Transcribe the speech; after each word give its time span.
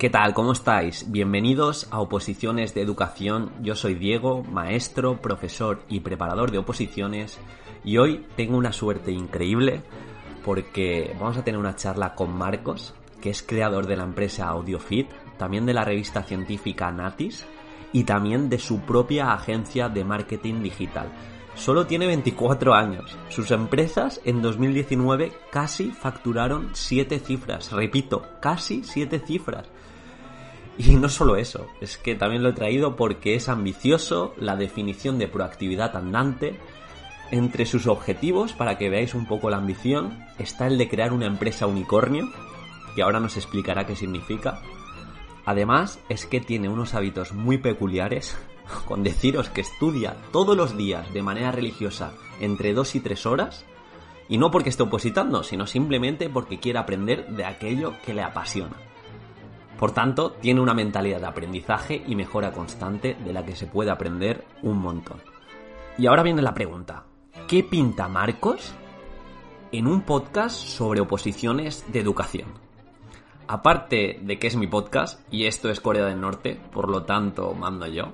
¿Qué 0.00 0.08
tal? 0.08 0.32
¿Cómo 0.32 0.52
estáis? 0.52 1.12
Bienvenidos 1.12 1.86
a 1.90 2.00
Oposiciones 2.00 2.72
de 2.72 2.80
Educación. 2.80 3.52
Yo 3.60 3.76
soy 3.76 3.96
Diego, 3.96 4.42
maestro, 4.42 5.20
profesor 5.20 5.82
y 5.90 6.00
preparador 6.00 6.50
de 6.50 6.56
oposiciones 6.56 7.38
y 7.84 7.98
hoy 7.98 8.24
tengo 8.34 8.56
una 8.56 8.72
suerte 8.72 9.12
increíble 9.12 9.82
porque 10.42 11.14
vamos 11.20 11.36
a 11.36 11.44
tener 11.44 11.60
una 11.60 11.76
charla 11.76 12.14
con 12.14 12.34
Marcos, 12.34 12.94
que 13.20 13.28
es 13.28 13.42
creador 13.42 13.86
de 13.86 13.98
la 13.98 14.04
empresa 14.04 14.48
AudioFit, 14.48 15.10
también 15.36 15.66
de 15.66 15.74
la 15.74 15.84
revista 15.84 16.22
científica 16.22 16.90
Natis 16.90 17.44
y 17.92 18.04
también 18.04 18.48
de 18.48 18.58
su 18.58 18.80
propia 18.80 19.34
agencia 19.34 19.90
de 19.90 20.02
marketing 20.02 20.62
digital. 20.62 21.12
Solo 21.54 21.86
tiene 21.86 22.06
24 22.06 22.72
años. 22.72 23.18
Sus 23.28 23.50
empresas 23.50 24.22
en 24.24 24.40
2019 24.40 25.30
casi 25.50 25.90
facturaron 25.90 26.70
7 26.72 27.18
cifras. 27.18 27.70
Repito, 27.70 28.26
casi 28.40 28.82
7 28.82 29.18
cifras. 29.18 29.68
Y 30.82 30.96
no 30.96 31.10
solo 31.10 31.36
eso, 31.36 31.66
es 31.82 31.98
que 31.98 32.14
también 32.14 32.42
lo 32.42 32.48
he 32.48 32.54
traído 32.54 32.96
porque 32.96 33.34
es 33.34 33.50
ambicioso, 33.50 34.34
la 34.38 34.56
definición 34.56 35.18
de 35.18 35.28
proactividad 35.28 35.94
andante. 35.94 36.58
Entre 37.30 37.66
sus 37.66 37.86
objetivos, 37.86 38.54
para 38.54 38.78
que 38.78 38.88
veáis 38.88 39.14
un 39.14 39.26
poco 39.26 39.50
la 39.50 39.58
ambición, 39.58 40.24
está 40.38 40.66
el 40.66 40.78
de 40.78 40.88
crear 40.88 41.12
una 41.12 41.26
empresa 41.26 41.66
unicornio, 41.66 42.30
que 42.94 43.02
ahora 43.02 43.20
nos 43.20 43.36
explicará 43.36 43.86
qué 43.86 43.94
significa. 43.94 44.62
Además, 45.44 46.00
es 46.08 46.24
que 46.24 46.40
tiene 46.40 46.70
unos 46.70 46.94
hábitos 46.94 47.34
muy 47.34 47.58
peculiares, 47.58 48.38
con 48.86 49.02
deciros 49.02 49.50
que 49.50 49.60
estudia 49.60 50.16
todos 50.32 50.56
los 50.56 50.78
días 50.78 51.12
de 51.12 51.22
manera 51.22 51.52
religiosa 51.52 52.14
entre 52.40 52.72
2 52.72 52.94
y 52.94 53.00
3 53.00 53.26
horas, 53.26 53.66
y 54.30 54.38
no 54.38 54.50
porque 54.50 54.70
esté 54.70 54.82
opositando, 54.82 55.42
sino 55.42 55.66
simplemente 55.66 56.30
porque 56.30 56.58
quiere 56.58 56.78
aprender 56.78 57.26
de 57.28 57.44
aquello 57.44 57.96
que 58.02 58.14
le 58.14 58.22
apasiona. 58.22 58.89
Por 59.80 59.92
tanto, 59.92 60.32
tiene 60.32 60.60
una 60.60 60.74
mentalidad 60.74 61.20
de 61.20 61.26
aprendizaje 61.26 62.02
y 62.06 62.14
mejora 62.14 62.52
constante 62.52 63.14
de 63.14 63.32
la 63.32 63.46
que 63.46 63.56
se 63.56 63.66
puede 63.66 63.90
aprender 63.90 64.44
un 64.62 64.76
montón. 64.76 65.22
Y 65.96 66.06
ahora 66.06 66.22
viene 66.22 66.42
la 66.42 66.52
pregunta. 66.52 67.04
¿Qué 67.48 67.64
pinta 67.64 68.06
Marcos 68.06 68.74
en 69.72 69.86
un 69.86 70.02
podcast 70.02 70.54
sobre 70.54 71.00
oposiciones 71.00 71.90
de 71.90 71.98
educación? 71.98 72.48
Aparte 73.48 74.18
de 74.20 74.38
que 74.38 74.48
es 74.48 74.56
mi 74.56 74.66
podcast 74.66 75.26
y 75.32 75.46
esto 75.46 75.70
es 75.70 75.80
Corea 75.80 76.04
del 76.04 76.20
Norte, 76.20 76.60
por 76.70 76.90
lo 76.90 77.04
tanto 77.04 77.54
mando 77.54 77.86
yo. 77.86 78.12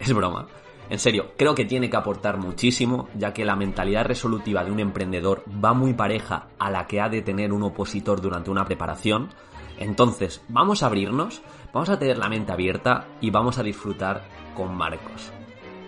Es 0.00 0.12
broma. 0.12 0.48
En 0.90 0.98
serio, 0.98 1.30
creo 1.38 1.54
que 1.54 1.64
tiene 1.64 1.88
que 1.88 1.96
aportar 1.96 2.38
muchísimo, 2.38 3.08
ya 3.14 3.32
que 3.32 3.44
la 3.44 3.54
mentalidad 3.54 4.04
resolutiva 4.04 4.64
de 4.64 4.72
un 4.72 4.80
emprendedor 4.80 5.44
va 5.64 5.74
muy 5.74 5.94
pareja 5.94 6.48
a 6.58 6.72
la 6.72 6.88
que 6.88 7.00
ha 7.00 7.08
de 7.08 7.22
tener 7.22 7.52
un 7.52 7.62
opositor 7.62 8.20
durante 8.20 8.50
una 8.50 8.64
preparación, 8.64 9.30
entonces, 9.78 10.42
vamos 10.48 10.82
a 10.82 10.86
abrirnos, 10.86 11.42
vamos 11.72 11.88
a 11.88 11.98
tener 11.98 12.18
la 12.18 12.28
mente 12.28 12.52
abierta 12.52 13.08
y 13.20 13.30
vamos 13.30 13.58
a 13.58 13.62
disfrutar 13.62 14.22
con 14.54 14.74
Marcos. 14.74 15.32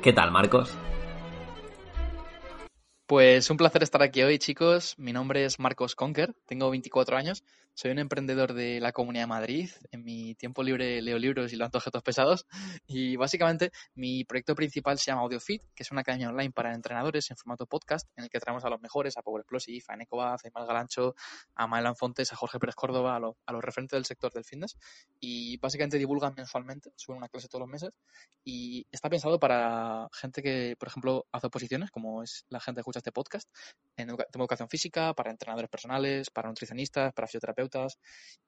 ¿Qué 0.03 0.13
tal, 0.13 0.31
Marcos? 0.31 0.77
Pues 3.07 3.51
un 3.51 3.59
placer 3.59 3.83
estar 3.83 4.03
aquí 4.03 4.23
hoy, 4.23 4.39
chicos. 4.39 4.95
Mi 4.99 5.13
nombre 5.13 5.45
es 5.45 5.59
Marcos 5.61 5.95
Conker, 5.95 6.35
tengo 6.47 6.71
24 6.71 7.17
años, 7.17 7.45
soy 7.75 7.91
un 7.91 7.99
emprendedor 7.99 8.55
de 8.55 8.79
la 8.81 8.93
Comunidad 8.93 9.25
de 9.25 9.29
Madrid. 9.29 9.71
En 9.91 10.05
mi 10.05 10.37
tiempo 10.37 10.63
libre 10.63 11.03
leo 11.03 11.19
libros 11.19 11.53
y 11.53 11.57
lanzo 11.57 11.79
objetos 11.79 12.03
pesados. 12.03 12.47
Y 12.87 13.17
básicamente 13.17 13.73
mi 13.95 14.25
proyecto 14.25 14.55
principal 14.55 14.97
se 14.99 15.07
llama 15.07 15.23
AudioFit, 15.23 15.63
que 15.75 15.83
es 15.83 15.91
una 15.91 16.03
academia 16.03 16.29
online 16.29 16.53
para 16.53 16.73
entrenadores 16.73 17.31
en 17.31 17.37
formato 17.37 17.67
podcast, 17.67 18.09
en 18.17 18.25
el 18.25 18.31
que 18.31 18.39
traemos 18.39 18.65
a 18.65 18.71
los 18.71 18.81
mejores, 18.81 19.17
a 19.17 19.23
Power 19.23 19.41
Explosive, 19.41 19.83
a 19.89 19.95
Eneco 19.95 20.23
a 20.23 20.37
Imal 20.45 20.67
Galancho, 20.67 21.17
a 21.57 21.67
Maelan 21.67 21.97
Fontes, 21.97 22.33
a 22.33 22.37
Jorge 22.37 22.61
Pérez 22.61 22.77
Córdoba, 22.77 23.17
a, 23.17 23.17
a, 23.17 23.53
los 23.53 23.65
referentes 23.65 23.97
del 23.97 24.05
sector 24.05 24.33
del 24.33 24.45
fitness. 24.45 24.77
Y 25.19 25.57
básicamente 25.59 25.99
divulgan 25.99 26.35
mensualmente, 26.37 26.93
suben 26.95 27.19
una 27.19 27.29
clase 27.29 27.49
todos 27.49 27.61
los 27.61 27.69
meses. 27.69 27.91
Y 28.45 28.87
está 28.93 29.11
pensado 29.11 29.41
para 29.41 30.09
gente 30.13 30.43
que, 30.43 30.77
por 30.79 30.89
ejemplo, 30.89 31.27
hace 31.33 31.49
oposiciones, 31.49 31.91
como 31.91 32.23
es 32.23 32.45
la 32.51 32.61
gente 32.61 32.79
que 32.79 32.83
escucha 32.83 33.01
este 33.01 33.11
podcast, 33.11 33.49
en 33.97 34.11
educación 34.11 34.69
física, 34.69 35.13
para 35.15 35.33
entrenadores 35.33 35.71
personales, 35.71 36.31
para 36.31 36.49
nutricionistas, 36.49 37.13
para 37.13 37.27
fisioterapeutas. 37.27 37.64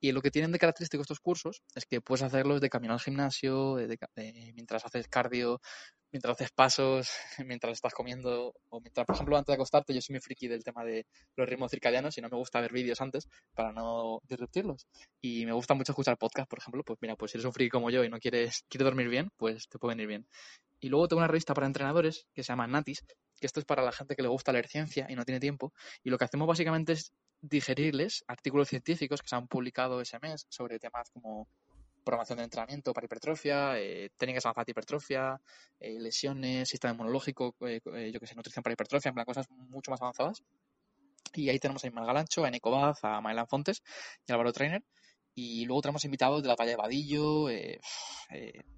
Y 0.01 0.13
lo 0.13 0.23
que 0.23 0.31
tienen 0.31 0.53
de 0.53 0.59
característico 0.59 1.03
estos 1.03 1.21
cursos 1.21 1.63
es 1.75 1.87
que 1.87 2.01
puedes 2.01 2.23
hacerlos 2.23 2.61
de 2.61 2.69
camino 2.71 2.93
al 2.93 3.01
gimnasio, 3.01 3.77
de, 3.77 3.89
de, 3.89 4.53
mientras 4.55 4.85
haces 4.85 5.09
cardio, 5.09 5.61
mientras 6.13 6.35
haces 6.35 6.51
pasos, 6.53 7.09
mientras 7.47 7.73
estás 7.75 7.95
comiendo, 7.95 8.55
o 8.69 8.81
mientras, 8.81 9.07
por 9.07 9.15
ejemplo, 9.15 9.37
antes 9.37 9.49
de 9.49 9.55
acostarte, 9.55 9.95
yo 9.95 10.01
soy 10.01 10.15
muy 10.15 10.21
friki 10.21 10.49
del 10.49 10.65
tema 10.65 10.85
de 10.85 11.07
los 11.37 11.49
ritmos 11.49 11.71
circadianos 11.71 12.17
y 12.19 12.21
no 12.21 12.29
me 12.29 12.37
gusta 12.37 12.61
ver 12.61 12.73
vídeos 12.73 13.01
antes 13.01 13.29
para 13.55 13.73
no 13.73 14.21
disruptirlos. 14.29 14.87
Y 15.21 15.47
me 15.47 15.53
gusta 15.53 15.75
mucho 15.75 15.93
escuchar 15.93 16.19
podcast, 16.19 16.49
por 16.49 16.59
ejemplo, 16.59 16.83
pues 16.85 16.99
mira, 17.03 17.17
pues 17.17 17.33
si 17.33 17.39
eres 17.39 17.47
un 17.47 17.53
friki 17.53 17.71
como 17.71 17.91
yo 17.91 18.05
y 18.05 18.09
no 18.09 18.19
quieres, 18.19 18.65
quieres 18.69 18.85
dormir 18.85 19.09
bien, 19.09 19.31
pues 19.37 19.69
te 19.69 19.79
puede 19.79 19.95
venir 19.95 20.09
bien. 20.09 20.27
Y 20.81 20.89
luego 20.89 21.09
tengo 21.09 21.19
una 21.19 21.29
revista 21.29 21.55
para 21.55 21.67
entrenadores 21.67 22.27
que 22.35 22.43
se 22.43 22.49
llama 22.49 22.67
Natis, 22.67 23.05
que 23.41 23.47
esto 23.47 23.61
es 23.61 23.67
para 23.67 23.83
la 23.83 23.93
gente 23.93 24.15
que 24.15 24.23
le 24.23 24.29
gusta 24.29 24.53
leer 24.53 24.69
ciencia 24.69 25.07
y 25.09 25.15
no 25.15 25.25
tiene 25.25 25.41
tiempo. 25.41 25.73
Y 26.03 26.11
lo 26.11 26.19
que 26.19 26.25
hacemos 26.25 26.47
básicamente 26.47 26.93
es 26.93 27.13
digerirles 27.41 28.25
artículos 28.27 28.69
científicos 28.69 29.23
que 29.23 29.29
se 29.29 29.37
han 29.37 29.47
publicado 29.47 30.01
ese 30.01 30.19
mes 30.21 30.47
sobre 30.49 30.79
temas 30.79 31.11
como 31.11 31.49
programación 32.07 32.39
de 32.39 32.45
entrenamiento 32.45 32.95
para 32.95 33.05
hipertrofia, 33.05 33.79
eh, 33.79 34.11
técnicas 34.17 34.47
avanzadas 34.47 34.67
de 34.67 34.71
hipertrofia, 34.71 35.41
eh, 35.81 35.99
lesiones, 36.01 36.69
sistema 36.69 36.95
inmunológico, 36.95 37.57
eh, 37.67 37.81
yo 38.13 38.21
que 38.21 38.27
sé, 38.27 38.35
nutrición 38.37 38.63
para 38.63 38.75
hipertrofia, 38.75 39.11
en 39.11 39.15
plan 39.17 39.27
cosas 39.27 39.47
mucho 39.51 39.91
más 39.91 40.01
avanzadas. 40.01 40.43
Y 41.35 41.51
ahí 41.51 41.59
tenemos 41.59 41.85
a 41.85 41.89
Imal 41.89 42.07
Galancho, 42.07 42.45
a 42.45 42.49
Eneco 42.49 42.71
Baz, 42.71 43.01
a 43.03 43.21
Maelan 43.21 43.49
Fontes 43.49 43.83
y 44.27 44.33
a 44.33 44.37
Álvaro 44.37 44.53
Trainer. 44.53 44.83
Y 45.35 45.67
luego 45.67 45.83
tenemos 45.83 46.05
invitados 46.07 46.43
de 46.43 46.49
la 46.49 46.57
talla 46.57 46.71
de 46.71 46.77
Vadillo, 46.77 47.49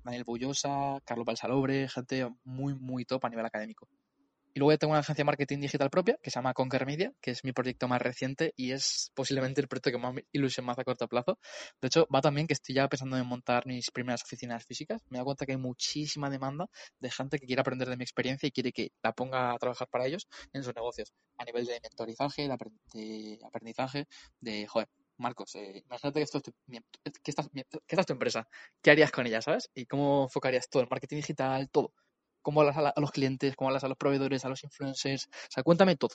Daniel 0.02 0.24
Bullosa, 0.24 0.98
Carlos 1.04 1.24
Balsalobre, 1.24 1.88
gente 1.88 2.28
muy, 2.42 2.74
muy 2.74 3.04
top 3.04 3.24
a 3.26 3.28
nivel 3.28 3.46
académico. 3.46 3.88
Y 4.58 4.60
luego 4.60 4.76
tengo 4.76 4.90
una 4.90 4.98
agencia 4.98 5.22
de 5.22 5.26
marketing 5.26 5.60
digital 5.60 5.88
propia 5.88 6.18
que 6.20 6.32
se 6.32 6.34
llama 6.34 6.52
Conquer 6.52 6.84
Media, 6.84 7.12
que 7.20 7.30
es 7.30 7.44
mi 7.44 7.52
proyecto 7.52 7.86
más 7.86 8.02
reciente 8.02 8.54
y 8.56 8.72
es 8.72 9.12
posiblemente 9.14 9.60
el 9.60 9.68
proyecto 9.68 9.92
que 9.92 9.98
más 9.98 10.16
ilusión 10.32 10.66
más 10.66 10.76
a 10.80 10.82
corto 10.82 11.06
plazo. 11.06 11.38
De 11.80 11.86
hecho, 11.86 12.08
va 12.12 12.20
también 12.20 12.48
que 12.48 12.54
estoy 12.54 12.74
ya 12.74 12.88
pensando 12.88 13.16
en 13.16 13.24
montar 13.24 13.66
mis 13.66 13.92
primeras 13.92 14.24
oficinas 14.24 14.66
físicas. 14.66 15.00
Me 15.10 15.16
he 15.16 15.18
dado 15.18 15.26
cuenta 15.26 15.46
que 15.46 15.52
hay 15.52 15.58
muchísima 15.58 16.28
demanda 16.28 16.66
de 16.98 17.08
gente 17.08 17.38
que 17.38 17.46
quiere 17.46 17.60
aprender 17.60 17.88
de 17.88 17.96
mi 17.96 18.02
experiencia 18.02 18.48
y 18.48 18.50
quiere 18.50 18.72
que 18.72 18.90
la 19.00 19.12
ponga 19.12 19.52
a 19.52 19.58
trabajar 19.58 19.86
para 19.86 20.06
ellos 20.06 20.26
en 20.52 20.64
sus 20.64 20.74
negocios. 20.74 21.12
A 21.36 21.44
nivel 21.44 21.64
de 21.64 21.78
mentorizaje, 21.80 22.48
de 22.48 23.38
aprendizaje, 23.44 24.08
de, 24.40 24.66
joder, 24.66 24.88
Marcos, 25.18 25.54
eh, 25.54 25.84
imagínate 25.86 26.18
que, 26.18 26.24
esto 26.24 26.38
es 26.38 26.42
tu, 26.42 26.52
que 27.22 27.30
esta 27.30 28.00
es 28.00 28.06
tu 28.06 28.12
empresa. 28.12 28.48
¿Qué 28.82 28.90
harías 28.90 29.12
con 29.12 29.24
ella, 29.24 29.40
sabes? 29.40 29.70
¿Y 29.72 29.86
cómo 29.86 30.24
enfocarías 30.24 30.68
todo 30.68 30.82
el 30.82 30.88
marketing 30.90 31.18
digital, 31.18 31.70
todo? 31.70 31.92
Cómo 32.42 32.60
hablas 32.60 32.76
a, 32.76 33.00
los 33.00 33.10
clientes, 33.10 33.56
cómo 33.56 33.68
hablas 33.68 33.84
a 33.84 33.88
los 33.88 33.98
proveedores, 33.98 34.44
a 34.44 34.48
los 34.48 34.64
influencers. 34.64 35.26
O 35.26 35.50
sea, 35.50 35.62
cuéntame 35.62 35.96
todo. 35.96 36.14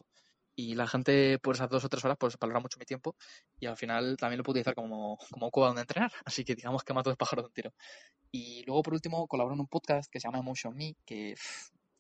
Y 0.56 0.76
la 0.76 0.88
gente, 0.88 1.40
por 1.40 1.56
esas 1.56 1.70
dos 1.70 1.84
o 1.84 1.90
tres 1.90 2.06
horas, 2.06 2.18
pues 2.20 2.38
valora 2.40 2.60
mucho 2.60 2.78
mi 2.80 2.86
tiempo 2.86 3.16
y 3.60 3.66
al 3.66 3.76
final 3.76 4.18
también 4.18 4.38
lo 4.38 4.44
puedo 4.44 4.54
utilizar 4.54 4.76
como, 4.76 5.18
como 5.32 5.50
cueva 5.50 5.70
donde 5.70 5.82
entrenar. 5.82 6.12
Así 6.26 6.44
que 6.46 6.56
digamos 6.56 6.84
que 6.84 6.94
mato 6.94 7.10
dos 7.10 7.18
pájaros 7.18 7.46
de 7.46 7.48
un 7.48 7.54
tiro. 7.54 7.74
Y 8.32 8.64
luego, 8.66 8.84
por 8.84 8.94
último, 8.94 9.28
colaboro 9.28 9.56
en 9.56 9.62
un 9.62 9.68
podcast 9.68 10.12
que 10.12 10.20
se 10.20 10.28
llama 10.28 10.40
Emotion 10.40 10.76
Me, 10.76 10.96
que 11.06 11.36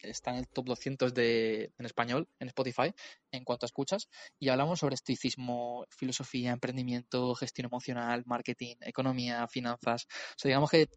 está 0.10 0.32
en 0.32 0.38
el 0.38 0.48
top 0.48 0.66
200 0.66 1.14
de, 1.14 1.72
en 1.78 1.86
español, 1.86 2.28
en 2.40 2.48
Spotify, 2.50 2.94
en 3.32 3.44
cuanto 3.44 3.66
a 3.66 3.68
escuchas, 3.68 4.10
y 4.40 4.50
hablamos 4.50 4.80
sobre 4.80 4.96
estoicismo, 4.96 5.86
filosofía, 5.90 6.52
emprendimiento, 6.52 7.34
gestión 7.36 7.66
emocional, 7.66 8.24
marketing, 8.26 8.76
economía, 8.82 9.48
finanzas. 9.48 10.08
O 10.32 10.36
sea, 10.38 10.50
digamos 10.50 10.70
que 10.70 10.90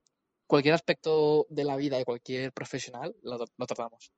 cualquier 0.47 0.75
aspecto 0.75 1.47
de 1.51 1.65
la 1.65 1.77
vida 1.77 1.97
de 1.97 2.05
cualquier 2.05 2.53
profesional 2.53 3.15
lo, 3.23 3.39
tratamos. 3.67 4.13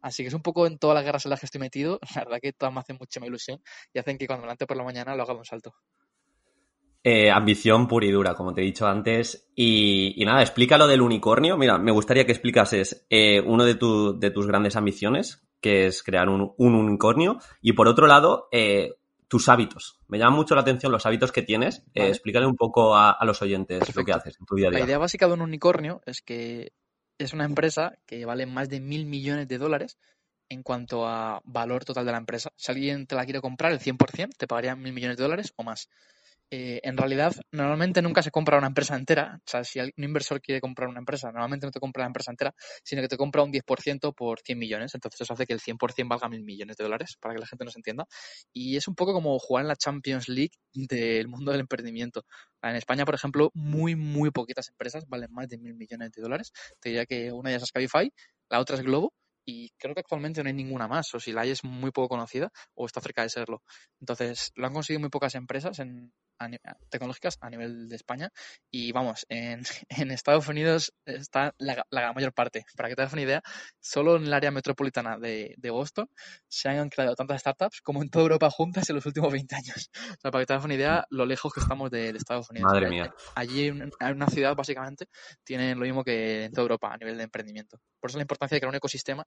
Así 0.00 0.22
que 0.22 0.28
es 0.28 0.34
un 0.34 0.42
poco 0.42 0.66
en 0.66 0.78
todas 0.78 0.94
las 0.94 1.04
guerras 1.04 1.24
en 1.26 1.30
las 1.30 1.40
que 1.40 1.46
estoy 1.46 1.60
metido, 1.60 1.98
la 2.14 2.24
verdad 2.24 2.38
que 2.40 2.52
todas 2.52 2.74
me 2.74 2.80
hacen 2.80 2.96
mucha 2.98 3.24
ilusión 3.24 3.62
y 3.92 3.98
hacen 3.98 4.18
que 4.18 4.26
cuando 4.26 4.42
me 4.42 4.46
levante 4.46 4.66
por 4.66 4.76
la 4.76 4.84
mañana 4.84 5.16
lo 5.16 5.22
haga 5.22 5.34
un 5.34 5.44
salto. 5.44 5.74
Eh, 7.04 7.30
ambición 7.30 7.86
pura 7.86 8.06
y 8.06 8.10
dura, 8.10 8.34
como 8.34 8.52
te 8.52 8.60
he 8.60 8.64
dicho 8.64 8.86
antes. 8.86 9.50
Y, 9.54 10.22
nada, 10.26 10.42
explica 10.42 10.76
lo 10.76 10.86
del 10.86 11.00
unicornio. 11.00 11.56
Mira, 11.56 11.78
me 11.78 11.92
gustaría 11.92 12.26
que 12.26 12.32
explicases 12.32 13.06
eh, 13.08 13.40
uno 13.40 13.64
de, 13.64 13.74
de, 13.74 14.30
tus 14.30 14.46
grandes 14.46 14.76
ambiciones, 14.76 15.48
que 15.60 15.86
es 15.86 16.02
crear 16.02 16.28
un, 16.28 16.52
un 16.58 16.74
unicornio. 16.74 17.38
Y 17.62 17.72
por 17.72 17.88
otro 17.88 18.08
lado, 18.08 18.48
eh, 18.52 18.97
tus 19.28 19.48
hábitos. 19.48 20.00
Me 20.08 20.18
llama 20.18 20.36
mucho 20.36 20.54
la 20.54 20.62
atención 20.62 20.90
los 20.90 21.06
hábitos 21.06 21.32
que 21.32 21.42
tienes. 21.42 21.78
Eh, 21.78 22.00
vale. 22.00 22.08
Eh, 22.08 22.10
explícale 22.10 22.46
un 22.46 22.56
poco 22.56 22.96
a, 22.96 23.10
a 23.10 23.24
los 23.24 23.40
oyentes 23.42 23.78
Perfecto. 23.78 24.00
lo 24.00 24.06
que 24.06 24.12
haces 24.12 24.36
en 24.40 24.46
tu 24.46 24.56
día 24.56 24.68
a 24.68 24.70
día. 24.70 24.78
La 24.80 24.84
idea 24.86 24.98
básica 24.98 25.26
de 25.26 25.34
un 25.34 25.42
unicornio 25.42 26.00
es 26.06 26.22
que 26.22 26.72
es 27.18 27.32
una 27.32 27.44
empresa 27.44 27.98
que 28.06 28.24
vale 28.24 28.46
más 28.46 28.68
de 28.68 28.80
mil 28.80 29.06
millones 29.06 29.46
de 29.48 29.58
dólares 29.58 29.98
en 30.48 30.62
cuanto 30.62 31.06
a 31.06 31.42
valor 31.44 31.84
total 31.84 32.06
de 32.06 32.12
la 32.12 32.18
empresa. 32.18 32.50
Si 32.56 32.72
alguien 32.72 33.06
te 33.06 33.14
la 33.14 33.24
quiere 33.24 33.40
comprar, 33.40 33.72
el 33.72 33.80
100% 33.80 34.30
te 34.36 34.46
pagaría 34.46 34.74
mil 34.76 34.92
millones 34.92 35.18
de 35.18 35.24
dólares 35.24 35.52
o 35.56 35.62
más. 35.62 35.88
Eh, 36.50 36.80
en 36.82 36.96
realidad, 36.96 37.34
normalmente 37.52 38.00
nunca 38.00 38.22
se 38.22 38.30
compra 38.30 38.56
una 38.56 38.68
empresa 38.68 38.96
entera. 38.96 39.36
O 39.36 39.50
sea, 39.50 39.64
si 39.64 39.80
un 39.80 39.90
inversor 39.96 40.40
quiere 40.40 40.60
comprar 40.62 40.88
una 40.88 40.98
empresa, 41.00 41.30
normalmente 41.30 41.66
no 41.66 41.72
te 41.72 41.80
compra 41.80 42.04
la 42.04 42.06
empresa 42.06 42.30
entera, 42.30 42.54
sino 42.82 43.02
que 43.02 43.08
te 43.08 43.18
compra 43.18 43.42
un 43.42 43.52
10% 43.52 44.14
por 44.14 44.40
100 44.40 44.58
millones. 44.58 44.94
Entonces, 44.94 45.20
eso 45.20 45.34
hace 45.34 45.46
que 45.46 45.52
el 45.52 45.60
100% 45.60 46.08
valga 46.08 46.28
mil 46.28 46.44
millones 46.44 46.76
de 46.76 46.84
dólares, 46.84 47.16
para 47.20 47.34
que 47.34 47.40
la 47.40 47.46
gente 47.46 47.64
nos 47.66 47.76
entienda. 47.76 48.06
Y 48.52 48.76
es 48.76 48.88
un 48.88 48.94
poco 48.94 49.12
como 49.12 49.38
jugar 49.38 49.64
en 49.64 49.68
la 49.68 49.76
Champions 49.76 50.28
League 50.28 50.52
del 50.72 51.28
mundo 51.28 51.52
del 51.52 51.60
emprendimiento. 51.60 52.22
En 52.62 52.76
España, 52.76 53.04
por 53.04 53.14
ejemplo, 53.14 53.50
muy, 53.54 53.94
muy 53.94 54.30
poquitas 54.30 54.68
empresas 54.70 55.04
valen 55.06 55.30
más 55.32 55.48
de 55.48 55.58
mil 55.58 55.74
millones 55.74 56.12
de 56.12 56.22
dólares. 56.22 56.52
Te 56.80 56.90
diría 56.90 57.04
que 57.06 57.30
una 57.32 57.50
de 57.50 57.56
ellas 57.56 57.64
es 57.64 57.72
Cabify, 57.72 58.10
la 58.48 58.60
otra 58.60 58.76
es 58.76 58.82
Globo 58.82 59.12
y 59.44 59.70
creo 59.78 59.94
que 59.94 60.00
actualmente 60.00 60.42
no 60.42 60.48
hay 60.48 60.54
ninguna 60.54 60.88
más, 60.88 61.14
o 61.14 61.20
si 61.20 61.32
la 61.32 61.42
hay 61.42 61.50
es 61.50 61.64
muy 61.64 61.90
poco 61.90 62.08
conocida 62.08 62.50
o 62.74 62.86
está 62.86 63.00
cerca 63.00 63.22
de 63.22 63.30
serlo. 63.30 63.62
Entonces, 64.00 64.50
lo 64.56 64.66
han 64.66 64.74
conseguido 64.74 65.00
muy 65.00 65.08
pocas 65.08 65.34
empresas 65.34 65.78
en, 65.78 66.12
tecnológicas 66.88 67.38
a 67.40 67.50
nivel 67.50 67.88
de 67.88 67.96
España 67.96 68.30
y 68.70 68.92
vamos, 68.92 69.26
en, 69.28 69.62
en 69.88 70.10
Estados 70.10 70.48
Unidos 70.48 70.92
está 71.04 71.54
la, 71.58 71.84
la, 71.90 72.12
mayor 72.12 72.32
parte. 72.32 72.64
Para 72.76 72.88
que 72.88 72.96
te 72.96 73.02
hagas 73.02 73.12
una 73.12 73.22
idea, 73.22 73.42
solo 73.80 74.16
en 74.16 74.24
el 74.24 74.32
área 74.32 74.50
metropolitana 74.50 75.18
de, 75.18 75.54
de, 75.56 75.70
Boston 75.70 76.08
se 76.48 76.68
han 76.68 76.88
creado 76.88 77.14
tantas 77.14 77.40
startups 77.40 77.80
como 77.82 78.02
en 78.02 78.10
toda 78.10 78.24
Europa 78.24 78.50
juntas 78.50 78.88
en 78.88 78.96
los 78.96 79.06
últimos 79.06 79.32
20 79.32 79.54
años. 79.54 79.90
O 79.94 80.20
sea, 80.20 80.30
para 80.30 80.42
que 80.42 80.46
te 80.46 80.52
hagas 80.54 80.64
una 80.64 80.74
idea, 80.74 81.06
lo 81.10 81.26
lejos 81.26 81.52
que 81.52 81.60
estamos 81.60 81.90
de, 81.90 82.12
de 82.12 82.18
Estados 82.18 82.50
Unidos. 82.50 82.72
Madre 82.72 82.88
mía. 82.88 83.14
Allí 83.34 83.66
en 83.66 83.90
una 84.00 84.26
ciudad 84.28 84.54
básicamente 84.56 85.06
tienen 85.44 85.78
lo 85.78 85.84
mismo 85.84 86.04
que 86.04 86.44
en 86.44 86.52
toda 86.52 86.62
Europa 86.62 86.92
a 86.92 86.96
nivel 86.96 87.16
de 87.16 87.24
emprendimiento. 87.24 87.80
Por 88.00 88.10
eso 88.10 88.18
la 88.18 88.22
importancia 88.22 88.56
de 88.56 88.60
crear 88.60 88.70
un 88.70 88.76
ecosistema 88.76 89.24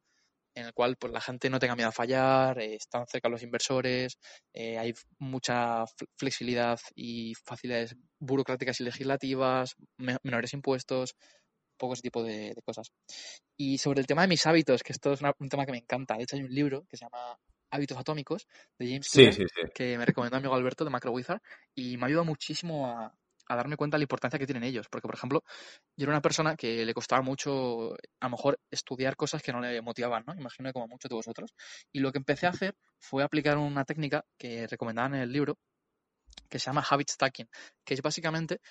en 0.55 0.65
el 0.65 0.73
cual 0.73 0.97
pues, 0.97 1.13
la 1.13 1.21
gente 1.21 1.49
no 1.49 1.59
tenga 1.59 1.75
miedo 1.75 1.89
a 1.89 1.93
fallar, 1.93 2.59
eh, 2.59 2.75
están 2.75 3.05
cerca 3.07 3.29
los 3.29 3.43
inversores, 3.43 4.17
eh, 4.53 4.77
hay 4.77 4.93
mucha 5.19 5.85
flexibilidad 6.17 6.79
y 6.95 7.33
facilidades 7.45 7.95
burocráticas 8.19 8.79
y 8.79 8.83
legislativas, 8.83 9.75
menores 9.97 10.53
impuestos, 10.53 11.15
poco 11.77 11.93
ese 11.93 12.03
tipo 12.03 12.23
de, 12.23 12.53
cosas. 12.63 12.91
Y 13.57 13.77
sobre 13.77 14.01
el 14.01 14.07
tema 14.07 14.23
de 14.23 14.27
mis 14.27 14.45
hábitos, 14.45 14.83
que 14.83 14.93
esto 14.93 15.13
es 15.13 15.21
un 15.21 15.49
tema 15.49 15.65
que 15.65 15.71
me 15.71 15.79
encanta, 15.79 16.15
de 16.15 16.23
hecho 16.23 16.35
hay 16.35 16.43
un 16.43 16.53
libro 16.53 16.85
que 16.89 16.97
se 16.97 17.05
llama 17.05 17.37
Hábitos 17.71 17.97
Atómicos 17.97 18.47
de 18.77 18.87
James 18.87 19.07
sí, 19.09 19.29
que 19.73 19.97
me 19.97 20.05
recomendó 20.05 20.35
mi 20.35 20.41
amigo 20.41 20.55
Alberto 20.55 20.83
de 20.83 20.89
Macro 20.89 21.11
Wizard 21.11 21.41
y 21.73 21.97
me 21.97 22.03
ha 22.03 22.07
ayudado 22.07 22.25
muchísimo 22.25 22.87
a, 22.87 23.15
a 23.51 23.55
darme 23.55 23.75
cuenta 23.75 23.95
de 23.97 23.99
la 23.99 24.03
importancia 24.03 24.39
que 24.39 24.45
tienen 24.45 24.63
ellos. 24.63 24.87
Porque, 24.89 25.07
por 25.07 25.15
ejemplo, 25.15 25.43
yo 25.95 26.05
era 26.05 26.13
una 26.13 26.21
persona 26.21 26.55
que 26.55 26.85
le 26.85 26.93
costaba 26.93 27.21
mucho, 27.21 27.93
a 27.93 28.25
lo 28.25 28.29
mejor, 28.29 28.59
estudiar 28.69 29.15
cosas 29.15 29.41
que 29.41 29.51
no 29.51 29.61
le 29.61 29.81
motivaban, 29.81 30.23
¿no? 30.25 30.33
Imagino 30.35 30.71
como 30.73 30.87
muchos 30.87 31.09
de 31.09 31.15
vosotros. 31.15 31.53
Y 31.91 31.99
lo 31.99 32.11
que 32.11 32.19
empecé 32.19 32.47
a 32.47 32.49
hacer 32.49 32.75
fue 32.99 33.23
aplicar 33.23 33.57
una 33.57 33.85
técnica 33.85 34.25
que 34.37 34.67
recomendaban 34.67 35.15
en 35.15 35.21
el 35.21 35.31
libro, 35.31 35.57
que 36.49 36.59
se 36.59 36.67
llama 36.67 36.85
habit 36.89 37.09
stacking, 37.09 37.49
que 37.83 37.93
es 37.93 38.01
básicamente 38.01 38.61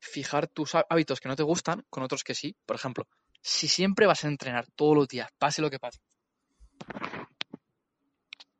fijar 0.00 0.48
tus 0.48 0.74
hábitos 0.74 1.20
que 1.20 1.28
no 1.28 1.36
te 1.36 1.42
gustan 1.42 1.84
con 1.88 2.02
otros 2.02 2.24
que 2.24 2.34
sí. 2.34 2.56
Por 2.66 2.76
ejemplo, 2.76 3.06
si 3.40 3.68
siempre 3.68 4.06
vas 4.06 4.24
a 4.24 4.28
entrenar 4.28 4.66
todos 4.74 4.96
los 4.96 5.08
días, 5.08 5.28
pase 5.38 5.62
lo 5.62 5.70
que 5.70 5.78
pase. 5.78 6.00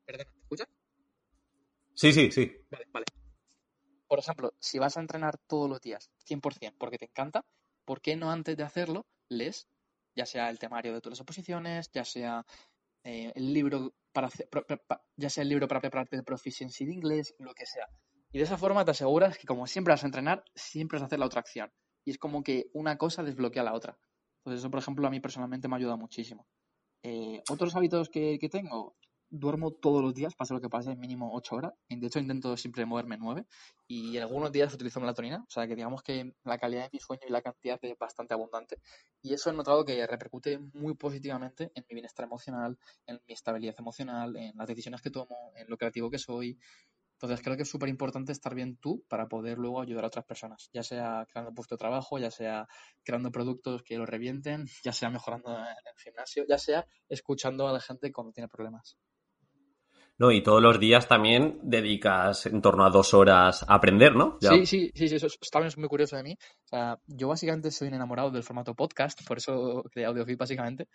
¿Perdón? 0.05 0.26
¿Me 0.35 0.41
escuchas? 0.43 0.69
Sí, 1.94 2.12
sí, 2.12 2.31
sí. 2.31 2.53
Vale, 2.71 2.87
vale 2.93 3.06
por 4.14 4.20
ejemplo, 4.20 4.55
si 4.61 4.78
vas 4.78 4.96
a 4.96 5.00
entrenar 5.00 5.38
todos 5.38 5.69
los 5.69 5.81
días, 5.81 6.08
100%, 6.25 6.76
porque 6.78 6.99
te 6.99 7.06
encanta, 7.06 7.44
¿por 7.84 8.00
qué 8.00 8.14
no 8.14 8.31
antes 8.31 8.56
de 8.56 8.62
hacerlo 8.62 9.06
lees, 9.28 9.66
ya 10.14 10.25
sea 10.25 10.50
el 10.50 10.61
temario 10.61 10.94
de 10.94 11.00
todas 11.00 11.19
las 11.19 11.22
oposiciones, 11.22 11.90
ya 11.93 12.05
sea 12.05 12.46
eh, 13.02 13.32
el 13.34 13.52
libro 13.52 13.93
para 14.12 14.31
ya 15.16 15.31
sea 15.31 15.43
el 15.43 15.49
libro 15.49 15.66
para 15.66 15.81
prepararte 15.81 16.16
de 16.16 16.22
proficiency 16.22 16.84
de 16.84 16.93
inglés, 16.93 17.34
lo 17.40 17.55
que 17.55 17.66
sea. 17.66 17.88
Y 18.31 18.38
de 18.38 18.44
esa 18.44 18.56
forma 18.56 18.84
te 18.84 18.93
aseguras 18.93 19.37
que 19.37 19.49
como 19.49 19.66
siempre 19.66 19.90
vas 19.90 20.05
a 20.05 20.06
entrenar, 20.06 20.44
siempre 20.55 20.96
vas 20.96 21.02
a 21.02 21.06
hacer 21.06 21.19
la 21.19 21.26
otra 21.26 21.40
acción. 21.40 21.72
Y 22.05 22.12
es 22.12 22.19
como 22.19 22.44
que 22.44 22.66
una 22.72 22.96
cosa 22.96 23.25
desbloquea 23.25 23.64
la 23.64 23.75
otra. 23.75 23.99
Entonces 24.38 24.61
eso, 24.61 24.70
por 24.70 24.78
ejemplo, 24.78 25.08
a 25.08 25.11
mí 25.11 25.19
personalmente 25.19 25.66
me 25.66 25.75
ayuda 25.75 25.96
muchísimo. 25.96 26.46
Eh, 27.02 27.43
otros 27.50 27.75
hábitos 27.75 28.11
que, 28.11 28.38
que, 28.38 28.49
tengo, 28.49 28.94
duermo 29.39 29.73
todos 29.73 30.03
los 30.03 30.15
días, 30.15 30.35
pase 30.35 30.55
lo 30.55 30.61
que 30.61 30.69
pase, 30.69 30.95
mínimo 30.97 31.35
8 31.35 31.57
horas. 31.57 31.73
De 31.89 32.07
hecho, 32.07 32.19
intento 32.19 32.57
siempre 32.57 32.87
moverme 32.87 33.17
9. 33.19 33.47
Y 33.87 34.17
algunos 34.19 34.53
días 34.53 34.73
utilizo 34.73 35.01
melatonina. 35.01 35.45
O 35.47 35.51
sea, 35.51 35.67
que 35.67 35.75
digamos 35.75 36.03
que 36.03 36.35
la 36.45 36.59
calidad 36.59 36.85
de 36.85 36.91
mi 36.93 37.01
sueño 37.01 37.23
y 37.29 37.33
la 37.33 37.43
cantidad 37.43 37.79
es 37.83 37.99
bastante 37.99 38.35
abundante. 38.35 38.81
Y 39.23 39.35
eso 39.35 39.51
he 39.51 39.53
notado 39.53 39.85
que 39.85 40.07
repercute 40.07 40.59
muy 40.73 40.95
positivamente 40.95 41.73
en 41.75 41.85
mi 41.89 41.95
bienestar 41.95 42.25
emocional, 42.25 42.79
en 43.07 43.21
mi 43.27 43.35
estabilidad 43.35 43.75
emocional, 43.79 44.37
en 44.37 44.57
las 44.57 44.69
decisiones 44.69 45.03
que 45.03 45.11
tomo, 45.11 45.53
en 45.57 45.69
lo 45.69 45.77
creativo 45.77 46.11
que 46.11 46.19
soy. 46.19 46.59
Entonces 47.15 47.43
creo 47.43 47.57
que 47.57 47.63
es 47.63 47.71
súper 47.71 47.89
importante 47.89 48.33
estar 48.33 48.55
bien 48.55 48.77
tú 48.77 49.05
para 49.09 49.29
poder 49.29 49.57
luego 49.57 49.81
ayudar 49.81 50.05
a 50.05 50.09
otras 50.09 50.25
personas, 50.25 50.69
ya 50.73 50.83
sea 50.83 51.27
creando 51.31 51.55
puesto 51.55 51.77
de 51.77 51.79
trabajo, 51.79 52.19
ya 52.19 52.31
sea 52.31 52.67
creando 53.03 53.31
productos 53.31 53.83
que 53.83 53.97
lo 53.97 54.05
revienten, 54.05 54.67
ya 54.83 54.93
sea 54.93 55.11
mejorando 55.11 55.57
en 55.57 55.65
el 55.65 56.03
gimnasio, 56.03 56.45
ya 56.49 56.59
sea 56.59 56.87
escuchando 57.09 57.69
a 57.69 57.73
la 57.73 57.81
gente 57.81 58.13
cuando 58.13 58.33
tiene 58.33 58.49
problemas. 58.49 58.99
No, 60.16 60.31
y 60.31 60.43
todos 60.43 60.62
los 60.62 60.78
días 60.78 61.08
también 61.08 61.58
dedicas 61.62 62.46
en 62.46 62.62
torno 62.62 62.84
a 62.84 62.90
dos 62.90 63.14
horas 63.14 63.64
a 63.69 63.75
aprender, 63.75 64.14
¿no? 64.14 64.38
Sí, 64.40 64.64
sí, 64.64 64.90
sí, 64.94 65.08
sí, 65.08 65.16
eso 65.16 65.26
también 65.50 65.69
es 65.69 65.78
muy 65.78 65.88
curioso 65.88 66.16
de 66.16 66.22
mí. 66.22 66.37
O 66.64 66.69
sea, 66.69 66.99
yo 67.06 67.28
básicamente 67.28 67.70
soy 67.72 67.88
enamorado 67.88 68.31
del 68.31 68.44
formato 68.44 68.75
podcast, 68.75 69.26
por 69.26 69.38
eso 69.38 69.82
creé 69.90 70.06
AudioFit 70.06 70.38
básicamente 70.38 70.88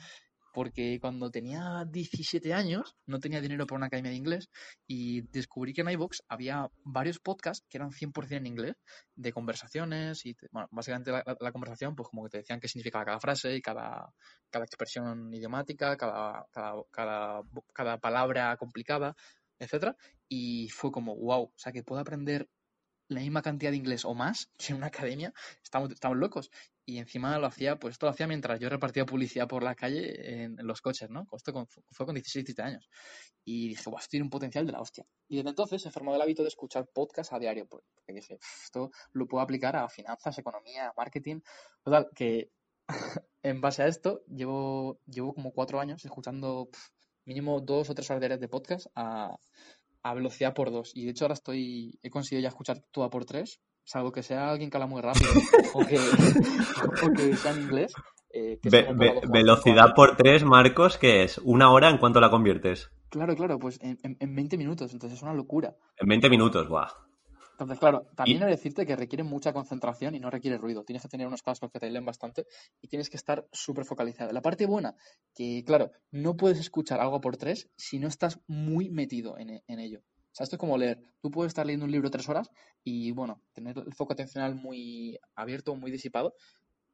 porque 0.53 0.99
cuando 0.99 1.31
tenía 1.31 1.85
17 1.85 2.53
años 2.53 2.95
no 3.05 3.19
tenía 3.19 3.41
dinero 3.41 3.65
para 3.65 3.77
una 3.77 3.87
academia 3.87 4.11
de 4.11 4.17
inglés 4.17 4.49
y 4.87 5.21
descubrí 5.31 5.73
que 5.73 5.81
en 5.81 5.89
iVoox 5.91 6.21
había 6.27 6.69
varios 6.83 7.19
podcasts 7.19 7.65
que 7.69 7.77
eran 7.77 7.91
100% 7.91 8.37
en 8.37 8.47
inglés, 8.47 8.75
de 9.15 9.33
conversaciones 9.33 10.25
y, 10.25 10.35
bueno, 10.51 10.67
básicamente 10.71 11.11
la, 11.11 11.51
conversación, 11.51 11.95
pues 11.95 12.09
como 12.09 12.23
que 12.23 12.29
te 12.29 12.37
decían 12.39 12.59
qué 12.59 12.67
significaba 12.67 13.05
cada 13.05 13.19
frase 13.19 13.55
y 13.55 13.61
cada, 13.61 14.13
cada 14.49 14.65
expresión 14.65 15.33
idiomática, 15.33 15.97
cada, 15.97 16.45
cada, 16.51 16.73
cada, 16.91 17.41
cada 17.73 17.97
palabra 17.97 18.55
complicada, 18.57 19.15
etcétera 19.59 19.95
Y 20.27 20.69
fue 20.69 20.91
como, 20.91 21.15
wow, 21.15 21.43
o 21.43 21.53
sea, 21.57 21.71
que 21.71 21.83
puedo 21.83 22.01
aprender 22.01 22.47
la 23.09 23.21
misma 23.21 23.41
cantidad 23.41 23.71
de 23.71 23.77
inglés 23.77 24.05
o 24.05 24.13
más 24.13 24.49
que 24.57 24.67
en 24.73 24.77
una 24.77 24.87
academia, 24.87 25.33
estamos, 25.61 25.91
estamos 25.91 26.17
locos. 26.17 26.49
Y 26.85 26.97
encima 26.97 27.37
lo 27.37 27.45
hacía, 27.45 27.77
pues 27.77 27.93
esto 27.93 28.07
lo 28.07 28.11
hacía 28.11 28.25
mientras 28.25 28.59
yo 28.59 28.67
repartía 28.67 29.05
publicidad 29.05 29.47
por 29.47 29.61
la 29.61 29.75
calle 29.75 30.43
en, 30.43 30.55
los 30.65 30.81
coches, 30.81 31.09
¿no? 31.09 31.27
Esto 31.35 31.67
fue 31.91 32.05
con 32.05 32.15
16, 32.15 32.45
17 32.45 32.61
años. 32.63 32.89
Y 33.45 33.69
dije, 33.69 33.81
esto 33.81 33.97
tiene 34.09 34.23
un 34.23 34.29
potencial 34.31 34.65
de 34.65 34.71
la 34.71 34.81
hostia. 34.81 35.05
Y 35.27 35.37
desde 35.37 35.49
entonces 35.49 35.85
he 35.85 35.91
formado 35.91 36.15
el 36.15 36.21
hábito 36.23 36.41
de 36.41 36.47
escuchar 36.47 36.87
podcasts 36.87 37.31
a 37.31 37.37
diario, 37.37 37.67
pues, 37.67 37.83
porque 37.93 38.13
dije, 38.13 38.39
esto 38.63 38.89
lo 39.11 39.27
puedo 39.27 39.43
aplicar 39.43 39.75
a 39.75 39.87
finanzas, 39.87 40.39
economía, 40.39 40.91
marketing. 40.97 41.41
Total, 41.83 42.09
que 42.15 42.49
en 43.43 43.61
base 43.61 43.83
a 43.83 43.87
esto 43.87 44.23
llevo, 44.25 44.99
llevo 45.05 45.35
como 45.35 45.51
cuatro 45.51 45.79
años 45.79 46.03
escuchando 46.03 46.69
mínimo 47.25 47.61
dos 47.61 47.87
o 47.91 47.93
tres 47.93 48.09
horas 48.09 48.39
de 48.39 48.47
podcast 48.47 48.87
a 48.95 49.37
a 50.03 50.13
velocidad 50.13 50.53
por 50.53 50.71
dos. 50.71 50.91
Y 50.95 51.05
de 51.05 51.11
hecho 51.11 51.25
ahora 51.25 51.33
estoy, 51.33 51.99
he 52.01 52.09
conseguido 52.09 52.43
ya 52.43 52.49
escuchar 52.49 52.81
toda 52.91 53.09
por 53.09 53.25
tres, 53.25 53.61
salvo 53.83 54.11
que 54.11 54.23
sea 54.23 54.49
alguien 54.49 54.69
que 54.69 54.77
habla 54.77 54.87
muy 54.87 55.01
rápido 55.01 55.31
o, 55.73 55.85
que, 55.85 57.35
sea 57.35 57.51
en 57.51 57.61
inglés. 57.61 57.93
Eh, 58.31 58.59
velocidad 59.31 59.93
por 59.95 60.15
tres, 60.15 60.43
Marcos, 60.43 60.97
que 60.97 61.23
es 61.23 61.39
una 61.39 61.71
hora 61.71 61.89
en 61.89 61.97
cuanto 61.97 62.19
la 62.19 62.29
conviertes. 62.29 62.91
Claro, 63.09 63.35
claro, 63.35 63.57
pues 63.57 63.79
en, 63.81 63.97
en, 64.03 64.35
20 64.35 64.57
minutos, 64.57 64.93
entonces 64.93 65.17
es 65.17 65.23
una 65.23 65.33
locura. 65.33 65.75
En 65.97 66.07
20 66.07 66.29
minutos, 66.29 66.67
guau. 66.67 66.87
Entonces, 67.59 67.79
claro, 67.79 68.07
también 68.15 68.41
he 68.41 68.45
de 68.45 68.51
decirte 68.51 68.85
que 68.85 68.95
requiere 68.95 69.23
mucha 69.23 69.51
concentración 69.51 70.15
y 70.15 70.19
no 70.21 70.29
requiere 70.29 70.57
ruido. 70.57 70.85
Tienes 70.85 71.03
que 71.03 71.09
tener 71.09 71.27
unos 71.27 71.43
cascos 71.43 71.69
que 71.69 71.79
te 71.79 71.91
leen 71.91 72.05
bastante 72.05 72.47
y 72.81 72.87
tienes 72.87 73.09
que 73.09 73.17
estar 73.17 73.49
súper 73.51 73.83
focalizado. 73.83 74.31
La 74.31 74.41
parte 74.41 74.65
buena, 74.65 74.95
que 75.35 75.61
claro, 75.65 75.91
no 76.09 76.37
puedes 76.37 76.57
escuchar 76.57 77.01
algo 77.01 77.19
por 77.19 77.35
tres 77.35 77.69
si 77.75 77.99
no 77.99 78.07
estás 78.07 78.39
muy 78.47 78.89
metido 78.89 79.37
en, 79.37 79.61
ello. 79.67 79.99
O 79.99 80.31
sea, 80.31 80.45
esto 80.45 80.55
es 80.55 80.59
como 80.59 80.77
leer. 80.77 81.01
Tú 81.19 81.31
puedes 81.31 81.49
estar 81.49 81.65
leyendo 81.65 81.85
un 81.85 81.91
libro 81.91 82.09
tres 82.09 82.29
horas 82.29 82.49
y, 82.81 83.11
bueno, 83.11 83.41
tener 83.51 83.77
el 83.77 83.93
foco 83.93 84.13
atencional 84.13 84.55
muy 84.55 85.19
abierto, 85.35 85.75
muy 85.75 85.91
disipado, 85.91 86.35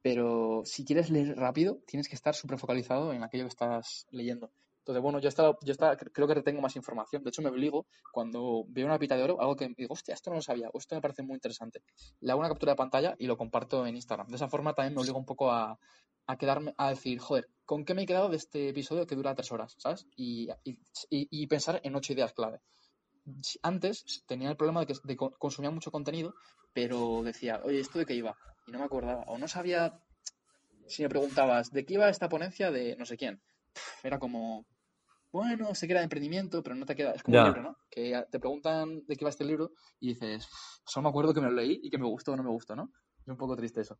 pero 0.02 0.62
si 0.64 0.84
quieres 0.84 1.10
leer 1.10 1.36
rápido, 1.36 1.80
tienes 1.86 2.08
que 2.08 2.16
estar 2.16 2.34
súper 2.34 2.58
focalizado 2.58 3.12
en 3.12 3.22
aquello 3.22 3.44
que 3.44 3.50
estás 3.50 4.06
leyendo. 4.10 4.50
Entonces, 4.86 5.02
bueno, 5.02 5.18
yo, 5.18 5.28
estaba, 5.28 5.58
yo 5.62 5.72
estaba, 5.72 5.96
creo 5.96 6.28
que 6.28 6.34
retengo 6.34 6.60
más 6.60 6.76
información. 6.76 7.24
De 7.24 7.30
hecho, 7.30 7.42
me 7.42 7.48
obligo 7.48 7.86
cuando 8.12 8.64
veo 8.68 8.86
una 8.86 9.00
pita 9.00 9.16
de 9.16 9.24
oro, 9.24 9.40
algo 9.40 9.56
que 9.56 9.68
digo, 9.76 9.94
hostia, 9.94 10.14
esto 10.14 10.30
no 10.30 10.36
lo 10.36 10.42
sabía, 10.42 10.70
o 10.72 10.78
esto 10.78 10.94
me 10.94 11.00
parece 11.00 11.24
muy 11.24 11.34
interesante. 11.34 11.82
Le 12.20 12.30
hago 12.30 12.38
una 12.38 12.48
captura 12.48 12.70
de 12.70 12.76
pantalla 12.76 13.16
y 13.18 13.26
lo 13.26 13.36
comparto 13.36 13.84
en 13.84 13.96
Instagram. 13.96 14.28
De 14.28 14.36
esa 14.36 14.46
forma 14.46 14.74
también 14.74 14.94
me 14.94 15.00
obligo 15.00 15.18
un 15.18 15.24
poco 15.26 15.50
a, 15.50 15.76
quedarme, 16.38 16.72
a 16.78 16.90
decir, 16.90 17.18
joder, 17.18 17.48
¿con 17.64 17.84
qué 17.84 17.94
me 17.94 18.02
he 18.02 18.06
quedado 18.06 18.28
de 18.28 18.36
este 18.36 18.68
episodio 18.68 19.08
que 19.08 19.16
dura 19.16 19.34
tres 19.34 19.50
horas? 19.50 19.74
¿Sabes? 19.76 20.06
Y, 20.14 20.50
y, 21.10 21.46
pensar 21.48 21.80
en 21.82 21.96
ocho 21.96 22.12
ideas 22.12 22.32
clave. 22.32 22.60
Antes 23.62 24.22
tenía 24.28 24.50
el 24.50 24.56
problema 24.56 24.78
de 24.78 24.86
que 24.86 24.94
de 25.02 25.16
consumía 25.16 25.72
mucho 25.72 25.90
contenido, 25.90 26.32
pero 26.72 27.24
decía, 27.24 27.60
oye, 27.64 27.80
¿esto 27.80 27.98
de 27.98 28.06
qué 28.06 28.14
iba? 28.14 28.36
Y 28.68 28.70
no 28.70 28.78
me 28.78 28.84
acordaba. 28.84 29.24
O 29.26 29.36
no 29.36 29.48
sabía, 29.48 30.00
si 30.86 31.02
me 31.02 31.08
preguntabas, 31.08 31.72
¿de 31.72 31.84
qué 31.84 31.94
iba 31.94 32.08
esta 32.08 32.28
ponencia 32.28 32.70
de 32.70 32.94
no 32.94 33.04
sé 33.04 33.16
quién? 33.16 33.42
Era 34.04 34.18
como, 34.18 34.64
bueno, 35.32 35.74
se 35.74 35.86
queda 35.86 35.98
de 35.98 36.04
emprendimiento, 36.04 36.62
pero 36.62 36.74
no 36.76 36.86
te 36.86 36.94
queda. 36.94 37.12
Es 37.12 37.22
como 37.22 37.38
un 37.38 37.44
libro, 37.44 37.62
¿no? 37.62 37.76
Que 37.90 38.24
te 38.30 38.38
preguntan 38.38 39.04
de 39.06 39.16
qué 39.16 39.24
va 39.24 39.30
este 39.30 39.44
libro 39.44 39.72
y 40.00 40.08
dices, 40.08 40.48
solo 40.84 41.04
me 41.04 41.08
acuerdo 41.10 41.34
que 41.34 41.40
me 41.40 41.48
lo 41.48 41.54
leí 41.54 41.80
y 41.82 41.90
que 41.90 41.98
me 41.98 42.06
gustó 42.06 42.32
o 42.32 42.36
no 42.36 42.42
me 42.42 42.50
gustó, 42.50 42.76
¿no? 42.76 42.90
Es 43.20 43.28
un 43.28 43.36
poco 43.36 43.56
triste 43.56 43.80
eso. 43.80 43.98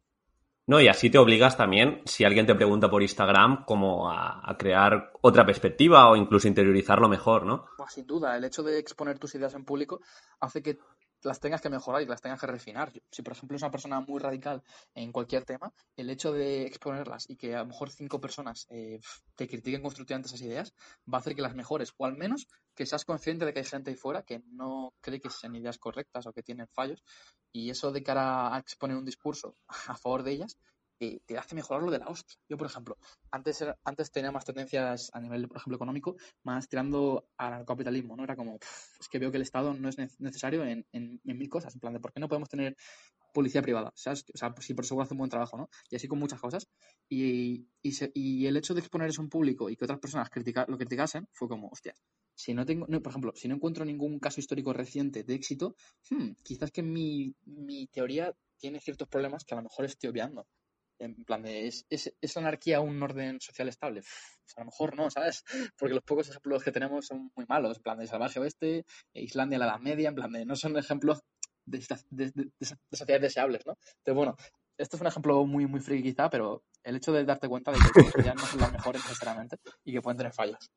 No, 0.69 0.81
y 0.81 0.89
así 0.89 1.11
te 1.11 1.19
obligas 1.19 1.57
también, 1.57 2.03
si 2.07 2.25
alguien 2.25 2.45
te 2.45 2.55
pregunta 2.57 2.91
por 2.91 3.01
Instagram, 3.01 3.65
como 3.65 4.11
a, 4.11 4.57
crear 4.59 5.13
otra 5.21 5.47
perspectiva 5.47 6.11
o 6.11 6.17
incluso 6.17 6.49
interiorizarlo 6.49 7.09
mejor, 7.09 7.47
¿no? 7.47 7.67
Pues 7.77 7.93
sin 7.93 8.05
duda, 8.05 8.37
el 8.37 8.45
hecho 8.45 8.65
de 8.65 8.79
exponer 8.79 9.17
tus 9.21 9.37
ideas 9.37 9.55
en 9.55 9.65
público 9.65 10.01
hace 10.41 10.63
que 10.63 10.79
las 11.23 11.41
tengas 11.41 11.61
que 11.61 11.71
mejorar 11.71 12.03
y 12.03 12.07
las 12.07 12.21
tengas 12.21 12.41
que 12.41 12.47
refinar. 12.47 12.93
Si, 13.11 13.23
por 13.23 13.33
ejemplo, 13.33 13.57
es 13.57 13.63
una 13.63 13.71
persona 13.71 14.01
muy 14.01 14.21
radical 14.21 14.63
en 14.95 15.13
cualquier 15.13 15.45
tema, 15.45 15.73
el 15.97 16.11
hecho 16.11 16.33
de 16.33 16.63
exponerlas 16.67 17.29
y 17.29 17.37
que 17.37 17.55
a 17.55 17.61
lo 17.61 17.67
mejor 17.67 17.91
cinco 17.91 18.21
personas 18.21 18.67
eh, 18.71 19.01
te 19.35 19.49
critiquen 19.49 19.83
constructivamente 19.83 20.29
esas 20.29 20.43
ideas 20.43 20.75
va 21.13 21.19
a 21.19 21.21
hacer 21.21 21.35
que 21.35 21.43
las 21.43 21.55
mejores, 21.55 21.93
o 21.97 22.07
al 22.07 22.17
menos 22.17 22.47
que 22.75 22.87
seas 22.87 23.05
consciente 23.05 23.45
de 23.45 23.53
que 23.53 23.61
hay 23.61 23.65
gente 23.65 23.91
ahí 23.91 23.97
fuera 23.97 24.23
que 24.23 24.43
no 24.47 24.95
cree 25.01 25.21
que 25.21 25.31
sean 25.31 25.57
ideas 25.57 25.79
correctas 25.79 26.27
o 26.27 26.33
que 26.33 26.43
tienen 26.43 26.69
fallos. 26.69 27.03
Y 27.53 27.71
eso 27.71 27.91
de 27.91 28.03
cara 28.03 28.55
a 28.55 28.59
exponer 28.59 28.97
un 28.97 29.05
discurso 29.05 29.55
a 29.89 29.97
favor 29.97 30.23
de 30.23 30.33
ellas 30.33 30.59
te, 30.99 31.23
te 31.27 31.39
hace 31.39 31.55
mejorar 31.55 31.83
lo 31.83 31.91
de 31.91 31.99
la 31.99 32.07
hostia. 32.07 32.37
Yo, 32.49 32.57
por 32.57 32.67
ejemplo, 32.67 32.97
antes, 33.31 33.65
antes 33.85 34.11
tenía 34.11 34.33
más 34.33 34.45
tendencias 34.45 35.11
a 35.13 35.21
nivel, 35.21 35.49
por 35.49 35.59
ejemplo, 35.59 35.77
económico, 35.77 36.17
más 36.45 36.69
tirando 36.69 37.29
al 37.37 37.65
capitalismo, 37.65 38.17
¿no? 38.17 38.25
Era 38.25 38.37
como, 38.37 38.59
es 39.01 39.09
que 39.09 39.19
veo 39.19 39.31
que 39.31 39.37
el 39.37 39.43
Estado 39.43 39.75
no 39.75 39.89
es 39.89 39.99
necesario 40.19 40.65
en, 40.65 40.87
en, 40.93 41.21
mil 41.25 41.49
cosas, 41.49 41.75
en 41.75 41.81
plan 41.81 41.93
de, 41.93 42.01
¿por 42.01 42.13
qué 42.13 42.21
no 42.21 42.29
podemos 42.29 42.49
tener 42.49 42.77
policía 43.33 43.63
privada? 43.63 43.89
O 43.89 43.97
sea, 43.97 44.15
si 44.15 44.75
por 44.75 44.87
seguro 44.87 45.05
hace 45.05 45.15
un 45.15 45.19
buen 45.19 45.31
trabajo, 45.31 45.57
¿no? 45.57 45.69
Y 45.91 45.97
así 45.97 46.09
con 46.09 46.19
muchas 46.19 46.41
cosas. 46.41 46.67
Y, 47.09 47.69
y, 47.83 47.93
y 48.15 48.47
el 48.47 48.57
hecho 48.57 48.75
de 48.75 48.81
exponer 48.81 49.11
eso 49.11 49.23
en 49.23 49.29
público 49.29 49.69
y 49.71 49.77
que 49.77 49.85
otras 49.85 50.01
personas 50.01 50.31
critica, 50.31 50.65
lo 50.69 50.79
criticasen 50.79 51.29
fue 51.33 51.49
como, 51.49 51.69
hostia, 51.69 51.95
si 52.35 52.53
no 52.55 52.67
tengo, 52.67 52.87
por 52.87 53.11
ejemplo, 53.11 53.33
si 53.35 53.49
no 53.49 53.55
encuentro 53.55 53.85
ningún 53.85 54.19
caso 54.19 54.41
histórico 54.41 54.73
reciente 54.73 55.25
de 55.25 55.35
éxito, 55.35 55.75
hmm, 56.11 56.33
quizás 56.43 56.71
que 56.71 56.83
mi, 56.83 57.35
mi 57.47 57.87
teoría 57.89 58.35
tiene 58.59 58.81
ciertos 58.81 59.09
problemas 59.09 59.45
que 59.45 59.55
a 59.55 59.59
lo 59.59 59.65
mejor 59.65 59.87
estoy 59.87 60.11
obviando. 60.11 60.47
En 60.99 61.25
plan 61.25 61.43
de, 61.43 61.67
¿es, 61.67 61.87
es, 61.89 62.37
anarquía 62.37 62.81
un 62.81 63.03
orden 63.03 63.41
social 63.41 63.69
estable? 63.69 64.03
a 64.57 64.61
lo 64.61 64.67
mejor 64.67 64.97
no, 64.97 65.11
¿sabes? 65.11 65.45
Porque 65.79 65.95
los 65.95 66.05
pocos 66.05 66.29
ejemplos 66.29 66.63
que 66.63 66.73
tenemos 66.73 67.07
son 67.07 67.31
muy 67.35 67.47
malos. 67.49 67.79
En 67.79 67.83
plan 67.83 67.99
de 67.99 68.07
Salvaje 68.07 68.41
Oeste, 68.41 68.85
Islandia, 69.13 69.59
la 69.59 69.67
Edad 69.67 69.81
Media, 69.81 70.09
en 70.09 70.15
plan 70.15 70.33
de, 70.33 70.45
no 70.47 70.57
son 70.57 70.77
ejemplos 70.77 71.23
de, 71.65 71.85
de, 72.11 72.31
de, 72.33 72.51
sociedades 72.93 73.23
deseables, 73.23 73.67
¿no? 73.67 73.77
Entonces, 73.99 74.15
bueno, 74.15 74.37
esto 74.79 74.97
es 74.97 75.01
un 75.01 75.09
ejemplo 75.09 75.45
muy, 75.47 75.67
muy 75.67 75.81
friki 75.81 76.11
quizá, 76.11 76.31
pero 76.31 76.63
el 76.85 76.97
hecho 76.97 77.13
de 77.13 77.25
darte 77.25 77.49
cuenta 77.49 77.73
de 77.73 77.79
que 77.79 77.83
ya 78.25 78.35
no 78.35 78.45
son 78.47 78.61
las 78.61 78.73
mejores 78.73 79.03
necesariamente 79.03 79.57
y 79.85 79.93
que 79.93 80.03
pueden 80.03 80.19
tener 80.19 80.33
fallas. 80.33 80.71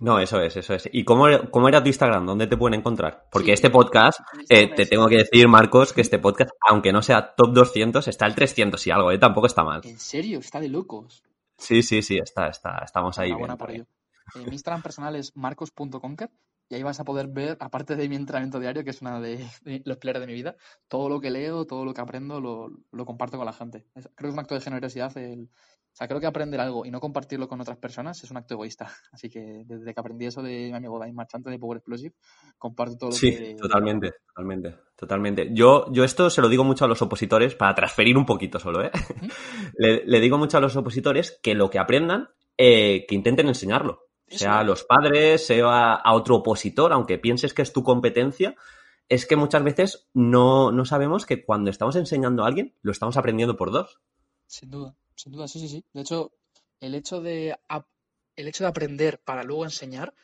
No, 0.00 0.18
eso 0.18 0.40
es, 0.40 0.56
eso 0.56 0.74
es. 0.74 0.88
¿Y 0.92 1.04
cómo, 1.04 1.26
cómo 1.50 1.68
era 1.68 1.82
tu 1.82 1.88
Instagram? 1.88 2.24
¿Dónde 2.24 2.46
te 2.46 2.56
pueden 2.56 2.80
encontrar? 2.80 3.26
Porque 3.30 3.52
este 3.52 3.68
podcast, 3.68 4.20
eh, 4.48 4.74
te 4.74 4.86
tengo 4.86 5.06
que 5.08 5.18
decir, 5.18 5.46
Marcos, 5.46 5.92
que 5.92 6.00
este 6.00 6.18
podcast, 6.18 6.52
aunque 6.66 6.90
no 6.90 7.02
sea 7.02 7.34
top 7.34 7.52
200, 7.52 8.08
está 8.08 8.26
el 8.26 8.34
300 8.34 8.86
y 8.86 8.90
algo, 8.90 9.12
¿eh? 9.12 9.18
Tampoco 9.18 9.46
está 9.46 9.62
mal. 9.62 9.82
¿En 9.84 9.98
serio? 9.98 10.38
Está 10.38 10.58
de 10.58 10.70
locos. 10.70 11.22
Sí, 11.58 11.82
sí, 11.82 12.00
sí, 12.00 12.16
está, 12.16 12.48
está, 12.48 12.80
estamos 12.82 13.18
ahí. 13.18 13.34
Bien, 13.34 13.56
por 13.58 13.70
ello. 13.70 13.86
Eh, 14.34 14.46
mi 14.46 14.52
Instagram 14.52 14.80
personal 14.80 15.16
es 15.16 15.36
marcos.conker 15.36 16.30
y 16.70 16.76
ahí 16.76 16.82
vas 16.82 17.00
a 17.00 17.04
poder 17.04 17.28
ver, 17.28 17.58
aparte 17.60 17.94
de 17.94 18.08
mi 18.08 18.16
entrenamiento 18.16 18.58
diario, 18.58 18.84
que 18.84 18.90
es 18.90 19.02
una 19.02 19.20
de, 19.20 19.46
los 19.84 19.98
pilares 19.98 20.20
de 20.20 20.26
mi 20.26 20.32
vida, 20.32 20.56
todo 20.88 21.10
lo 21.10 21.20
que 21.20 21.30
leo, 21.30 21.66
todo 21.66 21.84
lo 21.84 21.92
que 21.92 22.00
aprendo, 22.00 22.40
lo, 22.40 22.70
lo 22.90 23.04
comparto 23.04 23.36
con 23.36 23.44
la 23.44 23.52
gente. 23.52 23.86
creo 23.92 24.12
que 24.16 24.26
es 24.28 24.32
un 24.32 24.38
acto 24.38 24.54
de 24.54 24.60
generosidad 24.62 25.14
el, 25.18 25.50
sea, 26.00 26.08
creo 26.08 26.20
que 26.20 26.26
aprender 26.26 26.60
algo 26.60 26.86
y 26.86 26.90
no 26.90 26.98
compartirlo 26.98 27.46
con 27.46 27.60
otras 27.60 27.76
personas 27.76 28.22
es 28.24 28.30
un 28.30 28.38
acto 28.38 28.54
egoísta. 28.54 28.90
Así 29.12 29.28
que 29.28 29.64
desde 29.66 29.92
que 29.92 30.00
aprendí 30.00 30.26
eso 30.26 30.42
de 30.42 30.68
mi 30.70 30.76
amigo 30.76 30.98
David 30.98 31.12
Marchante 31.12 31.50
de 31.50 31.58
Power 31.58 31.78
Explosive, 31.78 32.14
comparto 32.58 32.96
todo 32.96 33.10
lo 33.10 33.16
sí, 33.16 33.30
que... 33.30 33.46
Sí, 33.46 33.56
totalmente, 33.56 34.12
totalmente, 34.26 34.76
totalmente. 34.96 35.50
Yo, 35.52 35.92
yo 35.92 36.04
esto 36.04 36.30
se 36.30 36.40
lo 36.40 36.48
digo 36.48 36.64
mucho 36.64 36.86
a 36.86 36.88
los 36.88 37.02
opositores, 37.02 37.54
para 37.54 37.74
transferir 37.74 38.16
un 38.16 38.24
poquito 38.24 38.58
solo, 38.58 38.82
¿eh? 38.82 38.90
le, 39.76 40.04
le, 40.06 40.20
digo 40.20 40.38
mucho 40.38 40.56
a 40.56 40.60
los 40.60 40.74
opositores 40.76 41.38
que 41.42 41.54
lo 41.54 41.68
que 41.68 41.78
aprendan, 41.78 42.30
eh, 42.56 43.04
que 43.06 43.14
intenten 43.14 43.48
enseñarlo. 43.48 44.06
Sea 44.26 44.60
a 44.60 44.64
los 44.64 44.84
padres, 44.84 45.44
sea 45.44 45.94
a 45.94 46.14
otro 46.14 46.36
opositor, 46.36 46.92
aunque 46.92 47.18
pienses 47.18 47.52
que 47.52 47.62
es 47.62 47.72
tu 47.72 47.82
competencia, 47.82 48.54
es 49.08 49.26
que 49.26 49.34
muchas 49.34 49.64
veces 49.64 50.08
no, 50.14 50.70
no 50.70 50.84
sabemos 50.84 51.26
que 51.26 51.44
cuando 51.44 51.68
estamos 51.68 51.96
enseñando 51.96 52.44
a 52.44 52.46
alguien, 52.46 52.76
lo 52.80 52.92
estamos 52.92 53.16
aprendiendo 53.16 53.56
por 53.56 53.72
dos. 53.72 54.00
Sin 54.46 54.70
duda. 54.70 54.94
Sin 55.20 55.32
duda, 55.32 55.46
sí, 55.48 55.60
sí, 55.60 55.68
sí. 55.68 55.84
De 55.92 56.00
hecho, 56.00 56.32
el 56.80 56.94
hecho 56.94 57.20
de, 57.20 57.54
el 58.36 58.48
hecho 58.48 58.64
de 58.64 58.70
aprender 58.70 59.20
para 59.22 59.44
luego 59.44 59.64
enseñar 59.64 60.14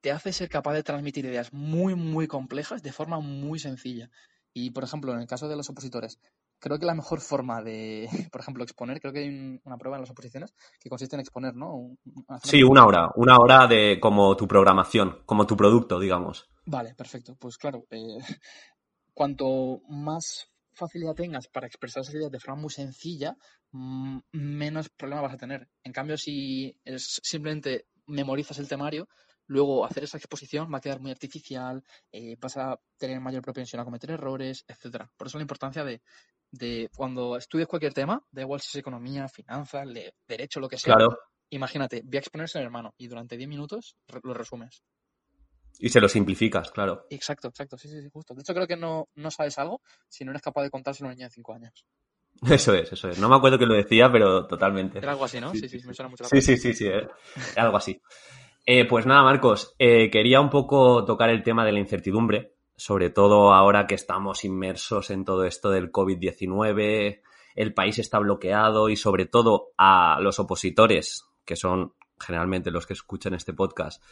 te 0.00 0.10
hace 0.10 0.32
ser 0.32 0.48
capaz 0.48 0.72
de 0.72 0.82
transmitir 0.82 1.26
ideas 1.26 1.52
muy, 1.52 1.94
muy 1.94 2.26
complejas 2.26 2.82
de 2.82 2.92
forma 2.92 3.20
muy 3.20 3.58
sencilla. 3.58 4.10
Y, 4.54 4.70
por 4.70 4.84
ejemplo, 4.84 5.12
en 5.12 5.20
el 5.20 5.26
caso 5.26 5.46
de 5.46 5.56
los 5.56 5.68
opositores, 5.68 6.18
creo 6.58 6.78
que 6.78 6.86
la 6.86 6.94
mejor 6.94 7.20
forma 7.20 7.62
de, 7.62 8.08
por 8.32 8.40
ejemplo, 8.40 8.64
exponer, 8.64 8.98
creo 8.98 9.12
que 9.12 9.18
hay 9.18 9.60
una 9.62 9.76
prueba 9.76 9.98
en 9.98 10.04
las 10.04 10.10
oposiciones 10.10 10.54
que 10.80 10.88
consiste 10.88 11.16
en 11.16 11.20
exponer, 11.20 11.54
¿no? 11.54 11.98
sí, 12.42 12.62
una 12.62 12.86
hora, 12.86 13.10
una 13.16 13.36
hora 13.38 13.66
de 13.66 14.00
como 14.00 14.38
tu 14.38 14.48
programación, 14.48 15.22
como 15.26 15.46
tu 15.46 15.54
producto, 15.54 16.00
digamos. 16.00 16.48
Vale, 16.64 16.94
perfecto. 16.94 17.36
Pues 17.38 17.58
claro, 17.58 17.84
eh, 17.90 18.16
cuanto 19.12 19.82
más 19.90 20.50
facilidad 20.76 21.14
tengas 21.14 21.48
para 21.48 21.66
expresar 21.66 22.02
esas 22.02 22.14
ideas 22.14 22.30
de 22.30 22.40
forma 22.40 22.62
muy 22.62 22.70
sencilla, 22.70 23.36
menos 24.32 24.88
problemas 24.90 25.24
vas 25.24 25.34
a 25.34 25.38
tener. 25.38 25.68
En 25.82 25.92
cambio, 25.92 26.16
si 26.16 26.78
es 26.84 27.20
simplemente 27.22 27.86
memorizas 28.06 28.58
el 28.58 28.68
temario, 28.68 29.08
luego 29.46 29.84
hacer 29.84 30.04
esa 30.04 30.18
exposición 30.18 30.72
va 30.72 30.78
a 30.78 30.80
quedar 30.80 31.00
muy 31.00 31.10
artificial, 31.10 31.82
eh, 32.12 32.36
vas 32.40 32.56
a 32.56 32.78
tener 32.96 33.20
mayor 33.20 33.42
propensión 33.42 33.80
a 33.80 33.84
cometer 33.84 34.10
errores, 34.10 34.64
etcétera. 34.66 35.10
Por 35.16 35.26
eso 35.26 35.38
la 35.38 35.42
importancia 35.42 35.84
de, 35.84 36.02
de 36.50 36.90
cuando 36.94 37.36
estudies 37.36 37.68
cualquier 37.68 37.92
tema, 37.92 38.24
da 38.30 38.42
igual 38.42 38.60
si 38.60 38.68
es 38.68 38.80
economía, 38.80 39.28
finanzas, 39.28 39.86
derecho, 40.26 40.60
lo 40.60 40.68
que 40.68 40.78
sea. 40.78 40.94
Claro. 40.94 41.18
Imagínate, 41.50 42.02
voy 42.04 42.16
a 42.16 42.20
exponerse 42.20 42.58
en 42.58 42.64
hermano 42.64 42.94
y 42.98 43.06
durante 43.06 43.36
10 43.36 43.48
minutos 43.48 43.96
lo 44.22 44.34
resumes. 44.34 44.82
Y 45.78 45.90
se 45.90 46.00
lo 46.00 46.08
simplificas, 46.08 46.70
claro. 46.70 47.06
Exacto, 47.10 47.48
exacto, 47.48 47.76
sí, 47.76 47.88
sí, 47.88 48.00
sí, 48.00 48.08
justo. 48.10 48.34
De 48.34 48.40
hecho, 48.40 48.54
creo 48.54 48.66
que 48.66 48.76
no, 48.76 49.08
no 49.14 49.30
sabes 49.30 49.58
algo 49.58 49.82
si 50.08 50.24
no 50.24 50.30
eres 50.32 50.42
capaz 50.42 50.62
de 50.62 50.70
contárselo 50.70 51.08
a 51.08 51.10
un 51.10 51.16
niño 51.16 51.28
de 51.28 51.34
5 51.34 51.54
años. 51.54 51.84
Eso 52.50 52.74
es, 52.74 52.92
eso 52.92 53.08
es. 53.08 53.18
No 53.18 53.28
me 53.28 53.36
acuerdo 53.36 53.58
que 53.58 53.66
lo 53.66 53.74
decía, 53.74 54.10
pero 54.12 54.46
totalmente. 54.46 54.98
Era 54.98 55.12
algo 55.12 55.24
así, 55.24 55.40
¿no? 55.40 55.52
Sí, 55.52 55.68
sí, 55.68 55.80
sí 55.80 55.86
me 55.86 55.94
suena 55.94 56.10
mucho. 56.10 56.24
sí, 56.24 56.40
sí, 56.40 56.56
sí, 56.56 56.74
sí, 56.74 56.86
eh. 56.86 57.08
algo 57.56 57.76
así. 57.76 58.00
Eh, 58.64 58.84
pues 58.84 59.06
nada, 59.06 59.22
Marcos, 59.22 59.74
eh, 59.78 60.10
quería 60.10 60.40
un 60.40 60.50
poco 60.50 61.04
tocar 61.04 61.30
el 61.30 61.42
tema 61.42 61.64
de 61.64 61.72
la 61.72 61.78
incertidumbre, 61.78 62.54
sobre 62.76 63.10
todo 63.10 63.54
ahora 63.54 63.86
que 63.86 63.94
estamos 63.94 64.44
inmersos 64.44 65.10
en 65.10 65.24
todo 65.24 65.44
esto 65.44 65.70
del 65.70 65.92
COVID-19, 65.92 67.20
el 67.54 67.74
país 67.74 67.98
está 67.98 68.18
bloqueado 68.18 68.88
y 68.88 68.96
sobre 68.96 69.26
todo 69.26 69.68
a 69.78 70.18
los 70.20 70.40
opositores, 70.40 71.26
que 71.44 71.54
son 71.54 71.94
generalmente 72.18 72.70
los 72.70 72.86
que 72.86 72.94
escuchan 72.94 73.34
este 73.34 73.52
podcast, 73.52 74.02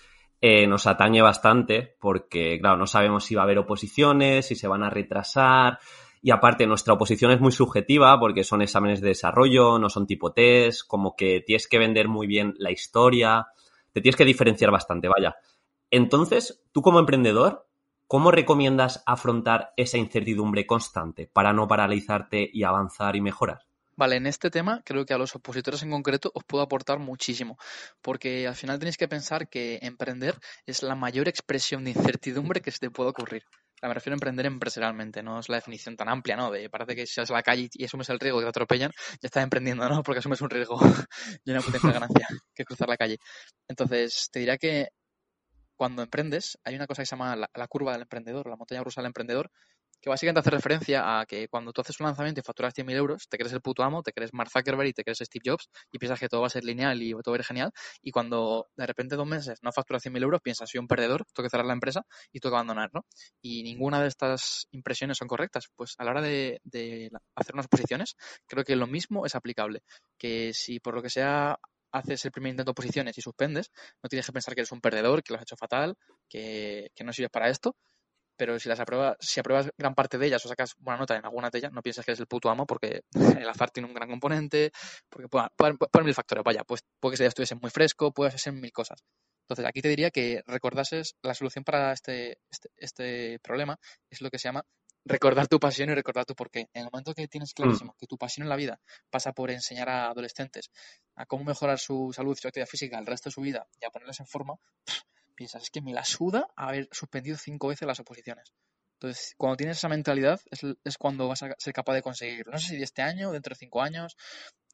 eh, 0.40 0.66
nos 0.66 0.86
atañe 0.86 1.22
bastante 1.22 1.96
porque, 2.00 2.58
claro, 2.60 2.76
no 2.76 2.86
sabemos 2.86 3.24
si 3.24 3.34
va 3.34 3.42
a 3.42 3.44
haber 3.44 3.58
oposiciones, 3.58 4.46
si 4.46 4.54
se 4.54 4.68
van 4.68 4.82
a 4.82 4.90
retrasar. 4.90 5.78
Y 6.26 6.30
aparte, 6.30 6.66
nuestra 6.66 6.94
oposición 6.94 7.32
es 7.32 7.40
muy 7.42 7.52
subjetiva 7.52 8.18
porque 8.18 8.44
son 8.44 8.62
exámenes 8.62 9.02
de 9.02 9.08
desarrollo, 9.08 9.78
no 9.78 9.90
son 9.90 10.06
tipo 10.06 10.32
test, 10.32 10.80
como 10.86 11.14
que 11.14 11.42
tienes 11.46 11.68
que 11.68 11.78
vender 11.78 12.08
muy 12.08 12.26
bien 12.26 12.54
la 12.56 12.70
historia, 12.70 13.48
te 13.92 14.00
tienes 14.00 14.16
que 14.16 14.24
diferenciar 14.24 14.70
bastante, 14.70 15.06
vaya. 15.06 15.36
Entonces, 15.90 16.62
tú 16.72 16.80
como 16.80 16.98
emprendedor, 16.98 17.68
¿cómo 18.06 18.30
recomiendas 18.30 19.02
afrontar 19.04 19.74
esa 19.76 19.98
incertidumbre 19.98 20.66
constante 20.66 21.26
para 21.30 21.52
no 21.52 21.68
paralizarte 21.68 22.48
y 22.50 22.62
avanzar 22.62 23.16
y 23.16 23.20
mejorar? 23.20 23.60
Vale, 23.94 24.16
en 24.16 24.26
este 24.26 24.50
tema 24.50 24.80
creo 24.82 25.04
que 25.04 25.12
a 25.12 25.18
los 25.18 25.36
opositores 25.36 25.82
en 25.82 25.90
concreto 25.90 26.32
os 26.34 26.42
puedo 26.44 26.64
aportar 26.64 27.00
muchísimo, 27.00 27.58
porque 28.00 28.48
al 28.48 28.54
final 28.54 28.78
tenéis 28.78 28.96
que 28.96 29.08
pensar 29.08 29.50
que 29.50 29.78
emprender 29.82 30.36
es 30.64 30.82
la 30.82 30.94
mayor 30.94 31.28
expresión 31.28 31.84
de 31.84 31.90
incertidumbre 31.90 32.62
que 32.62 32.70
se 32.70 32.78
te 32.78 32.90
puede 32.90 33.10
ocurrir. 33.10 33.44
Me 33.82 33.94
refiero 33.94 34.14
a 34.14 34.16
emprender 34.16 34.46
empresarialmente, 34.46 35.22
no 35.22 35.40
es 35.40 35.48
la 35.48 35.56
definición 35.56 35.96
tan 35.96 36.08
amplia, 36.08 36.36
¿no? 36.36 36.50
De 36.50 36.70
parece 36.70 36.94
que 36.96 37.06
si 37.06 37.20
vas 37.20 37.30
a 37.30 37.34
la 37.34 37.42
calle 37.42 37.68
y 37.72 37.84
asumes 37.84 38.08
el 38.10 38.20
riesgo 38.20 38.38
que 38.38 38.44
te 38.44 38.48
atropellan, 38.50 38.90
ya 39.20 39.26
estás 39.26 39.42
emprendiendo, 39.42 39.88
¿no? 39.88 40.02
Porque 40.02 40.20
asumes 40.20 40.40
un 40.40 40.50
riesgo 40.50 40.78
y 41.44 41.50
una 41.50 41.60
potencia 41.60 41.92
ganancia 41.92 42.26
que 42.54 42.64
cruzar 42.64 42.88
la 42.88 42.96
calle. 42.96 43.18
Entonces, 43.68 44.28
te 44.32 44.40
diría 44.40 44.56
que 44.58 44.88
cuando 45.76 46.02
emprendes, 46.02 46.58
hay 46.64 46.76
una 46.76 46.86
cosa 46.86 47.02
que 47.02 47.06
se 47.06 47.16
llama 47.16 47.36
la, 47.36 47.50
la 47.54 47.68
curva 47.68 47.92
del 47.92 48.02
emprendedor, 48.02 48.48
la 48.48 48.56
montaña 48.56 48.82
rusa 48.82 49.00
del 49.00 49.08
emprendedor, 49.08 49.50
que 50.04 50.10
básicamente 50.10 50.40
hace 50.40 50.50
referencia 50.50 51.18
a 51.18 51.24
que 51.24 51.48
cuando 51.48 51.72
tú 51.72 51.80
haces 51.80 51.98
un 51.98 52.04
lanzamiento 52.04 52.38
y 52.38 52.42
facturas 52.42 52.74
100.000 52.74 52.94
euros, 52.94 53.26
te 53.26 53.38
crees 53.38 53.54
el 53.54 53.62
puto 53.62 53.82
amo, 53.82 54.02
te 54.02 54.12
crees 54.12 54.34
Mark 54.34 54.50
Zuckerberg 54.50 54.88
y 54.88 54.92
te 54.92 55.02
crees 55.02 55.20
Steve 55.20 55.42
Jobs 55.46 55.70
y 55.90 55.98
piensas 55.98 56.20
que 56.20 56.28
todo 56.28 56.42
va 56.42 56.48
a 56.48 56.50
ser 56.50 56.62
lineal 56.62 57.00
y 57.02 57.12
todo 57.12 57.32
va 57.32 57.36
a 57.36 57.38
ir 57.38 57.44
genial. 57.44 57.70
Y 58.02 58.10
cuando 58.10 58.68
de 58.76 58.86
repente 58.86 59.16
dos 59.16 59.26
meses 59.26 59.60
no 59.62 59.72
facturas 59.72 60.04
100.000 60.04 60.22
euros, 60.22 60.42
piensas, 60.42 60.68
soy 60.68 60.78
un 60.78 60.88
perdedor, 60.88 61.24
tengo 61.32 61.46
que 61.46 61.50
cerrar 61.50 61.64
la 61.64 61.72
empresa 61.72 62.02
y 62.30 62.40
tengo 62.40 62.52
que 62.52 62.56
abandonar, 62.56 62.90
¿no? 62.92 63.06
Y 63.40 63.62
ninguna 63.62 64.02
de 64.02 64.08
estas 64.08 64.66
impresiones 64.72 65.16
son 65.16 65.26
correctas. 65.26 65.68
Pues 65.74 65.94
a 65.96 66.04
la 66.04 66.10
hora 66.10 66.20
de, 66.20 66.60
hacer 67.34 67.54
unas 67.54 67.68
posiciones, 67.68 68.14
creo 68.46 68.62
que 68.62 68.76
lo 68.76 68.86
mismo 68.86 69.24
es 69.24 69.34
aplicable. 69.34 69.84
Que 70.18 70.52
si 70.52 70.80
por 70.80 70.94
lo 70.94 71.00
que 71.00 71.08
sea 71.08 71.58
haces 71.92 72.22
el 72.26 72.30
primer 72.30 72.50
intento 72.50 72.72
de 72.72 72.74
posiciones 72.74 73.16
y 73.16 73.22
suspendes, 73.22 73.70
no 74.02 74.10
tienes 74.10 74.26
que 74.26 74.32
pensar 74.32 74.54
que 74.54 74.60
eres 74.60 74.72
un 74.72 74.82
perdedor, 74.82 75.22
que 75.22 75.32
lo 75.32 75.38
has 75.38 75.44
hecho 75.44 75.56
fatal, 75.56 75.96
que, 76.28 76.90
que 76.94 77.04
no 77.04 77.12
sirves 77.14 77.30
para 77.30 77.48
esto, 77.48 77.74
pero 78.36 78.58
si 78.58 78.68
las 78.68 78.80
apruebas, 78.80 79.16
si 79.20 79.40
apruebas 79.40 79.70
gran 79.76 79.94
parte 79.94 80.18
de 80.18 80.26
ellas 80.26 80.44
o 80.44 80.48
sacas 80.48 80.74
buena 80.78 80.98
nota 80.98 81.16
en 81.16 81.24
alguna 81.24 81.50
de 81.50 81.58
ellas, 81.58 81.72
no 81.72 81.82
piensas 81.82 82.04
que 82.04 82.12
eres 82.12 82.20
el 82.20 82.26
puto 82.26 82.50
amo 82.50 82.66
porque 82.66 83.02
el 83.42 83.48
azar 83.48 83.70
tiene 83.70 83.88
un 83.88 83.94
gran 83.94 84.08
componente, 84.08 84.72
porque 85.08 85.28
pueden, 85.28 85.76
mil 86.04 86.14
factores, 86.14 86.44
vaya, 86.44 86.64
pues 86.64 86.82
puede 87.00 87.16
que 87.16 87.22
ya 87.22 87.28
estuviese 87.28 87.54
muy 87.54 87.70
fresco, 87.70 88.12
puedes 88.12 88.34
hacer 88.34 88.52
mil 88.52 88.72
cosas. 88.72 88.98
Entonces, 89.44 89.66
aquí 89.66 89.82
te 89.82 89.88
diría 89.88 90.10
que 90.10 90.42
recordases 90.46 91.16
la 91.22 91.34
solución 91.34 91.64
para 91.64 91.92
este, 91.92 92.38
este, 92.50 92.70
este 92.76 93.38
problema 93.40 93.76
es 94.10 94.22
lo 94.22 94.30
que 94.30 94.38
se 94.38 94.48
llama 94.48 94.64
recordar 95.04 95.48
tu 95.48 95.60
pasión 95.60 95.90
y 95.90 95.94
recordar 95.94 96.24
tu 96.24 96.34
porqué. 96.34 96.68
En 96.72 96.84
el 96.84 96.88
momento 96.90 97.14
que 97.14 97.28
tienes 97.28 97.52
mm. 97.52 97.56
clarísimo 97.56 97.94
que 97.98 98.06
tu 98.06 98.16
pasión 98.16 98.44
en 98.44 98.48
la 98.48 98.56
vida 98.56 98.80
pasa 99.10 99.32
por 99.32 99.50
enseñar 99.50 99.88
a 99.88 100.08
adolescentes 100.08 100.70
a 101.16 101.26
cómo 101.26 101.44
mejorar 101.44 101.78
su 101.78 102.12
salud 102.12 102.34
y 102.36 102.40
su 102.40 102.48
actividad 102.48 102.68
física 102.68 102.98
el 102.98 103.06
resto 103.06 103.28
de 103.28 103.34
su 103.34 103.40
vida 103.40 103.66
y 103.80 103.84
a 103.84 103.90
ponerles 103.90 104.20
en 104.20 104.26
forma, 104.26 104.54
piensas, 105.34 105.64
es 105.64 105.70
que 105.70 105.82
me 105.82 105.92
la 105.92 106.04
suda 106.04 106.48
haber 106.56 106.88
suspendido 106.92 107.36
cinco 107.36 107.68
veces 107.68 107.86
las 107.86 108.00
oposiciones. 108.00 108.52
Entonces, 108.94 109.34
cuando 109.36 109.56
tienes 109.56 109.76
esa 109.76 109.88
mentalidad 109.88 110.40
es, 110.50 110.98
cuando 110.98 111.28
vas 111.28 111.42
a 111.42 111.54
ser 111.58 111.72
capaz 111.74 111.94
de 111.94 112.02
conseguirlo. 112.02 112.52
No 112.52 112.58
sé 112.58 112.76
si 112.76 112.82
este 112.82 113.02
año, 113.02 113.32
dentro 113.32 113.50
de 113.50 113.58
cinco 113.58 113.82
años, 113.82 114.16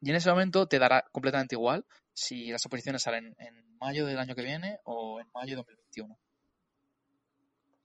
y 0.01 0.11
en 0.11 0.17
ese 0.17 0.31
momento 0.31 0.67
te 0.67 0.79
dará 0.79 1.05
completamente 1.11 1.57
igual 1.57 1.85
si 2.13 2.51
las 2.51 2.65
oposiciones 2.65 3.03
salen 3.03 3.35
en 3.39 3.79
mayo 3.79 4.07
del 4.07 4.19
año 4.19 4.35
que 4.35 4.43
viene 4.43 4.79
o 4.85 5.21
en 5.21 5.27
mayo 5.35 5.51
de 5.51 5.57
2021. 5.57 6.19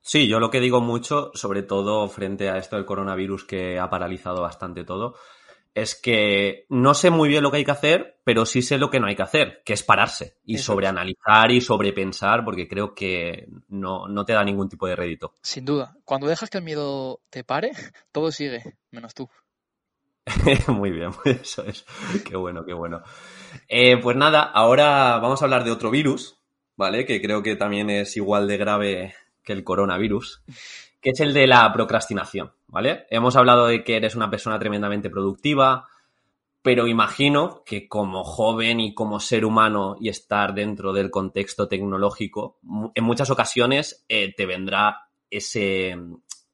Sí, 0.02 0.28
yo 0.28 0.40
lo 0.40 0.52
que 0.52 0.60
digo 0.60 0.82
mucho, 0.82 1.32
sobre 1.34 1.64
todo 1.64 2.08
frente 2.10 2.50
a 2.50 2.58
esto 2.58 2.76
del 2.76 2.86
coronavirus 2.86 3.46
que 3.46 3.80
ha 3.80 3.90
paralizado 3.90 4.44
bastante 4.44 4.84
todo, 4.84 5.16
es 5.76 5.94
que 5.94 6.66
no 6.70 6.94
sé 6.94 7.10
muy 7.10 7.28
bien 7.28 7.44
lo 7.44 7.52
que 7.52 7.58
hay 7.58 7.66
que 7.66 7.72
hacer, 7.72 8.22
pero 8.24 8.46
sí 8.46 8.62
sé 8.62 8.78
lo 8.78 8.90
que 8.90 9.02
no 9.02 9.08
hay 9.08 9.16
que 9.16 9.24
hacer, 9.24 9.62
que 9.66 9.74
es 9.74 9.84
pararse 9.84 10.38
y 10.46 10.58
sobreanalizar 10.58 11.52
y 11.52 11.60
sobrepensar, 11.60 12.46
porque 12.46 12.68
creo 12.68 12.96
que 12.96 13.50
no, 13.68 14.08
no 14.08 14.24
te 14.24 14.34
da 14.34 14.44
ningún 14.44 14.70
tipo 14.70 14.88
de 14.88 14.96
rédito. 14.96 15.36
Sin 15.42 15.66
duda. 15.66 15.98
Cuando 16.06 16.28
dejas 16.28 16.50
que 16.50 16.60
el 16.60 16.64
miedo 16.64 17.20
te 17.30 17.44
pare, 17.44 17.72
todo 18.14 18.32
sigue, 18.32 18.78
menos 18.90 19.14
tú. 19.14 19.30
muy 20.70 20.92
bien, 20.92 21.12
eso 21.26 21.66
es. 21.66 21.86
Qué 22.24 22.38
bueno, 22.38 22.66
qué 22.66 22.74
bueno. 22.74 23.04
Eh, 23.68 23.98
pues 23.98 24.16
nada, 24.16 24.44
ahora 24.44 25.20
vamos 25.20 25.42
a 25.42 25.46
hablar 25.46 25.66
de 25.66 25.72
otro 25.72 25.92
virus, 25.92 26.40
¿vale? 26.78 27.06
Que 27.06 27.22
creo 27.22 27.44
que 27.44 27.58
también 27.58 27.90
es 27.90 28.16
igual 28.16 28.48
de 28.48 28.58
grave 28.58 29.16
que 29.44 29.52
el 29.52 29.66
coronavirus, 29.66 30.42
que 31.02 31.10
es 31.10 31.20
el 31.20 31.34
de 31.34 31.48
la 31.48 31.72
procrastinación. 31.74 32.54
¿Vale? 32.68 33.06
Hemos 33.10 33.36
hablado 33.36 33.68
de 33.68 33.84
que 33.84 33.96
eres 33.96 34.16
una 34.16 34.30
persona 34.30 34.60
tremendamente 34.60 35.10
productiva, 35.10 35.88
pero 36.62 36.88
imagino 36.88 37.64
que 37.66 37.88
como 37.88 38.24
joven 38.24 38.80
y 38.80 38.94
como 38.94 39.20
ser 39.20 39.46
humano 39.46 39.96
y 40.00 40.10
estar 40.10 40.54
dentro 40.54 40.94
del 40.94 41.12
contexto 41.12 41.68
tecnológico, 41.68 42.60
en 42.96 43.04
muchas 43.04 43.30
ocasiones 43.30 44.06
eh, 44.10 44.34
te 44.36 44.46
vendrá 44.46 45.10
ese, 45.30 45.96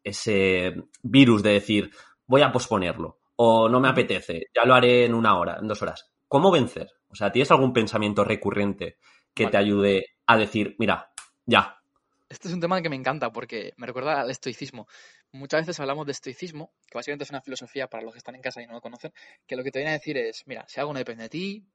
ese 0.04 0.76
virus 1.02 1.44
de 1.44 1.54
decir, 1.54 1.92
voy 2.28 2.42
a 2.42 2.52
posponerlo 2.52 3.20
o 3.36 3.70
no 3.70 3.80
me 3.80 3.88
apetece, 3.88 4.48
ya 4.54 4.66
lo 4.66 4.76
haré 4.76 5.06
en 5.06 5.14
una 5.14 5.38
hora, 5.38 5.58
en 5.60 5.68
dos 5.68 5.82
horas. 5.82 6.12
¿Cómo 6.28 6.52
vencer? 6.52 6.92
O 7.10 7.16
sea, 7.16 7.32
¿tienes 7.32 7.52
algún 7.52 7.74
pensamiento 7.74 8.24
recurrente 8.24 8.98
que 9.34 9.48
te 9.48 9.58
ayude 9.58 10.06
a 10.28 10.38
decir, 10.38 10.76
mira, 10.78 11.12
ya? 11.46 11.82
Este 12.30 12.48
es 12.48 12.54
un 12.54 12.62
tema 12.62 12.82
que 12.82 12.90
me 12.90 12.96
encanta 12.96 13.32
porque 13.32 13.74
me 13.78 13.88
recuerda 13.88 14.22
al 14.22 14.30
estoicismo 14.30 14.88
muchas 15.32 15.62
veces 15.62 15.80
hablamos 15.80 16.06
de 16.06 16.12
estoicismo, 16.12 16.74
que 16.88 16.98
básicamente 16.98 17.24
es 17.24 17.30
una 17.30 17.42
filosofía 17.42 17.88
para 17.88 18.04
los 18.04 18.14
que 18.14 18.20
están 18.20 18.36
en 18.36 18.42
casa 18.42 18.62
y 18.62 18.68
no 18.68 18.74
lo 18.74 18.82
conocen, 18.82 19.14
que 19.48 19.56
lo 19.56 19.64
que 19.64 19.72
te 19.72 19.80
viene 19.80 19.92
a 19.92 19.98
decir 19.98 20.18
es, 20.18 20.44
mira, 20.46 20.66
si 20.68 20.80
algo 20.80 20.94
no 20.94 21.00
depende 21.00 21.24
de 21.24 21.30
ti, 21.30 21.66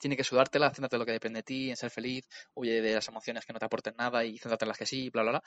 tiene 0.00 0.16
que 0.16 0.24
sudártela, 0.24 0.70
céntrate 0.70 0.96
en 0.96 1.00
lo 1.00 1.06
que 1.06 1.12
depende 1.12 1.38
de 1.38 1.42
ti, 1.44 1.70
en 1.70 1.76
ser 1.76 1.90
feliz, 1.90 2.26
huye 2.54 2.80
de 2.80 2.94
las 2.94 3.08
emociones 3.08 3.44
que 3.44 3.52
no 3.52 3.58
te 3.58 3.66
aporten 3.66 3.94
nada 3.96 4.24
y 4.24 4.38
céntrate 4.38 4.64
en 4.64 4.68
las 4.68 4.78
que 4.78 4.86
sí, 4.86 5.10
bla, 5.10 5.22
bla, 5.22 5.32
bla. 5.32 5.42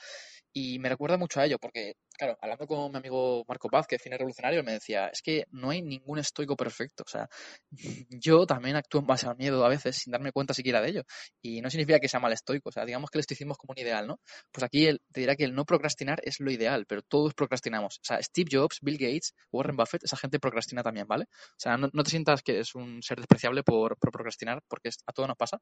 Y 0.52 0.78
me 0.78 0.88
recuerda 0.88 1.16
mucho 1.18 1.40
a 1.40 1.44
ello, 1.46 1.58
porque, 1.58 1.94
claro, 2.16 2.38
hablando 2.40 2.66
con 2.66 2.90
mi 2.92 2.98
amigo 2.98 3.44
Marco 3.48 3.68
Paz, 3.68 3.86
que 3.86 3.96
es 3.96 4.02
cine 4.02 4.16
revolucionario, 4.16 4.62
me 4.62 4.72
decía, 4.72 5.08
es 5.08 5.20
que 5.20 5.44
no 5.50 5.70
hay 5.70 5.82
ningún 5.82 6.18
estoico 6.18 6.56
perfecto. 6.56 7.04
O 7.06 7.10
sea, 7.10 7.28
yo 8.08 8.46
también 8.46 8.76
actúo 8.76 9.00
en 9.00 9.06
base 9.06 9.26
al 9.26 9.36
miedo 9.36 9.64
a 9.64 9.68
veces, 9.68 9.96
sin 9.96 10.12
darme 10.12 10.32
cuenta 10.32 10.54
siquiera 10.54 10.80
de 10.80 10.90
ello. 10.90 11.02
Y 11.42 11.60
no 11.60 11.70
significa 11.70 11.98
que 11.98 12.08
sea 12.08 12.20
mal 12.20 12.32
estoico, 12.32 12.68
o 12.68 12.72
sea, 12.72 12.84
digamos 12.84 13.10
que 13.10 13.18
el 13.18 13.20
estoicismo 13.20 13.52
es 13.52 13.58
como 13.58 13.72
un 13.72 13.78
ideal, 13.82 14.06
¿no? 14.06 14.20
Pues 14.52 14.64
aquí 14.64 14.86
te 15.12 15.20
dirá 15.20 15.36
que 15.36 15.44
el 15.44 15.54
no 15.54 15.64
procrastinar 15.64 16.20
es 16.22 16.40
lo 16.40 16.50
ideal, 16.50 16.86
pero 16.86 17.02
todos 17.02 17.34
procrastinamos. 17.34 17.98
O 17.98 18.04
sea, 18.04 18.22
Steve 18.22 18.48
Jobs, 18.50 18.78
Bill 18.80 18.98
Gates, 18.98 19.34
Warren 19.50 19.76
Buffett, 19.76 20.04
esa 20.04 20.16
gente 20.16 20.38
procrastina 20.38 20.82
también, 20.82 21.06
¿vale? 21.06 21.24
O 21.24 21.58
sea, 21.58 21.76
no, 21.76 21.88
te 21.90 22.10
sientas 22.10 22.42
que 22.42 22.60
es 22.60 22.74
un 22.74 23.02
ser 23.02 23.18
despreciable 23.18 23.62
por 23.62 23.96
procrastinar, 23.98 24.43
porque 24.68 24.90
a 25.06 25.12
todos 25.12 25.28
nos 25.28 25.36
pasa. 25.36 25.58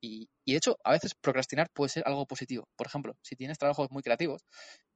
Y, 0.00 0.28
de 0.46 0.56
hecho, 0.56 0.76
a 0.84 0.92
veces 0.92 1.14
procrastinar 1.14 1.70
puede 1.72 1.88
ser 1.88 2.02
algo 2.06 2.26
positivo. 2.26 2.68
Por 2.76 2.86
ejemplo, 2.86 3.16
si 3.22 3.36
tienes 3.36 3.58
trabajos 3.58 3.90
muy 3.90 4.02
creativos, 4.02 4.44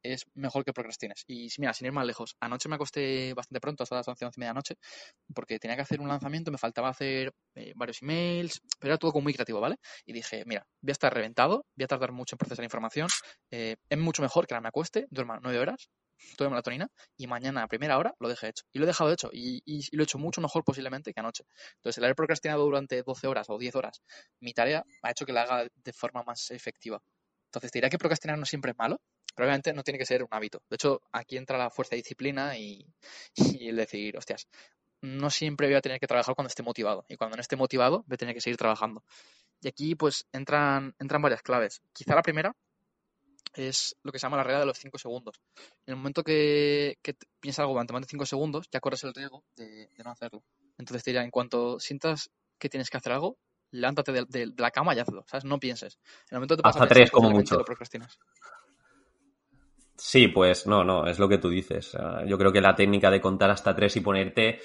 es 0.03 0.25
mejor 0.35 0.65
que 0.65 0.73
procrastines. 0.73 1.25
Y 1.27 1.49
mira, 1.59 1.73
sin 1.73 1.87
ir 1.87 1.93
más 1.93 2.07
lejos, 2.07 2.37
anoche 2.41 2.69
me 2.69 2.77
acosté 2.77 3.33
bastante 3.35 3.61
pronto, 3.61 3.83
hasta 3.83 3.97
las 3.97 4.09
11, 4.09 4.27
11 4.27 4.39
y 4.39 4.41
media 4.41 4.55
noche, 4.55 4.75
porque 5.35 5.59
tenía 5.59 5.77
que 5.77 5.83
hacer 5.83 6.01
un 6.01 6.09
lanzamiento, 6.09 6.51
me 6.51 6.59
faltaba 6.59 6.91
hacer 6.91 7.33
eh, 7.55 7.73
varios 7.75 8.03
emails, 8.03 8.61
pero 8.79 8.93
era 8.93 8.99
todo 8.99 9.21
muy 9.21 9.33
creativo, 9.33 9.61
¿vale? 9.61 9.77
Y 10.05 10.13
dije, 10.13 10.45
mira, 10.47 10.67
voy 10.81 10.91
a 10.91 10.93
estar 10.93 11.13
reventado, 11.13 11.65
voy 11.77 11.85
a 11.85 11.89
tardar 11.89 12.13
mucho 12.13 12.35
en 12.35 12.39
procesar 12.39 12.65
información, 12.65 13.09
eh, 13.51 13.77
es 13.89 13.99
mucho 13.99 14.23
mejor 14.23 14.47
que 14.47 14.55
la 14.55 14.61
me 14.61 14.69
acueste, 14.69 15.07
duerma 15.11 15.41
nueve 15.43 15.59
horas, 15.59 15.89
toda 16.37 16.51
melatonina 16.51 16.91
y 17.17 17.27
mañana 17.27 17.63
a 17.63 17.69
primera 17.69 17.99
hora 17.99 18.15
lo 18.21 18.29
dejé 18.29 18.49
hecho. 18.49 18.65
Y 18.73 18.79
lo 18.79 18.85
he 18.85 18.87
dejado 18.87 19.13
hecho 19.13 19.31
y, 19.33 19.63
lo 19.93 20.03
he 20.03 20.05
hecho 20.05 20.19
mucho 20.19 20.41
mejor 20.41 20.65
posiblemente 20.65 21.13
que 21.13 21.21
anoche. 21.21 21.45
Entonces, 21.77 21.99
el 21.99 22.05
haber 22.05 22.17
procrastinado 22.17 22.65
durante 22.65 23.03
12 23.03 23.27
horas 23.27 23.49
o 23.51 23.59
10 23.59 23.75
horas 23.77 24.03
mi 24.41 24.53
tarea 24.53 24.85
ha 25.03 25.11
hecho 25.11 25.27
que 25.27 25.33
la 25.33 25.43
haga 25.43 25.67
de 25.75 25.93
forma 25.93 26.23
más 26.23 26.51
efectiva. 26.51 27.03
Entonces, 27.47 27.71
te 27.71 27.79
dirá 27.79 27.89
que 27.89 27.99
procrastinar 27.99 28.39
no 28.39 28.45
siempre 28.45 28.73
es 28.73 28.79
malo, 28.79 29.01
probablemente 29.35 29.73
no 29.73 29.83
tiene 29.83 29.99
que 29.99 30.07
ser 30.07 30.23
un 30.23 30.29
hábito. 30.31 30.63
De 30.69 30.75
hecho, 30.75 31.01
aquí 31.13 31.37
entra 31.37 31.57
la 31.57 31.71
fuerza 31.71 31.91
de 31.91 32.03
disciplina 32.03 32.59
y, 32.59 32.87
y 33.35 33.69
el 33.69 33.77
decir, 33.77 34.17
hostias, 34.17 34.49
no 35.01 35.31
siempre 35.31 35.67
voy 35.69 35.77
a 35.77 35.81
tener 35.81 36.01
que 36.01 36.07
trabajar 36.07 36.35
cuando 36.35 36.49
esté 36.49 36.63
motivado. 36.63 37.05
Y 37.09 37.17
cuando 37.17 37.37
no 37.37 37.41
esté 37.41 37.57
motivado, 37.57 38.05
voy 38.07 38.15
a 38.15 38.19
tener 38.19 38.35
que 38.35 38.41
seguir 38.41 38.57
trabajando. 38.57 39.05
Y 39.61 39.69
aquí, 39.69 39.95
pues, 39.95 40.27
entran, 40.33 40.95
entran 40.99 41.23
varias 41.23 41.43
claves. 41.43 41.83
Quizá 41.93 42.15
la 42.15 42.23
primera 42.23 42.55
es 43.55 43.97
lo 44.03 44.13
que 44.13 44.19
se 44.19 44.27
llama 44.27 44.37
la 44.37 44.45
regla 44.45 44.61
de 44.61 44.67
los 44.67 44.79
5 44.79 44.99
segundos. 44.99 45.41
En 45.87 45.93
el 45.93 45.97
momento 45.97 46.23
que, 46.23 46.99
que 47.03 47.15
piensas 47.41 47.61
algo 47.61 47.73
durante 47.73 47.93
más 47.93 48.03
de 48.03 48.09
5 48.09 48.27
segundos, 48.27 48.69
ya 48.71 48.81
corres 48.81 49.05
el 49.05 49.15
riesgo 49.15 49.45
de, 49.57 49.89
no 50.05 50.11
hacerlo. 50.11 50.43
Entonces 50.79 51.03
te 51.03 51.11
dirá, 51.11 51.25
en 51.25 51.31
cuanto 51.31 51.81
sientas 51.81 52.31
que 52.59 52.69
tienes 52.69 52.91
que 52.91 52.97
hacer 52.97 53.13
algo, 53.13 53.39
levántate 53.71 54.13
de, 54.13 54.53
la 54.57 54.71
cama 54.71 54.95
y 54.95 54.99
hazlo, 54.99 55.25
¿sabes? 55.27 55.45
No 55.45 55.59
pienses. 55.59 55.99
En 56.31 56.37
el 56.37 56.39
momento 56.39 56.57
te 56.57 56.63
Hasta 56.65 56.87
tres 56.87 57.11
como 57.11 57.31
mucho. 57.31 57.65
Sí, 59.97 60.29
pues 60.29 60.67
no, 60.67 60.85
no, 60.85 61.07
es 61.07 61.19
lo 61.19 61.29
que 61.29 61.39
tú 61.39 61.49
dices. 61.49 61.97
Yo 62.27 62.39
creo 62.39 62.53
que 62.53 62.61
la 62.61 62.77
técnica 62.77 63.11
de 63.11 63.21
contar 63.21 63.51
hasta 63.51 63.75
tres 63.75 63.97
y 63.97 64.01
ponerte 64.01 64.61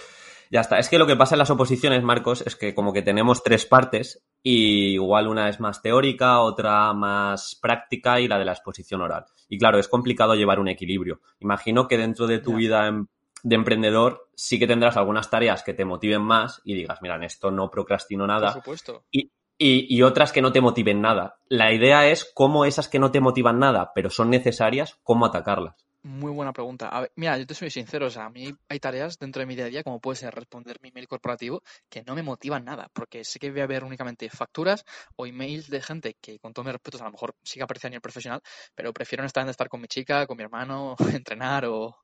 ya 0.54 0.62
está. 0.62 0.78
Es 0.78 0.88
que 0.88 1.00
lo 1.00 1.08
que 1.08 1.16
pasa 1.16 1.34
en 1.34 1.40
las 1.40 1.50
oposiciones, 1.50 2.04
Marcos, 2.04 2.44
es 2.46 2.56
que 2.56 2.76
como 2.76 2.94
que 2.94 3.02
tenemos 3.02 3.42
tres 3.42 3.66
partes 3.66 4.24
y 4.44 4.94
igual 4.94 5.28
una 5.28 5.50
es 5.50 5.60
más 5.60 5.82
teórica, 5.82 6.42
otra 6.42 6.94
más 6.94 7.58
práctica 7.60 8.20
y 8.20 8.28
la 8.28 8.38
de 8.38 8.46
la 8.46 8.52
exposición 8.52 9.02
oral. 9.02 9.26
Y 9.50 9.58
claro, 9.58 9.80
es 9.80 9.88
complicado 9.88 10.36
llevar 10.36 10.60
un 10.60 10.68
equilibrio. 10.68 11.22
Imagino 11.40 11.88
que 11.88 11.98
dentro 11.98 12.28
de 12.28 12.38
tu 12.38 12.54
vida 12.54 12.86
em, 12.86 13.08
de 13.42 13.56
emprendedor 13.56 14.30
sí 14.36 14.60
que 14.60 14.68
tendrás 14.68 14.96
algunas 14.96 15.32
tareas 15.32 15.64
que 15.64 15.74
te 15.74 15.86
motiven 15.86 16.22
más 16.22 16.62
y 16.64 16.76
digas, 16.76 17.00
mira, 17.02 17.16
en 17.16 17.24
esto 17.24 17.50
no 17.50 17.72
procrastino 17.72 18.28
nada. 18.28 18.54
Por 18.54 18.62
supuesto. 18.62 19.06
Y, 19.10 19.32
y, 19.58 20.02
otras 20.04 20.32
que 20.32 20.44
no 20.44 20.52
te 20.52 20.62
motiven 20.62 21.02
nada. 21.02 21.38
La 21.48 21.74
idea 21.74 22.08
es 22.08 22.32
cómo 22.32 22.66
esas 22.66 22.90
que 22.90 23.00
no 23.00 23.10
te 23.10 23.22
motivan 23.22 23.58
nada, 23.58 23.92
pero 23.96 24.12
son 24.12 24.30
necesarias, 24.30 25.00
cómo 25.02 25.26
atacarlas. 25.26 25.84
Muy 26.06 26.32
buena 26.34 26.52
pregunta. 26.52 26.90
A 26.90 27.00
ver, 27.00 27.14
mira, 27.16 27.38
yo 27.38 27.48
te 27.48 27.54
soy 27.54 27.70
sincero, 27.70 28.08
o 28.08 28.10
sea, 28.10 28.26
a 28.26 28.30
mí 28.30 28.54
hay 28.68 28.80
tareas 28.82 29.18
dentro 29.20 29.40
de 29.40 29.46
mi 29.46 29.56
día 29.56 29.66
a 29.66 29.70
día, 29.70 29.84
como 29.84 30.02
puede 30.02 30.18
ser 30.18 30.36
responder 30.36 30.78
mi 30.82 30.90
email 30.90 31.08
corporativo, 31.08 31.64
que 31.90 32.04
no 32.04 32.14
me 32.14 32.22
motivan 32.24 32.66
nada, 32.66 32.90
porque 32.92 33.24
sé 33.24 33.40
que 33.40 33.52
voy 33.52 33.62
a 33.62 33.68
ver 33.68 33.86
únicamente 33.86 34.30
facturas 34.30 34.84
o 35.16 35.26
emails 35.26 35.70
de 35.70 35.82
gente 35.82 36.18
que, 36.20 36.40
con 36.40 36.52
todo 36.52 36.66
mi 36.66 36.74
respeto, 36.74 36.98
a 37.00 37.06
lo 37.06 37.12
mejor 37.12 37.36
sí 37.42 37.58
que 37.58 37.64
aprecia 37.64 37.88
a 37.88 37.92
nivel 37.92 38.02
profesional, 38.02 38.42
pero 38.76 38.92
prefiero 38.92 39.24
estar 39.24 39.44
en 39.44 39.50
estar 39.50 39.70
con 39.70 39.80
mi 39.80 39.88
chica, 39.88 40.28
con 40.28 40.36
mi 40.36 40.44
hermano, 40.44 40.98
entrenar 41.26 41.66
o, 41.68 41.96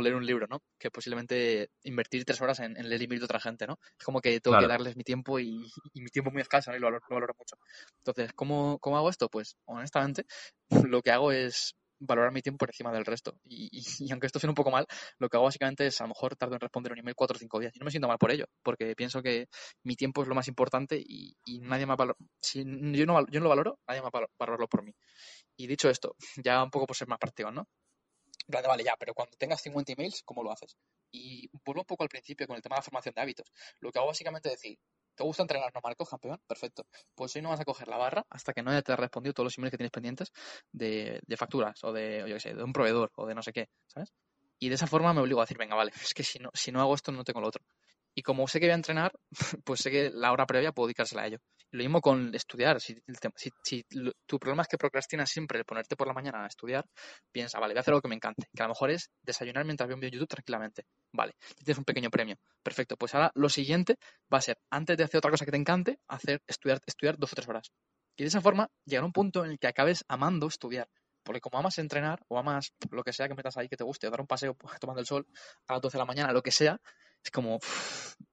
leer 0.00 0.14
un 0.14 0.24
libro, 0.24 0.46
¿no? 0.48 0.62
Que 0.78 0.92
posiblemente 0.92 1.70
invertir 1.82 2.24
tres 2.24 2.40
horas 2.40 2.60
en, 2.60 2.74
leer 2.74 3.02
email 3.02 3.18
de 3.18 3.24
otra 3.24 3.40
gente, 3.40 3.66
¿no? 3.66 3.80
Es 3.98 4.04
como 4.04 4.20
que 4.20 4.40
tengo 4.40 4.60
que 4.60 4.68
darles 4.68 4.96
mi 4.96 5.02
tiempo 5.02 5.40
y, 5.40 5.68
mi 5.94 6.10
tiempo 6.10 6.30
muy 6.30 6.42
escaso, 6.42 6.70
¿no? 6.70 6.76
Y 6.76 6.80
lo 6.80 6.86
valoro, 6.86 7.04
lo 7.08 7.14
valoro 7.16 7.34
mucho. 7.36 7.56
Entonces, 7.98 8.32
¿cómo, 8.32 8.78
¿cómo 8.78 8.96
hago 8.96 9.10
esto? 9.10 9.28
Pues, 9.28 9.56
honestamente, 9.64 10.24
lo 10.88 11.02
que 11.02 11.10
hago 11.10 11.32
es 11.32 11.74
valorar 12.00 12.32
mi 12.32 12.42
tiempo 12.42 12.58
por 12.58 12.70
encima 12.70 12.92
del 12.92 13.04
resto. 13.04 13.38
Y, 14.02 14.10
aunque 14.10 14.26
esto 14.26 14.38
suene 14.38 14.50
un 14.50 14.56
poco 14.56 14.70
mal, 14.70 14.86
lo 15.18 15.28
que 15.28 15.36
hago 15.36 15.44
básicamente 15.44 15.86
es 15.86 16.00
a 16.00 16.04
lo 16.04 16.08
mejor 16.08 16.34
tardo 16.36 16.54
en 16.54 16.60
responder 16.60 16.92
un 16.92 16.98
email 16.98 17.14
cuatro 17.14 17.36
o 17.36 17.38
cinco 17.38 17.60
días. 17.60 17.72
Y 17.74 17.78
no 17.78 17.84
me 17.84 17.90
siento 17.90 18.08
mal 18.08 18.18
por 18.18 18.30
ello, 18.30 18.46
porque 18.62 18.94
pienso 18.96 19.22
que 19.22 19.46
mi 19.84 19.96
tiempo 19.96 20.22
es 20.22 20.28
lo 20.28 20.34
más 20.34 20.48
importante 20.48 20.96
y, 20.98 21.34
nadie 21.60 21.86
más 21.86 21.96
valora. 21.96 22.16
Si 22.40 22.64
yo 22.64 23.06
no, 23.06 23.26
yo 23.28 23.40
no 23.40 23.44
lo 23.44 23.48
valoro, 23.50 23.78
nadie 23.86 24.02
más 24.02 24.10
valorarlo 24.38 24.68
por 24.68 24.82
mí. 24.82 24.92
Y 25.56 25.66
dicho 25.66 25.90
esto, 25.90 26.16
ya 26.44 26.62
un 26.62 26.70
poco 26.70 26.86
por 26.86 26.96
ser 26.96 27.08
más 27.08 27.18
práctico, 27.18 27.50
¿no? 27.50 27.66
vale, 28.48 28.82
ya, 28.82 28.96
pero 28.98 29.14
cuando 29.14 29.36
tengas 29.36 29.60
50 29.62 29.92
emails, 29.92 30.22
¿cómo 30.24 30.42
lo 30.42 30.50
haces? 30.50 30.76
Y 31.12 31.48
vuelvo 31.64 31.82
un 31.82 31.86
poco 31.86 32.02
al 32.02 32.08
principio 32.08 32.46
con 32.46 32.56
el 32.56 32.62
tema 32.62 32.76
de 32.76 32.78
la 32.78 32.82
formación 32.82 33.14
de 33.14 33.20
hábitos. 33.20 33.52
Lo 33.80 33.90
que 33.90 33.98
hago 33.98 34.08
básicamente 34.08 34.48
es 34.48 34.54
decir, 34.56 34.78
¿Te 35.14 35.24
gusta 35.24 35.42
entrenar, 35.42 35.70
no, 35.74 35.80
Marcos, 35.82 36.08
campeón? 36.08 36.40
Perfecto. 36.46 36.86
Pues 37.14 37.34
hoy 37.36 37.42
no 37.42 37.50
vas 37.50 37.60
a 37.60 37.64
coger 37.64 37.88
la 37.88 37.96
barra 37.96 38.24
hasta 38.30 38.52
que 38.52 38.62
no 38.62 38.70
haya 38.70 38.82
te 38.82 38.96
respondido 38.96 39.34
todos 39.34 39.46
los 39.46 39.58
emails 39.58 39.70
que 39.70 39.76
tienes 39.76 39.92
pendientes 39.92 40.32
de, 40.72 41.20
facturas 41.36 41.82
o 41.84 41.92
de, 41.92 42.24
yo 42.26 42.34
qué 42.34 42.40
sé, 42.40 42.54
de 42.54 42.62
un 42.62 42.72
proveedor 42.72 43.10
o 43.16 43.26
de 43.26 43.34
no 43.34 43.42
sé 43.42 43.52
qué, 43.52 43.68
¿sabes? 43.86 44.12
Y 44.58 44.68
de 44.68 44.74
esa 44.74 44.86
forma 44.86 45.12
me 45.12 45.20
obligo 45.20 45.40
a 45.40 45.44
decir, 45.44 45.58
venga, 45.58 45.74
vale, 45.74 45.92
es 45.94 46.14
que 46.14 46.22
si 46.22 46.38
no, 46.38 46.50
si 46.54 46.72
no 46.72 46.80
hago 46.80 46.94
esto 46.94 47.12
no 47.12 47.24
tengo 47.24 47.40
lo 47.40 47.48
otro. 47.48 47.62
Y 48.14 48.22
como 48.22 48.48
sé 48.48 48.60
que 48.60 48.66
voy 48.66 48.72
a 48.72 48.76
entrenar, 48.76 49.12
pues 49.64 49.80
sé 49.80 49.90
que 49.90 50.10
la 50.10 50.32
hora 50.32 50.46
previa 50.46 50.72
puedo 50.72 50.86
dedicársela 50.88 51.22
a 51.22 51.26
ello. 51.26 51.38
Lo 51.72 51.84
mismo 51.84 52.00
con 52.00 52.34
estudiar. 52.34 52.80
Si, 52.80 52.96
si, 53.62 53.84
tu 54.26 54.38
problema 54.38 54.62
es 54.62 54.68
que 54.68 54.76
procrastinas 54.76 55.30
siempre 55.30 55.58
el 55.58 55.64
ponerte 55.64 55.96
por 55.96 56.08
la 56.08 56.12
mañana 56.12 56.44
a 56.44 56.46
estudiar, 56.48 56.84
piensa, 57.30 57.60
vale, 57.60 57.74
voy 57.74 57.78
a 57.78 57.80
hacer 57.80 57.92
algo 57.92 58.02
que 58.02 58.08
me 58.08 58.16
encante, 58.16 58.48
que 58.54 58.62
a 58.62 58.66
lo 58.66 58.70
mejor 58.70 58.90
es 58.90 59.10
desayunar 59.22 59.64
mientras 59.64 59.86
veo 59.86 59.96
un 59.96 60.00
video 60.00 60.10
de 60.10 60.16
YouTube 60.16 60.28
tranquilamente. 60.28 60.84
Vale, 61.12 61.34
tienes 61.56 61.78
un 61.78 61.84
pequeño 61.84 62.10
premio. 62.10 62.36
Perfecto. 62.62 62.96
Pues 62.96 63.14
ahora 63.14 63.30
lo 63.34 63.48
siguiente 63.48 63.96
va 64.32 64.38
a 64.38 64.40
ser, 64.40 64.58
antes 64.70 64.96
de 64.96 65.04
hacer 65.04 65.18
otra 65.18 65.30
cosa 65.30 65.44
que 65.44 65.52
te 65.52 65.56
encante, 65.56 66.00
hacer 66.08 66.42
estudiar, 66.46 66.80
estudiar 66.86 67.16
dos 67.18 67.32
o 67.32 67.36
tres 67.36 67.48
horas. 67.48 67.70
Y 68.16 68.24
de 68.24 68.28
esa 68.28 68.40
forma 68.40 68.68
llegar 68.84 69.04
a 69.04 69.06
un 69.06 69.12
punto 69.12 69.44
en 69.44 69.52
el 69.52 69.58
que 69.58 69.68
acabes 69.68 70.04
amando 70.08 70.48
estudiar. 70.48 70.88
Porque 71.22 71.40
como 71.40 71.58
amas 71.58 71.78
entrenar 71.78 72.20
o 72.28 72.38
amas 72.38 72.72
lo 72.90 73.04
que 73.04 73.12
sea 73.12 73.28
que 73.28 73.34
metas 73.34 73.56
ahí 73.56 73.68
que 73.68 73.76
te 73.76 73.84
guste, 73.84 74.08
o 74.08 74.10
dar 74.10 74.20
un 74.20 74.26
paseo 74.26 74.56
tomando 74.80 75.00
el 75.00 75.06
sol 75.06 75.26
a 75.68 75.74
las 75.74 75.82
12 75.82 75.96
de 75.96 75.98
la 76.00 76.06
mañana, 76.06 76.32
lo 76.32 76.42
que 76.42 76.50
sea, 76.50 76.80
es 77.22 77.30
como, 77.30 77.58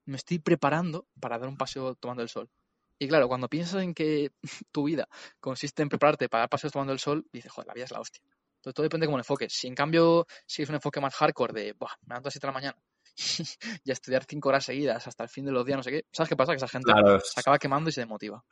me 0.06 0.16
estoy 0.16 0.38
preparando 0.38 1.06
para 1.20 1.38
dar 1.38 1.48
un 1.48 1.56
paseo 1.56 1.94
tomando 1.94 2.22
el 2.22 2.28
sol. 2.28 2.50
Y 2.98 3.06
claro, 3.06 3.28
cuando 3.28 3.48
piensas 3.48 3.82
en 3.82 3.94
que 3.94 4.32
tu 4.72 4.84
vida 4.84 5.08
consiste 5.40 5.82
en 5.82 5.88
prepararte 5.88 6.28
para 6.28 6.42
dar 6.42 6.48
paseos 6.48 6.72
tomando 6.72 6.92
el 6.92 6.98
sol, 6.98 7.26
dices, 7.32 7.52
joder, 7.52 7.68
la 7.68 7.74
vida 7.74 7.84
es 7.84 7.92
la 7.92 8.00
hostia. 8.00 8.22
Entonces 8.56 8.74
todo 8.74 8.82
depende 8.82 9.04
de 9.04 9.08
cómo 9.08 9.18
lo 9.18 9.22
enfoques. 9.22 9.52
Si 9.52 9.68
en 9.68 9.74
cambio 9.74 10.26
si 10.46 10.62
es 10.62 10.68
un 10.68 10.74
enfoque 10.74 11.00
más 11.00 11.14
hardcore 11.14 11.52
de, 11.52 11.72
Buah, 11.74 11.92
me 12.02 12.08
levanto 12.08 12.26
a 12.26 12.28
las 12.28 12.34
7 12.34 12.46
de 12.46 12.52
la 12.52 12.52
mañana 12.52 12.78
y 13.84 13.90
a 13.90 13.92
estudiar 13.92 14.24
5 14.28 14.48
horas 14.48 14.64
seguidas 14.64 15.06
hasta 15.06 15.22
el 15.22 15.28
fin 15.28 15.44
de 15.44 15.52
los 15.52 15.64
días, 15.64 15.76
no 15.76 15.82
sé 15.82 15.90
qué, 15.90 16.06
¿sabes 16.12 16.28
qué 16.28 16.36
pasa? 16.36 16.52
Que 16.52 16.56
esa 16.56 16.68
gente 16.68 16.92
se 17.22 17.40
acaba 17.40 17.58
quemando 17.58 17.88
y 17.90 17.92
se 17.92 18.00
demotiva. 18.00 18.44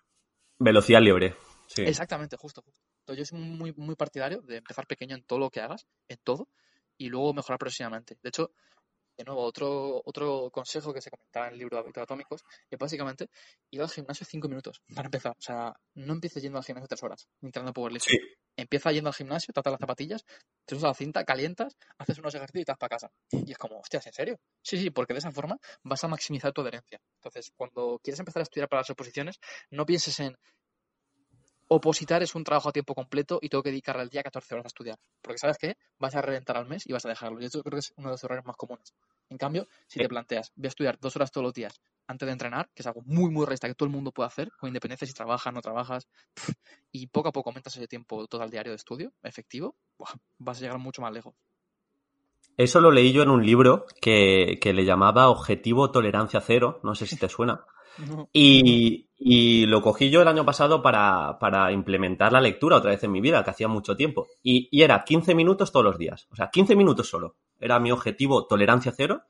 Velocidad 0.59 1.01
libre. 1.01 1.35
Sí. 1.67 1.83
Exactamente, 1.83 2.37
justo, 2.37 2.63
justo. 2.63 2.81
Entonces 3.01 3.29
yo 3.29 3.37
soy 3.37 3.45
muy, 3.45 3.73
muy 3.73 3.97
partidario 3.97 4.41
de 4.43 4.59
empezar 4.59 4.87
pequeño 4.87 5.17
en 5.17 5.25
todo 5.25 5.41
lo 5.41 5.51
que 5.51 5.61
hagas, 5.61 5.87
en 6.09 6.19
todo, 6.23 6.49
y 6.97 7.09
luego 7.09 7.35
mejorar 7.35 7.59
progresivamente. 7.59 8.17
De 8.23 8.29
hecho, 8.29 8.53
de 9.17 9.25
nuevo, 9.25 9.43
otro, 9.43 10.03
otro 10.05 10.51
consejo 10.51 10.93
que 10.93 11.01
se 11.01 11.11
comentaba 11.11 11.47
en 11.47 11.55
el 11.55 11.59
libro 11.59 11.77
de 11.77 11.83
hábitos 11.83 12.03
atómicos 12.03 12.43
es 12.71 12.79
básicamente 12.79 13.29
ir 13.71 13.81
al 13.81 13.89
gimnasio 13.89 14.27
cinco 14.29 14.49
minutos 14.49 14.83
para 14.95 15.07
empezar. 15.07 15.33
O 15.33 15.43
sea, 15.43 15.75
no 15.95 16.13
empieces 16.13 16.43
yendo 16.43 16.59
al 16.59 16.65
gimnasio 16.65 16.89
tres 16.89 17.03
horas, 17.03 17.29
entrando 17.41 17.73
powerlifting. 17.73 18.19
Sí. 18.19 18.27
Empieza 18.59 18.93
yendo 18.93 19.09
al 19.09 19.15
gimnasio, 19.15 19.53
tratas 19.53 19.73
las 19.73 19.81
zapatillas, 19.81 20.25
te 20.65 20.75
usas 20.75 20.89
la 20.89 20.95
cinta, 20.95 21.25
calientas, 21.25 21.77
haces 21.99 22.19
unos 22.19 22.35
ejercicios 22.35 22.63
y 22.63 22.65
te 22.65 22.73
vas 22.73 22.79
para 22.79 22.97
casa. 22.97 23.11
Y 23.31 23.53
es 23.53 23.59
como, 23.59 23.79
hostias, 23.81 24.07
¿en 24.07 24.13
serio? 24.15 24.41
Sí, 24.63 24.79
sí, 24.79 24.91
porque 24.91 25.13
de 25.13 25.19
esa 25.19 25.31
forma 25.31 25.59
vas 25.83 26.03
a 26.05 26.09
maximizar 26.09 26.53
tu 26.53 26.63
adherencia. 26.63 26.99
Entonces, 27.21 27.53
cuando 27.57 28.01
quieres 28.03 28.19
empezar 28.19 28.41
a 28.41 28.45
estudiar 28.45 28.69
para 28.69 28.81
las 28.81 28.91
oposiciones, 28.91 29.39
no 29.71 29.85
pienses 29.85 30.19
en 30.21 30.37
opositar 31.69 32.23
es 32.23 32.35
un 32.35 32.45
trabajo 32.45 32.69
a 32.69 32.73
tiempo 32.73 32.95
completo 32.95 33.39
y 33.43 33.49
tengo 33.49 33.63
que 33.63 33.71
dedicarle 33.71 34.03
al 34.03 34.09
día 34.09 34.23
14 34.23 34.55
horas 34.55 34.67
a 34.67 34.69
estudiar. 34.69 34.99
Porque 35.23 35.39
sabes 35.39 35.59
que 35.59 35.77
vas 35.99 36.15
a 36.15 36.23
reventar 36.23 36.57
al 36.57 36.67
mes 36.67 36.87
y 36.87 36.93
vas 36.93 37.05
a 37.07 37.09
dejarlo. 37.09 37.41
Y 37.41 37.47
eso 37.47 37.63
creo 37.63 37.77
que 37.77 37.81
es 37.81 37.93
uno 37.97 38.09
de 38.09 38.13
los 38.15 38.25
errores 38.25 38.45
más 38.45 38.57
comunes. 38.57 38.95
En 39.29 39.39
cambio, 39.39 39.67
si 39.87 39.99
te 39.99 40.09
planteas, 40.09 40.53
voy 40.55 40.67
a 40.67 40.69
estudiar 40.69 40.99
dos 41.01 41.17
horas 41.17 41.31
todos 41.31 41.45
los 41.45 41.55
días 41.55 41.81
antes 42.09 42.27
de 42.27 42.33
entrenar, 42.33 42.69
que 42.75 42.83
es 42.83 42.87
algo 42.87 43.03
muy, 43.05 43.31
muy 43.31 43.45
realista 43.45 43.69
que 43.69 43.75
todo 43.75 43.89
el 43.89 43.93
mundo 43.93 44.13
puede 44.13 44.29
hacer, 44.29 44.51
con 44.59 44.69
independencia 44.69 45.07
si 45.07 45.13
trabajas, 45.13 45.53
no 45.53 45.61
trabajas, 45.61 46.07
y 46.93 47.09
poco 47.09 47.29
a 47.29 47.33
poco 47.33 47.51
aumentas 47.51 47.77
ese 47.77 47.89
tiempo 47.89 48.27
total 48.27 48.51
diario 48.51 48.73
de 48.73 48.77
estudio 48.77 49.13
efectivo, 49.23 49.77
vas 50.39 50.59
a 50.59 50.61
llegar 50.61 50.79
mucho 50.79 51.03
más 51.03 51.13
lejos. 51.13 51.35
Eso 52.57 52.81
lo 52.81 52.91
leí 52.91 53.13
yo 53.13 53.23
en 53.23 53.29
un 53.29 53.45
libro 53.45 53.87
que, 54.01 54.59
que 54.61 54.73
le 54.73 54.85
llamaba 54.85 55.29
Objetivo 55.29 55.91
Tolerancia 55.91 56.41
Cero, 56.41 56.81
no 56.83 56.95
sé 56.95 57.07
si 57.07 57.17
te 57.17 57.29
suena. 57.29 57.67
Y, 58.33 59.67
lo 59.67 59.83
cogí 59.83 60.11
yo 60.11 60.23
el 60.23 60.29
año 60.29 60.45
pasado 60.45 60.83
para, 60.83 61.73
implementar 61.73 62.33
la 62.33 62.41
lectura 62.41 62.77
otra 62.77 62.91
vez 62.91 63.03
en 63.05 63.13
mi 63.13 63.21
vida, 63.21 63.43
que 63.43 63.51
hacía 63.51 63.69
mucho 63.69 63.97
tiempo. 63.97 64.29
Y, 64.43 64.69
era 64.83 65.05
15 65.05 65.35
minutos 65.35 65.73
todos 65.73 65.85
los 65.85 65.99
días. 65.99 66.27
O 66.31 66.37
sea, 66.37 66.51
15 66.51 66.77
minutos 66.77 67.09
solo. 67.09 67.37
Era 67.61 67.79
mi 67.79 67.91
objetivo 67.91 68.47
tolerancia 68.47 68.93
cero. 68.97 69.23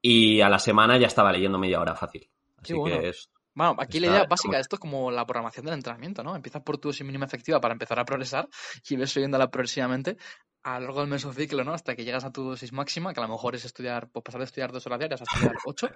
Y 0.00 0.40
a 0.42 0.48
la 0.48 0.58
semana 0.58 0.98
ya 0.98 1.06
estaba 1.06 1.32
leyendo 1.32 1.58
media 1.58 1.80
hora 1.80 1.94
fácil. 1.94 2.28
Así 2.58 2.74
que 2.84 3.08
es. 3.08 3.30
Bueno, 3.54 3.76
aquí 3.78 4.00
la 4.00 4.08
idea 4.08 4.24
básica 4.24 4.56
de 4.56 4.62
esto 4.62 4.76
es 4.76 4.80
como 4.80 5.12
la 5.12 5.24
programación 5.24 5.64
del 5.64 5.76
entrenamiento, 5.76 6.24
¿no? 6.24 6.34
Empiezas 6.34 6.62
por 6.62 6.76
tu 6.78 6.90
mínima 7.04 7.24
efectiva 7.24 7.60
para 7.60 7.72
empezar 7.72 8.00
a 8.00 8.04
progresar 8.04 8.48
y 8.88 8.96
ves 8.96 9.10
subiéndola 9.10 9.48
progresivamente 9.48 10.16
a 10.64 10.80
lo 10.80 10.86
largo 10.86 11.00
del 11.00 11.10
mesociclo, 11.10 11.62
¿no? 11.62 11.74
Hasta 11.74 11.94
que 11.94 12.04
llegas 12.04 12.24
a 12.24 12.32
tu 12.32 12.42
dosis 12.42 12.72
máxima, 12.72 13.12
que 13.12 13.20
a 13.20 13.24
lo 13.24 13.28
mejor 13.28 13.54
es 13.54 13.66
estudiar, 13.66 14.08
pues 14.10 14.24
pasar 14.24 14.40
de 14.40 14.46
estudiar 14.46 14.72
dos 14.72 14.86
horas 14.86 14.98
diarias 14.98 15.20
a 15.20 15.24
estudiar 15.24 15.54
ocho. 15.66 15.90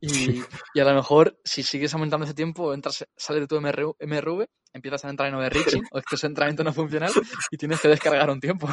Y, 0.00 0.42
y 0.74 0.80
a 0.80 0.84
lo 0.84 0.94
mejor, 0.94 1.38
si 1.44 1.62
sigues 1.62 1.94
aumentando 1.94 2.24
ese 2.24 2.34
tiempo, 2.34 2.74
entras, 2.74 3.06
sales 3.16 3.42
de 3.42 3.46
tu 3.46 3.60
MRV, 3.60 4.46
empiezas 4.72 5.04
a 5.04 5.10
entrar 5.10 5.28
en 5.28 5.36
overreaching, 5.36 5.84
o 5.92 5.98
este 5.98 6.16
es 6.16 6.24
entrenamiento 6.24 6.64
no 6.64 6.72
funcional, 6.72 7.12
y 7.50 7.56
tienes 7.56 7.80
que 7.80 7.88
descargar 7.88 8.28
un 8.28 8.40
tiempo. 8.40 8.68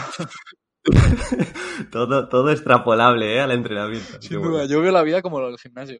todo, 1.92 2.28
todo 2.28 2.52
extrapolable, 2.52 3.36
¿eh? 3.36 3.42
Al 3.42 3.52
entrenamiento. 3.52 4.20
Sin 4.22 4.42
duda, 4.42 4.65
yo 4.65 4.82
veo 4.82 4.92
la 4.92 5.04
vida 5.04 5.22
como 5.22 5.39
lo 5.39 5.48
del 5.48 5.60
gimnasio. 5.60 6.00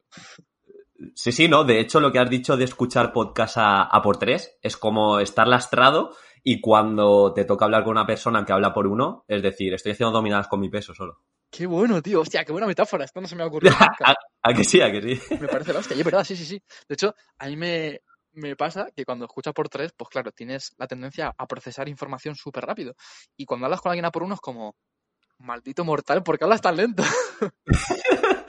Sí, 1.14 1.30
sí, 1.32 1.48
no. 1.48 1.64
De 1.64 1.80
hecho, 1.80 2.00
lo 2.00 2.10
que 2.10 2.18
has 2.18 2.28
dicho 2.28 2.56
de 2.56 2.64
escuchar 2.64 3.12
podcast 3.12 3.56
a, 3.58 3.82
a 3.82 4.02
por 4.02 4.18
tres 4.18 4.58
es 4.60 4.76
como 4.76 5.20
estar 5.20 5.46
lastrado 5.46 6.14
y 6.42 6.60
cuando 6.60 7.32
te 7.32 7.44
toca 7.44 7.64
hablar 7.64 7.84
con 7.84 7.92
una 7.92 8.06
persona 8.06 8.44
que 8.44 8.52
habla 8.52 8.72
por 8.72 8.86
uno, 8.86 9.24
es 9.28 9.42
decir, 9.42 9.74
estoy 9.74 9.92
haciendo 9.92 10.12
dominadas 10.12 10.48
con 10.48 10.60
mi 10.60 10.68
peso 10.68 10.94
solo. 10.94 11.20
Qué 11.50 11.66
bueno, 11.66 12.00
tío. 12.00 12.20
Hostia, 12.20 12.44
qué 12.44 12.52
buena 12.52 12.66
metáfora. 12.66 13.04
Esto 13.04 13.20
no 13.20 13.26
se 13.26 13.34
me 13.34 13.42
ha 13.42 13.46
ocurrido. 13.46 13.74
¿A, 14.42 14.54
que 14.54 14.64
sí? 14.64 14.80
¿A 14.80 14.90
que 14.92 15.02
sí? 15.02 15.34
me 15.40 15.48
parece 15.48 15.72
la 15.72 15.80
hostia. 15.80 15.96
Y 15.96 16.00
es 16.00 16.04
verdad, 16.04 16.24
sí, 16.24 16.36
sí, 16.36 16.44
sí. 16.44 16.62
De 16.88 16.94
hecho, 16.94 17.14
a 17.38 17.46
mí 17.46 17.56
me, 17.56 18.00
me 18.32 18.54
pasa 18.56 18.88
que 18.94 19.04
cuando 19.04 19.24
escuchas 19.24 19.52
por 19.52 19.68
tres, 19.68 19.92
pues 19.96 20.08
claro, 20.08 20.30
tienes 20.30 20.74
la 20.78 20.86
tendencia 20.86 21.34
a 21.36 21.46
procesar 21.46 21.88
información 21.88 22.36
súper 22.36 22.64
rápido. 22.64 22.94
Y 23.36 23.44
cuando 23.46 23.66
hablas 23.66 23.80
con 23.80 23.90
alguien 23.90 24.04
a 24.04 24.10
por 24.10 24.22
uno 24.22 24.34
es 24.34 24.40
como, 24.40 24.76
maldito 25.38 25.84
mortal, 25.84 26.22
¿por 26.22 26.38
qué 26.38 26.44
hablas 26.44 26.62
tan 26.62 26.76
lento? 26.76 27.02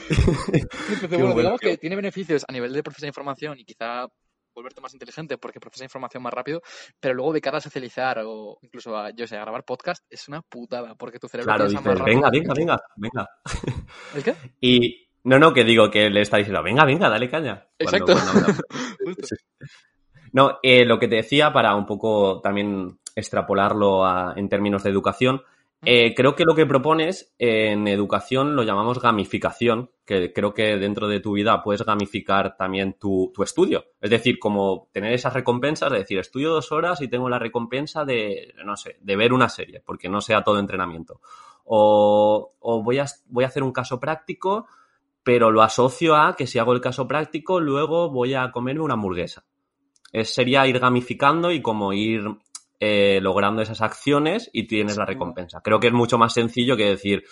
bueno, 1.10 1.34
digamos 1.34 1.60
que 1.60 1.76
tiene 1.76 1.96
beneficios 1.96 2.44
a 2.48 2.52
nivel 2.52 2.72
de 2.72 2.82
procesar 2.82 3.08
información 3.08 3.58
y 3.58 3.64
quizá 3.64 4.06
volverte 4.54 4.80
más 4.80 4.92
inteligente 4.92 5.38
porque 5.38 5.60
procesa 5.60 5.84
información 5.84 6.22
más 6.22 6.32
rápido, 6.32 6.62
pero 6.98 7.14
luego 7.14 7.32
de 7.32 7.40
cara 7.40 7.58
a 7.58 7.60
socializar 7.60 8.22
o 8.24 8.58
incluso 8.62 8.96
a, 8.96 9.10
yo 9.10 9.26
sé, 9.26 9.36
a 9.36 9.40
grabar 9.40 9.64
podcast 9.64 10.04
es 10.10 10.28
una 10.28 10.42
putada 10.42 10.94
porque 10.94 11.18
tu 11.18 11.28
cerebro 11.28 11.54
claro, 11.54 11.68
dices, 11.68 11.84
venga, 12.04 12.30
venga, 12.30 12.54
venga, 12.54 12.80
venga. 12.96 13.28
¿El 14.14 14.24
qué? 14.24 14.34
Y 14.60 15.08
no, 15.24 15.38
no, 15.38 15.52
que 15.52 15.64
digo 15.64 15.90
que 15.90 16.08
le 16.08 16.22
está 16.22 16.38
diciendo, 16.38 16.62
venga, 16.62 16.84
venga, 16.84 17.08
dale 17.08 17.28
caña. 17.28 17.66
Exacto. 17.78 18.14
no, 20.32 20.58
eh, 20.62 20.84
lo 20.84 20.98
que 20.98 21.08
te 21.08 21.16
decía 21.16 21.52
para 21.52 21.74
un 21.74 21.86
poco 21.86 22.40
también 22.40 22.98
extrapolarlo 23.14 24.04
en 24.36 24.48
términos 24.48 24.82
de 24.82 24.90
educación, 24.90 25.42
eh, 25.82 26.14
creo 26.14 26.34
que 26.34 26.44
lo 26.44 26.54
que 26.54 26.66
propones 26.66 27.34
en 27.38 27.88
educación 27.88 28.54
lo 28.54 28.64
llamamos 28.64 29.00
gamificación, 29.00 29.90
que 30.04 30.32
creo 30.32 30.52
que 30.52 30.76
dentro 30.76 31.08
de 31.08 31.20
tu 31.20 31.32
vida 31.32 31.62
puedes 31.62 31.84
gamificar 31.86 32.56
también 32.56 32.98
tu, 32.98 33.32
estudio. 33.42 33.86
Es 34.00 34.10
decir, 34.10 34.38
como 34.38 34.88
tener 34.92 35.14
esas 35.14 35.32
recompensas 35.32 35.90
de 35.90 35.98
decir, 35.98 36.18
estudio 36.18 36.50
dos 36.50 36.70
horas 36.70 37.00
y 37.00 37.08
tengo 37.08 37.30
la 37.30 37.38
recompensa 37.38 38.04
de, 38.04 38.52
no 38.64 38.76
sé, 38.76 38.98
de 39.00 39.16
ver 39.16 39.32
una 39.32 39.48
serie, 39.48 39.80
porque 39.80 40.10
no 40.10 40.20
sea 40.20 40.44
todo 40.44 40.58
entrenamiento. 40.58 41.20
O, 41.64 42.50
voy, 42.84 42.98
a, 42.98 43.06
voy 43.26 43.44
a 43.44 43.46
hacer 43.46 43.62
un 43.62 43.72
caso 43.72 43.98
práctico, 43.98 44.66
pero 45.22 45.50
lo 45.50 45.62
asocio 45.62 46.14
a 46.14 46.36
que 46.36 46.46
si 46.46 46.58
hago 46.58 46.74
el 46.74 46.80
caso 46.82 47.08
práctico, 47.08 47.58
luego 47.58 48.10
voy 48.10 48.34
a 48.34 48.50
comerme 48.50 48.82
una 48.82 48.94
hamburguesa. 48.94 49.44
Es, 50.12 50.34
sería 50.34 50.66
ir 50.66 50.78
gamificando 50.78 51.52
y 51.52 51.62
como 51.62 51.92
ir 51.94 52.22
eh, 52.80 53.20
logrando 53.20 53.60
esas 53.60 53.82
acciones 53.82 54.48
y 54.52 54.66
tienes 54.66 54.96
la 54.96 55.04
recompensa. 55.04 55.60
Creo 55.60 55.78
que 55.78 55.88
es 55.88 55.92
mucho 55.92 56.16
más 56.16 56.32
sencillo 56.32 56.76
que 56.78 56.86
decir 56.86 57.24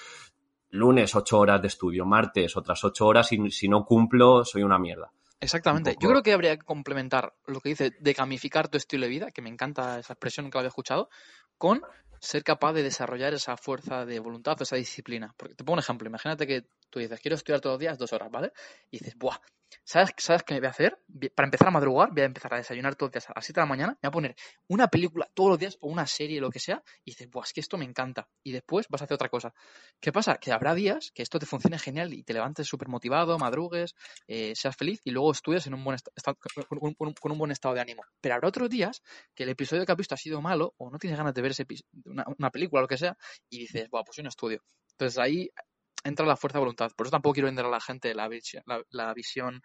lunes 0.70 1.14
ocho 1.14 1.38
horas 1.38 1.62
de 1.62 1.68
estudio, 1.68 2.04
martes 2.04 2.54
otras 2.56 2.84
ocho 2.84 3.06
horas 3.06 3.32
y 3.32 3.50
si 3.50 3.66
no 3.66 3.86
cumplo 3.86 4.44
soy 4.44 4.62
una 4.62 4.78
mierda. 4.78 5.10
Exactamente. 5.40 5.96
Yo 6.00 6.10
creo 6.10 6.22
que 6.22 6.32
habría 6.32 6.56
que 6.56 6.64
complementar 6.64 7.32
lo 7.46 7.60
que 7.60 7.70
dice 7.70 7.92
de 7.98 8.12
gamificar 8.12 8.68
tu 8.68 8.76
estilo 8.76 9.04
de 9.04 9.10
vida, 9.10 9.30
que 9.30 9.40
me 9.40 9.48
encanta 9.48 9.98
esa 9.98 10.12
expresión 10.12 10.50
que 10.50 10.58
había 10.58 10.68
escuchado, 10.68 11.08
con 11.56 11.80
ser 12.20 12.42
capaz 12.42 12.72
de 12.72 12.82
desarrollar 12.82 13.32
esa 13.34 13.56
fuerza 13.56 14.04
de 14.04 14.18
voluntad 14.18 14.56
o 14.58 14.64
esa 14.64 14.76
disciplina. 14.76 15.32
Porque 15.36 15.54
te 15.54 15.64
pongo 15.64 15.74
un 15.74 15.78
ejemplo. 15.78 16.08
Imagínate 16.08 16.46
que 16.46 16.66
tú 16.90 16.98
dices, 16.98 17.20
quiero 17.20 17.36
estudiar 17.36 17.60
todos 17.60 17.74
los 17.74 17.80
días 17.80 17.98
dos 17.98 18.12
horas, 18.12 18.30
¿vale? 18.30 18.52
Y 18.90 18.98
dices, 18.98 19.14
buah, 19.16 19.38
¿sabes, 19.84 20.10
¿sabes 20.18 20.42
qué 20.42 20.54
me 20.54 20.60
voy 20.60 20.66
a 20.68 20.70
hacer? 20.70 20.98
Para 21.34 21.46
empezar 21.46 21.68
a 21.68 21.70
madrugar, 21.70 22.10
voy 22.10 22.22
a 22.22 22.26
empezar 22.26 22.54
a 22.54 22.56
desayunar 22.58 22.96
todos 22.96 23.08
los 23.08 23.12
días 23.14 23.30
a 23.30 23.32
las 23.36 23.44
7 23.44 23.60
de 23.60 23.62
la 23.62 23.68
mañana, 23.68 23.92
me 24.02 24.08
voy 24.08 24.08
a 24.08 24.10
poner 24.10 24.36
una 24.68 24.88
película 24.88 25.28
todos 25.34 25.50
los 25.50 25.58
días 25.58 25.76
o 25.80 25.88
una 25.88 26.06
serie, 26.06 26.40
lo 26.40 26.50
que 26.50 26.60
sea, 26.60 26.82
y 27.04 27.12
dices, 27.12 27.28
buah, 27.30 27.44
es 27.44 27.52
que 27.52 27.60
esto 27.60 27.76
me 27.76 27.84
encanta. 27.84 28.28
Y 28.42 28.52
después 28.52 28.86
vas 28.88 29.02
a 29.02 29.04
hacer 29.04 29.14
otra 29.14 29.28
cosa. 29.28 29.52
¿Qué 30.00 30.12
pasa? 30.12 30.36
Que 30.36 30.52
habrá 30.52 30.74
días 30.74 31.10
que 31.14 31.22
esto 31.22 31.38
te 31.38 31.46
funcione 31.46 31.78
genial 31.78 32.12
y 32.12 32.22
te 32.22 32.32
levantes 32.32 32.66
súper 32.66 32.88
motivado, 32.88 33.38
madrugues, 33.38 33.94
eh, 34.26 34.54
seas 34.54 34.76
feliz 34.76 35.00
y 35.04 35.10
luego 35.10 35.32
estudias 35.32 35.66
en 35.66 35.74
un 35.74 35.84
buen 35.84 35.98
con, 36.96 37.32
un, 37.32 37.38
buen 37.38 37.50
estado 37.50 37.74
de 37.74 37.80
ánimo. 37.80 38.02
Pero 38.20 38.34
habrá 38.34 38.48
otros 38.48 38.70
días 38.70 39.02
que 39.34 39.44
el 39.44 39.50
episodio 39.50 39.84
que 39.84 39.92
has 39.92 39.98
visto 39.98 40.14
ha 40.14 40.18
sido 40.18 40.40
malo 40.40 40.74
o 40.78 40.90
no 40.90 40.98
tienes 40.98 41.18
ganas 41.18 41.34
de 41.34 41.42
ver 41.42 41.52
ese 41.52 41.66
una, 42.04 42.24
una 42.38 42.50
película, 42.50 42.82
lo 42.82 42.88
que 42.88 42.98
sea, 42.98 43.16
y 43.48 43.60
dices, 43.60 43.88
buah, 43.90 44.04
pues 44.04 44.16
yo 44.16 44.22
no 44.22 44.28
estudio. 44.28 44.62
Entonces 44.98 45.18
ahí 45.18 45.48
entra 46.04 46.26
la 46.26 46.36
fuerza 46.36 46.58
de 46.58 46.60
voluntad. 46.60 46.90
Por 46.96 47.06
eso 47.06 47.12
tampoco 47.12 47.34
quiero 47.34 47.46
vender 47.46 47.64
a 47.64 47.70
la 47.70 47.80
gente 47.80 48.14
la 48.14 48.28
visión, 48.28 49.60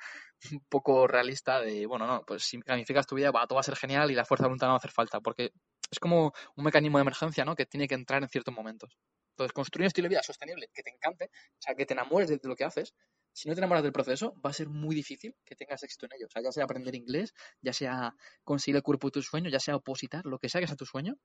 un 0.52 0.66
poco 0.70 1.08
realista 1.08 1.62
de, 1.62 1.86
bueno, 1.86 2.08
no, 2.08 2.24
pues 2.26 2.44
si 2.44 2.58
planificas 2.60 3.08
tu 3.08 3.16
vida, 3.16 3.32
va, 3.32 3.46
todo 3.48 3.56
va 3.56 3.62
a 3.62 3.64
ser 3.64 3.76
genial 3.76 4.12
y 4.12 4.16
la 4.16 4.26
fuerza 4.26 4.44
de 4.44 4.50
voluntad 4.50 4.68
no 4.68 4.72
va 4.72 4.78
a 4.78 4.78
hacer 4.78 4.92
falta, 4.92 5.22
porque 5.22 5.52
es 5.90 6.00
como 6.00 6.34
un 6.56 6.64
mecanismo 6.64 6.98
de 6.98 7.04
emergencia, 7.04 7.46
¿no? 7.46 7.56
Que 7.56 7.66
tiene 7.66 7.88
que 7.88 7.96
entrar 7.96 8.22
en 8.24 8.30
ciertos 8.30 8.54
momentos. 8.54 8.98
Entonces, 9.34 9.54
construir 9.54 9.84
un 9.84 9.88
estilo 9.88 10.06
de 10.06 10.10
vida 10.10 10.24
sostenible 10.24 10.70
que 10.74 10.84
te 10.84 10.92
encante, 10.92 11.26
o 11.34 11.62
sea, 11.62 11.76
que 11.76 11.86
te 11.86 11.94
enamores 11.94 12.30
de 12.30 12.40
lo 12.44 12.56
que 12.56 12.64
haces, 12.64 12.94
si 13.32 13.50
no 13.50 13.56
te 13.56 13.62
enamoras 13.62 13.84
del 13.84 13.92
proceso, 13.92 14.36
va 14.46 14.52
a 14.52 14.54
ser 14.54 14.70
muy 14.70 14.96
difícil 14.96 15.36
que 15.44 15.56
tengas 15.56 15.82
éxito 15.82 16.06
en 16.06 16.14
ello. 16.16 16.28
O 16.28 16.30
sea, 16.30 16.44
ya 16.44 16.52
sea 16.52 16.66
aprender 16.66 16.94
inglés, 16.94 17.34
ya 17.62 17.74
sea 17.74 18.16
conseguir 18.44 18.76
el 18.76 18.84
cuerpo 18.84 19.08
de 19.08 19.14
tus 19.14 19.26
sueños, 19.26 19.52
ya 19.52 19.60
sea 19.60 19.76
opositar, 19.76 20.24
lo 20.26 20.38
que 20.38 20.50
sea 20.50 20.62
que 20.62 20.68
sea 20.68 20.76
tu 20.76 20.86
sueño, 20.86 21.16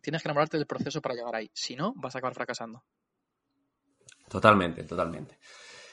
tienes 0.00 0.22
que 0.22 0.28
enamorarte 0.28 0.58
del 0.58 0.66
proceso 0.66 1.00
para 1.00 1.16
llegar 1.16 1.34
ahí. 1.34 1.50
Si 1.52 1.74
no, 1.74 1.92
vas 1.96 2.14
a 2.14 2.18
acabar 2.18 2.34
fracasando. 2.34 2.84
Totalmente, 4.28 4.84
totalmente. 4.84 5.38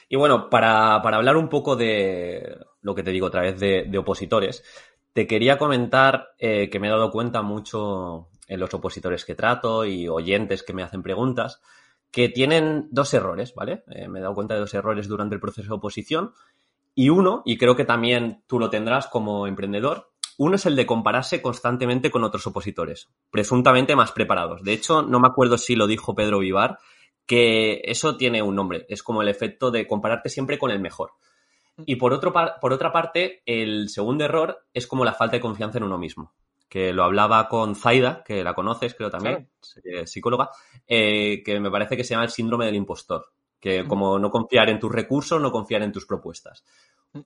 Y 0.08 0.16
bueno, 0.16 0.50
para, 0.50 0.96
hablar 0.96 1.36
un 1.36 1.48
poco 1.48 1.74
de 1.74 2.58
lo 2.82 2.94
que 2.94 3.02
te 3.02 3.12
digo 3.12 3.28
otra 3.28 3.42
vez 3.42 3.58
de, 3.58 3.98
opositores, 3.98 4.62
te 5.12 5.26
quería 5.26 5.58
comentar 5.58 6.34
eh, 6.38 6.68
que 6.68 6.78
me 6.78 6.88
he 6.88 6.90
dado 6.90 7.10
cuenta 7.10 7.42
mucho 7.42 8.28
en 8.46 8.60
los 8.60 8.74
opositores 8.74 9.24
que 9.24 9.34
trato 9.34 9.84
y 9.84 10.08
oyentes 10.08 10.62
que 10.62 10.74
me 10.74 10.82
hacen 10.82 11.02
preguntas, 11.02 11.62
que 12.10 12.28
tienen 12.28 12.88
dos 12.90 13.14
errores, 13.14 13.54
¿vale? 13.54 13.84
Eh, 13.90 14.08
me 14.08 14.18
he 14.18 14.22
dado 14.22 14.34
cuenta 14.34 14.52
de 14.52 14.60
dos 14.60 14.74
errores 14.74 15.08
durante 15.08 15.34
el 15.34 15.40
proceso 15.40 15.68
de 15.68 15.76
oposición. 15.76 16.34
Y 16.94 17.08
uno, 17.08 17.42
y 17.46 17.56
creo 17.56 17.74
que 17.74 17.86
también 17.86 18.44
tú 18.46 18.58
lo 18.58 18.68
tendrás 18.68 19.06
como 19.06 19.46
emprendedor, 19.46 20.10
uno 20.36 20.56
es 20.56 20.66
el 20.66 20.76
de 20.76 20.84
compararse 20.84 21.40
constantemente 21.40 22.10
con 22.10 22.24
otros 22.24 22.46
opositores, 22.46 23.08
presuntamente 23.30 23.96
más 23.96 24.12
preparados. 24.12 24.62
De 24.62 24.72
hecho, 24.74 25.02
no 25.02 25.20
me 25.20 25.28
acuerdo 25.28 25.56
si 25.56 25.74
lo 25.74 25.86
dijo 25.86 26.14
Pedro 26.14 26.40
Vivar, 26.40 26.78
que 27.26 27.80
eso 27.84 28.16
tiene 28.16 28.42
un 28.42 28.54
nombre, 28.54 28.86
es 28.88 29.02
como 29.02 29.22
el 29.22 29.28
efecto 29.28 29.70
de 29.70 29.86
compararte 29.86 30.28
siempre 30.28 30.58
con 30.58 30.70
el 30.70 30.80
mejor. 30.80 31.12
Y 31.86 31.96
por, 31.96 32.12
otro, 32.12 32.32
por 32.60 32.72
otra 32.72 32.92
parte, 32.92 33.42
el 33.46 33.88
segundo 33.88 34.24
error 34.24 34.66
es 34.74 34.86
como 34.86 35.04
la 35.04 35.14
falta 35.14 35.36
de 35.36 35.40
confianza 35.40 35.78
en 35.78 35.84
uno 35.84 35.98
mismo 35.98 36.34
que 36.72 36.94
lo 36.94 37.04
hablaba 37.04 37.50
con 37.50 37.76
Zaida, 37.76 38.24
que 38.24 38.42
la 38.42 38.54
conoces, 38.54 38.94
creo 38.94 39.10
también, 39.10 39.50
psicóloga, 40.06 40.48
eh, 40.86 41.42
que 41.44 41.60
me 41.60 41.70
parece 41.70 41.98
que 41.98 42.02
se 42.02 42.14
llama 42.14 42.24
el 42.24 42.30
síndrome 42.30 42.64
del 42.64 42.76
impostor, 42.76 43.26
que 43.60 43.86
como 43.86 44.18
no 44.18 44.30
confiar 44.30 44.70
en 44.70 44.80
tus 44.80 44.90
recursos, 44.90 45.38
no 45.38 45.52
confiar 45.52 45.82
en 45.82 45.92
tus 45.92 46.06
propuestas. 46.06 46.64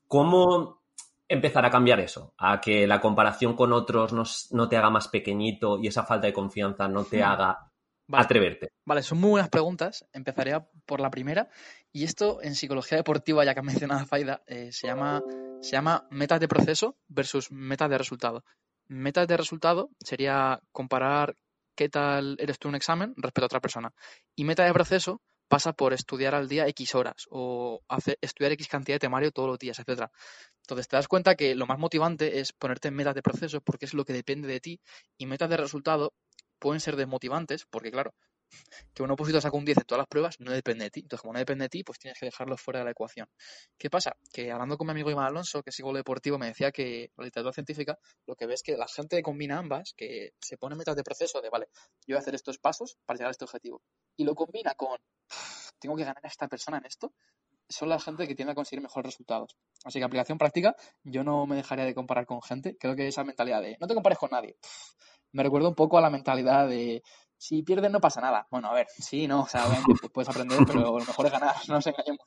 ¿Cómo 0.09 0.83
empezar 1.29 1.65
a 1.65 1.71
cambiar 1.71 2.01
eso? 2.01 2.35
A 2.39 2.61
que 2.61 2.89
la 2.89 3.01
comparación 3.01 3.55
con 3.55 3.73
otros 3.73 4.13
no, 4.51 4.69
te 4.69 4.77
haga 4.77 4.91
más 4.91 5.07
pequeñito 5.07 5.79
y 5.81 5.87
esa 5.87 6.03
falta 6.03 6.27
de 6.27 6.33
confianza 6.33 6.89
no 6.89 7.05
te 7.05 7.23
haga 7.23 7.71
atreverte. 8.13 8.69
Vale, 8.85 9.03
son 9.03 9.19
muy 9.19 9.31
buenas 9.31 9.49
preguntas. 9.49 10.07
Empezaré 10.13 10.61
por 10.85 11.01
la 11.01 11.11
primera. 11.11 11.49
Y 11.93 12.05
esto 12.05 12.43
en 12.43 12.55
psicología 12.55 12.99
deportiva, 12.99 13.45
ya 13.45 13.55
que 13.55 13.61
ha 13.61 13.63
mencionado 13.63 14.07
Zaida, 14.07 14.43
eh, 14.47 14.71
se, 14.73 14.87
llama, 14.87 15.23
se 15.61 15.73
llama 15.73 16.07
metas 16.11 16.41
de 16.41 16.49
proceso 16.49 16.97
versus 17.09 17.51
metas 17.51 17.91
de 17.91 17.99
resultado. 17.99 18.45
Metas 18.89 19.27
de 19.27 19.37
resultado 19.37 19.91
sería 20.01 20.61
comparar 20.73 21.37
qué 21.75 21.89
tal 21.89 22.37
eres 22.41 22.59
tú 22.59 22.69
en 22.69 22.71
un 22.71 22.77
examen 22.77 23.15
respecto 23.17 23.45
a 23.45 23.47
otra 23.47 23.61
persona. 23.61 23.93
Y 24.35 24.45
meta 24.45 24.65
de 24.65 24.73
proceso 24.73 25.21
pasa 25.49 25.73
por 25.73 25.93
estudiar 25.93 26.35
al 26.35 26.49
día 26.49 26.67
X 26.69 26.95
horas 26.95 27.27
o 27.31 27.83
hacer, 27.89 28.19
estudiar 28.21 28.53
X 28.53 28.69
cantidad 28.69 28.97
de 28.97 29.01
temario 29.01 29.31
todos 29.31 29.49
los 29.49 29.59
días, 29.59 29.79
etcétera. 29.79 30.11
Entonces 30.63 30.89
te 30.89 30.97
das 30.97 31.07
cuenta 31.07 31.37
que 31.37 31.55
lo 31.55 31.67
más 31.67 31.79
motivante 31.79 32.41
es 32.41 32.53
ponerte 32.53 32.89
en 32.89 32.95
metas 32.95 33.15
de 33.15 33.23
proceso 33.23 33.61
porque 33.61 33.85
es 33.85 33.95
lo 33.95 34.05
que 34.05 34.13
depende 34.13 34.49
de 34.49 34.61
ti 34.61 34.81
y 35.17 35.27
metas 35.27 35.49
de 35.51 35.57
resultado 35.57 36.15
pueden 36.59 36.81
ser 36.81 36.97
desmotivantes 36.97 37.67
porque, 37.71 37.91
claro, 37.91 38.15
que 38.95 39.03
un 39.03 39.11
opositor 39.11 39.43
saca 39.43 39.57
un 39.57 39.65
10 39.65 39.79
en 39.79 39.85
todas 39.85 40.01
las 40.01 40.09
pruebas 40.09 40.37
no 40.41 40.53
depende 40.53 40.85
de 40.85 40.91
ti. 40.91 41.01
Entonces, 41.01 41.21
como 41.21 41.33
no 41.33 41.39
depende 41.39 41.65
de 41.65 41.69
ti, 41.69 41.85
pues 41.85 41.99
tienes 41.99 42.19
que 42.19 42.27
dejarlo 42.27 42.57
fuera 42.57 42.81
de 42.81 42.85
la 42.85 42.91
ecuación. 42.93 43.29
¿Qué 43.79 43.91
pasa? 43.91 44.17
Que 44.33 44.51
hablando 44.53 44.77
con 44.77 44.87
mi 44.87 44.93
amigo 44.93 45.11
Iván 45.11 45.27
Alonso, 45.27 45.63
que 45.63 45.71
es 45.71 45.77
psicólogo 45.77 45.99
deportivo, 45.99 46.39
me 46.39 46.47
decía 46.47 46.71
que 46.71 47.11
la 47.17 47.25
literatura 47.25 47.53
científica 47.53 47.99
lo 48.27 48.37
que 48.37 48.47
ves 48.47 48.61
es 48.61 48.63
que 48.63 48.77
la 48.77 48.87
gente 48.89 49.23
combina 49.23 49.59
ambas, 49.59 49.95
que 49.97 50.33
se 50.41 50.57
pone 50.57 50.77
metas 50.77 50.97
de 50.97 51.03
proceso 51.03 51.41
de, 51.41 51.51
vale, 51.51 51.69
yo 52.07 52.15
voy 52.15 52.17
a 52.17 52.21
hacer 52.21 52.35
estos 52.35 52.59
pasos 52.59 52.97
para 53.05 53.17
llegar 53.17 53.29
a 53.29 53.33
este 53.33 53.45
objetivo. 53.45 53.83
Y 54.17 54.25
lo 54.25 54.35
combina 54.35 54.75
con, 54.75 54.99
tengo 55.79 55.97
que 55.97 56.05
ganar 56.05 56.25
a 56.25 56.29
esta 56.29 56.49
persona 56.49 56.79
en 56.79 56.87
esto, 56.87 57.13
son 57.69 57.89
la 57.89 57.99
gente 57.99 58.29
que 58.29 58.35
tiende 58.35 58.53
a 58.53 58.55
conseguir 58.55 58.83
mejores 58.83 59.07
resultados. 59.07 59.57
Así 59.85 59.99
que 59.99 60.05
aplicación 60.05 60.39
práctica, 60.39 60.77
yo 61.03 61.25
no 61.25 61.47
me 61.47 61.57
dejaría 61.57 61.85
de 61.85 61.95
comparar 61.95 62.25
con 62.25 62.41
gente. 62.41 62.77
Creo 62.79 62.95
que 62.95 63.09
esa 63.09 63.25
mentalidad 63.25 63.61
de 63.61 63.77
no 63.81 63.89
te 63.89 63.95
compares 63.95 64.19
con 64.19 64.31
nadie. 64.31 64.57
Me 65.37 65.43
recuerda 65.43 65.69
un 65.69 65.75
poco 65.75 65.99
a 65.99 66.01
la 66.01 66.09
mentalidad 66.09 66.67
de 66.67 67.03
si 67.37 67.63
pierdes 67.63 67.91
no 67.91 68.01
pasa 68.01 68.23
nada. 68.23 68.49
Bueno, 68.51 68.69
a 68.69 68.75
ver, 68.75 68.87
sí, 68.89 69.29
no, 69.29 69.43
o 69.43 69.47
sea, 69.47 69.67
pues 69.85 70.11
puedes 70.11 70.31
aprender, 70.31 70.59
pero 70.67 70.81
lo 70.81 71.05
mejor 71.05 71.27
es 71.27 71.33
ganar, 71.33 71.55
no 71.69 71.75
nos 71.75 71.87
engañemos. 71.87 72.27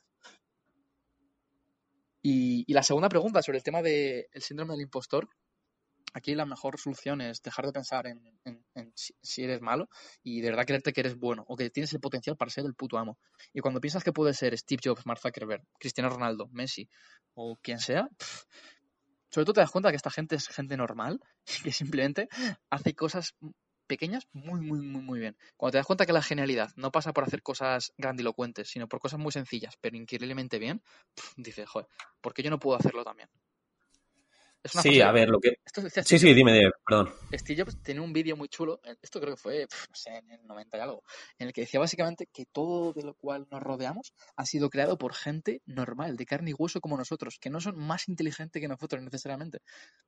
Y, 2.22 2.72
la 2.72 2.84
segunda 2.84 3.08
pregunta 3.08 3.42
sobre 3.42 3.58
el 3.58 3.64
tema 3.64 3.82
del 3.82 4.26
síndrome 4.36 4.74
del 4.74 4.82
impostor. 4.82 5.28
Aquí 6.12 6.36
la 6.36 6.46
mejor 6.46 6.78
solución 6.78 7.20
es 7.20 7.42
dejar 7.42 7.66
de 7.66 7.72
pensar 7.72 8.06
en, 8.06 8.20
si, 8.94 9.42
eres 9.42 9.60
malo 9.60 9.88
y 10.22 10.40
de 10.40 10.50
verdad 10.50 10.66
creerte 10.66 10.92
que 10.92 11.00
eres 11.00 11.16
bueno 11.16 11.44
o 11.48 11.56
que 11.56 11.70
tienes 11.70 11.92
el 11.92 12.00
potencial 12.00 12.36
para 12.36 12.50
ser 12.52 12.64
el 12.64 12.74
puto 12.74 12.96
amo. 12.96 13.18
Y 13.52 13.58
cuando 13.60 13.80
piensas 13.80 14.04
que 14.04 14.12
puede 14.12 14.34
ser 14.34 14.56
Steve 14.56 14.82
Jobs, 14.84 15.04
Mark 15.04 15.20
Zuckerberg, 15.20 15.64
Cristiano 15.80 16.10
Ronaldo, 16.10 16.48
Messi 16.52 16.88
o 17.34 17.56
quien 17.60 17.80
sea, 17.80 18.08
sobre 19.30 19.44
todo 19.44 19.54
te 19.54 19.60
das 19.60 19.70
cuenta 19.70 19.90
que 19.90 19.96
esta 19.96 20.10
gente 20.10 20.36
es 20.36 20.48
gente 20.48 20.76
normal 20.76 21.20
que 21.64 21.72
simplemente 21.72 22.28
hace 22.70 22.94
cosas 22.94 23.34
pequeñas 23.86 24.28
muy, 24.32 24.60
muy, 24.60 24.80
muy, 24.80 25.02
muy 25.02 25.18
bien. 25.18 25.36
Cuando 25.56 25.72
te 25.72 25.78
das 25.78 25.86
cuenta 25.86 26.06
que 26.06 26.12
la 26.12 26.22
genialidad 26.22 26.70
no 26.76 26.92
pasa 26.92 27.12
por 27.12 27.24
hacer 27.24 27.42
cosas 27.42 27.92
grandilocuentes, 27.98 28.68
sino 28.68 28.86
por 28.86 29.00
cosas 29.00 29.18
muy 29.18 29.32
sencillas, 29.32 29.74
pero 29.80 29.96
increíblemente 29.96 30.60
bien, 30.60 30.80
dices, 31.36 31.68
joder, 31.68 31.88
¿por 32.20 32.32
qué 32.32 32.44
yo 32.44 32.50
no 32.50 32.60
puedo 32.60 32.78
hacerlo 32.78 33.02
también? 33.02 33.28
Sí, 34.64 35.00
a 35.00 35.10
ver, 35.12 35.28
lo 35.28 35.40
que... 35.40 35.58
sí, 36.04 36.18
sí, 36.18 36.34
dime, 36.34 36.70
perdón. 36.86 37.12
Steve 37.32 37.62
Jobs 37.62 37.82
tiene 37.82 38.00
un 38.00 38.12
vídeo 38.12 38.36
muy 38.36 38.48
chulo, 38.48 38.80
esto 39.02 39.20
creo 39.20 39.34
que 39.34 39.40
fue, 39.40 39.60
no 39.62 39.94
sé, 39.94 40.10
en 40.10 40.30
el 40.30 40.46
90 40.46 40.76
y 40.76 40.80
algo, 40.80 41.02
en 41.38 41.48
el 41.48 41.52
que 41.52 41.62
decía 41.62 41.80
básicamente 41.80 42.28
que 42.32 42.46
todo 42.46 42.92
de 42.92 43.02
lo 43.02 43.14
cual 43.14 43.46
nos 43.50 43.62
rodeamos 43.62 44.12
ha 44.36 44.44
sido 44.44 44.70
creado 44.70 44.98
por 44.98 45.14
gente 45.14 45.62
normal, 45.66 46.16
de 46.16 46.26
carne 46.26 46.50
y 46.50 46.54
hueso 46.54 46.80
como 46.80 46.96
nosotros, 46.96 47.38
que 47.40 47.50
no 47.50 47.60
son 47.60 47.78
más 47.78 48.08
inteligentes 48.08 48.60
que 48.60 48.68
nosotros 48.68 49.02
necesariamente. 49.02 49.60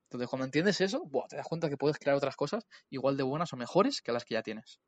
Entonces, 0.05 0.29
cuando 0.29 0.45
entiendes 0.45 0.81
eso, 0.81 1.03
te 1.29 1.37
das 1.37 1.47
cuenta 1.47 1.69
que 1.69 1.77
puedes 1.77 1.99
crear 1.99 2.17
otras 2.17 2.37
cosas 2.37 2.67
igual 2.91 3.17
de 3.17 3.23
buenas 3.23 3.53
o 3.53 3.57
mejores 3.57 4.03
que 4.03 4.13
las 4.13 4.25
que 4.25 4.35
ya 4.35 4.43
tienes. 4.43 4.81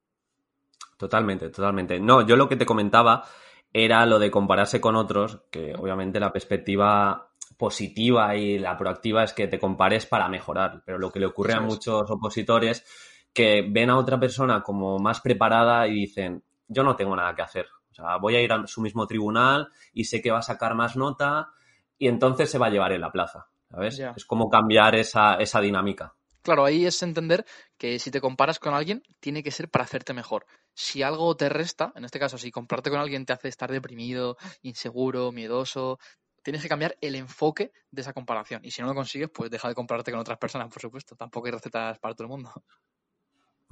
Totalmente, 0.96 1.48
totalmente. 1.50 1.98
No, 1.98 2.27
yo 2.27 2.37
lo 2.37 2.48
que 2.48 2.57
te 2.57 2.66
comentaba 2.66 3.24
era 3.72 4.07
lo 4.07 4.20
de 4.20 4.31
compararse 4.31 4.81
con 4.81 4.94
otros, 4.94 5.40
que 5.50 5.74
obviamente 5.74 6.20
la 6.20 6.33
perspectiva 6.33 7.34
positiva 7.57 8.37
y 8.37 8.59
la 8.59 8.77
proactiva 8.77 9.25
es 9.25 9.33
que 9.33 9.49
te 9.49 9.59
compares 9.59 10.07
para 10.07 10.29
mejorar. 10.29 10.83
Pero 10.85 10.99
lo 10.99 11.11
que 11.11 11.21
le 11.21 11.27
ocurre 11.27 11.55
a 11.55 11.61
muchos 11.61 12.11
opositores 12.11 12.85
que 13.33 13.67
ven 13.69 13.90
a 13.90 13.99
otra 13.99 14.19
persona 14.19 14.62
como 14.62 14.99
más 14.99 15.21
preparada 15.21 15.87
y 15.88 15.95
dicen, 15.95 16.43
yo 16.69 16.85
no 16.85 16.97
tengo 16.97 17.17
nada 17.17 17.35
que 17.35 17.43
hacer. 17.43 17.67
O 17.90 17.95
sea, 17.95 18.17
voy 18.17 18.37
a 18.37 18.40
ir 18.40 18.53
a 18.53 18.67
su 18.67 18.81
mismo 18.81 19.07
tribunal 19.07 19.69
y 19.93 20.05
sé 20.05 20.21
que 20.21 20.31
va 20.31 20.38
a 20.38 20.43
sacar 20.43 20.75
más 20.75 20.97
nota 20.97 21.51
y 21.99 22.09
entonces 22.09 22.51
se 22.51 22.59
va 22.59 22.67
a 22.67 22.71
llevar 22.71 22.93
en 22.93 23.01
la 23.01 23.12
plaza. 23.12 23.49
¿Sabes? 23.71 23.99
Es 23.99 24.25
como 24.25 24.49
cambiar 24.49 24.95
esa, 24.95 25.35
esa 25.35 25.61
dinámica. 25.61 26.14
Claro, 26.43 26.64
ahí 26.64 26.85
es 26.85 27.03
entender 27.03 27.47
que 27.79 27.99
si 27.99 28.11
te 28.11 28.21
comparas 28.21 28.59
con 28.59 28.75
alguien, 28.75 29.03
tiene 29.19 29.43
que 29.43 29.51
ser 29.51 29.71
para 29.71 29.85
hacerte 29.85 30.12
mejor. 30.12 30.45
Si 30.75 31.03
algo 31.03 31.35
te 31.37 31.49
resta, 31.49 31.93
en 31.97 32.05
este 32.05 32.19
caso, 32.19 32.37
si 32.37 32.51
comprarte 32.51 32.90
con 32.90 33.01
alguien 33.01 33.25
te 33.25 33.33
hace 33.33 33.49
estar 33.49 33.73
deprimido, 33.73 34.37
inseguro, 34.61 35.33
miedoso, 35.33 35.99
tienes 36.45 36.63
que 36.63 36.69
cambiar 36.69 36.97
el 37.01 37.17
enfoque 37.17 37.73
de 37.91 38.03
esa 38.03 38.13
comparación. 38.13 38.61
Y 38.65 38.71
si 38.71 38.83
no 38.83 38.89
lo 38.89 38.95
consigues, 38.95 39.31
pues 39.31 39.51
deja 39.51 39.67
de 39.67 39.75
comprarte 39.75 40.13
con 40.13 40.21
otras 40.21 40.39
personas, 40.39 40.69
por 40.69 40.81
supuesto. 40.81 41.17
Tampoco 41.17 41.47
hay 41.47 41.53
recetas 41.53 41.99
para 41.99 42.15
todo 42.15 42.27
el 42.27 42.31
mundo. 42.31 42.53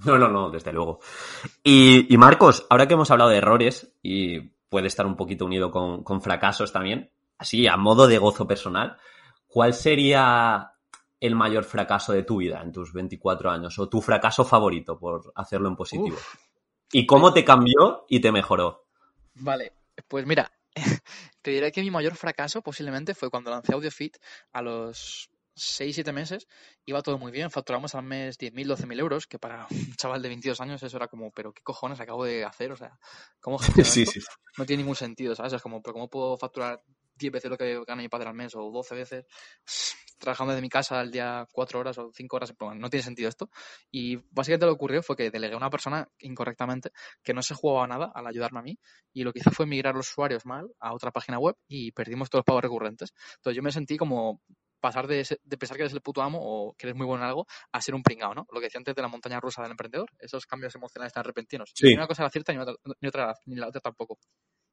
No, 0.04 0.18
no, 0.18 0.26
no, 0.26 0.50
desde 0.50 0.72
luego. 0.72 0.98
Y, 1.62 2.16
Marcos, 2.16 2.66
ahora 2.70 2.88
que 2.88 2.94
hemos 2.94 3.12
hablado 3.12 3.30
de 3.30 3.36
errores 3.36 3.94
y 4.02 4.40
puede 4.40 4.88
estar 4.88 5.06
un 5.06 5.14
poquito 5.14 5.44
unido 5.44 5.70
con, 5.70 6.02
con 6.02 6.20
fracasos 6.20 6.72
también, 6.72 7.12
así 7.38 7.68
a 7.68 7.76
modo 7.76 8.08
de 8.08 8.18
gozo 8.18 8.48
personal, 8.48 8.96
¿cuál 9.46 9.74
sería 9.74 10.72
el 11.20 11.36
mayor 11.36 11.62
fracaso 11.62 12.12
de 12.12 12.24
tu 12.24 12.38
vida 12.38 12.62
en 12.62 12.72
tus 12.72 12.92
24 12.92 13.48
años 13.48 13.78
o 13.78 13.88
tu 13.88 14.00
fracaso 14.00 14.44
favorito 14.44 14.98
por 14.98 15.30
hacerlo 15.36 15.68
en 15.68 15.76
positivo? 15.76 16.16
¿Y 16.90 17.06
cómo 17.06 17.32
te 17.32 17.44
cambió 17.44 18.04
y 18.08 18.18
te 18.18 18.32
mejoró? 18.32 18.86
Vale, 19.34 19.72
pues 20.08 20.26
mira, 20.26 20.50
te 21.42 21.50
diré 21.50 21.72
que 21.72 21.82
mi 21.82 21.90
mayor 21.90 22.16
fracaso 22.16 22.62
posiblemente 22.62 23.14
fue 23.14 23.30
cuando 23.30 23.50
lancé 23.50 23.74
AudioFit 23.74 24.16
a 24.52 24.62
los 24.62 25.30
6-7 25.54 26.12
meses. 26.12 26.48
Iba 26.86 27.02
todo 27.02 27.18
muy 27.18 27.32
bien, 27.32 27.50
facturamos 27.50 27.94
al 27.94 28.04
mes 28.04 28.38
10.000, 28.38 28.66
12.000 28.66 29.00
euros, 29.00 29.26
que 29.26 29.38
para 29.38 29.66
un 29.70 29.70
chaval 29.96 30.22
de 30.22 30.28
22 30.28 30.60
años 30.60 30.82
eso 30.82 30.96
era 30.96 31.08
como, 31.08 31.30
pero 31.30 31.52
¿qué 31.52 31.62
cojones 31.62 32.00
acabo 32.00 32.24
de 32.24 32.44
hacer? 32.44 32.72
O 32.72 32.76
sea, 32.76 32.98
¿cómo 33.40 33.58
sí, 33.84 34.06
sí. 34.06 34.20
No 34.56 34.66
tiene 34.66 34.82
ningún 34.82 34.96
sentido, 34.96 35.34
¿sabes? 35.34 35.52
Es 35.52 35.62
como, 35.62 35.82
pero 35.82 35.94
¿cómo 35.94 36.08
puedo 36.08 36.36
facturar 36.36 36.82
10 37.14 37.32
veces 37.32 37.50
lo 37.50 37.56
que 37.56 37.82
gana 37.86 38.02
mi 38.02 38.08
padre 38.08 38.28
al 38.28 38.34
mes 38.34 38.54
o 38.54 38.70
12 38.70 38.94
veces, 38.94 39.24
trabajando 40.18 40.52
desde 40.52 40.62
mi 40.62 40.68
casa 40.68 41.00
al 41.00 41.10
día 41.10 41.46
4 41.52 41.80
horas 41.80 41.98
o 41.98 42.10
5 42.12 42.36
horas, 42.36 42.54
no 42.76 42.90
tiene 42.90 43.02
sentido 43.02 43.28
esto. 43.28 43.50
Y 43.90 44.16
básicamente 44.30 44.66
lo 44.66 44.72
que 44.72 44.76
ocurrió 44.76 45.02
fue 45.02 45.16
que 45.16 45.30
delegué 45.30 45.54
a 45.54 45.56
una 45.56 45.70
persona 45.70 46.08
incorrectamente 46.20 46.90
que 47.22 47.34
no 47.34 47.42
se 47.42 47.54
jugaba 47.54 47.86
nada 47.86 48.12
al 48.14 48.26
ayudarme 48.26 48.60
a 48.60 48.62
mí 48.62 48.78
y 49.12 49.24
lo 49.24 49.32
que 49.32 49.40
hice 49.40 49.50
fue 49.50 49.66
migrar 49.66 49.94
los 49.94 50.10
usuarios 50.10 50.46
mal 50.46 50.70
a 50.78 50.94
otra 50.94 51.10
página 51.10 51.38
web 51.38 51.56
y 51.66 51.92
perdimos 51.92 52.30
todos 52.30 52.40
los 52.40 52.46
pagos 52.46 52.62
recurrentes. 52.62 53.12
Entonces 53.36 53.56
yo 53.56 53.62
me 53.62 53.72
sentí 53.72 53.96
como 53.96 54.40
pasar 54.82 55.06
de, 55.06 55.24
pensar 55.58 55.76
que 55.76 55.84
eres 55.84 55.92
el 55.94 56.02
puto 56.02 56.22
amo 56.22 56.40
o 56.42 56.74
que 56.74 56.88
eres 56.88 56.96
muy 56.96 57.06
bueno 57.06 57.22
en 57.22 57.28
algo 57.28 57.46
a 57.70 57.80
ser 57.80 57.94
un 57.94 58.02
pringao, 58.02 58.34
¿no? 58.34 58.46
Lo 58.50 58.58
que 58.58 58.66
decía 58.66 58.78
antes 58.78 58.94
de 58.94 59.00
la 59.00 59.08
montaña 59.08 59.38
rusa 59.40 59.62
del 59.62 59.70
emprendedor, 59.70 60.10
esos 60.18 60.44
cambios 60.44 60.74
emocionales 60.74 61.12
tan 61.12 61.24
repentinos. 61.24 61.72
Ni 61.80 61.94
una 61.94 62.08
cosa 62.08 62.24
era 62.24 62.30
cierta 62.30 62.52
ni 62.52 62.58
otra, 62.58 62.74
ni 63.00 63.08
otra, 63.08 63.34
ni 63.46 63.56
la 63.56 63.68
otra 63.68 63.80
tampoco. 63.80 64.18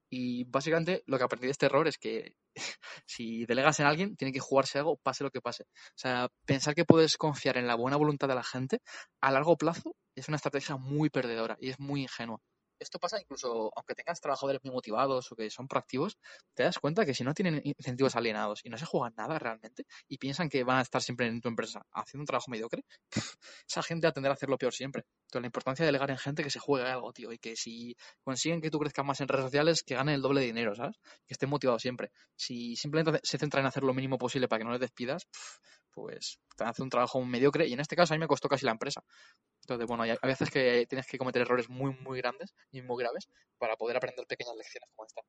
Y 0.10 0.44
básicamente 0.46 1.04
lo 1.06 1.18
que 1.18 1.24
aprendí 1.24 1.48
de 1.48 1.52
este 1.52 1.68
error 1.68 1.88
es 1.88 1.98
que 1.98 2.34
si 3.06 3.46
delegas 3.46 3.80
en 3.80 3.86
alguien, 3.86 4.16
tiene 4.16 4.32
que 4.32 4.40
jugarse 4.40 4.80
algo, 4.80 4.98
pase 4.98 5.24
lo 5.24 5.32
que 5.32 5.42
pase. 5.42 5.64
O 5.64 5.98
sea, 5.98 6.30
pensar 6.46 6.76
que 6.76 6.86
puedes 6.86 7.18
confiar 7.18 7.58
en 7.58 7.68
la 7.68 7.76
buena 7.76 7.98
voluntad 7.98 8.28
de 8.28 8.36
la 8.36 8.44
gente 8.44 8.80
a 9.22 9.32
largo 9.32 9.58
plazo 9.58 9.96
es 10.16 10.28
una 10.28 10.38
estrategia 10.38 10.78
muy 10.78 11.10
perdedora 11.10 11.58
y 11.60 11.70
es 11.70 11.80
muy 11.80 12.02
ingenua 12.02 12.42
esto 12.80 13.00
pasa 13.00 13.20
incluso 13.20 13.72
aunque 13.76 13.96
tengas 13.96 14.22
trabajadores 14.22 14.62
muy 14.64 14.74
motivados 14.74 15.32
o 15.32 15.36
que 15.36 15.50
son 15.50 15.68
proactivos, 15.68 16.18
te 16.54 16.64
das 16.64 16.80
cuenta 16.80 17.06
que 17.06 17.14
si 17.14 17.24
no 17.24 17.34
tienen 17.34 17.62
incentivos 17.64 18.16
alienados 18.16 18.62
y 18.64 18.70
no 18.70 18.78
se 18.78 18.86
juegan 18.86 19.14
nada 19.18 19.38
realmente 19.40 19.86
y 20.08 20.18
piensan 20.18 20.50
que 20.50 20.64
van 20.64 20.78
a 20.78 20.82
estar 20.82 21.02
siempre 21.02 21.28
en 21.28 21.42
tu 21.42 21.50
empresa 21.50 21.86
haciendo 21.92 22.24
un 22.24 22.28
trabajo 22.28 22.52
mediocre, 22.52 22.86
esa 23.68 23.84
gente 23.84 24.08
va 24.08 24.10
a 24.10 24.14
tender 24.14 24.32
a 24.32 24.34
hacer 24.34 24.50
lo 24.50 24.58
peor 24.58 24.74
siempre. 24.74 25.06
Entonces, 25.28 25.42
la 25.44 25.48
importancia 25.48 25.84
de 25.84 25.88
delegar 25.88 26.10
en 26.10 26.18
gente 26.18 26.44
que 26.44 26.50
se 26.50 26.60
juegue 26.60 26.88
algo, 26.88 27.14
tío, 27.14 27.32
y 27.32 27.38
que 27.38 27.56
si 27.56 27.96
consiguen 28.24 28.62
que 28.62 28.72
tú 28.72 28.80
crezcas 28.80 29.06
más 29.06 29.22
en 29.22 29.28
redes 29.28 29.46
sociales, 29.46 29.84
que 29.84 29.96
ganen 29.96 30.16
el 30.16 30.22
doble 30.22 30.42
de 30.42 30.48
dinero, 30.48 30.76
¿sabes? 30.76 30.98
Que 31.28 31.34
estén 31.34 31.50
motivados 31.50 31.82
siempre. 31.82 32.12
Si 32.36 32.76
simplemente 32.76 33.20
se 33.24 33.38
centran 33.38 33.64
en 33.64 33.68
hacer 33.68 33.84
lo 33.84 33.94
mínimo 33.94 34.18
posible 34.18 34.48
para 34.48 34.60
que 34.60 34.66
no 34.66 34.72
les 34.72 34.80
despidas, 34.80 35.28
pues 35.92 36.40
te 36.56 36.64
hacer 36.64 36.84
un 36.84 36.90
trabajo 36.90 37.24
mediocre 37.24 37.68
y 37.68 37.74
en 37.74 37.80
este 37.80 37.96
caso 37.96 38.14
a 38.14 38.18
mí 38.18 38.20
me 38.20 38.28
costó 38.28 38.48
casi 38.48 38.66
la 38.66 38.72
empresa. 38.72 39.04
Entonces, 39.74 39.88
bueno, 39.88 40.04
hay, 40.04 40.18
veces 40.24 40.50
que 40.50 40.86
tienes 40.88 41.08
que 41.08 41.18
cometer 41.18 41.42
errores 41.42 41.70
muy, 41.70 41.96
muy 42.02 42.20
grandes 42.20 42.54
y 42.72 42.82
muy 42.82 43.04
graves 43.04 43.30
para 43.58 43.76
poder 43.76 43.98
aprender 43.98 44.26
pequeñas 44.28 44.56
lecciones 44.56 44.90
como 44.96 45.06
esta. 45.06 45.22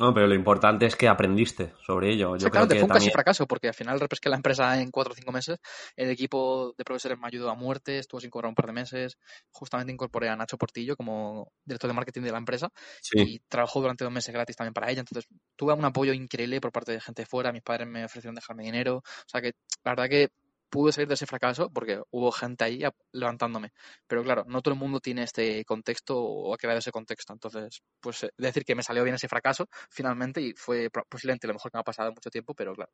No, 0.00 0.12
pero 0.12 0.26
lo 0.26 0.34
importante 0.34 0.86
es 0.86 0.96
que 0.96 1.06
aprendiste 1.06 1.72
sobre 1.86 2.10
ello. 2.10 2.36
Yo 2.36 2.50
creo 2.50 2.66
que 2.66 2.74
fue 2.74 2.84
un 2.84 2.88
casi 2.88 3.10
fracaso, 3.10 3.46
porque 3.46 3.68
al 3.68 3.74
final 3.74 4.00
repesqué 4.00 4.28
la 4.28 4.36
empresa 4.36 4.80
en 4.80 4.90
cuatro 4.90 5.12
o 5.12 5.16
cinco 5.16 5.30
meses. 5.30 5.58
El 5.94 6.10
equipo 6.10 6.74
de 6.76 6.84
profesores 6.84 7.16
me 7.16 7.28
ayudó 7.28 7.48
a 7.48 7.54
muerte, 7.54 7.98
estuvo 7.98 8.20
sin 8.20 8.30
cobrar 8.30 8.48
un 8.48 8.56
par 8.56 8.66
de 8.66 8.72
meses. 8.72 9.18
Justamente 9.52 9.92
incorporé 9.92 10.28
a 10.28 10.36
Nacho 10.36 10.58
Portillo 10.58 10.96
como 10.96 11.52
director 11.64 11.88
de 11.88 11.94
marketing 11.94 12.22
de 12.22 12.32
la 12.32 12.38
empresa 12.38 12.70
y 13.12 13.38
trabajó 13.48 13.80
durante 13.80 14.02
dos 14.02 14.12
meses 14.12 14.34
gratis 14.34 14.56
también 14.56 14.74
para 14.74 14.90
ella. 14.90 15.00
Entonces 15.00 15.28
tuve 15.54 15.72
un 15.74 15.84
apoyo 15.84 16.12
increíble 16.12 16.60
por 16.60 16.72
parte 16.72 16.90
de 16.90 17.00
gente 17.00 17.22
de 17.22 17.26
fuera. 17.26 17.52
Mis 17.52 17.62
padres 17.62 17.86
me 17.86 18.04
ofrecieron 18.04 18.34
dejarme 18.34 18.64
dinero. 18.64 18.96
O 18.96 19.28
sea 19.28 19.40
que 19.40 19.52
la 19.84 19.92
verdad 19.92 20.08
que 20.08 20.28
pude 20.74 20.90
salir 20.90 21.06
de 21.06 21.14
ese 21.14 21.26
fracaso 21.26 21.70
porque 21.70 22.02
hubo 22.10 22.32
gente 22.32 22.64
ahí 22.64 22.80
levantándome. 23.12 23.70
Pero 24.08 24.24
claro, 24.24 24.44
no 24.48 24.60
todo 24.60 24.74
el 24.74 24.80
mundo 24.80 24.98
tiene 24.98 25.22
este 25.22 25.64
contexto 25.64 26.18
o 26.20 26.52
ha 26.52 26.58
quedado 26.58 26.80
ese 26.80 26.90
contexto. 26.90 27.32
Entonces, 27.32 27.80
pues 28.00 28.24
eh, 28.24 28.30
decir 28.36 28.64
que 28.64 28.74
me 28.74 28.82
salió 28.82 29.04
bien 29.04 29.14
ese 29.14 29.28
fracaso 29.28 29.68
finalmente 29.88 30.40
y 30.40 30.52
fue 30.56 30.90
posiblemente 31.08 31.46
lo 31.46 31.54
mejor 31.54 31.70
que 31.70 31.78
me 31.78 31.80
ha 31.80 31.84
pasado 31.84 32.10
mucho 32.10 32.28
tiempo, 32.28 32.54
pero 32.54 32.74
claro, 32.74 32.90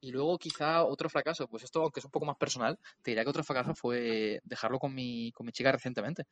y 0.00 0.12
luego 0.12 0.38
quizá 0.38 0.84
otro 0.84 1.08
fracaso, 1.08 1.48
pues 1.48 1.64
esto 1.64 1.82
aunque 1.82 2.00
es 2.00 2.04
un 2.04 2.10
poco 2.10 2.26
más 2.26 2.36
personal, 2.36 2.78
te 3.02 3.10
diría 3.10 3.24
que 3.24 3.30
otro 3.30 3.42
fracaso 3.42 3.74
fue 3.74 4.40
dejarlo 4.44 4.78
con 4.78 4.94
mi, 4.94 5.32
con 5.32 5.46
mi 5.46 5.52
chica 5.52 5.72
recientemente. 5.72 6.24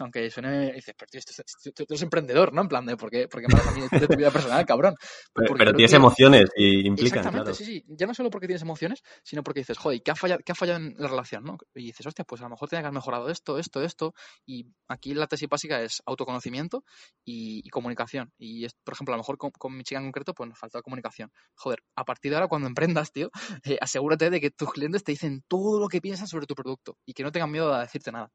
Aunque 0.00 0.30
suene, 0.30 0.72
dices, 0.72 0.94
pero 0.98 1.08
tío, 1.10 1.20
esto, 1.20 1.84
eres 1.88 2.02
emprendedor, 2.02 2.52
¿no? 2.52 2.62
En 2.62 2.68
plan 2.68 2.84
de, 2.84 2.96
¿por 2.96 3.10
qué, 3.10 3.28
por 3.28 3.40
qué 3.40 3.46
a 3.54 3.70
mí 3.72 3.82
de 3.90 4.08
tu 4.08 4.16
vida 4.16 4.30
personal, 4.30 4.64
cabrón? 4.66 4.94
pero, 5.34 5.72
tienes 5.72 5.92
emociones 5.92 6.50
y 6.56 6.86
implican, 6.86 7.18
Exactamente, 7.18 7.54
sí, 7.54 7.64
sí. 7.64 7.84
Ya 7.88 8.06
no 8.06 8.14
solo 8.14 8.30
porque 8.30 8.46
tienes 8.46 8.62
emociones, 8.62 9.02
sino 9.22 9.42
porque 9.42 9.60
dices, 9.60 9.78
joder, 9.78 10.02
¿qué 10.02 10.10
ha 10.10 10.16
fallado, 10.16 10.40
qué 10.44 10.52
ha 10.52 10.56
fallado 10.56 10.80
en 10.80 10.94
la 10.98 11.08
relación, 11.08 11.44
no? 11.44 11.58
Y 11.74 11.86
dices, 11.86 12.06
hostia, 12.06 12.24
pues 12.24 12.40
a 12.40 12.44
lo 12.44 12.50
mejor 12.50 12.68
tenía 12.68 12.82
que 12.82 12.86
haber 12.86 12.94
mejorado 12.94 13.30
esto, 13.30 13.58
esto, 13.58 13.82
esto. 13.82 14.14
Y 14.46 14.66
aquí 14.88 15.14
la 15.14 15.26
tesis 15.26 15.48
básica 15.48 15.80
es 15.80 16.02
autoconocimiento 16.06 16.84
y, 17.24 17.68
comunicación. 17.70 18.32
Y, 18.38 18.64
es, 18.64 18.74
por 18.84 18.94
ejemplo, 18.94 19.14
a 19.14 19.16
lo 19.16 19.22
mejor 19.22 19.38
con, 19.38 19.50
con 19.52 19.76
mi 19.76 19.84
chica 19.84 20.00
en 20.00 20.06
concreto, 20.06 20.34
pues 20.34 20.48
nos 20.48 20.58
falta 20.58 20.82
comunicación. 20.82 21.30
Joder, 21.54 21.82
a 21.94 22.04
partir 22.04 22.30
de 22.30 22.36
ahora, 22.36 22.48
cuando 22.48 22.68
emprendas, 22.68 23.11
tío, 23.12 23.30
eh, 23.64 23.78
asegúrate 23.80 24.30
de 24.30 24.40
que 24.40 24.50
tus 24.50 24.72
clientes 24.72 25.04
te 25.04 25.12
dicen 25.12 25.42
todo 25.48 25.80
lo 25.80 25.88
que 25.88 26.00
piensan 26.00 26.26
sobre 26.28 26.46
tu 26.46 26.54
producto 26.54 26.96
y 27.06 27.14
que 27.14 27.22
no 27.22 27.32
tengan 27.32 27.50
miedo 27.50 27.72
a 27.74 27.80
decirte 27.82 28.12
nada. 28.12 28.30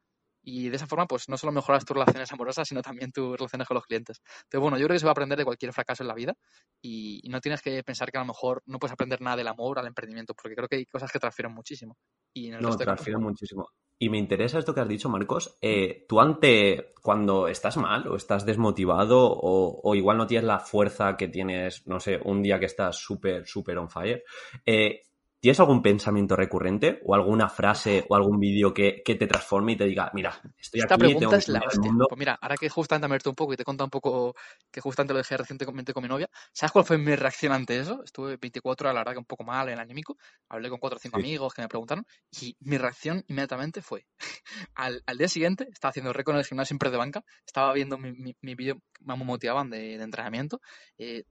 Y 0.49 0.69
de 0.69 0.77
esa 0.77 0.87
forma, 0.87 1.05
pues 1.05 1.27
no 1.27 1.35
solo 1.35 1.51
mejoras 1.51 1.83
tus 1.83 1.93
relaciones 1.93 2.31
amorosas, 2.31 2.65
sino 2.65 2.81
también 2.81 3.11
tus 3.11 3.37
relaciones 3.37 3.67
con 3.67 3.75
los 3.75 3.83
clientes. 3.83 4.21
Entonces, 4.43 4.61
bueno, 4.61 4.77
yo 4.77 4.85
creo 4.85 4.95
que 4.95 4.99
se 4.99 5.05
va 5.05 5.09
a 5.09 5.11
aprender 5.11 5.37
de 5.37 5.43
cualquier 5.43 5.73
fracaso 5.73 6.03
en 6.03 6.07
la 6.07 6.13
vida 6.13 6.37
y, 6.81 7.21
no 7.27 7.41
tienes 7.41 7.61
que 7.61 7.83
pensar 7.83 8.09
que 8.09 8.17
a 8.17 8.21
lo 8.21 8.27
mejor 8.27 8.63
no 8.65 8.79
puedes 8.79 8.93
aprender 8.93 9.19
nada 9.19 9.35
del 9.35 9.49
amor 9.49 9.77
al 9.77 9.87
emprendimiento, 9.87 10.33
porque 10.33 10.55
creo 10.55 10.69
que 10.69 10.77
hay 10.77 10.85
cosas 10.85 11.11
que 11.11 11.19
transfieren 11.19 11.53
muchísimo. 11.53 11.97
Y 12.33 12.49
no, 12.49 12.77
transfieren 12.77 13.21
muchísimo. 13.21 13.67
Y 13.99 14.07
me 14.07 14.19
interesa 14.19 14.57
esto 14.57 14.73
que 14.73 14.79
has 14.79 14.87
dicho, 14.87 15.09
Marcos. 15.09 15.57
Eh, 15.59 16.05
tú 16.07 16.21
ante, 16.21 16.93
cuando 17.01 17.49
estás 17.49 17.75
mal 17.75 18.07
o 18.07 18.15
estás 18.15 18.45
desmotivado 18.45 19.19
o, 19.29 19.81
o, 19.83 19.95
igual 19.95 20.17
no 20.17 20.27
tienes 20.27 20.47
la 20.47 20.59
fuerza 20.59 21.17
que 21.17 21.27
tienes, 21.27 21.85
no 21.87 21.99
sé, 21.99 22.21
un 22.23 22.41
día 22.41 22.57
que 22.57 22.67
estás 22.67 22.95
súper, 22.95 23.45
súper 23.45 23.77
on 23.77 23.89
fire, 23.89 24.23
eh, 24.65 25.06
¿Tienes 25.39 25.59
algún 25.59 25.83
pensamiento 25.83 26.35
recurrente 26.35 26.99
o 27.05 27.13
alguna 27.13 27.47
frase 27.47 28.05
o 28.09 28.15
algún 28.15 28.39
vídeo 28.39 28.73
que, 28.73 29.03
te 29.05 29.27
transforme 29.27 29.73
y 29.73 29.75
te 29.75 29.85
diga, 29.85 30.09
mira, 30.13 30.41
estoy 30.57 30.81
Esta 30.81 30.95
aquí, 30.95 31.03
pregunta 31.05 31.37
es 31.37 31.47
la 31.47 31.59
hostia. 31.59 31.91
Pues 32.09 32.17
mira, 32.17 32.39
ahora 32.41 32.55
que 32.57 32.69
justamente 32.69 33.07
me 33.07 33.17
un 33.23 33.35
poco 33.35 33.53
y 33.53 33.55
te 33.55 33.61
he 33.61 33.65
contado 33.65 33.85
un 33.85 33.91
poco 33.91 34.35
que 34.71 34.81
justamente 34.81 35.13
lo 35.13 35.19
dejé 35.19 35.37
recientemente 35.37 35.93
con 35.93 36.01
mi 36.01 36.09
novia, 36.09 36.27
¿sabes 36.51 36.71
cuál 36.71 36.85
fue 36.85 36.97
mi 36.97 37.15
reacción 37.15 37.53
ante 37.53 37.79
eso? 37.79 38.03
Estuve 38.03 38.37
24 38.37 38.87
horas, 38.87 38.95
la 38.95 39.01
verdad 39.01 39.13
que 39.13 39.19
un 39.19 39.25
poco 39.25 39.43
mal 39.43 39.67
en 39.67 39.75
el 39.75 39.79
anímico, 39.79 40.17
hablé 40.49 40.69
con 40.69 40.79
cuatro 40.79 40.97
o 40.97 40.99
cinco 40.99 41.17
amigos 41.17 41.53
que 41.53 41.61
me 41.61 41.67
preguntaron 41.67 42.05
y 42.41 42.55
mi 42.61 42.79
reacción 42.79 43.23
inmediatamente 43.27 43.83
fue, 43.83 44.07
al, 44.75 45.03
día 45.17 45.27
siguiente, 45.27 45.67
estaba 45.71 45.91
haciendo 45.91 46.13
récord 46.13 46.35
en 46.35 46.39
el 46.39 46.45
gimnasio 46.45 46.69
siempre 46.69 46.89
de 46.89 46.97
banca, 46.97 47.23
estaba 47.45 47.73
viendo 47.73 47.99
mi, 47.99 48.35
mi, 48.41 48.55
vídeo 48.55 48.77
me 49.01 49.15
motivaban 49.15 49.69
de, 49.69 49.95
entrenamiento, 49.95 50.61
eh, 50.97 51.25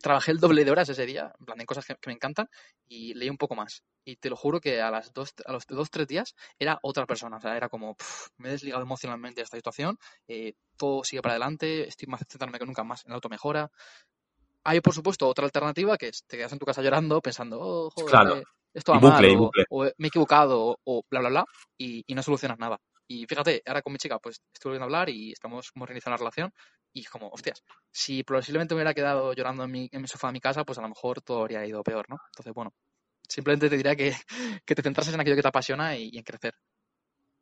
trabajé 0.00 0.32
el 0.32 0.38
doble 0.38 0.64
de 0.64 0.70
horas 0.70 0.88
ese 0.88 1.04
día, 1.04 1.32
en 1.38 1.44
plan 1.44 1.58
de 1.58 1.66
cosas 1.66 1.84
que 1.84 1.96
me 2.06 2.14
encantan 2.14 2.48
y 2.88 3.14
leí 3.14 3.28
un 3.30 3.36
poco 3.42 3.56
más. 3.56 3.82
Y 4.04 4.16
te 4.16 4.30
lo 4.30 4.36
juro 4.36 4.60
que 4.60 4.80
a, 4.80 4.90
las 4.90 5.12
dos, 5.12 5.34
a 5.44 5.52
los 5.52 5.66
dos, 5.66 5.90
tres 5.90 6.06
días 6.06 6.34
era 6.58 6.78
otra 6.82 7.06
persona. 7.06 7.36
O 7.36 7.40
sea, 7.40 7.56
era 7.56 7.68
como, 7.68 7.96
me 8.38 8.48
he 8.48 8.52
desligado 8.52 8.82
emocionalmente 8.82 9.40
de 9.40 9.44
esta 9.44 9.56
situación, 9.56 9.98
eh, 10.28 10.54
todo 10.76 11.04
sigue 11.04 11.22
para 11.22 11.34
adelante, 11.34 11.88
estoy 11.88 12.08
más 12.08 12.20
centrándome 12.20 12.58
que 12.58 12.66
nunca 12.66 12.84
más 12.84 13.04
en 13.04 13.10
la 13.10 13.16
automejora. 13.16 13.70
Hay, 14.64 14.80
por 14.80 14.94
supuesto, 14.94 15.28
otra 15.28 15.44
alternativa 15.44 15.98
que 15.98 16.08
es 16.08 16.24
te 16.26 16.36
quedas 16.36 16.52
en 16.52 16.58
tu 16.58 16.66
casa 16.66 16.82
llorando, 16.82 17.20
pensando, 17.20 17.58
oh, 17.60 17.90
joder, 17.90 18.38
eh, 18.38 18.42
esto 18.72 18.92
va 18.92 19.00
mal, 19.00 19.24
o, 19.70 19.84
me 19.98 20.06
he 20.06 20.08
equivocado, 20.08 20.78
o, 20.84 21.02
bla, 21.10 21.20
bla, 21.20 21.28
bla, 21.28 21.44
y, 21.76 22.04
no 22.14 22.22
solucionas 22.22 22.58
nada. 22.58 22.78
Y 23.08 23.26
fíjate, 23.26 23.62
ahora 23.66 23.82
con 23.82 23.92
mi 23.92 23.98
chica, 23.98 24.18
pues 24.18 24.40
estuve 24.54 24.70
volviendo 24.70 24.84
a 24.84 24.86
hablar 24.86 25.10
y 25.10 25.32
estamos 25.32 25.70
como 25.72 25.84
reiniciando 25.84 26.14
la 26.14 26.18
relación. 26.18 26.52
Y 26.94 27.04
como, 27.04 27.28
hostias, 27.28 27.62
si 27.90 28.22
posiblemente 28.22 28.74
me 28.74 28.78
hubiera 28.78 28.94
quedado 28.94 29.32
llorando 29.32 29.64
en 29.64 29.70
mi, 29.70 29.88
en 29.90 30.02
mi 30.02 30.08
sofá 30.08 30.28
de 30.28 30.34
mi 30.34 30.40
casa, 30.40 30.64
pues 30.64 30.78
a 30.78 30.82
lo 30.82 30.88
mejor 30.88 31.22
todo 31.22 31.40
habría 31.40 31.66
ido 31.66 31.82
peor, 31.82 32.06
¿no? 32.08 32.18
Entonces, 32.30 32.52
bueno, 32.54 32.72
Simplemente 33.28 33.68
te 33.68 33.76
diría 33.76 33.96
que, 34.64 34.74
te 34.74 34.82
centrases 34.82 35.14
en 35.14 35.20
aquello 35.20 35.36
que 35.36 35.42
te 35.42 35.48
apasiona 35.48 35.96
y, 35.96 36.16
en 36.16 36.22
crecer. 36.22 36.54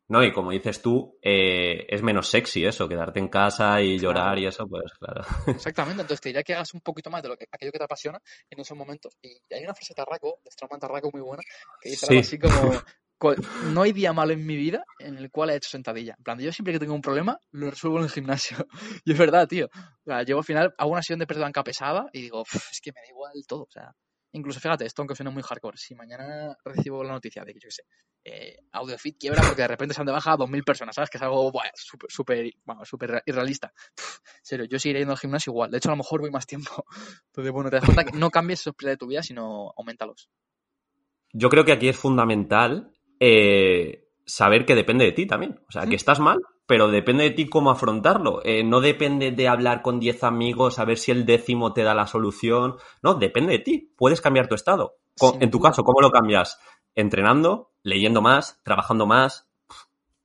No, 0.08 0.24
y 0.24 0.32
como 0.32 0.50
dices 0.50 0.82
tú, 0.82 1.18
eh, 1.22 1.86
es 1.88 2.02
menos 2.02 2.28
sexy 2.28 2.64
eso, 2.64 2.88
quedarte 2.88 3.20
en 3.20 3.28
casa 3.28 3.80
y 3.80 3.96
llorar 3.96 4.38
y 4.40 4.46
eso, 4.46 4.66
pues 4.66 4.92
claro. 4.98 5.20
Exactamente, 5.46 6.02
entonces 6.02 6.20
te 6.20 6.30
diría 6.30 6.42
que 6.42 6.54
hagas 6.54 6.74
un 6.74 6.80
poquito 6.80 7.10
más 7.10 7.22
de 7.22 7.28
lo 7.28 7.36
que, 7.36 7.46
aquello 7.50 7.70
que 7.70 7.78
te 7.78 7.84
apasiona 7.84 8.18
en 8.50 8.58
esos 8.58 8.76
momentos. 8.76 9.16
Y 9.22 9.40
hay 9.54 9.62
una 9.62 9.74
frase 9.74 9.94
de 9.94 10.02
Tarraco, 10.02 10.40
de 10.44 10.50
Stroman 10.50 10.80
Tarraco 10.80 11.10
muy 11.12 11.22
buena, 11.22 11.44
que 11.80 11.90
dice 11.90 12.06
algo 12.08 12.20
así 12.20 12.38
como, 12.40 12.72
no 13.74 13.82
hay 13.82 13.92
día 13.92 14.12
malo 14.12 14.32
en 14.32 14.46
mi 14.46 14.56
vida 14.56 14.84
en 14.98 15.16
el 15.16 15.30
cual 15.30 15.50
he 15.50 15.56
hecho 15.56 15.68
sentadilla. 15.68 16.14
En 16.18 16.24
plan, 16.24 16.38
yo 16.38 16.52
siempre 16.52 16.72
que 16.72 16.78
tengo 16.78 16.94
un 16.94 17.02
problema, 17.02 17.38
lo 17.52 17.70
resuelvo 17.70 17.98
en 17.98 18.04
el 18.04 18.10
gimnasio. 18.10 18.66
y 19.04 19.12
es 19.12 19.18
verdad, 19.18 19.46
tío. 19.46 19.66
O 19.66 20.04
sea, 20.04 20.18
al 20.18 20.44
final, 20.44 20.74
hago 20.76 20.90
una 20.90 21.02
sesión 21.02 21.18
de 21.18 21.26
banca 21.26 21.62
pesada 21.62 22.08
y 22.12 22.22
digo, 22.22 22.44
es 22.52 22.80
que 22.80 22.92
me 22.92 23.00
da 23.00 23.08
igual 23.08 23.32
todo. 23.46 23.62
O 23.62 23.70
sea, 23.70 23.94
Incluso 24.32 24.60
fíjate, 24.60 24.86
esto 24.86 25.02
aunque 25.02 25.16
suene 25.16 25.30
muy 25.30 25.42
hardcore, 25.42 25.76
si 25.76 25.94
mañana 25.94 26.56
recibo 26.64 27.02
la 27.02 27.12
noticia 27.12 27.44
de 27.44 27.52
que, 27.52 27.60
yo 27.60 27.68
qué 27.68 27.72
sé, 27.72 27.82
eh, 28.24 28.58
AudioFit 28.72 29.18
quiebra 29.18 29.42
porque 29.42 29.62
de 29.62 29.68
repente 29.68 29.94
se 29.94 30.00
han 30.00 30.06
de 30.06 30.12
baja 30.12 30.32
a 30.32 30.36
2.000 30.36 30.62
personas, 30.62 30.94
¿sabes? 30.94 31.10
Que 31.10 31.18
es 31.18 31.22
algo 31.22 31.50
súper 31.74 32.10
super, 32.10 32.52
bueno, 32.64 32.84
super 32.84 33.22
irrealista. 33.26 33.72
serio, 34.42 34.66
yo 34.66 34.78
seguiré 34.78 35.00
yendo 35.00 35.12
al 35.12 35.18
gimnasio 35.18 35.50
igual. 35.50 35.70
De 35.70 35.78
hecho, 35.78 35.88
a 35.88 35.92
lo 35.92 35.96
mejor 35.96 36.20
voy 36.20 36.30
más 36.30 36.46
tiempo. 36.46 36.84
Entonces, 37.26 37.52
bueno, 37.52 37.70
te 37.70 37.76
das 37.76 37.84
cuenta 37.84 38.04
que 38.04 38.16
no 38.16 38.30
cambies 38.30 38.60
esos 38.60 38.74
pilares 38.74 38.94
de 38.94 38.98
tu 38.98 39.06
vida, 39.08 39.22
sino 39.22 39.72
aumentalos. 39.76 40.30
Yo 41.32 41.48
creo 41.48 41.64
que 41.64 41.72
aquí 41.72 41.88
es 41.88 41.96
fundamental 41.96 42.92
eh, 43.18 44.08
saber 44.26 44.64
que 44.64 44.74
depende 44.74 45.04
de 45.04 45.12
ti 45.12 45.26
también. 45.26 45.60
O 45.68 45.72
sea, 45.72 45.86
que 45.86 45.96
estás 45.96 46.20
mal, 46.20 46.38
pero 46.70 46.86
depende 46.86 47.24
de 47.24 47.30
ti 47.30 47.48
cómo 47.48 47.72
afrontarlo. 47.72 48.42
Eh, 48.44 48.62
no 48.62 48.80
depende 48.80 49.32
de 49.32 49.48
hablar 49.48 49.82
con 49.82 49.98
10 49.98 50.22
amigos, 50.22 50.78
a 50.78 50.84
ver 50.84 50.98
si 50.98 51.10
el 51.10 51.26
décimo 51.26 51.72
te 51.72 51.82
da 51.82 51.94
la 51.94 52.06
solución. 52.06 52.76
No, 53.02 53.14
depende 53.14 53.54
de 53.54 53.58
ti. 53.58 53.92
Puedes 53.96 54.20
cambiar 54.20 54.46
tu 54.46 54.54
estado. 54.54 54.94
en 55.40 55.50
tu 55.50 55.58
caso, 55.58 55.82
¿cómo 55.82 56.00
lo 56.00 56.12
cambias? 56.12 56.60
Entrenando, 56.94 57.72
leyendo 57.82 58.22
más, 58.22 58.60
trabajando 58.62 59.04
más. 59.04 59.50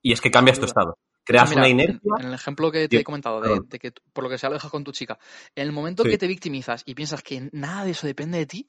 Y 0.04 0.12
es 0.12 0.22
que 0.22 0.30
cambias 0.30 0.60
tu 0.60 0.66
estado. 0.66 1.00
creas 1.24 1.52
una 1.52 1.68
inercia. 1.68 2.00
En, 2.20 2.28
el 2.28 2.34
ejemplo 2.36 2.72
que 2.72 2.88
te 2.88 2.98
he 2.98 3.04
comentado, 3.04 3.42
de, 3.42 3.80
que 3.80 3.92
por 4.14 4.24
lo 4.24 4.30
que 4.30 4.38
se 4.38 4.46
aleja 4.46 4.70
con 4.70 4.84
tu 4.84 4.92
chica, 4.92 5.18
en 5.56 5.64
el 5.64 5.72
momento 5.72 6.04
que 6.04 6.20
te 6.20 6.28
victimizas 6.28 6.84
y 6.86 6.94
piensas 6.94 7.24
que 7.24 7.50
nada 7.54 7.86
de 7.86 7.92
eso 7.92 8.06
depende 8.06 8.38
de 8.38 8.46
ti, 8.46 8.68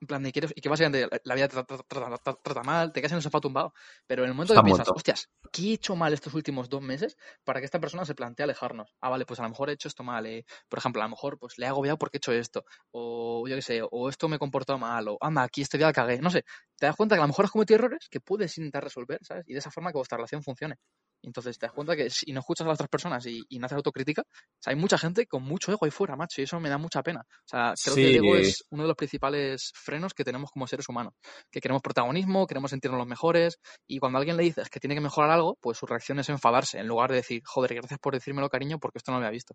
en 0.00 0.06
plan, 0.06 0.22
de 0.22 0.32
quieres, 0.32 0.52
y 0.54 0.60
que 0.60 0.68
básicamente 0.68 1.08
la 1.24 1.34
vida 1.34 1.48
te 1.48 1.62
trata, 1.62 2.62
mal, 2.62 2.92
te 2.92 3.00
quedas 3.00 3.12
en 3.12 3.16
el 3.16 3.22
sofá 3.22 3.40
tumbado. 3.40 3.74
Pero 4.06 4.22
en 4.22 4.30
el 4.30 4.34
momento 4.34 4.54
que 4.54 4.62
piensas, 4.62 4.88
hostias, 4.88 5.28
¿qué 5.52 5.62
he 5.62 5.72
hecho 5.74 5.94
mal 5.94 6.12
estos 6.12 6.32
últimos 6.32 6.68
dos 6.68 6.80
meses 6.80 7.18
para 7.44 7.60
que 7.60 7.66
esta 7.66 7.78
persona 7.80 8.04
se 8.04 8.14
plantee 8.14 8.44
alejarnos? 8.44 8.94
Ah, 9.00 9.10
vale, 9.10 9.26
pues 9.26 9.40
a 9.40 9.42
lo 9.42 9.50
mejor 9.50 9.68
he 9.68 9.74
hecho 9.74 9.88
esto 9.88 10.02
mal. 10.02 10.24
Eh. 10.26 10.46
Por 10.68 10.78
ejemplo, 10.78 11.02
a 11.02 11.04
lo 11.04 11.10
mejor 11.10 11.38
pues 11.38 11.58
le 11.58 11.66
he 11.66 11.68
agobiado 11.68 11.98
porque 11.98 12.16
he 12.16 12.18
hecho 12.18 12.32
esto. 12.32 12.64
O 12.92 13.46
yo 13.46 13.56
qué 13.56 13.62
sé, 13.62 13.82
o 13.88 14.08
esto 14.08 14.28
me 14.28 14.36
he 14.36 14.38
comportado 14.38 14.78
mal. 14.78 15.08
O 15.08 15.18
anda, 15.20 15.42
aquí 15.42 15.60
este 15.60 15.76
día 15.76 15.88
la 15.88 15.92
cagué. 15.92 16.20
No 16.20 16.30
sé, 16.30 16.44
te 16.78 16.86
das 16.86 16.96
cuenta 16.96 17.14
que 17.14 17.20
a 17.20 17.24
lo 17.24 17.28
mejor 17.28 17.44
has 17.44 17.50
cometido 17.50 17.78
errores 17.78 18.08
que 18.08 18.20
puedes 18.20 18.56
intentar 18.56 18.82
resolver, 18.84 19.18
¿sabes? 19.22 19.44
Y 19.46 19.52
de 19.52 19.58
esa 19.58 19.70
forma 19.70 19.90
que 19.90 19.98
vuestra 19.98 20.16
relación 20.16 20.42
funcione. 20.42 20.76
Entonces 21.22 21.58
te 21.58 21.66
das 21.66 21.74
cuenta 21.74 21.96
que 21.96 22.10
si 22.10 22.32
no 22.32 22.40
escuchas 22.40 22.66
a 22.66 22.68
las 22.68 22.76
otras 22.76 22.88
personas 22.88 23.26
y, 23.26 23.44
no 23.58 23.66
haces 23.66 23.76
autocrítica, 23.76 24.22
hay 24.66 24.76
mucha 24.76 24.98
gente 24.98 25.26
con 25.26 25.42
mucho 25.42 25.72
ego 25.72 25.84
ahí 25.84 25.90
fuera, 25.90 26.16
macho, 26.16 26.40
y 26.40 26.44
eso 26.44 26.58
me 26.60 26.68
da 26.68 26.78
mucha 26.78 27.02
pena. 27.02 27.20
O 27.20 27.48
sea, 27.48 27.74
creo 27.82 27.94
que 27.94 28.10
el 28.10 28.16
ego 28.16 28.36
es 28.36 28.64
uno 28.70 28.84
de 28.84 28.88
los 28.88 28.96
principales 28.96 29.72
frenos 29.74 30.14
que 30.14 30.24
tenemos 30.24 30.50
como 30.50 30.66
seres 30.66 30.88
humanos. 30.88 31.14
Que 31.50 31.60
queremos 31.60 31.82
protagonismo, 31.82 32.46
queremos 32.46 32.70
sentirnos 32.70 32.98
los 32.98 33.06
mejores, 33.06 33.58
y 33.86 33.98
cuando 33.98 34.18
alguien 34.18 34.36
le 34.36 34.44
dices 34.44 34.68
que 34.70 34.80
tiene 34.80 34.94
que 34.94 35.00
mejorar 35.00 35.30
algo, 35.30 35.58
pues 35.60 35.78
su 35.78 35.86
reacción 35.86 36.18
es 36.18 36.28
enfadarse, 36.28 36.78
en 36.78 36.86
lugar 36.86 37.10
de 37.10 37.16
decir, 37.16 37.42
joder, 37.44 37.74
gracias 37.74 38.00
por 38.00 38.14
decírmelo, 38.14 38.48
cariño, 38.48 38.78
porque 38.78 38.98
esto 38.98 39.12
no 39.12 39.18
lo 39.18 39.26
había 39.26 39.34
visto. 39.34 39.54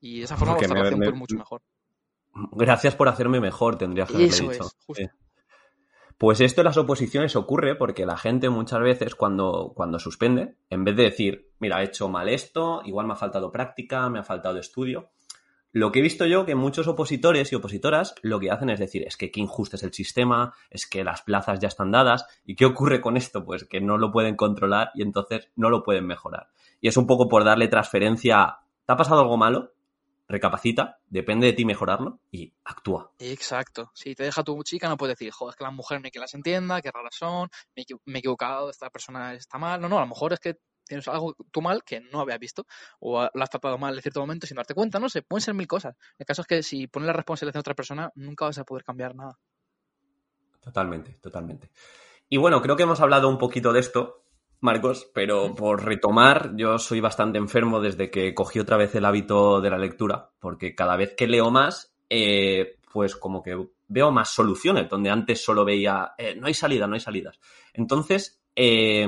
Y 0.00 0.18
de 0.18 0.24
esa 0.24 0.36
forma 0.36 0.54
vuestra 0.54 0.74
relación 0.74 1.00
me, 1.00 1.12
mucho 1.12 1.36
mejor. 1.36 1.62
Gracias 2.52 2.94
por 2.94 3.08
hacerme 3.08 3.40
mejor, 3.40 3.78
tendría 3.78 4.04
que 4.04 4.14
haberle 4.14 4.32
dicho. 4.32 4.50
Es, 4.50 4.76
justo. 4.86 5.10
Pues 6.18 6.40
esto 6.40 6.62
en 6.62 6.66
las 6.66 6.78
oposiciones 6.78 7.36
ocurre 7.36 7.74
porque 7.74 8.06
la 8.06 8.16
gente 8.16 8.48
muchas 8.48 8.80
veces 8.80 9.14
cuando, 9.14 9.72
cuando 9.74 9.98
suspende, 9.98 10.56
en 10.70 10.84
vez 10.84 10.96
de 10.96 11.02
decir, 11.02 11.50
mira, 11.58 11.82
he 11.82 11.86
hecho 11.86 12.08
mal 12.08 12.28
esto, 12.28 12.80
igual 12.84 13.06
me 13.06 13.12
ha 13.12 13.16
faltado 13.16 13.52
práctica, 13.52 14.08
me 14.08 14.18
ha 14.18 14.24
faltado 14.24 14.58
estudio, 14.58 15.10
lo 15.76 15.92
que 15.92 15.98
he 15.98 16.02
visto 16.02 16.24
yo 16.24 16.46
que 16.46 16.54
muchos 16.54 16.88
opositores 16.88 17.52
y 17.52 17.54
opositoras 17.54 18.14
lo 18.22 18.40
que 18.40 18.50
hacen 18.50 18.70
es 18.70 18.78
decir, 18.78 19.04
es 19.06 19.18
que 19.18 19.30
qué 19.30 19.40
injusto 19.40 19.76
es 19.76 19.82
el 19.82 19.92
sistema, 19.92 20.54
es 20.70 20.86
que 20.86 21.04
las 21.04 21.20
plazas 21.20 21.58
ya 21.58 21.68
están 21.68 21.90
dadas. 21.90 22.26
¿Y 22.46 22.56
qué 22.56 22.64
ocurre 22.64 23.02
con 23.02 23.18
esto? 23.18 23.44
Pues 23.44 23.64
que 23.64 23.82
no 23.82 23.98
lo 23.98 24.10
pueden 24.10 24.36
controlar 24.36 24.90
y 24.94 25.02
entonces 25.02 25.50
no 25.54 25.68
lo 25.68 25.82
pueden 25.82 26.06
mejorar. 26.06 26.48
Y 26.80 26.88
es 26.88 26.96
un 26.96 27.06
poco 27.06 27.28
por 27.28 27.44
darle 27.44 27.68
transferencia, 27.68 28.60
¿te 28.86 28.92
ha 28.94 28.96
pasado 28.96 29.20
algo 29.20 29.36
malo? 29.36 29.74
Recapacita, 30.28 30.98
depende 31.06 31.46
de 31.46 31.52
ti 31.52 31.64
mejorarlo 31.64 32.20
y 32.30 32.52
actúa. 32.64 33.12
Exacto. 33.18 33.90
Si 33.94 34.14
te 34.14 34.24
deja 34.24 34.42
tu 34.42 34.62
chica, 34.62 34.88
no 34.88 34.96
puedes 34.96 35.16
decir, 35.16 35.32
joder, 35.32 35.52
es 35.52 35.56
que 35.56 35.64
las 35.64 35.72
mujeres 35.72 36.02
no 36.02 36.06
hay 36.06 36.10
que 36.10 36.18
las 36.18 36.34
entienda, 36.34 36.82
qué 36.82 36.90
raras 36.90 37.14
son, 37.14 37.48
me, 37.74 37.84
he 38.14 38.18
equivocado, 38.18 38.70
esta 38.70 38.90
persona 38.90 39.34
está 39.34 39.58
mal. 39.58 39.80
No, 39.80 39.88
no, 39.88 39.98
a 39.98 40.02
lo 40.02 40.08
mejor 40.08 40.32
es 40.32 40.40
que 40.40 40.56
tienes 40.86 41.06
algo 41.08 41.34
tú 41.50 41.62
mal 41.62 41.82
que 41.84 42.00
no 42.00 42.20
había 42.20 42.38
visto 42.38 42.64
o 43.00 43.28
lo 43.32 43.42
has 43.42 43.50
tratado 43.50 43.76
mal 43.76 43.94
en 43.94 44.02
cierto 44.02 44.20
momento 44.20 44.46
sin 44.46 44.56
darte 44.56 44.74
cuenta, 44.74 45.00
no 45.00 45.08
sé, 45.08 45.22
pueden 45.22 45.42
ser 45.42 45.54
mil 45.54 45.66
cosas. 45.66 45.96
El 46.18 46.26
caso 46.26 46.42
es 46.42 46.48
que 46.48 46.62
si 46.62 46.86
pones 46.86 47.06
la 47.06 47.12
responsabilidad 47.12 47.56
en 47.56 47.60
otra 47.60 47.74
persona, 47.74 48.12
nunca 48.14 48.44
vas 48.44 48.58
a 48.58 48.64
poder 48.64 48.84
cambiar 48.84 49.14
nada. 49.14 49.38
Totalmente, 50.60 51.12
totalmente. 51.20 51.70
Y 52.28 52.38
bueno, 52.38 52.60
creo 52.60 52.76
que 52.76 52.82
hemos 52.82 53.00
hablado 53.00 53.28
un 53.28 53.38
poquito 53.38 53.72
de 53.72 53.80
esto 53.80 54.25
Marcos, 54.66 55.08
pero 55.14 55.54
por 55.54 55.84
retomar, 55.84 56.56
yo 56.56 56.78
soy 56.78 57.00
bastante 57.00 57.38
enfermo 57.38 57.80
desde 57.80 58.10
que 58.10 58.34
cogí 58.34 58.58
otra 58.58 58.76
vez 58.76 58.94
el 58.96 59.04
hábito 59.04 59.60
de 59.60 59.70
la 59.70 59.78
lectura, 59.78 60.30
porque 60.40 60.74
cada 60.74 60.96
vez 60.96 61.14
que 61.16 61.28
leo 61.28 61.50
más, 61.52 61.94
eh, 62.10 62.78
pues 62.92 63.14
como 63.14 63.42
que 63.42 63.56
veo 63.88 64.10
más 64.10 64.30
soluciones, 64.30 64.88
donde 64.88 65.10
antes 65.10 65.42
solo 65.42 65.64
veía, 65.64 66.14
eh, 66.18 66.34
no 66.34 66.48
hay 66.48 66.54
salida, 66.54 66.86
no 66.88 66.94
hay 66.94 67.00
salidas. 67.00 67.38
Entonces, 67.72 68.42
eh, 68.56 69.06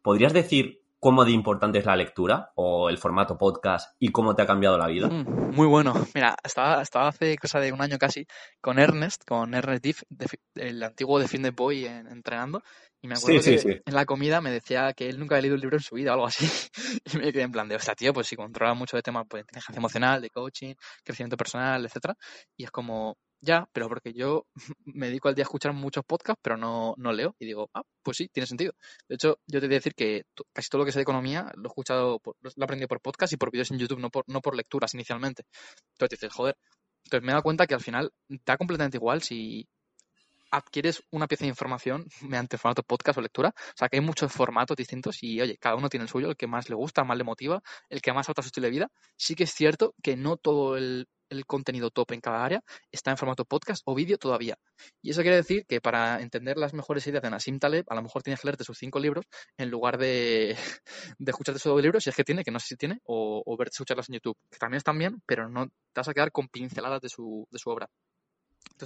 ¿podrías 0.00 0.32
decir 0.32 0.80
cómo 1.00 1.24
de 1.24 1.32
importante 1.32 1.78
es 1.78 1.86
la 1.86 1.96
lectura 1.96 2.52
o 2.56 2.88
el 2.88 2.98
formato 2.98 3.38
podcast 3.38 3.94
y 3.98 4.10
cómo 4.10 4.34
te 4.34 4.42
ha 4.42 4.46
cambiado 4.46 4.78
la 4.78 4.86
vida? 4.86 5.08
Mm, 5.08 5.54
muy 5.54 5.66
bueno. 5.66 5.94
Mira, 6.14 6.36
estaba, 6.42 6.82
estaba 6.82 7.08
hace 7.08 7.36
cosa 7.38 7.60
de 7.60 7.72
un 7.72 7.82
año 7.82 7.98
casi 7.98 8.26
con 8.60 8.78
Ernest, 8.78 9.24
con 9.26 9.54
Ernest 9.54 9.84
Diff, 9.84 10.02
el 10.54 10.82
antiguo 10.82 11.18
de 11.18 11.28
Fin 11.28 11.42
de 11.42 11.50
Boy 11.50 11.84
entrenando, 11.84 12.62
y 13.00 13.08
me 13.08 13.14
acuerdo 13.14 13.40
que 13.42 13.82
en 13.86 13.94
la 13.94 14.04
comida 14.06 14.40
me 14.40 14.50
decía 14.50 14.92
que 14.92 15.08
él 15.08 15.18
nunca 15.18 15.36
había 15.36 15.42
leído 15.42 15.54
un 15.54 15.60
libro 15.60 15.76
en 15.76 15.82
su 15.82 15.94
vida 15.94 16.10
o 16.10 16.14
algo 16.14 16.26
así. 16.26 16.46
y 17.14 17.16
me 17.16 17.32
quedé 17.32 17.42
en 17.42 17.52
plan 17.52 17.68
de, 17.68 17.76
o 17.76 17.78
sea, 17.78 17.94
tío, 17.94 18.12
pues 18.12 18.26
si 18.26 18.34
controla 18.34 18.74
mucho 18.74 18.96
de 18.96 19.02
temas 19.02 19.24
pues, 19.28 19.40
de 19.40 19.42
inteligencia 19.42 19.78
emocional, 19.78 20.20
de 20.20 20.30
coaching, 20.30 20.74
crecimiento 21.04 21.36
personal, 21.36 21.84
etcétera. 21.84 22.16
Y 22.56 22.64
es 22.64 22.70
como, 22.72 23.16
ya, 23.40 23.68
pero 23.72 23.88
porque 23.88 24.12
yo 24.12 24.46
me 24.84 25.06
dedico 25.06 25.28
al 25.28 25.34
día 25.36 25.42
a 25.44 25.46
escuchar 25.46 25.72
muchos 25.72 26.04
podcasts, 26.04 26.40
pero 26.42 26.56
no, 26.56 26.94
no 26.96 27.12
leo. 27.12 27.36
Y 27.38 27.46
digo, 27.46 27.70
ah, 27.74 27.82
pues 28.02 28.16
sí, 28.16 28.28
tiene 28.32 28.46
sentido. 28.46 28.72
De 29.08 29.14
hecho, 29.14 29.38
yo 29.46 29.60
te 29.60 29.66
voy 29.66 29.76
a 29.76 29.78
decir 29.78 29.94
que 29.94 30.24
casi 30.52 30.68
todo 30.68 30.80
lo 30.80 30.84
que 30.84 30.92
sé 30.92 30.98
de 30.98 31.04
economía 31.04 31.52
lo 31.54 31.64
he 31.64 31.68
escuchado, 31.68 32.20
lo 32.24 32.50
he 32.50 32.64
aprendido 32.64 32.88
por 32.88 33.00
podcast 33.00 33.32
y 33.32 33.36
por 33.36 33.52
vídeos 33.52 33.70
en 33.70 33.78
YouTube, 33.78 34.00
no 34.00 34.10
por, 34.10 34.24
no 34.26 34.40
por 34.40 34.56
lecturas 34.56 34.94
inicialmente. 34.94 35.44
Entonces 35.94 36.18
dices, 36.18 36.34
joder. 36.34 36.56
Entonces 37.04 37.24
me 37.24 37.30
he 37.30 37.34
dado 37.34 37.42
cuenta 37.42 37.66
que 37.66 37.74
al 37.74 37.80
final 37.80 38.12
da 38.44 38.56
completamente 38.56 38.98
igual 38.98 39.22
si 39.22 39.66
adquieres 40.50 41.02
una 41.10 41.26
pieza 41.26 41.44
de 41.44 41.50
información 41.50 42.06
mediante 42.22 42.58
formato 42.58 42.82
podcast 42.82 43.18
o 43.18 43.22
lectura. 43.22 43.50
O 43.56 43.76
sea, 43.76 43.88
que 43.88 43.96
hay 43.96 44.02
muchos 44.02 44.32
formatos 44.32 44.76
distintos 44.76 45.22
y, 45.22 45.40
oye, 45.40 45.56
cada 45.58 45.76
uno 45.76 45.88
tiene 45.88 46.04
el 46.04 46.08
suyo, 46.10 46.30
el 46.30 46.36
que 46.36 46.46
más 46.46 46.68
le 46.68 46.74
gusta, 46.74 47.04
más 47.04 47.18
le 47.18 47.24
motiva, 47.24 47.62
el 47.88 48.00
que 48.00 48.12
más 48.12 48.26
adapta 48.28 48.42
su 48.42 48.48
estilo 48.48 48.66
de 48.66 48.70
vida. 48.70 48.90
Sí 49.16 49.34
que 49.34 49.44
es 49.44 49.52
cierto 49.52 49.94
que 50.02 50.16
no 50.16 50.36
todo 50.36 50.76
el, 50.76 51.08
contenido 51.46 51.90
top 51.90 52.12
en 52.12 52.22
cada 52.22 52.42
área 52.42 52.62
está 52.90 53.10
en 53.10 53.18
formato 53.18 53.44
podcast 53.44 53.82
o 53.84 53.94
vídeo 53.94 54.16
todavía. 54.16 54.56
Y 55.02 55.10
eso 55.10 55.20
quiere 55.20 55.36
decir 55.36 55.66
que 55.66 55.78
para 55.78 56.22
entender 56.22 56.56
las 56.56 56.72
mejores 56.72 57.06
ideas 57.06 57.22
de 57.22 57.28
Nassim 57.28 57.58
Taleb, 57.58 57.84
a 57.90 57.94
lo 57.94 58.02
mejor 58.02 58.22
tienes 58.22 58.40
que 58.40 58.46
leerte 58.48 58.64
sus 58.64 58.78
cinco 58.78 58.98
libros 58.98 59.26
en 59.58 59.68
lugar 59.68 59.98
de, 59.98 60.56
escucharte 61.18 61.60
sus 61.60 61.82
libros, 61.82 62.04
si 62.04 62.08
es 62.10 62.16
que 62.16 62.24
tiene, 62.24 62.44
que 62.44 62.50
no 62.50 62.58
sé 62.58 62.68
si 62.68 62.76
tiene, 62.76 63.00
o, 63.04 63.42
o 63.44 63.56
verte 63.58 63.74
escucharlas 63.74 64.08
en 64.08 64.14
YouTube, 64.14 64.38
que 64.50 64.58
también 64.58 64.78
están 64.78 64.98
bien, 64.98 65.22
pero 65.26 65.50
no 65.50 65.66
te 65.66 65.72
vas 65.96 66.08
a 66.08 66.14
quedar 66.14 66.32
con 66.32 66.48
pinceladas 66.48 67.02
de 67.02 67.10
su, 67.10 67.46
de 67.50 67.58
su 67.58 67.68
obra. 67.68 67.90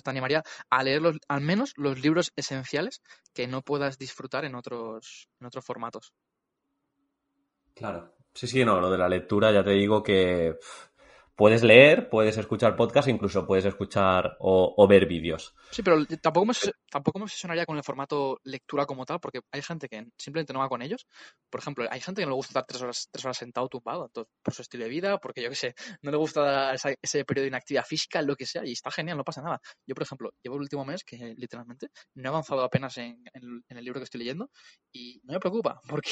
Te 0.00 0.10
animaría 0.10 0.42
a 0.70 0.82
leer 0.82 1.02
al 1.28 1.40
menos 1.40 1.72
los 1.76 2.00
libros 2.00 2.32
esenciales 2.36 3.02
que 3.34 3.46
no 3.46 3.62
puedas 3.62 3.98
disfrutar 3.98 4.44
en 4.44 4.54
otros, 4.54 5.28
en 5.40 5.46
otros 5.46 5.64
formatos. 5.64 6.12
Claro. 7.74 8.14
Sí, 8.34 8.46
sí, 8.46 8.64
no, 8.64 8.80
lo 8.80 8.90
de 8.90 8.96
la 8.96 9.08
lectura 9.08 9.52
ya 9.52 9.62
te 9.62 9.72
digo 9.72 10.02
que 10.02 10.56
puedes 11.34 11.62
leer, 11.62 12.08
puedes 12.08 12.36
escuchar 12.38 12.76
podcast, 12.76 13.08
incluso 13.08 13.46
puedes 13.46 13.64
escuchar 13.64 14.36
o, 14.38 14.86
ver 14.88 15.06
vídeos. 15.06 15.54
Sí, 15.70 15.82
pero 15.82 16.04
tampoco 16.20 16.46
me, 16.46 16.54
tampoco 16.90 17.18
me 17.18 17.24
obsesionaría 17.24 17.66
con 17.66 17.76
el 17.76 17.82
formato 17.82 18.38
lectura 18.44 18.86
como 18.86 19.04
tal, 19.04 19.20
porque 19.20 19.40
hay 19.50 19.62
gente 19.62 19.88
que 19.88 20.06
simplemente 20.18 20.52
no 20.52 20.60
va 20.60 20.68
con 20.68 20.82
ellos. 20.82 21.06
Por 21.50 21.60
ejemplo, 21.60 21.86
hay 21.90 22.00
gente 22.00 22.22
que 22.22 22.26
no 22.26 22.32
le 22.32 22.36
gusta 22.36 22.50
estar 22.50 22.66
tres 22.66 22.82
horas, 22.82 23.08
tres 23.10 23.24
horas 23.24 23.36
sentado 23.36 23.68
tumbado 23.68 24.10
por 24.42 24.54
su 24.54 24.62
estilo 24.62 24.84
de 24.84 24.90
vida, 24.90 25.18
porque 25.18 25.42
yo 25.42 25.48
qué 25.48 25.54
sé, 25.54 25.74
no 26.02 26.10
le 26.10 26.16
gusta 26.16 26.74
ese 26.74 27.24
periodo 27.24 27.44
de 27.44 27.48
inactividad 27.48 27.84
física, 27.84 28.22
lo 28.22 28.36
que 28.36 28.46
sea, 28.46 28.64
y 28.64 28.72
está 28.72 28.90
genial, 28.90 29.16
no 29.16 29.24
pasa 29.24 29.42
nada. 29.42 29.60
Yo, 29.86 29.94
por 29.94 30.02
ejemplo, 30.02 30.30
llevo 30.42 30.56
el 30.56 30.62
último 30.62 30.84
mes 30.84 31.04
que 31.04 31.34
literalmente 31.36 31.88
no 32.14 32.24
he 32.24 32.28
avanzado 32.28 32.62
apenas 32.62 32.96
en, 32.98 33.22
el 33.34 33.84
libro 33.84 34.00
que 34.00 34.04
estoy 34.04 34.20
leyendo 34.20 34.50
y 34.92 35.20
no 35.24 35.34
me 35.34 35.40
preocupa, 35.40 35.80
porque 35.88 36.10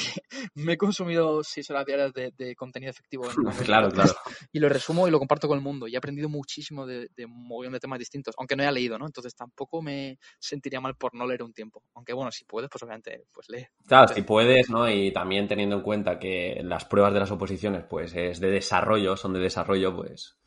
me 0.55 0.73
he 0.73 0.77
consumido 0.77 1.43
seis 1.43 1.69
horas 1.69 1.85
diarias 1.85 2.11
de, 2.13 2.55
contenido 2.55 2.91
efectivo. 2.91 3.25
En 3.25 3.35
claro, 3.65 3.89
claro. 3.91 4.13
Y 4.51 4.59
lo 4.59 4.69
resumo 4.69 5.07
y 5.07 5.10
lo 5.11 5.19
comparto 5.19 5.47
con 5.47 5.57
el 5.57 5.63
mundo 5.63 5.87
y 5.87 5.95
he 5.95 5.97
aprendido 5.97 6.29
muchísimo 6.29 6.85
de, 6.85 7.09
de 7.15 7.25
un 7.25 7.47
montón 7.47 7.73
de 7.73 7.79
temas 7.79 7.99
distintos, 7.99 8.35
aunque 8.37 8.55
no 8.55 8.63
haya 8.63 8.71
leído, 8.71 8.97
¿no? 8.97 9.05
Entonces 9.05 9.35
tampoco 9.35 9.81
me 9.81 10.17
sentiría 10.39 10.81
mal 10.81 10.95
por 10.95 11.13
no 11.13 11.27
leer 11.27 11.43
un 11.43 11.53
tiempo. 11.53 11.83
Aunque 11.93 12.13
bueno, 12.13 12.31
si 12.31 12.45
puedes, 12.45 12.69
pues 12.69 12.81
obviamente, 12.83 13.25
pues 13.31 13.49
lee. 13.49 13.67
Claro, 13.85 14.13
si 14.13 14.21
puedes, 14.23 14.69
¿no? 14.69 14.89
Y 14.89 15.11
también 15.11 15.47
teniendo 15.47 15.77
en 15.77 15.81
cuenta 15.81 16.17
que 16.17 16.61
las 16.63 16.85
pruebas 16.85 17.13
de 17.13 17.19
las 17.19 17.31
oposiciones, 17.31 17.83
pues 17.89 18.15
es 18.15 18.39
de 18.39 18.49
desarrollo, 18.49 19.15
son 19.15 19.33
de 19.33 19.39
desarrollo, 19.39 19.95
pues 19.95 20.37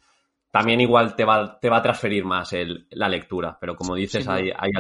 también 0.54 0.80
igual 0.80 1.16
te 1.16 1.24
va, 1.24 1.58
te 1.58 1.68
va 1.68 1.78
a 1.78 1.82
transferir 1.82 2.24
más 2.24 2.52
el, 2.52 2.86
la 2.90 3.08
lectura, 3.08 3.58
pero 3.60 3.74
como 3.74 3.96
dices, 3.96 4.28
hay, 4.28 4.52
hay, 4.56 4.70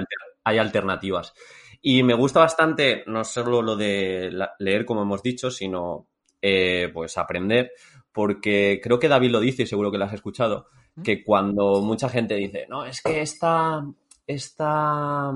hay 0.44 0.58
alternativas. 0.58 1.34
Y 1.82 2.04
me 2.04 2.14
gusta 2.14 2.38
bastante 2.38 3.02
no 3.08 3.24
solo 3.24 3.60
lo 3.60 3.74
de 3.74 4.30
leer, 4.60 4.84
como 4.84 5.02
hemos 5.02 5.20
dicho, 5.20 5.50
sino 5.50 6.06
eh, 6.40 6.90
pues 6.94 7.18
aprender, 7.18 7.72
porque 8.14 8.80
creo 8.80 9.00
que 9.00 9.08
David 9.08 9.32
lo 9.32 9.40
dice 9.40 9.64
y 9.64 9.66
seguro 9.66 9.90
que 9.90 9.98
lo 9.98 10.04
has 10.04 10.14
escuchado, 10.14 10.68
que 11.02 11.24
cuando 11.24 11.82
mucha 11.82 12.08
gente 12.08 12.36
dice, 12.36 12.66
no, 12.70 12.84
es 12.84 13.02
que 13.02 13.20
esta, 13.20 13.84
esta, 14.24 15.32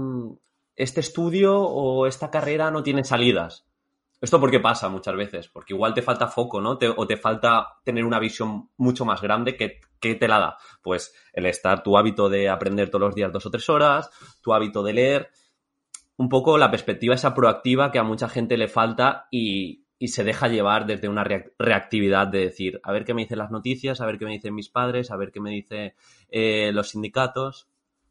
este 0.76 1.00
estudio 1.00 1.60
o 1.60 2.06
esta 2.06 2.30
carrera 2.30 2.70
no 2.70 2.84
tiene 2.84 3.02
salidas. 3.02 3.66
¿Esto 4.20 4.38
por 4.38 4.52
qué 4.52 4.60
pasa 4.60 4.88
muchas 4.88 5.16
veces? 5.16 5.48
Porque 5.48 5.74
igual 5.74 5.92
te 5.92 6.02
falta 6.02 6.28
foco, 6.28 6.60
¿no? 6.60 6.78
o 6.96 7.06
te 7.06 7.16
falta 7.16 7.66
tener 7.84 8.04
una 8.04 8.20
visión 8.20 8.70
mucho 8.76 9.04
más 9.04 9.20
grande 9.20 9.56
que, 9.56 9.80
que, 9.98 10.14
te 10.14 10.28
la 10.28 10.38
da. 10.38 10.58
Pues 10.80 11.12
el 11.32 11.46
estar, 11.46 11.82
tu 11.82 11.98
hábito 11.98 12.28
de 12.28 12.48
aprender 12.48 12.90
todos 12.90 13.06
los 13.06 13.14
días 13.16 13.32
dos 13.32 13.46
o 13.46 13.50
tres 13.50 13.68
horas, 13.68 14.08
tu 14.40 14.54
hábito 14.54 14.84
de 14.84 14.92
leer, 14.92 15.30
un 16.16 16.28
poco 16.28 16.58
la 16.58 16.70
perspectiva 16.70 17.16
esa 17.16 17.34
proactiva 17.34 17.90
que 17.90 17.98
a 17.98 18.04
mucha 18.04 18.28
gente 18.28 18.56
le 18.56 18.68
falta 18.68 19.26
y, 19.32 19.87
y 19.98 20.08
se 20.08 20.24
deja 20.24 20.48
llevar 20.48 20.86
desde 20.86 21.08
una 21.08 21.24
reactividad 21.24 22.28
de 22.28 22.40
decir, 22.40 22.80
a 22.84 22.92
ver 22.92 23.04
qué 23.04 23.14
me 23.14 23.22
dicen 23.22 23.38
las 23.38 23.50
noticias, 23.50 24.00
a 24.00 24.06
ver 24.06 24.18
qué 24.18 24.24
me 24.24 24.32
dicen 24.32 24.54
mis 24.54 24.68
padres, 24.68 25.10
a 25.10 25.16
ver 25.16 25.32
qué 25.32 25.40
me 25.40 25.50
dicen 25.50 25.94
eh, 26.30 26.70
los 26.72 26.90
sindicatos. 26.90 27.68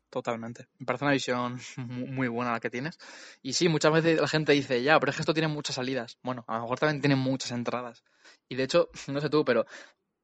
Totalmente. 0.10 0.68
Me 0.80 0.86
parece 0.86 1.06
una 1.06 1.14
visión 1.14 1.60
muy 1.78 2.28
buena 2.28 2.52
la 2.54 2.60
que 2.60 2.70
tienes. 2.70 2.98
Y 3.42 3.54
sí, 3.54 3.68
muchas 3.70 3.92
veces 3.92 4.20
la 4.20 4.28
gente 4.28 4.54
dice, 4.54 4.82
ya, 4.82 5.00
pero 5.00 5.10
es 5.10 5.16
que 5.16 5.22
esto 5.22 5.34
tiene 5.34 5.48
muchas 5.48 5.76
salidas. 5.76 6.18
Bueno, 6.24 6.44
a 6.48 6.56
lo 6.56 6.62
mejor 6.64 6.80
también 6.80 7.02
tiene 7.02 7.16
muchas 7.16 7.52
entradas. 7.52 8.04
Y 8.50 8.56
de 8.56 8.64
hecho, 8.64 8.90
no 9.08 9.22
sé 9.22 9.30
tú, 9.30 9.44
pero 9.46 9.66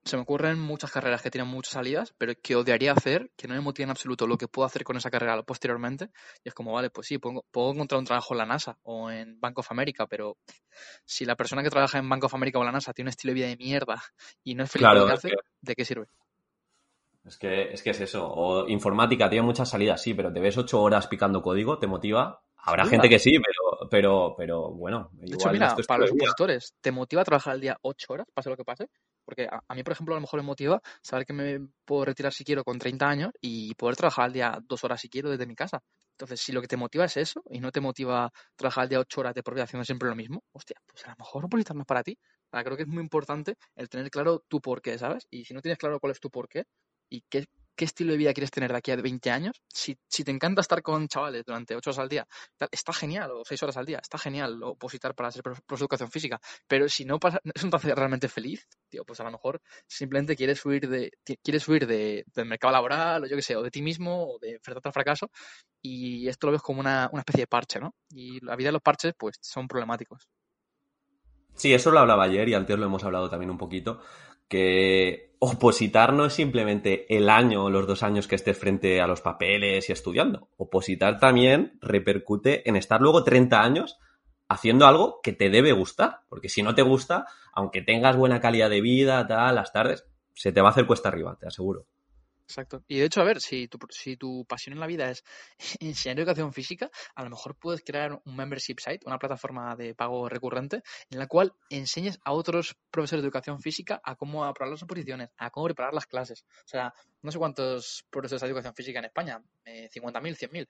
se 0.06 0.18
me 0.18 0.24
ocurren 0.24 0.60
muchas 0.60 0.92
carreras 0.92 1.22
que 1.22 1.32
tienen 1.32 1.50
muchas 1.50 1.74
salidas, 1.74 2.14
pero 2.18 2.34
que 2.42 2.56
odiaría 2.56 2.92
hacer, 2.92 3.32
que 3.38 3.48
no 3.48 3.54
me 3.54 3.62
motiva 3.62 3.86
en 3.86 3.92
absoluto 3.92 4.28
lo 4.28 4.38
que 4.38 4.48
puedo 4.48 4.66
hacer 4.66 4.84
con 4.84 4.98
esa 4.98 5.10
carrera 5.10 5.42
posteriormente. 5.44 6.10
Y 6.44 6.50
es 6.50 6.54
como, 6.54 6.74
vale, 6.74 6.90
pues 6.90 7.08
sí, 7.08 7.18
puedo, 7.18 7.72
encontrar 7.72 8.00
un 8.00 8.06
trabajo 8.06 8.34
en 8.34 8.38
la 8.40 8.46
NASA 8.46 8.78
o 8.84 9.10
en 9.10 9.40
Bank 9.40 9.60
of 9.60 9.72
America, 9.72 10.06
pero 10.08 10.38
si 11.06 11.26
la 11.26 11.36
persona 11.36 11.64
que 11.64 11.70
trabaja 11.70 11.98
en 12.00 12.10
Bank 12.10 12.26
of 12.26 12.34
America 12.34 12.60
o 12.60 12.62
en 12.62 12.68
la 12.68 12.72
NASA 12.74 12.94
tiene 12.94 13.08
un 13.08 13.10
estilo 13.10 13.32
de 13.32 13.36
vida 13.36 13.48
de 13.48 13.58
mierda 13.58 14.02
y 14.44 14.56
no 14.56 14.64
es 14.64 14.72
feliz 14.72 14.88
con 14.88 14.98
lo 15.00 15.08
que 15.08 15.14
hace, 15.14 15.30
¿de 15.62 15.76
qué 15.76 15.86
sirve? 15.86 16.08
Es 17.26 17.38
que, 17.38 17.72
es 17.72 17.82
que 17.82 17.92
es 17.92 18.02
eso. 18.02 18.28
O 18.28 18.68
informática 18.68 19.30
tiene 19.30 19.46
muchas 19.46 19.70
salidas, 19.70 20.02
sí, 20.02 20.14
pero 20.14 20.34
te 20.34 20.42
ves 20.42 20.58
ocho 20.58 20.82
horas 20.82 21.08
picando 21.08 21.42
código, 21.42 21.80
¿te 21.80 21.88
motiva? 21.88 22.42
Habrá 22.58 22.86
gente 22.86 23.10
que 23.10 23.20
sí, 23.20 23.32
pero, 23.32 23.63
pero, 23.90 24.36
pero 24.38 24.72
bueno. 24.72 25.10
De 25.14 25.36
hecho, 25.36 25.50
mira, 25.52 25.76
para 25.88 26.02
los 26.02 26.12
opositores, 26.12 26.74
¿te 26.82 26.92
motiva 26.92 27.22
a 27.22 27.26
trabajar 27.26 27.54
al 27.54 27.62
día 27.62 27.78
ocho 27.82 28.14
horas, 28.14 28.28
pase 28.34 28.50
lo 28.50 28.58
que 28.58 28.64
pase? 28.64 28.90
Porque 29.26 29.48
a, 29.50 29.76
mí, 29.76 29.84
por 29.84 29.94
ejemplo, 29.94 30.14
a 30.16 30.18
lo 30.18 30.22
mejor 30.22 30.42
me 30.42 30.46
motiva 30.46 30.82
saber 31.02 31.26
que 31.26 31.34
me 31.34 31.60
puedo 31.86 32.06
retirar 32.06 32.34
si 32.34 32.44
quiero 32.44 32.64
con 32.64 32.78
30 32.78 33.08
años 33.08 33.32
y 33.40 33.74
poder 33.76 33.96
trabajar 33.96 34.26
al 34.26 34.34
día 34.34 34.60
dos 34.68 34.84
horas 34.84 35.00
si 35.00 35.10
quiero 35.10 35.30
desde 35.30 35.46
mi 35.46 35.56
casa. 35.56 35.82
Entonces, 36.12 36.42
si 36.42 36.52
lo 36.52 36.62
que 36.62 36.68
te 36.68 36.78
motiva 36.78 37.06
es 37.06 37.18
eso 37.18 37.42
y 37.50 37.60
no 37.60 37.72
te 37.72 37.80
motiva 37.80 38.32
trabajar 38.56 38.84
al 38.84 38.90
día 38.90 39.00
ocho 39.00 39.22
horas 39.22 39.34
de 39.34 39.42
vida 39.42 39.64
haciendo 39.64 39.86
siempre 39.86 40.10
lo 40.10 40.16
mismo, 40.16 40.44
hostia, 40.52 40.76
pues 40.86 41.06
a 41.06 41.12
lo 41.12 41.16
mejor 41.18 41.48
no 41.50 41.60
es 41.60 41.86
para 41.86 42.04
ti. 42.04 42.18
creo 42.52 42.76
que 42.76 42.84
es 42.84 42.88
muy 42.88 43.02
importante 43.02 43.56
el 43.76 43.90
tener 43.90 44.10
claro 44.10 44.44
tu 44.48 44.60
por 44.60 44.82
qué, 44.82 44.98
¿sabes? 44.98 45.26
Y 45.30 45.46
si 45.46 45.54
no 45.54 45.62
tienes 45.62 45.78
claro 45.78 46.00
cuál 46.00 46.12
es 46.12 46.20
tu 46.20 46.30
por 46.30 46.48
qué 46.50 46.66
y 47.10 47.22
qué 47.30 47.46
qué 47.76 47.86
estilo 47.86 48.12
de 48.12 48.18
vida 48.18 48.34
quieres 48.34 48.52
tener 48.52 48.72
de 48.72 48.78
aquí 48.78 48.92
a 48.92 48.96
20 48.96 49.32
años. 49.32 49.62
Si, 49.68 49.96
te 49.96 50.32
encanta 50.32 50.62
estar 50.62 50.82
con 50.82 51.08
chavales 51.08 51.44
durante 51.46 51.76
8 51.76 51.90
horas 51.90 52.00
al 52.00 52.10
día, 52.10 52.28
está 52.72 52.94
genial, 52.94 53.32
o 53.32 53.44
6 53.46 53.64
horas 53.64 53.78
al 53.78 53.86
día, 53.86 54.00
está 54.02 54.18
genial 54.18 54.62
opositar 54.64 55.16
para 55.16 55.30
hacer 55.30 55.44
profesor 55.44 55.80
educación 55.80 56.12
física. 56.12 56.40
Pero 56.68 56.88
si 56.90 57.06
no 57.06 57.20
pasa, 57.20 57.40
es 57.54 57.64
un 57.64 57.74
hace 57.74 57.94
realmente 57.96 58.28
feliz, 58.30 58.68
tío, 58.90 59.04
pues 59.06 59.20
a 59.20 59.24
lo 59.24 59.32
mejor 59.32 59.62
simplemente 59.88 60.36
quieres 60.36 60.64
huir 60.66 60.88
de, 60.88 61.12
quieres 61.42 61.68
huir 61.68 61.88
de, 61.88 62.26
del 62.34 62.46
mercado 62.46 62.74
laboral, 62.74 63.24
o 63.24 63.28
yo 63.28 63.36
qué 63.36 63.42
sé, 63.42 63.56
o 63.56 63.64
de 63.64 63.72
ti 63.72 63.82
mismo, 63.82 64.36
o 64.36 64.40
de 64.40 64.56
enfrentarte 64.56 64.90
al 64.90 64.94
fracaso. 64.94 65.32
Y 65.82 66.28
esto 66.28 66.48
lo 66.48 66.54
ves 66.54 66.62
como 66.62 66.80
una, 66.80 67.10
una 67.12 67.22
especie 67.22 67.44
de 67.44 67.48
parche, 67.48 67.80
¿no? 67.80 67.96
Y 68.10 68.44
la 68.46 68.56
vida 68.56 68.70
de 68.70 68.74
los 68.74 68.82
parches, 68.82 69.14
pues, 69.18 69.38
son 69.42 69.68
problemáticos. 69.68 70.28
Sí, 71.56 71.74
eso 71.74 71.92
lo 71.92 72.00
hablaba 72.00 72.24
ayer 72.24 72.50
y 72.50 72.56
antes 72.56 72.78
lo 72.78 72.86
hemos 72.86 73.04
hablado 73.04 73.30
también 73.30 73.52
un 73.52 73.58
poquito 73.58 74.02
que 74.54 75.34
opositar 75.40 76.14
no 76.14 76.26
es 76.26 76.34
simplemente 76.34 77.08
el 77.10 77.28
año 77.28 77.66
o 77.66 77.70
los 77.72 77.88
dos 77.88 78.04
años 78.04 78.28
que 78.28 78.36
estés 78.36 78.56
frente 78.56 79.02
a 79.02 79.08
los 79.08 79.20
papeles 79.20 79.90
y 79.90 79.92
estudiando. 79.92 80.50
Opositar 80.58 81.20
también 81.20 81.80
repercute 81.82 82.70
en 82.70 82.76
estar 82.76 83.02
luego 83.02 83.24
30 83.24 83.60
años 83.60 83.98
haciendo 84.48 84.86
algo 84.86 85.22
que 85.24 85.34
te 85.34 85.50
debe 85.50 85.72
gustar. 85.72 86.20
Porque 86.30 86.50
si 86.50 86.62
no 86.62 86.76
te 86.76 86.84
gusta, 86.84 87.26
aunque 87.52 87.82
tengas 87.82 88.16
buena 88.16 88.40
calidad 88.40 88.70
de 88.70 88.82
vida, 88.82 89.26
tal, 89.26 89.56
las 89.56 89.74
tardes, 89.74 90.06
se 90.36 90.52
te 90.52 90.62
va 90.62 90.68
a 90.68 90.72
hacer 90.72 90.86
cuesta 90.86 91.10
arriba, 91.10 91.36
te 91.40 91.48
aseguro. 91.48 91.88
Exacto. 92.48 92.84
Y 92.88 93.00
de 93.00 93.06
hecho, 93.06 93.22
a 93.22 93.24
ver, 93.24 93.40
si 93.42 93.68
tu, 93.68 93.78
si 93.90 94.18
tu 94.18 94.46
pasión 94.46 94.74
en 94.74 94.80
la 94.80 94.88
vida 94.88 95.10
es 95.10 95.24
enseñar 95.80 96.20
educación 96.20 96.54
física, 96.54 96.90
a 97.16 97.24
lo 97.24 97.30
mejor 97.30 97.56
puedes 97.56 97.82
crear 97.84 98.22
un 98.26 98.36
membership 98.36 98.76
site, 98.80 99.00
una 99.06 99.18
plataforma 99.18 99.76
de 99.76 99.96
pago 99.96 100.28
recurrente, 100.30 100.84
en 101.10 101.20
la 101.20 101.28
cual 101.28 101.54
enseñes 101.70 102.20
a 102.24 102.34
otros 102.34 102.76
profesores 102.92 103.24
de 103.24 103.28
educación 103.28 103.62
física 103.62 104.02
a 104.04 104.16
cómo 104.16 104.44
aprobar 104.44 104.72
las 104.72 104.84
oposiciones, 104.84 105.30
a 105.38 105.50
cómo 105.50 105.66
preparar 105.68 105.94
las 105.94 106.06
clases. 106.06 106.44
O 106.66 106.68
sea, 106.68 106.94
no 107.24 107.32
sé 107.32 107.40
cuántos 107.40 108.06
profesores 108.10 108.42
de 108.42 108.48
educación 108.48 108.76
física 108.76 109.00
en 109.00 109.06
España, 109.06 109.42
eh, 109.66 109.90
50.000, 109.90 110.36
100.000. 110.36 110.68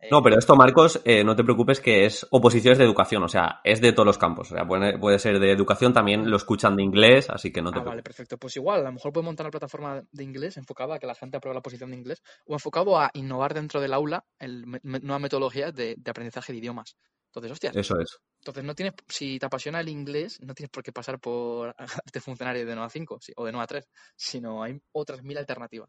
Eh, 0.00 0.08
no, 0.10 0.22
pero 0.22 0.36
esto, 0.36 0.56
Marcos, 0.56 1.00
eh, 1.04 1.22
no 1.22 1.36
te 1.36 1.44
preocupes 1.44 1.80
que 1.80 2.04
es 2.04 2.26
oposiciones 2.30 2.78
de 2.78 2.84
educación, 2.84 3.22
o 3.22 3.28
sea, 3.28 3.60
es 3.62 3.80
de 3.80 3.92
todos 3.92 4.06
los 4.06 4.18
campos. 4.18 4.50
O 4.50 4.56
sea, 4.56 4.66
puede, 4.66 5.18
ser 5.20 5.38
de 5.38 5.52
educación, 5.52 5.92
también 5.92 6.28
lo 6.28 6.36
escuchan 6.36 6.76
de 6.76 6.82
inglés, 6.82 7.30
así 7.30 7.52
que 7.52 7.62
no 7.62 7.70
te 7.70 7.78
ah, 7.78 7.82
Vale, 7.82 8.02
perfecto. 8.02 8.36
Pues 8.36 8.56
igual, 8.56 8.80
a 8.80 8.84
lo 8.84 8.92
mejor 8.92 9.12
puedes 9.12 9.24
montar 9.24 9.46
una 9.46 9.52
plataforma 9.52 10.02
de 10.10 10.24
inglés 10.24 10.56
enfocada 10.56 10.96
a 10.96 10.98
que 10.98 11.06
la 11.06 11.14
gente 11.14 11.36
apruebe 11.36 11.54
la 11.54 11.62
posición 11.62 11.90
de 11.90 11.96
inglés 11.96 12.22
o 12.46 12.54
enfocado 12.54 12.98
a 12.98 13.10
innovar 13.14 13.54
dentro 13.54 13.80
del 13.80 13.94
aula 13.94 14.24
el, 14.40 14.64
nuevas 14.82 15.20
metodologías 15.20 15.72
de, 15.72 15.94
de 15.96 16.10
aprendizaje 16.10 16.52
de 16.52 16.58
idiomas. 16.58 16.96
Entonces, 17.32 17.52
hostia. 17.52 17.72
Eso 17.74 17.98
es. 17.98 18.18
Entonces, 18.40 18.62
no 18.62 18.74
tienes, 18.74 18.94
si 19.08 19.38
te 19.38 19.46
apasiona 19.46 19.80
el 19.80 19.88
inglés, 19.88 20.38
no 20.42 20.52
tienes 20.52 20.70
por 20.70 20.82
qué 20.82 20.92
pasar 20.92 21.18
por 21.18 21.74
este 22.04 22.20
funcionario 22.20 22.66
de 22.66 22.74
9 22.74 22.86
a 22.86 22.90
5 22.90 23.18
o 23.36 23.44
de 23.46 23.52
9 23.52 23.64
a 23.64 23.66
3, 23.66 23.88
sino 24.14 24.62
hay 24.62 24.78
otras 24.92 25.22
mil 25.22 25.38
alternativas. 25.38 25.88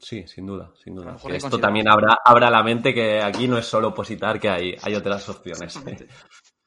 Sí, 0.00 0.24
sin 0.28 0.46
duda, 0.46 0.72
sin 0.80 0.94
duda. 0.94 1.16
esto 1.30 1.58
también 1.58 1.88
abra, 1.88 2.18
abra 2.24 2.48
la 2.48 2.62
mente 2.62 2.94
que 2.94 3.20
aquí 3.20 3.48
no 3.48 3.58
es 3.58 3.66
solo 3.66 3.88
opositar, 3.88 4.38
que 4.38 4.48
hay, 4.48 4.76
hay 4.80 4.94
otras 4.94 5.28
opciones. 5.28 5.74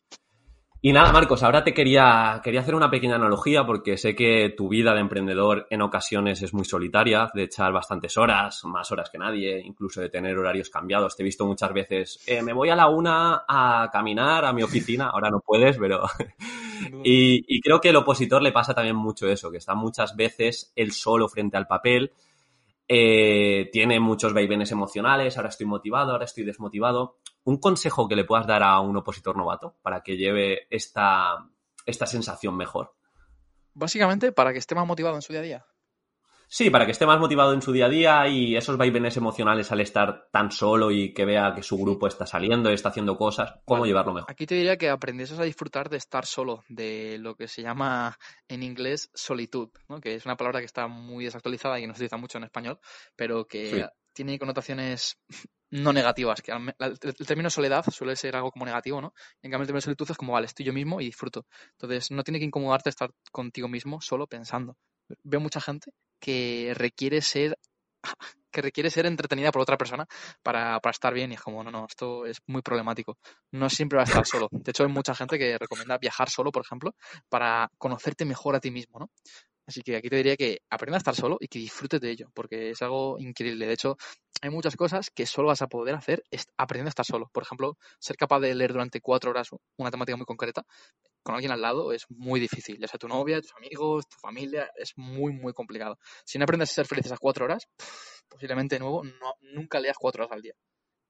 Y 0.83 0.93
nada, 0.93 1.11
Marcos, 1.11 1.43
ahora 1.43 1.63
te 1.63 1.75
quería, 1.75 2.41
quería 2.43 2.61
hacer 2.61 2.73
una 2.73 2.89
pequeña 2.89 3.15
analogía 3.15 3.63
porque 3.67 3.97
sé 3.97 4.15
que 4.15 4.51
tu 4.57 4.67
vida 4.67 4.95
de 4.95 5.01
emprendedor 5.01 5.67
en 5.69 5.83
ocasiones 5.83 6.41
es 6.41 6.55
muy 6.55 6.65
solitaria, 6.65 7.29
de 7.35 7.43
echar 7.43 7.71
bastantes 7.71 8.17
horas, 8.17 8.65
más 8.65 8.91
horas 8.91 9.11
que 9.11 9.19
nadie, 9.19 9.61
incluso 9.63 10.01
de 10.01 10.09
tener 10.09 10.35
horarios 10.35 10.71
cambiados. 10.71 11.15
Te 11.15 11.21
he 11.21 11.25
visto 11.25 11.45
muchas 11.45 11.71
veces, 11.71 12.23
eh, 12.25 12.41
me 12.41 12.53
voy 12.53 12.69
a 12.69 12.75
la 12.75 12.89
una 12.89 13.43
a 13.47 13.89
caminar 13.93 14.43
a 14.43 14.53
mi 14.53 14.63
oficina, 14.63 15.09
ahora 15.09 15.29
no 15.29 15.39
puedes, 15.39 15.77
pero... 15.77 16.01
y, 17.03 17.45
y 17.47 17.61
creo 17.61 17.79
que 17.79 17.89
el 17.89 17.97
opositor 17.97 18.41
le 18.41 18.51
pasa 18.51 18.73
también 18.73 18.95
mucho 18.95 19.27
eso, 19.27 19.51
que 19.51 19.57
está 19.57 19.75
muchas 19.75 20.15
veces 20.15 20.73
él 20.75 20.93
solo 20.93 21.29
frente 21.29 21.57
al 21.57 21.67
papel 21.67 22.11
eh, 22.93 23.69
tiene 23.71 24.01
muchos 24.01 24.33
vaivenes 24.33 24.69
emocionales, 24.73 25.37
ahora 25.37 25.47
estoy 25.47 25.65
motivado, 25.65 26.11
ahora 26.11 26.25
estoy 26.25 26.43
desmotivado. 26.43 27.19
¿Un 27.43 27.57
consejo 27.57 28.07
que 28.07 28.15
le 28.15 28.23
puedas 28.23 28.47
dar 28.47 28.63
a 28.63 28.79
un 28.79 28.97
opositor 28.97 29.35
novato 29.35 29.77
para 29.81 30.01
que 30.01 30.17
lleve 30.17 30.67
esta, 30.69 31.49
esta 31.85 32.05
sensación 32.05 32.55
mejor? 32.55 32.95
Básicamente 33.73 34.31
para 34.31 34.53
que 34.53 34.59
esté 34.59 34.75
más 34.75 34.85
motivado 34.85 35.15
en 35.15 35.21
su 35.21 35.33
día 35.33 35.41
a 35.41 35.43
día. 35.43 35.65
Sí, 36.53 36.69
para 36.69 36.85
que 36.85 36.91
esté 36.91 37.05
más 37.05 37.17
motivado 37.17 37.53
en 37.53 37.61
su 37.61 37.71
día 37.71 37.85
a 37.85 37.89
día 37.89 38.27
y 38.27 38.57
esos 38.57 38.75
vaivenes 38.75 39.15
emocionales 39.15 39.71
al 39.71 39.79
estar 39.79 40.27
tan 40.33 40.51
solo 40.51 40.91
y 40.91 41.13
que 41.13 41.23
vea 41.23 41.53
que 41.55 41.63
su 41.63 41.77
grupo 41.77 42.07
está 42.07 42.25
saliendo 42.25 42.69
y 42.69 42.73
está 42.73 42.89
haciendo 42.89 43.15
cosas, 43.15 43.53
cómo 43.63 43.85
llevarlo 43.85 44.13
mejor. 44.13 44.29
Aquí 44.29 44.45
te 44.45 44.55
diría 44.55 44.77
que 44.77 44.89
aprendieses 44.89 45.39
a 45.39 45.43
disfrutar 45.43 45.89
de 45.89 45.95
estar 45.95 46.25
solo, 46.25 46.65
de 46.67 47.17
lo 47.19 47.35
que 47.35 47.47
se 47.47 47.61
llama 47.61 48.19
en 48.49 48.63
inglés 48.63 49.09
solitud, 49.13 49.69
¿no? 49.87 50.01
que 50.01 50.15
es 50.15 50.25
una 50.25 50.35
palabra 50.35 50.59
que 50.59 50.65
está 50.65 50.87
muy 50.87 51.23
desactualizada 51.23 51.79
y 51.79 51.83
que 51.83 51.87
no 51.87 51.93
se 51.93 51.99
utiliza 51.99 52.17
mucho 52.17 52.37
en 52.37 52.43
español, 52.43 52.79
pero 53.15 53.45
que 53.45 53.87
tiene 54.11 54.37
connotaciones 54.37 55.21
no 55.71 55.93
negativas, 55.93 56.41
que 56.41 56.51
el, 56.51 56.99
término 57.25 57.49
soledad 57.49 57.85
suele 57.89 58.15
ser 58.15 58.35
algo 58.35 58.51
como 58.51 58.65
negativo, 58.65 59.01
¿no? 59.01 59.13
En 59.41 59.51
cambio 59.51 59.63
el 59.63 59.67
término 59.67 59.81
solitud 59.81 60.11
es 60.11 60.17
como, 60.17 60.33
vale, 60.33 60.45
estoy 60.45 60.65
yo 60.65 60.73
mismo 60.73 61.01
y 61.01 61.05
disfruto. 61.05 61.45
Entonces 61.71 62.11
no 62.11 62.23
tiene 62.23 62.39
que 62.39 62.45
incomodarte 62.45 62.89
estar 62.89 63.11
contigo 63.31 63.67
mismo 63.67 64.01
solo 64.01 64.27
pensando. 64.27 64.77
Veo 65.23 65.39
mucha 65.39 65.61
gente 65.61 65.91
que 66.19 66.73
requiere 66.75 67.21
ser 67.21 67.57
que 68.51 68.61
requiere 68.61 68.89
ser 68.89 69.05
entretenida 69.05 69.51
por 69.51 69.61
otra 69.61 69.77
persona 69.77 70.05
para, 70.43 70.79
para, 70.81 70.91
estar 70.91 71.13
bien 71.13 71.31
y 71.31 71.35
es 71.35 71.41
como, 71.41 71.63
no, 71.63 71.71
no, 71.71 71.85
esto 71.87 72.25
es 72.25 72.41
muy 72.47 72.61
problemático. 72.61 73.17
No 73.51 73.69
siempre 73.69 73.95
va 73.95 74.03
a 74.03 74.05
estar 74.05 74.25
solo. 74.25 74.49
De 74.51 74.71
hecho, 74.71 74.83
hay 74.83 74.89
mucha 74.89 75.15
gente 75.15 75.39
que 75.39 75.57
recomienda 75.57 75.97
viajar 75.97 76.29
solo, 76.29 76.51
por 76.51 76.63
ejemplo, 76.65 76.93
para 77.29 77.71
conocerte 77.77 78.25
mejor 78.25 78.55
a 78.55 78.59
ti 78.59 78.69
mismo, 78.69 78.99
¿no? 78.99 79.09
Así 79.71 79.83
que 79.83 79.95
aquí 79.95 80.09
te 80.09 80.17
diría 80.17 80.35
que 80.35 80.59
aprenda 80.69 80.97
a 80.97 80.99
estar 80.99 81.15
solo 81.15 81.37
y 81.39 81.47
que 81.47 81.57
disfrutes 81.57 82.01
de 82.01 82.11
ello, 82.11 82.29
porque 82.33 82.71
es 82.71 82.81
algo 82.81 83.17
increíble. 83.19 83.65
De 83.65 83.71
hecho, 83.71 83.95
hay 84.41 84.49
muchas 84.49 84.75
cosas 84.75 85.09
que 85.09 85.25
solo 85.25 85.47
vas 85.47 85.61
a 85.61 85.67
poder 85.67 85.95
hacer 85.95 86.23
aprendiendo 86.57 86.89
a 86.89 86.91
estar 86.91 87.05
solo. 87.05 87.29
Por 87.31 87.43
ejemplo, 87.43 87.77
ser 87.97 88.17
capaz 88.17 88.41
de 88.41 88.53
leer 88.53 88.73
durante 88.73 88.99
cuatro 88.99 89.31
horas 89.31 89.47
una 89.77 89.89
temática 89.89 90.17
muy 90.17 90.25
concreta 90.25 90.65
con 91.23 91.35
alguien 91.35 91.53
al 91.53 91.61
lado 91.61 91.93
es 91.93 92.05
muy 92.09 92.41
difícil. 92.41 92.79
Ya 92.81 92.87
sea 92.87 92.99
tu 92.99 93.07
novia, 93.07 93.39
tus 93.39 93.53
amigos, 93.55 94.09
tu 94.09 94.17
familia, 94.17 94.69
es 94.75 94.91
muy, 94.97 95.31
muy 95.31 95.53
complicado. 95.53 95.97
Si 96.25 96.37
no 96.37 96.43
aprendes 96.43 96.71
a 96.71 96.73
ser 96.73 96.85
feliz 96.85 97.05
esas 97.05 97.19
cuatro 97.19 97.45
horas, 97.45 97.69
posiblemente 98.27 98.75
de 98.75 98.79
nuevo 98.79 99.05
no, 99.05 99.35
nunca 99.53 99.79
leas 99.79 99.95
cuatro 99.97 100.25
horas 100.25 100.35
al 100.35 100.41
día 100.41 100.53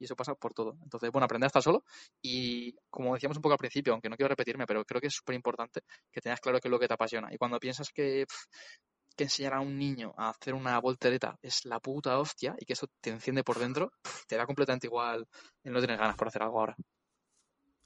y 0.01 0.05
eso 0.05 0.15
pasa 0.15 0.33
por 0.33 0.53
todo. 0.53 0.77
Entonces, 0.83 1.11
bueno, 1.11 1.25
aprender 1.25 1.45
a 1.45 1.47
estar 1.47 1.61
solo 1.61 1.83
y 2.23 2.73
como 2.89 3.13
decíamos 3.13 3.37
un 3.37 3.43
poco 3.43 3.53
al 3.53 3.59
principio, 3.59 3.93
aunque 3.93 4.09
no 4.09 4.15
quiero 4.15 4.29
repetirme, 4.29 4.65
pero 4.65 4.83
creo 4.83 4.99
que 4.99 5.07
es 5.07 5.13
súper 5.13 5.35
importante 5.35 5.81
que 6.11 6.21
tengas 6.21 6.41
claro 6.41 6.59
qué 6.59 6.67
es 6.67 6.71
lo 6.71 6.79
que 6.79 6.87
te 6.87 6.95
apasiona. 6.95 7.29
Y 7.31 7.37
cuando 7.37 7.59
piensas 7.59 7.89
que, 7.93 8.25
que 9.15 9.23
enseñar 9.25 9.53
a 9.53 9.59
un 9.59 9.77
niño 9.77 10.11
a 10.17 10.29
hacer 10.29 10.55
una 10.55 10.79
voltereta 10.79 11.37
es 11.43 11.65
la 11.65 11.79
puta 11.79 12.17
hostia 12.17 12.55
y 12.59 12.65
que 12.65 12.73
eso 12.73 12.87
te 12.99 13.11
enciende 13.11 13.43
por 13.43 13.59
dentro, 13.59 13.91
te 14.27 14.37
da 14.37 14.47
completamente 14.47 14.87
igual 14.87 15.27
en 15.63 15.73
no 15.73 15.79
tener 15.79 15.97
ganas 15.99 16.15
por 16.15 16.29
hacer 16.29 16.41
algo 16.41 16.59
ahora. 16.59 16.75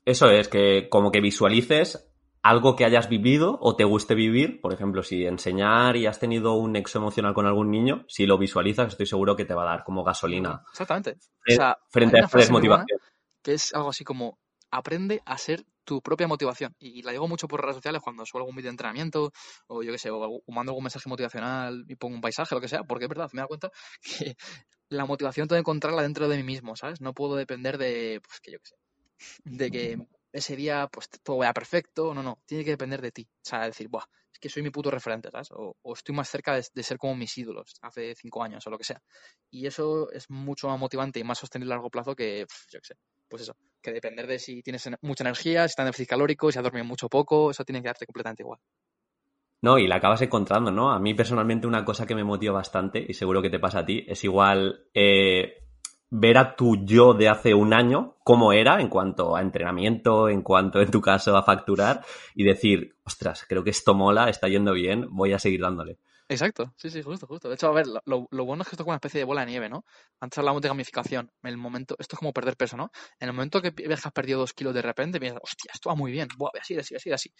Eso 0.05 0.29
es, 0.29 0.47
que 0.47 0.87
como 0.87 1.11
que 1.11 1.19
visualices 1.19 2.14
algo 2.45 2.75
que 2.75 2.85
hayas 2.85 3.09
vivido 3.09 3.57
o 3.59 3.75
te 3.75 3.85
guste 3.85 4.13
vivir, 4.13 4.61
por 4.61 4.71
ejemplo, 4.71 5.01
si 5.01 5.25
enseñar 5.25 5.95
y 5.97 6.05
has 6.05 6.19
tenido 6.19 6.53
un 6.53 6.73
nexo 6.73 6.99
emocional 6.99 7.33
con 7.33 7.47
algún 7.47 7.71
niño, 7.71 8.05
si 8.07 8.27
lo 8.27 8.37
visualizas, 8.37 8.89
estoy 8.89 9.07
seguro 9.07 9.35
que 9.35 9.45
te 9.45 9.55
va 9.55 9.63
a 9.63 9.77
dar 9.77 9.83
como 9.83 10.03
gasolina. 10.03 10.63
Exactamente. 10.69 11.17
o 11.49 11.51
sea, 11.51 11.75
frente 11.89 12.19
a 12.19 12.25
esta 12.25 12.37
desmotivación. 12.37 12.99
Que 13.41 13.55
es 13.55 13.73
algo 13.73 13.89
así 13.89 14.03
como 14.03 14.37
aprende 14.69 15.23
a 15.25 15.39
ser 15.39 15.65
tu 15.83 16.03
propia 16.03 16.27
motivación. 16.27 16.75
Y 16.77 17.01
la 17.01 17.13
digo 17.13 17.27
mucho 17.27 17.47
por 17.47 17.63
redes 17.63 17.77
sociales 17.77 18.03
cuando 18.03 18.27
suelo 18.27 18.43
algún 18.43 18.55
vídeo 18.55 18.67
de 18.67 18.73
entrenamiento 18.73 19.31
o 19.65 19.81
yo 19.81 19.91
qué 19.91 19.97
sé, 19.97 20.11
o 20.11 20.43
mando 20.49 20.71
algún 20.71 20.83
mensaje 20.83 21.09
motivacional 21.09 21.83
y 21.87 21.95
pongo 21.95 22.13
un 22.13 22.21
paisaje, 22.21 22.53
lo 22.53 22.61
que 22.61 22.67
sea, 22.67 22.83
porque 22.83 23.05
es 23.05 23.09
verdad, 23.09 23.31
me 23.33 23.41
da 23.41 23.47
cuenta 23.47 23.71
que 24.03 24.37
la 24.89 25.07
motivación 25.07 25.47
tengo 25.47 25.57
que 25.57 25.61
encontrarla 25.61 26.03
dentro 26.03 26.29
de 26.29 26.37
mí 26.37 26.43
mismo, 26.43 26.75
¿sabes? 26.75 27.01
No 27.01 27.15
puedo 27.15 27.37
depender 27.37 27.79
de, 27.79 28.21
pues 28.23 28.39
que 28.39 28.51
yo 28.51 28.59
qué 28.59 28.67
sé, 28.67 28.75
de 29.45 29.71
que 29.71 29.97
ese 30.35 30.55
día 30.55 30.87
pues 30.91 31.09
todo 31.23 31.37
vaya 31.37 31.53
perfecto, 31.53 32.13
no, 32.13 32.21
no, 32.21 32.39
tiene 32.45 32.65
que 32.65 32.71
depender 32.71 33.01
de 33.01 33.11
ti. 33.11 33.27
O 33.27 33.49
sea, 33.49 33.65
decir, 33.65 33.87
Buah, 33.87 34.03
es 34.31 34.39
que 34.39 34.49
soy 34.49 34.63
mi 34.63 34.69
puto 34.69 34.91
referente, 34.91 35.31
¿sabes? 35.31 35.49
O, 35.51 35.75
estoy 35.93 36.13
más 36.13 36.29
cerca 36.29 36.53
de, 36.53 36.83
ser 36.83 36.97
como 36.97 37.15
mis 37.15 37.37
ídolos 37.37 37.75
hace 37.81 38.13
cinco 38.15 38.43
años 38.43 38.67
o 38.67 38.69
lo 38.69 38.77
que 38.77 38.83
sea. 38.83 39.01
Y 39.49 39.65
eso 39.65 40.11
es 40.11 40.29
mucho 40.29 40.67
más 40.67 40.77
motivante 40.77 41.19
y 41.19 41.23
más 41.23 41.37
sostenible 41.37 41.73
a 41.73 41.77
largo 41.77 41.89
plazo 41.89 42.15
que, 42.15 42.45
yo 42.69 42.79
qué 42.81 42.85
sé, 42.85 42.95
pues 43.29 43.43
eso, 43.43 43.55
que 43.81 43.93
depender 43.93 44.27
de 44.27 44.37
si 44.39 44.61
tienes 44.61 44.89
mucha 45.01 45.23
energía, 45.23 45.61
si 45.61 45.71
estás 45.71 45.85
en 45.85 45.87
déficit 45.87 46.09
calórico, 46.09 46.51
si 46.51 46.59
has 46.59 46.63
dormido 46.63 46.83
mucho 46.83 47.05
o 47.05 47.09
poco, 47.09 47.51
eso 47.51 47.63
tiene 47.63 47.81
que 47.81 47.87
darte 47.87 48.05
completamente 48.05 48.43
igual. 48.43 48.59
No, 49.61 49.79
y 49.79 49.87
la 49.87 49.95
acabas 49.95 50.21
encontrando, 50.21 50.69
¿no? 50.69 50.91
A 50.91 50.99
mí 50.99 51.13
personalmente 51.13 51.65
una 51.65 51.85
cosa 51.85 52.05
que 52.05 52.13
me 52.13 52.25
motiva 52.25 52.53
bastante, 52.53 53.03
y 53.07 53.13
seguro 53.13 53.41
que 53.41 53.49
te 53.49 53.59
pasa 53.59 53.79
a 53.79 53.85
ti, 53.85 54.05
es 54.05 54.21
igual 54.25 54.89
eh, 54.93 55.64
ver 56.09 56.37
a 56.37 56.55
tu 56.55 56.85
yo 56.85 57.13
de 57.13 57.29
hace 57.29 57.53
un 57.53 57.73
año 57.73 58.15
cómo 58.23 58.53
era 58.53 58.79
en 58.81 58.89
cuanto 58.89 59.35
a 59.35 59.41
entrenamiento, 59.41 60.29
en 60.29 60.41
cuanto 60.41 60.81
en 60.81 60.91
tu 60.91 61.01
caso 61.01 61.35
a 61.35 61.43
facturar 61.43 62.05
y 62.33 62.43
decir, 62.43 62.95
ostras, 63.03 63.45
creo 63.47 63.63
que 63.63 63.69
esto 63.71 63.93
mola, 63.93 64.29
está 64.29 64.47
yendo 64.47 64.73
bien, 64.73 65.07
voy 65.09 65.33
a 65.33 65.39
seguir 65.39 65.61
dándole. 65.61 65.99
Exacto, 66.27 66.73
sí, 66.75 66.89
sí, 66.89 67.03
justo, 67.03 67.27
justo. 67.27 67.49
De 67.49 67.55
hecho, 67.55 67.67
a 67.67 67.71
ver, 67.71 67.85
lo, 68.05 68.27
bueno 68.31 68.63
es 68.63 68.67
que 68.67 68.75
esto 68.75 68.81
es 68.81 68.85
como 68.85 68.91
una 68.91 68.95
especie 68.95 69.19
de 69.19 69.25
bola 69.25 69.41
de 69.41 69.47
nieve, 69.51 69.69
¿no? 69.69 69.85
Antes 70.19 70.39
hablamos 70.39 70.61
de 70.61 70.69
gamificación. 70.69 71.31
El 71.43 71.57
momento, 71.57 71.95
esto 71.99 72.15
es 72.15 72.19
como 72.19 72.33
perder 72.33 72.57
peso, 72.57 72.77
¿no? 72.77 72.89
En 73.19 73.29
el 73.29 73.33
momento 73.35 73.61
que 73.61 73.69
ves 73.69 74.01
que 74.01 74.07
has 74.07 74.13
perdido 74.13 74.39
dos 74.39 74.53
kilos 74.53 74.73
de 74.73 74.81
repente, 74.81 75.19
piensas, 75.19 75.41
hostia, 75.43 75.71
esto 75.73 75.89
va 75.89 75.95
muy 75.95 76.11
bien, 76.11 76.27
voy 76.37 76.49
así, 76.59 76.75
así, 76.77 76.95
así, 76.95 77.11
así. 77.11 77.31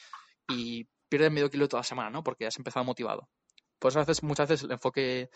Y 0.49 0.87
pierdes 1.09 1.31
medio 1.31 1.49
kilo 1.49 1.67
toda 1.67 1.79
la 1.79 1.83
semana, 1.85 2.11
¿no? 2.11 2.23
Porque 2.23 2.45
has 2.45 2.57
empezado 2.57 2.85
motivado. 2.85 3.27
Pues 3.79 3.95
a 3.95 3.99
veces, 3.99 4.21
muchas 4.21 4.47
veces 4.49 4.65
el 4.65 4.71
enfoque 4.73 5.29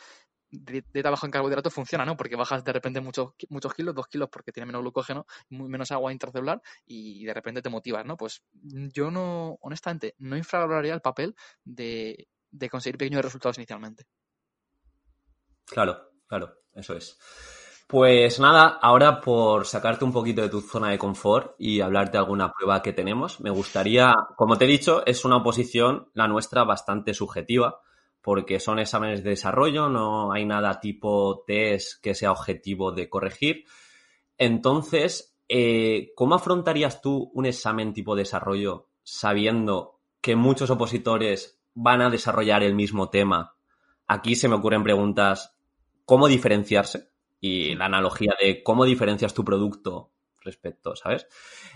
de, 0.51 0.81
trabajo 0.81 1.25
en 1.25 1.31
carbohidratos 1.31 1.73
funciona, 1.73 2.05
¿no? 2.05 2.17
Porque 2.17 2.35
bajas 2.35 2.63
de 2.63 2.73
repente 2.73 3.01
muchos, 3.01 3.33
muchos 3.49 3.73
kilos, 3.73 3.95
dos 3.95 4.07
kilos 4.07 4.29
porque 4.31 4.51
tiene 4.51 4.65
menos 4.67 4.81
glucógeno, 4.81 5.25
muy, 5.49 5.69
menos 5.69 5.91
agua 5.91 6.11
intracelular 6.11 6.61
y 6.85 7.25
de 7.25 7.33
repente 7.33 7.61
te 7.61 7.69
motivas, 7.69 8.05
¿no? 8.05 8.17
Pues 8.17 8.43
yo 8.51 9.11
no, 9.11 9.57
honestamente, 9.61 10.15
no 10.19 10.37
infravaloraría 10.37 10.93
el 10.93 11.01
papel 11.01 11.35
de, 11.63 12.27
de 12.51 12.69
conseguir 12.69 12.97
pequeños 12.97 13.23
resultados 13.23 13.57
inicialmente. 13.57 14.05
Claro, 15.65 16.11
claro, 16.27 16.55
eso 16.73 16.95
es. 16.95 17.17
Pues 17.87 18.39
nada, 18.39 18.77
ahora 18.81 19.19
por 19.19 19.65
sacarte 19.65 20.05
un 20.05 20.13
poquito 20.13 20.43
de 20.43 20.49
tu 20.49 20.61
zona 20.61 20.91
de 20.91 20.99
confort 20.99 21.55
y 21.57 21.81
hablarte 21.81 22.13
de 22.13 22.17
alguna 22.19 22.51
prueba 22.51 22.83
que 22.83 22.93
tenemos, 22.93 23.39
me 23.39 23.49
gustaría, 23.49 24.13
como 24.35 24.57
te 24.57 24.65
he 24.65 24.67
dicho, 24.67 25.03
es 25.07 25.25
una 25.25 25.37
oposición, 25.37 26.09
la 26.13 26.27
nuestra, 26.27 26.63
bastante 26.63 27.15
subjetiva 27.15 27.81
porque 28.21 28.59
son 28.59 28.79
exámenes 28.79 29.23
de 29.23 29.31
desarrollo, 29.31 29.89
no 29.89 30.31
hay 30.31 30.45
nada 30.45 30.79
tipo 30.79 31.43
test 31.45 32.01
que 32.01 32.15
sea 32.15 32.31
objetivo 32.31 32.91
de 32.91 33.09
corregir. 33.09 33.65
Entonces, 34.37 35.37
eh, 35.47 36.11
¿cómo 36.15 36.35
afrontarías 36.35 37.01
tú 37.01 37.31
un 37.33 37.45
examen 37.45 37.93
tipo 37.93 38.15
desarrollo 38.15 38.89
sabiendo 39.03 39.99
que 40.21 40.35
muchos 40.35 40.69
opositores 40.69 41.61
van 41.73 42.01
a 42.01 42.09
desarrollar 42.09 42.63
el 42.63 42.75
mismo 42.75 43.09
tema? 43.09 43.55
Aquí 44.07 44.35
se 44.35 44.49
me 44.49 44.55
ocurren 44.55 44.83
preguntas, 44.83 45.55
¿cómo 46.05 46.27
diferenciarse? 46.27 47.09
Y 47.39 47.75
la 47.75 47.85
analogía 47.85 48.33
de 48.41 48.63
cómo 48.63 48.83
diferencias 48.85 49.33
tu 49.33 49.45
producto 49.45 50.11
respecto, 50.41 50.95
¿sabes? 50.95 51.27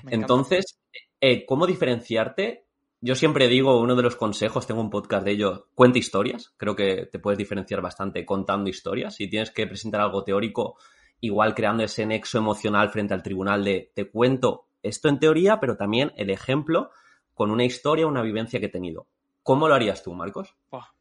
Entonces, 0.07 0.79
eh, 1.21 1.45
¿cómo 1.45 1.67
diferenciarte 1.67 2.67
yo 3.05 3.15
siempre 3.15 3.49
digo, 3.49 3.81
uno 3.81 3.97
de 3.97 4.01
los 4.01 4.15
consejos, 4.15 4.65
tengo 4.65 4.79
un 4.79 4.89
podcast 4.89 5.25
de 5.25 5.31
ello, 5.31 5.67
cuenta 5.75 5.99
historias. 5.99 6.53
Creo 6.55 6.73
que 6.73 7.05
te 7.11 7.19
puedes 7.19 7.37
diferenciar 7.37 7.81
bastante 7.81 8.25
contando 8.25 8.69
historias. 8.69 9.15
Si 9.15 9.27
tienes 9.27 9.51
que 9.51 9.67
presentar 9.67 9.99
algo 9.99 10.23
teórico, 10.23 10.77
igual 11.19 11.53
creando 11.53 11.83
ese 11.83 12.05
nexo 12.05 12.37
emocional 12.37 12.89
frente 12.91 13.13
al 13.13 13.21
tribunal 13.21 13.65
de 13.65 13.91
te 13.93 14.09
cuento 14.09 14.69
esto 14.81 15.09
en 15.09 15.19
teoría, 15.19 15.59
pero 15.59 15.75
también 15.75 16.13
el 16.15 16.29
ejemplo 16.29 16.91
con 17.33 17.51
una 17.51 17.65
historia, 17.65 18.07
una 18.07 18.21
vivencia 18.21 18.61
que 18.61 18.67
he 18.67 18.69
tenido. 18.69 19.05
¿Cómo 19.41 19.67
lo 19.67 19.75
harías 19.75 20.01
tú, 20.01 20.13
Marcos? 20.13 20.55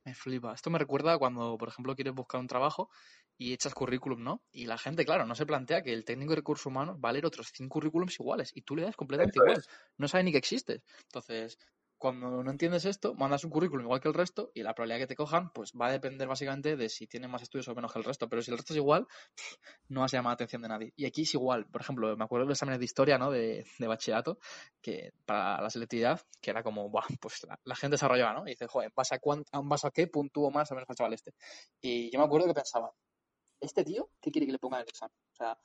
me 0.04 0.12
flipa. 0.12 0.54
Esto 0.54 0.70
me 0.70 0.80
recuerda 0.80 1.16
cuando, 1.18 1.56
por 1.56 1.68
ejemplo, 1.68 1.94
quieres 1.94 2.14
buscar 2.14 2.40
un 2.40 2.48
trabajo 2.48 2.90
y 3.38 3.52
echas 3.52 3.74
currículum, 3.74 4.24
¿no? 4.24 4.42
Y 4.50 4.66
la 4.66 4.76
gente, 4.76 5.04
claro, 5.04 5.24
no 5.24 5.36
se 5.36 5.46
plantea 5.46 5.82
que 5.82 5.92
el 5.92 6.04
técnico 6.04 6.30
de 6.30 6.36
recursos 6.36 6.66
humanos 6.66 6.96
va 6.98 7.10
a 7.10 7.12
leer 7.12 7.26
otros 7.26 7.52
cinco 7.54 7.74
currículums 7.74 8.18
iguales 8.18 8.50
y 8.56 8.62
tú 8.62 8.74
le 8.74 8.82
das 8.82 8.96
completamente 8.96 9.38
igual. 9.38 9.62
No 9.98 10.08
sabe 10.08 10.24
ni 10.24 10.32
que 10.32 10.38
existes. 10.38 10.82
Entonces, 11.04 11.56
cuando 12.02 12.42
no 12.42 12.50
entiendes 12.50 12.84
esto, 12.84 13.14
mandas 13.14 13.44
un 13.44 13.50
currículum 13.52 13.84
igual 13.84 14.00
que 14.00 14.08
el 14.08 14.14
resto 14.14 14.50
y 14.54 14.64
la 14.64 14.74
probabilidad 14.74 15.04
que 15.04 15.06
te 15.06 15.14
cojan, 15.14 15.52
pues 15.52 15.70
va 15.80 15.86
a 15.86 15.92
depender 15.92 16.26
básicamente 16.26 16.74
de 16.76 16.88
si 16.88 17.06
tienes 17.06 17.30
más 17.30 17.42
estudios 17.42 17.68
o 17.68 17.76
menos 17.76 17.92
que 17.92 18.00
el 18.00 18.04
resto. 18.04 18.28
Pero 18.28 18.42
si 18.42 18.50
el 18.50 18.56
resto 18.56 18.72
es 18.72 18.78
igual, 18.78 19.06
no 19.88 20.00
vas 20.00 20.12
a 20.12 20.16
llamar 20.16 20.32
la 20.32 20.34
atención 20.34 20.62
de 20.62 20.68
nadie. 20.68 20.92
Y 20.96 21.06
aquí 21.06 21.22
es 21.22 21.32
igual. 21.34 21.64
Por 21.66 21.80
ejemplo, 21.80 22.16
me 22.16 22.24
acuerdo 22.24 22.44
de 22.44 22.48
los 22.48 22.56
exámenes 22.56 22.80
de 22.80 22.86
historia, 22.86 23.18
¿no? 23.18 23.30
De, 23.30 23.64
de 23.78 23.86
bachillerato, 23.86 24.40
que 24.80 25.12
para 25.24 25.62
la 25.62 25.70
selectividad, 25.70 26.20
que 26.40 26.50
era 26.50 26.64
como, 26.64 26.90
Buah, 26.90 27.06
pues 27.20 27.46
la, 27.64 27.76
gente 27.76 27.94
desarrollaba, 27.94 28.32
¿no? 28.32 28.48
Y 28.48 28.50
dice, 28.50 28.66
joder, 28.66 28.92
¿vas 28.96 29.12
a, 29.12 29.20
¿vas 29.62 29.84
a 29.84 29.92
qué 29.92 30.08
puntúo 30.08 30.50
más 30.50 30.72
o 30.72 30.74
menos 30.74 30.90
al 30.90 30.96
chaval 30.96 31.12
este? 31.12 31.34
Y 31.80 32.10
yo 32.10 32.18
me 32.18 32.24
acuerdo 32.24 32.48
que 32.48 32.54
pensaba, 32.54 32.92
¿este 33.60 33.84
tío 33.84 34.10
qué 34.20 34.32
quiere 34.32 34.46
que 34.46 34.52
le 34.52 34.58
ponga 34.58 34.80
el 34.80 34.88
examen? 34.88 35.14
O 35.34 35.36
sea, 35.36 35.56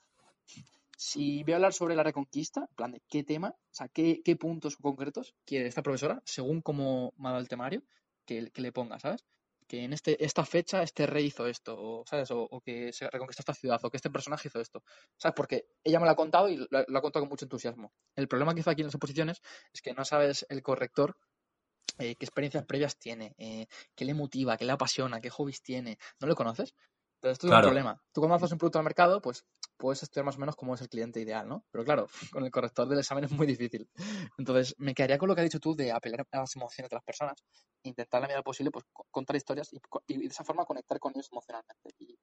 si 0.98 1.44
voy 1.44 1.54
a 1.54 1.58
hablar 1.58 1.74
sobre 1.74 1.96
la 1.96 2.02
reconquista, 2.02 2.62
en 2.62 2.76
plan 2.76 2.92
de 2.92 3.04
qué 3.08 3.24
tema, 3.24 3.50
o 3.50 3.74
sea, 3.74 3.88
qué, 3.88 4.20
puntos 4.38 4.78
concretos 4.78 5.36
quiere 5.46 5.68
esta 5.68 5.84
profesora, 5.84 6.22
según 6.26 6.62
cómo 6.62 7.14
me 7.18 7.28
ha 7.30 7.32
dado 7.32 7.42
el 7.42 7.48
temario, 7.48 7.84
que, 8.26 8.52
le 8.54 8.72
ponga, 8.72 9.00
¿sabes? 9.00 9.24
Que 9.68 9.84
en 9.84 9.94
este, 9.94 10.24
esta 10.26 10.44
fecha 10.44 10.82
este 10.82 11.06
rey 11.06 11.26
hizo 11.26 11.46
esto, 11.46 11.76
o, 11.78 12.04
¿sabes? 12.08 12.30
O, 12.32 12.62
que 12.62 12.92
se 12.94 13.08
reconquistó 13.12 13.42
esta 13.42 13.54
ciudad, 13.54 13.80
o 13.84 13.92
que 13.92 13.98
este 13.98 14.10
personaje 14.10 14.48
hizo 14.48 14.60
esto, 14.60 14.84
¿sabes? 15.18 15.36
Porque 15.36 15.68
ella 15.84 16.00
me 16.00 16.06
lo 16.06 16.12
ha 16.12 16.16
contado 16.16 16.50
y 16.50 16.58
lo, 16.58 16.68
ha 16.72 17.02
contado 17.02 17.22
con 17.22 17.30
mucho 17.30 17.46
entusiasmo. 17.46 17.94
El 18.16 18.28
problema 18.28 18.56
que 18.56 18.62
hizo 18.62 18.72
aquí 18.72 18.82
en 18.82 18.88
las 18.88 18.96
oposiciones 18.96 19.42
es 19.72 19.84
que 19.84 19.94
no 19.94 20.04
sabes 20.04 20.48
el 20.50 20.64
corrector 20.64 21.16
eh, 22.00 22.16
qué 22.16 22.26
experiencias 22.26 22.66
previas 22.66 22.98
tiene, 22.98 23.36
eh, 23.38 23.68
qué 23.96 24.04
le 24.04 24.16
motiva, 24.16 24.58
qué 24.58 24.66
le 24.66 24.72
apasiona, 24.72 25.22
qué 25.22 25.30
hobbies 25.30 25.62
tiene. 25.62 26.00
¿No 26.20 26.28
lo 26.28 26.36
conoces? 26.36 26.74
Entonces, 27.18 27.34
esto 27.34 27.48
es 27.48 27.54
un 27.54 27.62
problema. 27.62 28.02
Tú 28.12 28.22
cuando 28.22 28.36
haces 28.36 28.52
un 28.52 28.58
producto 28.58 28.80
al 28.80 28.86
mercado, 28.86 29.22
pues 29.22 29.46
puedes 29.78 30.04
estudiar 30.04 30.26
más 30.26 30.36
o 30.36 30.40
menos 30.40 30.56
cómo 30.56 30.76
es 30.76 30.82
el 30.82 30.90
cliente 30.90 31.22
ideal, 31.22 31.48
¿no? 31.48 31.64
Pero 31.72 31.86
claro, 31.86 32.08
con 32.34 32.44
el 32.44 32.52
corrector 32.52 32.88
del 32.88 33.00
examen 33.00 33.24
es 33.26 33.32
muy 33.32 33.48
difícil. 33.48 33.90
Entonces, 34.38 34.76
me 34.78 34.94
quedaría 34.94 35.18
con 35.18 35.30
lo 35.30 35.36
que 35.36 35.42
has 35.42 35.46
dicho 35.46 35.60
tú 35.60 35.76
de 35.76 35.92
apelar 35.92 36.26
a 36.32 36.38
las 36.40 36.56
emociones 36.56 36.90
de 36.90 36.96
las 36.96 37.04
personas, 37.04 37.44
intentar 37.84 38.22
la 38.22 38.28
medida 38.28 38.44
posible, 38.44 38.72
pues 38.72 38.86
contar 39.12 39.36
historias 39.36 39.70
y, 39.74 40.18
de 40.18 40.26
esa 40.26 40.44
forma 40.44 40.66
conectar 40.66 41.00
con 41.00 41.14
ellos 41.14 41.30
emocionalmente. 41.32 41.94
Y 42.00 42.18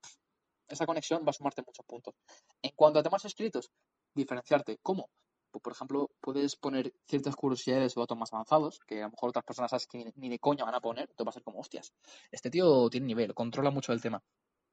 esa 0.69 0.87
conexión 0.87 1.25
va 1.27 1.31
a 1.31 1.33
sumarte 1.33 1.63
muchos 1.67 1.85
puntos. 1.87 2.15
En 2.63 2.73
cuanto 2.75 2.99
a 2.99 3.03
temas 3.03 3.25
escritos, 3.25 3.71
diferenciarte. 4.15 4.79
¿Cómo? 4.83 5.09
Pues, 5.55 5.63
por 5.63 5.73
ejemplo, 5.73 6.11
puedes 6.21 6.57
poner 6.57 6.93
ciertas 7.07 7.37
curiosidades 7.37 7.97
o 7.97 8.01
datos 8.01 8.19
más 8.19 8.33
avanzados, 8.33 8.81
que 8.89 8.99
a 8.99 9.07
lo 9.07 9.11
mejor 9.11 9.29
otras 9.29 9.45
personas 9.45 9.71
sabes 9.71 9.87
que 9.87 10.13
ni, 10.17 10.29
de 10.29 10.41
coña 10.41 10.65
van 10.65 10.75
a 10.75 10.81
poner, 10.81 11.09
te 11.15 11.23
va 11.23 11.31
a 11.31 11.33
ser 11.33 11.45
como, 11.45 11.61
hostias, 11.61 11.93
este 12.33 12.51
tío 12.51 12.91
tiene 12.91 13.07
nivel, 13.07 13.35
controla 13.35 13.71
mucho 13.71 13.93
el 13.93 14.03
tema. 14.03 14.21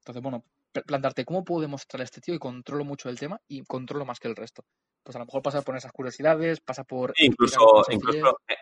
Entonces, 0.02 0.22
bueno, 0.22 0.44
plantarte 0.86 1.24
cómo 1.24 1.44
puedo 1.44 1.60
demostrar 1.60 2.00
a 2.00 2.04
este 2.04 2.20
tío 2.20 2.34
y 2.34 2.38
controlo 2.38 2.84
mucho 2.84 3.08
el 3.08 3.18
tema 3.18 3.40
y 3.46 3.62
controlo 3.62 4.04
más 4.04 4.18
que 4.18 4.28
el 4.28 4.36
resto. 4.36 4.64
Pues 5.02 5.14
a 5.14 5.20
lo 5.20 5.26
mejor 5.26 5.42
pasa 5.42 5.62
por 5.62 5.76
esas 5.76 5.92
curiosidades, 5.92 6.60
pasa 6.60 6.82
por... 6.82 7.14
incluso, 7.18 7.84
incluso 7.90 8.38
eh, 8.48 8.54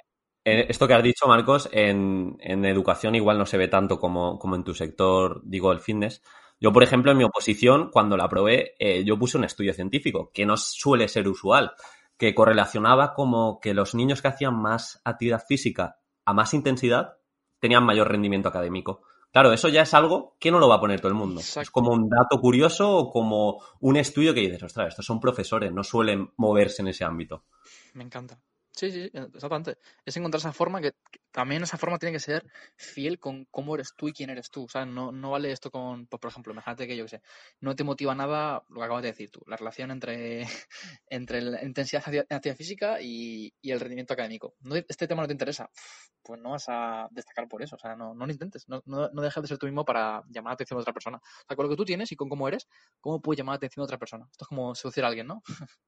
eh, 0.45 0.66
esto 0.68 0.86
que 0.86 0.95
has 0.95 1.03
dicho, 1.03 1.26
Marcos, 1.26 1.68
en, 1.72 2.36
en, 2.41 2.64
educación 2.66 3.14
igual 3.14 3.38
no 3.38 3.47
se 3.47 3.57
ve 3.57 3.68
tanto 3.68 3.99
como, 3.99 4.38
como, 4.38 4.55
en 4.55 4.64
tu 4.64 4.74
sector, 4.74 5.41
digo, 5.45 5.72
el 5.72 5.80
fitness. 5.80 6.22
Yo, 6.61 6.72
por 6.72 6.82
ejemplo, 6.82 7.11
en 7.11 7.18
mi 7.18 7.24
oposición, 7.24 7.91
cuando 7.91 8.18
la 8.18 8.28
probé, 8.28 8.74
eh, 8.78 9.03
yo 9.05 9.18
puse 9.18 9.38
un 9.38 9.45
estudio 9.45 9.72
científico, 9.72 10.30
que 10.32 10.45
no 10.45 10.59
suele 10.59 11.09
ser 11.09 11.26
usual, 11.26 11.72
que 12.18 12.34
correlacionaba 12.34 13.14
como 13.14 13.61
que 13.61 13.72
los 13.72 13.95
niños 13.95 14.20
que 14.20 14.28
hacían 14.28 14.61
más 14.61 15.01
actividad 15.05 15.43
física 15.47 16.01
a 16.26 16.34
más 16.34 16.53
intensidad 16.53 17.16
tenían 17.61 17.84
mayor 17.84 18.09
rendimiento 18.09 18.51
académico. 18.51 19.03
Claro, 19.32 19.52
eso 19.52 19.68
ya 19.68 19.82
es 19.82 19.94
algo 19.94 20.36
que 20.40 20.50
no 20.50 20.58
lo 20.58 20.68
va 20.68 20.76
a 20.76 20.80
poner 20.80 21.00
todo 21.00 21.08
el 21.08 21.18
mundo. 21.18 21.40
Es 21.40 21.70
como 21.70 21.92
un 21.92 22.08
dato 22.08 22.40
curioso 22.40 22.96
o 22.96 23.12
como 23.12 23.62
un 23.78 23.96
estudio 23.96 24.34
que 24.34 24.40
dices, 24.40 24.62
ostras, 24.62 24.88
estos 24.88 25.06
son 25.06 25.20
profesores, 25.20 25.72
no 25.72 25.84
suelen 25.84 26.32
moverse 26.36 26.82
en 26.82 26.88
ese 26.88 27.04
ámbito. 27.04 27.44
Me 27.94 28.02
encanta. 28.02 28.40
Sí, 28.80 28.90
sí, 28.90 29.10
exactamente. 29.12 29.76
Es 30.06 30.16
encontrar 30.16 30.38
esa 30.38 30.54
forma 30.54 30.80
que, 30.80 30.92
también 31.32 31.62
esa 31.62 31.76
forma 31.76 31.98
tiene 31.98 32.14
que 32.14 32.18
ser 32.18 32.50
fiel 32.76 33.18
con 33.18 33.44
cómo 33.50 33.74
eres 33.74 33.92
tú 33.94 34.08
y 34.08 34.14
quién 34.14 34.30
eres 34.30 34.50
tú. 34.50 34.64
O 34.64 34.68
sea, 34.70 34.86
no, 34.86 35.12
no 35.12 35.32
vale 35.32 35.52
esto 35.52 35.70
con, 35.70 36.06
pues, 36.06 36.18
por 36.18 36.30
ejemplo, 36.30 36.54
imagínate 36.54 36.86
que 36.86 36.96
yo 36.96 37.04
que 37.04 37.10
sé, 37.10 37.22
no 37.60 37.76
te 37.76 37.84
motiva 37.84 38.14
nada 38.14 38.64
lo 38.70 38.80
que 38.80 38.84
acabas 38.84 39.02
de 39.02 39.10
decir 39.10 39.30
tú, 39.30 39.42
la 39.46 39.58
relación 39.58 39.90
entre, 39.90 40.46
entre 41.10 41.42
la 41.42 41.62
intensidad 41.62 42.06
de 42.06 42.20
actividad 42.20 42.56
física 42.56 43.02
y, 43.02 43.52
el 43.62 43.80
rendimiento 43.80 44.14
académico. 44.14 44.54
No, 44.60 44.76
este 44.76 45.06
tema 45.06 45.20
no 45.20 45.28
te 45.28 45.34
interesa, 45.34 45.70
pues 46.22 46.40
no 46.40 46.52
vas 46.52 46.64
a 46.68 47.06
destacar 47.10 47.48
por 47.48 47.62
eso. 47.62 47.76
O 47.76 47.78
sea, 47.78 47.94
no, 47.96 48.14
no 48.14 48.24
lo 48.24 48.32
intentes. 48.32 48.66
No, 48.66 48.82
no, 48.86 49.10
no 49.10 49.20
dejes 49.20 49.42
de 49.42 49.48
ser 49.48 49.58
tú 49.58 49.66
mismo 49.66 49.84
para 49.84 50.24
llamar 50.30 50.52
la 50.52 50.54
atención 50.54 50.78
a 50.78 50.80
otra 50.80 50.94
persona. 50.94 51.18
O 51.18 51.44
sea, 51.46 51.54
con 51.54 51.66
lo 51.66 51.70
que 51.70 51.76
tú 51.76 51.84
tienes 51.84 52.12
y 52.12 52.16
con 52.16 52.30
cómo 52.30 52.48
eres, 52.48 52.66
¿cómo 52.98 53.20
puedes 53.20 53.36
llamar 53.36 53.52
la 53.52 53.56
atención 53.56 53.82
a 53.82 53.84
otra 53.84 53.98
persona? 53.98 54.26
Esto 54.32 54.46
es 54.46 54.48
como 54.48 54.74
seducir 54.74 55.04
a 55.04 55.08
alguien, 55.08 55.26
¿no? 55.26 55.42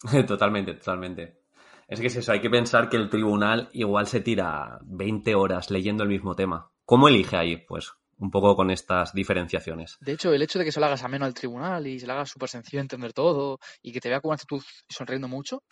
totalmente, 0.26 0.74
totalmente. 0.74 1.45
Es 1.88 2.00
que 2.00 2.08
es 2.08 2.16
eso, 2.16 2.32
hay 2.32 2.40
que 2.40 2.50
pensar 2.50 2.88
que 2.88 2.96
el 2.96 3.08
tribunal 3.08 3.68
igual 3.72 4.06
se 4.06 4.20
tira 4.20 4.78
20 4.82 5.34
horas 5.34 5.70
leyendo 5.70 6.02
el 6.02 6.08
mismo 6.08 6.34
tema. 6.34 6.70
¿Cómo 6.84 7.08
elige 7.08 7.36
ahí? 7.36 7.56
Pues 7.58 7.92
un 8.18 8.30
poco 8.30 8.56
con 8.56 8.70
estas 8.70 9.12
diferenciaciones. 9.12 9.98
De 10.00 10.12
hecho, 10.12 10.32
el 10.32 10.42
hecho 10.42 10.58
de 10.58 10.64
que 10.64 10.72
se 10.72 10.80
lo 10.80 10.86
hagas 10.86 11.04
ameno 11.04 11.26
al 11.26 11.34
tribunal 11.34 11.86
y 11.86 12.00
se 12.00 12.06
lo 12.06 12.14
hagas 12.14 12.30
súper 12.30 12.48
sencillo 12.48 12.80
entender 12.80 13.12
todo 13.12 13.58
y 13.82 13.92
que 13.92 14.00
te 14.00 14.08
vea 14.08 14.20
con 14.20 14.30
una 14.30 14.36
actitud 14.36 14.62
sonriendo 14.88 15.28
mucho, 15.28 15.62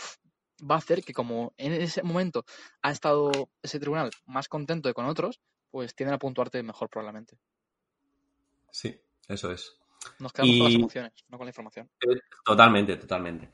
va 0.70 0.76
a 0.76 0.78
hacer 0.78 1.02
que 1.02 1.12
como 1.12 1.52
en 1.56 1.72
ese 1.72 2.02
momento 2.02 2.44
ha 2.82 2.90
estado 2.90 3.30
ese 3.62 3.80
tribunal 3.80 4.10
más 4.26 4.48
contento 4.48 4.88
que 4.88 4.94
con 4.94 5.06
otros, 5.06 5.40
pues 5.70 5.94
tienden 5.94 6.14
a 6.14 6.18
puntuarte 6.18 6.62
mejor 6.62 6.88
probablemente. 6.88 7.38
Sí, 8.70 9.00
eso 9.28 9.50
es. 9.50 9.78
Nos 10.18 10.32
quedamos 10.32 10.56
con 10.58 10.64
las 10.64 10.74
emociones, 10.74 11.12
no 11.28 11.38
con 11.38 11.46
la 11.46 11.50
información. 11.50 11.90
Eh, 12.00 12.20
totalmente, 12.44 12.96
totalmente. 12.96 13.50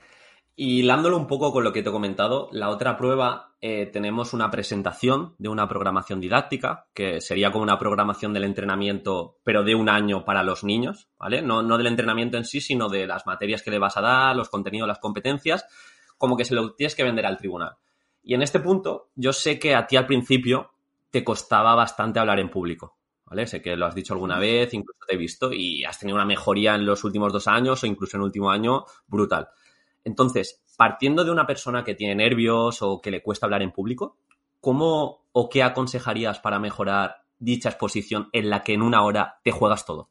Y 0.63 0.81
hilándolo 0.81 1.17
un 1.17 1.27
poco 1.27 1.53
con 1.53 1.65
lo 1.65 1.73
que 1.73 1.83
te 1.83 1.89
he 1.89 1.93
comentado, 1.93 2.51
la 2.53 2.69
otra 2.69 2.99
prueba 2.99 3.55
eh, 3.63 3.87
tenemos 3.87 4.35
una 4.35 4.51
presentación 4.51 5.35
de 5.39 5.49
una 5.49 5.67
programación 5.67 6.21
didáctica, 6.21 6.87
que 6.93 7.23
sería 7.23 7.51
como 7.51 7.63
una 7.63 7.79
programación 7.79 8.35
del 8.35 8.45
entrenamiento, 8.45 9.39
pero 9.43 9.65
de 9.65 9.75
un 9.75 9.89
año 9.89 10.23
para 10.23 10.43
los 10.43 10.63
niños, 10.63 11.09
¿vale? 11.19 11.41
No, 11.41 11.63
no 11.63 11.79
del 11.79 11.87
entrenamiento 11.87 12.37
en 12.37 12.45
sí, 12.45 12.61
sino 12.61 12.91
de 12.91 13.07
las 13.07 13.25
materias 13.25 13.63
que 13.63 13.71
le 13.71 13.79
vas 13.79 13.97
a 13.97 14.03
dar, 14.03 14.37
los 14.37 14.51
contenidos, 14.51 14.87
las 14.87 14.99
competencias, 14.99 15.65
como 16.19 16.37
que 16.37 16.45
se 16.45 16.55
lo 16.55 16.75
tienes 16.75 16.95
que 16.95 17.05
vender 17.05 17.25
al 17.25 17.39
tribunal. 17.39 17.77
Y 18.23 18.35
en 18.35 18.43
este 18.43 18.61
punto, 18.61 19.13
yo 19.15 19.33
sé 19.33 19.59
que 19.59 19.75
a 19.75 19.87
ti 19.87 19.97
al 19.97 20.05
principio 20.05 20.73
te 21.09 21.25
costaba 21.25 21.75
bastante 21.75 22.21
hablar 22.21 22.39
en 22.39 22.51
público, 22.51 22.99
¿vale? 23.25 23.47
Sé 23.47 23.63
que 23.63 23.77
lo 23.77 23.87
has 23.87 23.95
dicho 23.95 24.13
alguna 24.13 24.39
vez, 24.39 24.75
incluso 24.75 25.07
te 25.09 25.15
he 25.15 25.19
visto, 25.19 25.55
y 25.55 25.87
has 25.87 25.99
tenido 25.99 26.17
una 26.17 26.27
mejoría 26.27 26.75
en 26.75 26.85
los 26.85 27.03
últimos 27.03 27.33
dos 27.33 27.49
años 27.49 27.83
o 27.83 27.87
incluso 27.87 28.19
en 28.19 28.21
el 28.21 28.27
último 28.27 28.51
año 28.51 28.85
brutal. 29.07 29.49
Entonces, 30.05 30.63
partiendo 30.77 31.25
de 31.25 31.31
una 31.31 31.47
persona 31.47 31.85
que 31.85 31.95
tiene 31.95 32.15
nervios 32.15 32.83
o 32.83 33.01
que 33.01 33.11
le 33.11 33.23
cuesta 33.23 33.47
hablar 33.47 33.63
en 33.63 33.73
público, 33.73 34.17
¿cómo 34.61 35.27
o 35.33 35.49
qué 35.49 35.63
aconsejarías 35.63 36.41
para 36.41 36.59
mejorar 36.59 37.23
dicha 37.39 37.71
exposición 37.71 38.29
en 38.33 38.51
la 38.51 38.63
que 38.63 38.75
en 38.75 38.83
una 38.83 39.03
hora 39.05 39.41
te 39.43 39.51
juegas 39.51 39.85
todo? 39.85 40.11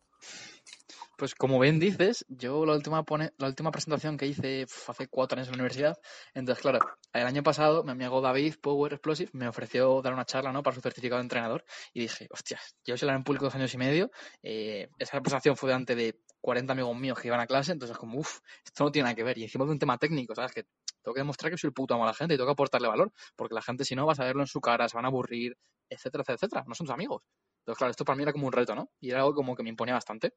Pues 1.19 1.35
como 1.35 1.59
bien 1.59 1.79
dices, 1.79 2.25
yo 2.29 2.65
la 2.65 2.73
última, 2.73 3.03
pone, 3.03 3.31
la 3.37 3.47
última 3.47 3.71
presentación 3.71 4.15
que 4.15 4.25
hice 4.25 4.65
hace 4.87 5.07
cuatro 5.09 5.37
años 5.37 5.49
en 5.49 5.51
la 5.51 5.57
universidad, 5.57 5.97
entonces 6.33 6.61
claro, 6.61 6.79
el 7.11 7.27
año 7.27 7.43
pasado 7.43 7.83
mi 7.83 7.91
amigo 7.91 8.21
David 8.21 8.55
Power 8.61 8.93
Explosive 8.93 9.29
me 9.33 9.45
ofreció 9.45 10.01
dar 10.01 10.13
una 10.13 10.23
charla 10.23 10.53
¿no? 10.53 10.63
para 10.63 10.75
su 10.75 10.81
certificado 10.81 11.19
de 11.19 11.23
entrenador 11.23 11.65
y 11.93 11.99
dije, 11.99 12.27
hostias, 12.31 12.73
yo 12.85 12.95
soy 12.95 13.09
en 13.09 13.25
público 13.25 13.43
dos 13.43 13.55
años 13.55 13.73
y 13.73 13.77
medio, 13.77 14.11
eh, 14.41 14.87
esa 14.97 15.19
presentación 15.19 15.57
fue 15.57 15.67
delante 15.67 15.93
de 15.93 16.21
40 16.41 16.73
amigos 16.73 16.97
míos 16.97 17.19
que 17.19 17.27
iban 17.27 17.39
a 17.39 17.47
clase, 17.47 17.71
entonces 17.71 17.97
como, 17.97 18.19
uff, 18.19 18.39
esto 18.65 18.83
no 18.83 18.91
tiene 18.91 19.05
nada 19.05 19.15
que 19.15 19.23
ver 19.23 19.37
y 19.37 19.43
encima 19.43 19.65
de 19.65 19.71
un 19.71 19.79
tema 19.79 19.97
técnico, 19.97 20.35
¿sabes? 20.35 20.53
Que 20.53 20.63
tengo 21.03 21.13
que 21.13 21.21
demostrar 21.21 21.51
que 21.51 21.57
soy 21.57 21.69
el 21.69 21.73
puto 21.73 21.93
amo 21.93 22.03
a 22.03 22.07
la 22.07 22.13
gente 22.13 22.33
y 22.33 22.37
tengo 22.37 22.47
que 22.47 22.53
aportarle 22.53 22.87
valor, 22.87 23.11
porque 23.35 23.55
la 23.55 23.61
gente 23.61 23.85
si 23.85 23.95
no 23.95 24.05
va 24.05 24.13
a 24.13 24.15
saberlo 24.15 24.41
en 24.41 24.47
su 24.47 24.61
cara, 24.61 24.87
se 24.87 24.95
van 24.95 25.05
a 25.05 25.09
aburrir, 25.09 25.57
etcétera, 25.89 26.21
etcétera, 26.21 26.35
etcétera, 26.35 26.63
no 26.67 26.75
son 26.75 26.87
tus 26.87 26.93
amigos. 26.93 27.23
Entonces 27.61 27.77
claro, 27.77 27.91
esto 27.91 28.05
para 28.05 28.15
mí 28.15 28.23
era 28.23 28.31
como 28.31 28.47
un 28.47 28.53
reto, 28.53 28.75
¿no? 28.75 28.89
Y 28.99 29.11
era 29.11 29.19
algo 29.19 29.33
como 29.33 29.55
que 29.55 29.63
me 29.63 29.69
imponía 29.69 29.93
bastante. 29.95 30.33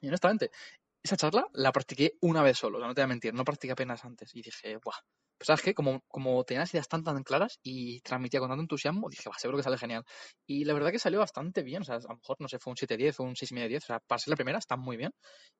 Y 0.00 0.08
honestamente, 0.08 0.50
esa 1.02 1.16
charla 1.16 1.46
la 1.52 1.72
practiqué 1.72 2.14
una 2.22 2.42
vez 2.42 2.58
solo, 2.58 2.78
no 2.78 2.94
te 2.94 3.00
voy 3.00 3.04
a 3.04 3.08
mentir, 3.08 3.34
no 3.34 3.44
practiqué 3.44 3.72
apenas 3.72 4.04
antes. 4.04 4.34
Y 4.34 4.42
dije, 4.42 4.78
¡buah! 4.84 4.96
Pues 5.38 5.46
sabes 5.46 5.62
qué, 5.62 5.72
como, 5.72 6.02
como 6.08 6.42
tenía 6.44 6.62
las 6.62 6.74
ideas 6.74 6.88
tan 6.88 7.04
tan 7.04 7.22
claras 7.22 7.60
y 7.62 8.00
transmitía 8.00 8.40
con 8.40 8.48
tanto 8.48 8.62
entusiasmo, 8.62 9.08
dije, 9.08 9.28
va, 9.28 9.38
seguro 9.38 9.58
que 9.58 9.62
sale 9.62 9.78
genial. 9.78 10.04
Y 10.46 10.64
la 10.64 10.74
verdad 10.74 10.90
que 10.90 10.98
salió 10.98 11.20
bastante 11.20 11.62
bien, 11.62 11.82
o 11.82 11.84
sea, 11.84 11.96
a 11.96 12.00
lo 12.00 12.16
mejor, 12.16 12.36
no 12.40 12.48
sé, 12.48 12.58
fue 12.58 12.72
un 12.72 12.76
7-10 12.76 13.20
o 13.20 13.22
un 13.22 13.36
6,5-10, 13.36 13.76
o 13.76 13.86
sea, 13.86 14.00
para 14.00 14.18
ser 14.18 14.30
la 14.30 14.36
primera 14.36 14.58
está 14.58 14.76
muy 14.76 14.96
bien. 14.96 15.12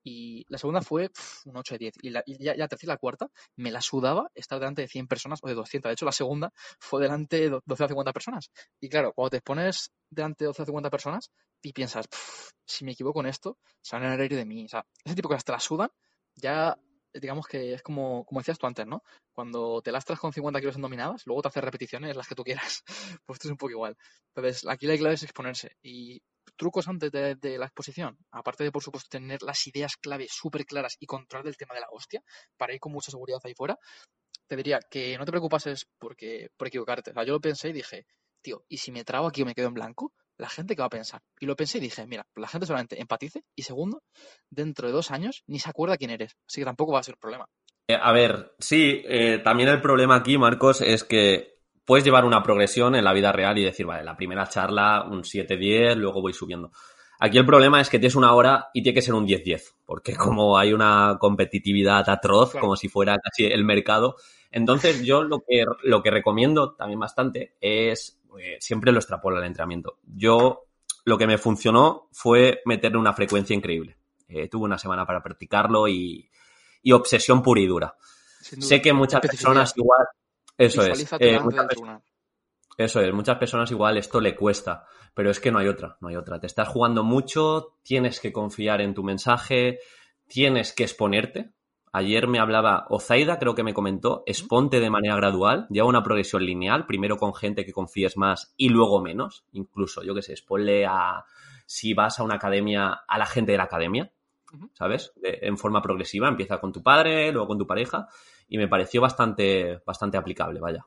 Y 0.03 0.45
la 0.49 0.59
segunda 0.59 0.81
fue 0.81 1.11
un 1.45 1.55
8-10. 1.55 1.93
Y, 2.03 2.11
la, 2.11 2.23
y 2.27 2.43
ya, 2.43 2.57
ya 2.57 2.67
tercera 2.67 2.93
y 2.93 2.95
la 2.95 2.99
cuarta 2.99 3.29
me 3.57 3.71
la 3.71 3.81
sudaba 3.81 4.31
estar 4.35 4.59
delante 4.59 4.83
de 4.83 4.89
100 4.89 5.07
personas 5.07 5.39
o 5.43 5.49
de 5.49 5.55
200. 5.55 5.91
De 5.91 5.93
hecho, 5.93 6.07
la 6.07 6.13
segunda 6.13 6.53
fue 6.81 7.01
delante 7.03 7.49
de 7.49 7.61
12 7.65 7.85
a 7.85 7.89
50 7.89 8.13
personas. 8.13 8.51
Y 8.81 8.89
claro, 8.89 9.13
cuando 9.13 9.31
te 9.31 9.41
pones 9.43 9.93
delante 10.11 10.45
de 10.45 10.47
12 10.47 10.63
a 10.63 10.67
50 10.67 10.91
personas 10.91 11.31
y 11.63 11.73
piensas, 11.73 12.09
si 12.67 12.85
me 12.85 12.93
equivoco 12.93 13.21
en 13.21 13.27
esto, 13.27 13.59
se 13.81 13.97
van 13.97 14.07
a 14.07 14.17
reír 14.17 14.35
de 14.35 14.45
mí. 14.45 14.65
O 14.65 14.69
sea, 14.69 14.85
ese 15.05 15.15
tipo 15.15 15.29
que 15.29 15.37
hasta 15.37 15.53
la 15.53 15.61
sudan, 15.61 15.91
ya 16.35 16.77
digamos 17.15 17.47
que 17.47 17.75
es 17.75 17.83
como, 17.83 18.25
como 18.25 18.41
decías 18.41 18.59
tú 18.59 18.67
antes, 18.67 18.87
¿no? 18.87 19.03
Cuando 19.33 19.81
te 19.83 19.93
lastras 19.93 20.19
con 20.19 20.33
50 20.33 20.61
kilos 20.61 20.77
en 20.77 20.83
dominadas, 20.83 21.23
luego 21.27 21.43
te 21.43 21.49
haces 21.49 21.65
repeticiones 21.65 22.17
las 22.17 22.29
que 22.29 22.35
tú 22.35 22.45
quieras. 22.45 22.83
pues 23.27 23.37
esto 23.37 23.49
es 23.49 23.53
un 23.53 23.57
poco 23.57 23.71
igual. 23.71 23.97
Entonces, 24.35 24.67
aquí 24.69 24.87
la 24.87 24.97
clave 24.97 25.15
es 25.15 25.23
exponerse. 25.23 25.77
Y 25.83 26.21
trucos 26.57 26.89
antes 26.89 27.11
de, 27.13 27.59
la 27.59 27.67
exposición, 27.67 28.19
aparte 28.33 28.65
de, 28.65 28.73
por 28.73 28.83
supuesto, 28.83 29.09
tener 29.11 29.43
las 29.43 29.67
ideas 29.67 29.97
clave 29.97 30.27
súper 30.29 30.65
claras 30.65 30.97
y 30.99 31.07
controlar 31.07 31.47
el 31.47 31.57
tema 31.57 31.75
de 31.75 31.81
la 31.81 31.89
hostia, 31.91 32.23
para 32.57 32.75
ir 32.75 32.81
con 32.81 32.93
mucha 32.93 33.11
seguridad 33.11 33.41
ahí 33.45 33.55
fuera, 33.55 33.79
te 34.47 34.57
diría 34.57 34.81
que 34.91 35.17
no 35.19 35.25
te 35.25 35.33
preocupases 35.33 35.87
porque, 35.99 36.49
por 36.57 36.69
equivocarte. 36.69 37.11
O 37.11 37.15
sea, 37.15 37.25
yo 37.25 37.35
lo 37.35 37.41
pensé 37.41 37.69
y 37.69 37.73
dije, 37.73 38.07
tío, 38.43 38.65
¿y 38.69 38.79
si 38.79 38.93
me 38.93 39.05
trago 39.05 39.27
aquí 39.27 39.43
o 39.43 39.47
me 39.47 39.55
quedo 39.55 39.69
en 39.69 39.75
blanco? 39.75 40.13
La 40.39 40.49
gente 40.49 40.75
que 40.75 40.83
va 40.83 40.87
a 40.87 40.91
pensar. 40.91 41.21
Y 41.39 41.47
lo 41.47 41.57
pensé 41.57 41.79
y 41.79 41.83
dije, 41.83 42.07
mira, 42.07 42.27
la 42.37 42.49
gente 42.49 42.67
solamente 42.67 43.01
empatice 43.01 43.45
y 43.55 43.63
segundo, 43.63 44.03
dentro 44.49 44.87
de 44.87 44.95
dos 44.95 45.11
años 45.11 45.43
ni 45.47 45.59
se 45.59 45.69
acuerda 45.69 45.97
quién 45.97 46.11
eres. 46.11 46.37
Así 46.47 46.61
que 46.61 46.65
tampoco 46.65 46.93
va 46.93 47.01
a 47.01 47.03
ser 47.03 47.17
problema. 47.19 47.47
Eh, 47.89 47.99
a 48.01 48.13
ver, 48.13 48.55
sí, 48.59 49.03
eh, 49.05 49.41
también 49.43 49.69
el 49.69 49.81
problema 49.81 50.17
aquí, 50.17 50.39
Marcos, 50.39 50.81
es 50.81 51.05
que 51.05 51.59
puedes 51.85 52.05
llevar 52.05 52.25
una 52.25 52.43
progresión 52.43 52.95
en 52.95 53.05
la 53.05 53.13
vida 53.13 53.33
real 53.33 53.59
y 53.59 53.65
decir, 53.65 53.87
vale, 53.87 54.05
la 54.05 54.17
primera 54.17 54.49
charla 54.49 55.05
un 55.11 55.23
7-10, 55.23 55.97
luego 55.97 56.21
voy 56.23 56.33
subiendo. 56.33 56.71
Aquí 57.19 57.39
el 57.39 57.47
problema 57.47 57.81
es 57.81 57.91
que 57.91 57.99
tienes 57.99 58.15
una 58.15 58.35
hora 58.35 58.69
y 58.73 58.83
tiene 58.83 58.95
que 58.95 59.03
ser 59.03 59.15
un 59.15 59.27
10-10, 59.27 59.75
porque 59.85 60.15
como 60.17 60.59
hay 60.59 60.73
una 60.73 61.17
competitividad 61.19 62.09
atroz, 62.09 62.53
como 62.53 62.77
si 62.77 62.89
fuera 62.89 63.17
casi 63.19 63.47
el 63.47 63.65
mercado, 63.65 64.17
entonces 64.51 65.05
yo 65.05 65.25
lo 65.25 65.41
que, 65.41 65.65
lo 65.83 66.03
que 66.03 66.11
recomiendo 66.11 66.75
también 66.75 67.01
bastante 67.01 67.57
es 67.61 68.18
siempre 68.59 68.93
lo 68.93 68.99
extrapolo 68.99 69.39
al 69.39 69.45
entrenamiento. 69.45 69.99
Yo 70.05 70.69
lo 71.05 71.19
que 71.19 71.27
me 71.27 71.39
funcionó 71.39 72.09
fue 72.13 72.61
meterle 72.65 72.99
una 72.99 73.13
frecuencia 73.13 73.55
increíble. 73.55 73.97
Eh, 74.29 74.49
tuve 74.49 74.65
una 74.65 74.79
semana 74.79 75.07
para 75.07 75.23
practicarlo 75.23 75.89
y, 75.89 76.31
obsesión 76.93 77.43
pura 77.43 77.61
y 77.61 77.67
dura. 77.67 77.97
Sé 78.41 78.81
que 78.81 78.93
muchas 78.93 79.21
personas 79.21 79.73
igual... 79.77 80.07
Eso 80.57 80.83
es. 80.83 81.13
Eh, 81.21 81.39
eso 82.79 83.01
es, 83.01 83.13
muchas 83.13 83.39
personas 83.39 83.71
igual 83.73 83.97
esto 83.97 84.21
le 84.21 84.37
cuesta, 84.37 84.85
pero 85.13 85.31
es 85.31 85.41
que 85.41 85.51
no 85.51 85.59
hay 85.59 85.67
otra, 85.67 85.97
no 86.01 86.09
hay 86.09 86.17
otra. 86.17 86.39
Te 86.39 86.47
estás 86.47 86.69
jugando 86.69 87.03
mucho, 87.03 87.77
tienes 87.83 88.21
que 88.21 88.33
confiar 88.33 88.81
en 88.81 88.95
tu 88.95 89.03
mensaje, 89.03 89.81
tienes 90.29 90.73
que 90.73 90.85
exponerte, 90.85 91.51
Ayer 91.93 92.29
me 92.29 92.39
hablaba 92.39 92.87
Ozaida, 92.89 93.39
creo 93.39 93.55
que 93.55 93.63
me 93.63 93.75
comentó, 93.75 94.23
exponte 94.27 94.81
de 94.81 94.91
manera 94.91 95.17
gradual, 95.17 95.67
lleva 95.71 95.89
una 95.89 96.03
progresión 96.03 96.45
lineal, 96.45 96.87
primero 96.87 97.17
con 97.17 97.35
gente 97.35 97.65
que 97.65 97.73
confíes 97.73 98.17
más 98.17 98.55
y 98.57 98.69
luego 98.69 99.01
menos, 99.01 99.45
incluso, 99.53 100.03
yo 100.03 100.15
qué 100.15 100.23
sé, 100.23 100.33
exponle 100.33 100.87
a, 100.87 101.25
si 101.67 101.95
vas 101.95 102.19
a 102.19 102.25
una 102.25 102.37
academia, 102.37 103.01
a 103.07 103.19
la 103.19 103.27
gente 103.27 103.53
de 103.53 103.59
la 103.59 103.65
academia, 103.65 104.13
¿sabes? 104.73 105.13
en 105.23 105.59
forma 105.59 105.83
progresiva, 105.83 106.29
empieza 106.29 106.59
con 106.59 106.73
tu 106.73 106.83
padre, 106.83 107.33
luego 107.33 107.49
con 107.49 107.59
tu 107.59 107.67
pareja, 107.67 108.09
y 108.49 108.59
me 108.59 108.69
pareció 108.69 109.01
bastante, 109.01 109.81
bastante 109.85 110.17
aplicable, 110.17 110.61
vaya. 110.61 110.87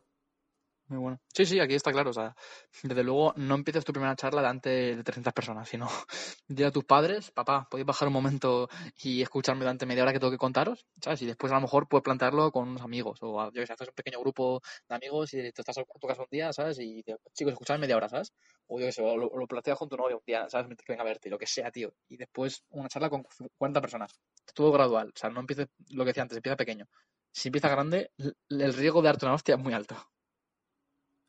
Muy 0.91 0.99
bueno. 0.99 1.21
Sí, 1.33 1.45
sí, 1.45 1.57
aquí 1.61 1.73
está 1.73 1.93
claro. 1.93 2.09
O 2.09 2.13
sea, 2.13 2.35
desde 2.83 3.01
luego 3.01 3.33
no 3.37 3.55
empieces 3.55 3.85
tu 3.85 3.93
primera 3.93 4.13
charla 4.17 4.41
delante 4.41 4.69
de 4.97 5.03
300 5.05 5.31
personas, 5.31 5.69
sino 5.69 5.87
dile 6.49 6.67
a 6.67 6.71
tus 6.71 6.83
padres, 6.83 7.31
papá, 7.31 7.65
podéis 7.71 7.85
bajar 7.85 8.09
un 8.09 8.13
momento 8.13 8.67
y 9.01 9.21
escucharme 9.21 9.61
durante 9.61 9.85
media 9.85 10.03
hora 10.03 10.11
que 10.11 10.19
tengo 10.19 10.31
que 10.31 10.37
contaros, 10.37 10.85
¿sabes? 11.01 11.21
Y 11.21 11.27
después 11.27 11.49
a 11.53 11.55
lo 11.55 11.61
mejor 11.61 11.87
puedes 11.87 12.03
plantearlo 12.03 12.51
con 12.51 12.67
unos 12.67 12.81
amigos 12.81 13.19
o 13.21 13.41
yo 13.45 13.61
que 13.61 13.65
sé, 13.65 13.71
haces 13.71 13.87
un 13.87 13.93
pequeño 13.93 14.19
grupo 14.19 14.59
de 14.89 14.95
amigos 14.95 15.33
y 15.33 15.37
te 15.37 15.61
estás 15.61 15.77
a 15.77 15.83
tu 15.85 16.07
casa 16.07 16.23
un 16.23 16.27
día, 16.29 16.51
¿sabes? 16.51 16.77
Y 16.79 17.05
chicos, 17.33 17.53
escuchadme 17.53 17.79
media 17.83 17.95
hora, 17.95 18.09
¿sabes? 18.09 18.33
O 18.67 18.77
yo 18.77 18.87
que 18.87 18.91
sé, 18.91 19.01
lo, 19.01 19.47
planteas 19.47 19.77
con 19.77 19.87
tu 19.87 19.95
novio 19.95 20.17
un 20.17 20.23
día, 20.27 20.49
¿sabes? 20.49 20.75
Que 20.75 20.91
venga 20.91 21.03
a 21.03 21.05
verte, 21.05 21.29
lo 21.29 21.37
que 21.37 21.47
sea, 21.47 21.71
tío. 21.71 21.93
Y 22.09 22.17
después 22.17 22.65
una 22.71 22.89
charla 22.89 23.09
con 23.09 23.23
40 23.57 23.79
personas. 23.79 24.11
Todo 24.53 24.73
gradual. 24.73 25.13
O 25.15 25.17
sea, 25.17 25.29
no 25.29 25.39
empieces 25.39 25.67
lo 25.87 26.03
que 26.03 26.09
decía 26.09 26.23
antes, 26.23 26.35
empieza 26.35 26.57
pequeño. 26.57 26.85
Si 27.31 27.47
empieza 27.47 27.69
grande, 27.69 28.11
el 28.49 28.73
riesgo 28.73 29.01
de 29.01 29.05
darte 29.05 29.25
una 29.25 29.35
hostia 29.35 29.55
es 29.55 29.61
muy 29.61 29.73
alto. 29.73 29.95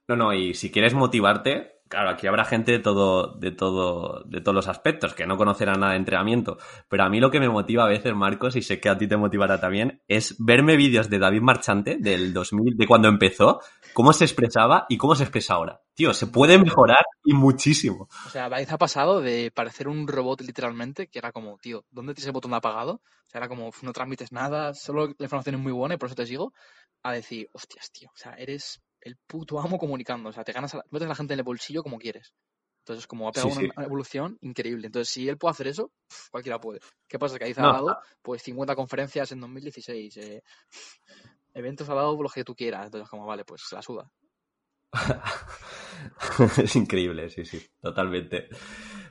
No, 0.09 0.16
no, 0.16 0.32
y 0.34 0.55
si 0.55 0.70
quieres 0.70 0.94
motivarte, 0.94 1.82
claro, 1.92 2.09
aquí 2.09 2.26
habrá 2.26 2.46
gente 2.46 2.72
de 2.72 2.78
todo, 2.78 3.34
de 3.38 3.53
todo, 3.53 4.24
de 4.24 4.40
todos 4.40 4.55
los 4.55 4.68
aspectos, 4.68 5.12
que 5.12 5.26
no 5.26 5.36
conocerán 5.36 5.80
nada 5.80 5.92
de 5.92 5.98
entrenamiento. 5.98 6.57
Pero 6.88 7.05
a 7.05 7.11
mí 7.11 7.20
lo 7.20 7.30
que 7.30 7.38
me 7.38 7.50
motiva 7.50 7.84
a 7.84 7.88
veces, 7.88 8.14
Marcos, 8.14 8.57
y 8.57 8.62
sé 8.62 8.80
que 8.80 8.88
a 8.88 8.96
ti 8.96 9.07
te 9.07 9.18
motivará 9.18 9.61
también, 9.61 10.03
es 10.09 10.34
verme 10.38 10.76
vídeos 10.76 11.11
de 11.11 11.18
David 11.18 11.42
Marchante 11.42 11.98
del 12.00 12.32
2000, 12.32 12.78
de 12.78 12.86
cuando 12.86 13.09
empezó, 13.09 13.61
cómo 13.92 14.14
se 14.14 14.24
expresaba 14.24 14.86
y 14.88 14.96
cómo 14.96 15.14
se 15.14 15.24
expresa 15.24 15.55
ahora. 15.55 15.82
Tío, 15.94 16.14
se 16.14 16.26
puede 16.26 16.59
mejorar 16.59 17.05
y 17.24 17.34
muchísimo. 17.34 18.09
O 18.26 18.30
sea, 18.30 18.48
David 18.48 18.68
ha 18.70 18.78
pasado 18.78 19.20
de 19.20 19.50
parecer 19.55 19.86
un 19.86 20.09
robot 20.09 20.40
literalmente, 20.40 21.09
que 21.09 21.18
era 21.18 21.30
como, 21.30 21.59
tío, 21.59 21.84
¿dónde 21.90 22.14
tienes 22.14 22.28
el 22.28 22.32
botón 22.32 22.55
apagado? 22.55 22.94
O 22.94 23.30
sea, 23.30 23.40
era 23.40 23.48
como, 23.48 23.70
no 23.82 23.92
transmites 23.92 24.32
nada, 24.32 24.72
solo 24.72 25.09
la 25.09 25.26
información 25.26 25.57
es 25.57 25.61
muy 25.61 25.72
buena 25.72 25.94
y 25.94 25.98
por 25.98 26.07
eso 26.07 26.16
te 26.16 26.26
sigo, 26.26 26.55
a 27.03 27.12
decir, 27.12 27.50
hostias, 27.53 27.92
tío, 27.92 28.09
o 28.09 28.16
sea, 28.16 28.32
eres 28.32 28.80
el 29.03 29.16
puto 29.26 29.61
amo 29.61 29.78
comunicando. 29.78 30.30
O 30.30 30.32
sea, 30.32 30.44
te 30.44 30.53
ganas 30.53 30.74
a 30.74 30.78
la, 30.78 30.84
metes 30.90 31.07
a 31.07 31.11
la 31.11 31.14
gente 31.14 31.34
en 31.34 31.40
el 31.40 31.44
bolsillo 31.44 31.82
como 31.82 31.98
quieres. 31.98 32.32
Entonces, 32.84 33.07
como 33.07 33.28
ha 33.28 33.32
pegado 33.32 33.53
una 33.53 33.84
evolución 33.84 34.38
increíble. 34.40 34.86
Entonces, 34.86 35.12
si 35.12 35.28
él 35.28 35.38
puede 35.38 35.53
hacer 35.53 35.68
eso, 35.68 35.92
cualquiera 36.30 36.61
puede. 36.61 36.80
¿Qué 37.09 37.18
pasa? 37.18 37.38
Que 37.38 37.44
ahí 37.44 37.55
ha 37.57 37.62
dado 37.62 37.96
pues 38.22 38.42
50 38.42 38.74
conferencias 38.74 39.30
en 39.30 39.40
2016. 39.40 40.16
Eh, 40.16 40.42
eventos 41.55 41.88
al 41.88 41.96
lado, 41.96 42.20
los 42.20 42.32
que 42.32 42.44
tú 42.44 42.57
quieras. 42.57 42.86
Entonces, 42.86 43.09
como, 43.09 43.26
vale, 43.26 43.44
pues 43.44 43.62
se 43.68 43.76
la 43.76 43.82
suda. 43.82 44.11
es 46.62 46.76
increíble, 46.76 47.30
sí, 47.30 47.44
sí, 47.44 47.64
totalmente. 47.80 48.48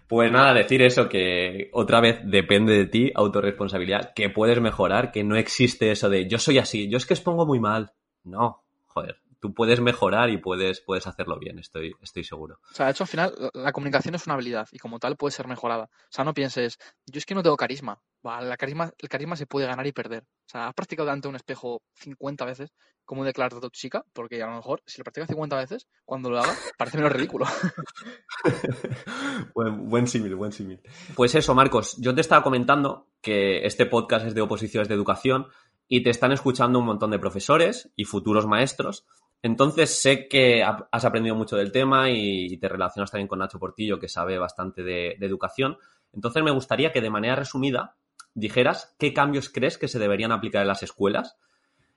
Pues 0.07 0.31
nada, 0.31 0.53
decir 0.53 0.81
eso, 0.81 1.07
que 1.07 1.69
otra 1.71 2.01
vez 2.01 2.19
depende 2.25 2.73
de 2.73 2.85
ti, 2.85 3.11
autorresponsabilidad, 3.15 4.13
que 4.13 4.29
puedes 4.29 4.59
mejorar, 4.59 5.11
que 5.11 5.23
no 5.23 5.37
existe 5.37 5.91
eso 5.91 6.09
de 6.09 6.27
yo 6.27 6.37
soy 6.37 6.57
así, 6.57 6.89
yo 6.89 6.97
es 6.97 7.05
que 7.05 7.13
expongo 7.13 7.45
muy 7.45 7.61
mal. 7.61 7.93
No, 8.23 8.63
joder, 8.87 9.21
tú 9.41 9.53
puedes 9.53 9.81
mejorar 9.81 10.29
y 10.29 10.37
puedes, 10.37 10.81
puedes 10.81 11.07
hacerlo 11.07 11.37
bien, 11.39 11.59
estoy, 11.59 11.93
estoy 12.01 12.23
seguro. 12.23 12.59
O 12.71 12.73
sea, 12.73 12.85
de 12.85 12.91
hecho, 12.93 13.03
al 13.03 13.07
final, 13.07 13.33
la 13.53 13.73
comunicación 13.73 14.15
es 14.15 14.25
una 14.27 14.35
habilidad 14.35 14.69
y 14.71 14.77
como 14.77 14.99
tal 14.99 15.17
puede 15.17 15.31
ser 15.31 15.47
mejorada. 15.47 15.85
O 15.85 16.11
sea, 16.11 16.23
no 16.23 16.33
pienses, 16.33 16.77
yo 17.07 17.17
es 17.17 17.25
que 17.25 17.35
no 17.35 17.43
tengo 17.43 17.57
carisma. 17.57 17.99
la 18.23 18.55
carisma 18.55 18.93
el 18.97 19.09
carisma 19.09 19.35
se 19.35 19.47
puede 19.47 19.67
ganar 19.67 19.85
y 19.87 19.91
perder. 19.91 20.23
O 20.23 20.49
sea, 20.49 20.67
has 20.67 20.75
practicado 20.75 21.07
delante 21.07 21.27
de 21.27 21.29
un 21.29 21.35
espejo 21.35 21.81
50 21.95 22.45
veces 22.45 22.71
cómo 23.03 23.25
declarar 23.25 23.57
a 23.57 23.59
tu 23.59 23.69
chica, 23.71 24.05
porque 24.13 24.41
a 24.41 24.47
lo 24.47 24.55
mejor 24.55 24.83
si 24.85 24.99
lo 24.99 25.03
practicas 25.03 25.29
50 25.29 25.57
veces, 25.57 25.87
cuando 26.05 26.29
lo 26.29 26.39
haga, 26.39 26.53
parece 26.77 26.97
menos 26.97 27.11
ridículo. 27.11 27.45
buen, 29.55 29.89
buen 29.89 30.07
símil, 30.07 30.35
buen 30.35 30.51
símil. 30.51 30.79
Pues 31.15 31.33
eso, 31.35 31.55
Marcos, 31.55 31.97
yo 31.99 32.13
te 32.13 32.21
estaba 32.21 32.43
comentando 32.43 33.07
que 33.21 33.65
este 33.65 33.87
podcast 33.87 34.27
es 34.27 34.35
de 34.35 34.41
oposiciones 34.41 34.87
de 34.87 34.93
educación 34.93 35.47
y 35.87 36.03
te 36.03 36.11
están 36.11 36.31
escuchando 36.31 36.79
un 36.79 36.85
montón 36.85 37.11
de 37.11 37.19
profesores 37.19 37.91
y 37.97 38.05
futuros 38.05 38.45
maestros 38.45 39.05
entonces 39.43 40.01
sé 40.01 40.27
que 40.27 40.63
has 40.63 41.05
aprendido 41.05 41.35
mucho 41.35 41.57
del 41.57 41.71
tema 41.71 42.09
y 42.11 42.57
te 42.57 42.69
relacionas 42.69 43.09
también 43.09 43.27
con 43.27 43.39
Nacho 43.39 43.59
Portillo, 43.59 43.99
que 43.99 44.07
sabe 44.07 44.37
bastante 44.37 44.83
de, 44.83 45.13
educación. 45.21 45.77
Entonces 46.13 46.43
me 46.43 46.51
gustaría 46.51 46.91
que 46.91 47.01
de 47.01 47.09
manera 47.09 47.35
resumida 47.35 47.95
dijeras 48.33 48.95
qué 48.99 49.13
cambios 49.13 49.49
crees 49.49 49.77
que 49.77 49.87
se 49.87 49.99
deberían 49.99 50.31
aplicar 50.31 50.61
en 50.61 50.67
las 50.67 50.83
escuelas 50.83 51.37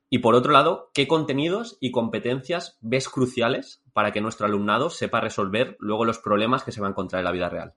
y 0.09 0.18
por 0.18 0.34
otro 0.34 0.53
lado, 0.53 0.90
qué 0.95 1.07
contenidos 1.07 1.76
y 1.80 1.90
competencias 1.90 2.78
ves 2.80 3.09
cruciales 3.09 3.82
para 3.92 4.12
que 4.12 4.20
nuestro 4.20 4.47
alumnado 4.47 4.88
sepa 4.88 5.20
resolver 5.20 5.76
luego 5.80 6.05
los 6.05 6.18
problemas 6.18 6.62
que 6.62 6.72
se 6.72 6.80
va 6.80 6.86
a 6.86 6.90
encontrar 6.90 7.20
en 7.20 7.24
la 7.24 7.32
vida 7.32 7.49
real. 7.49 7.74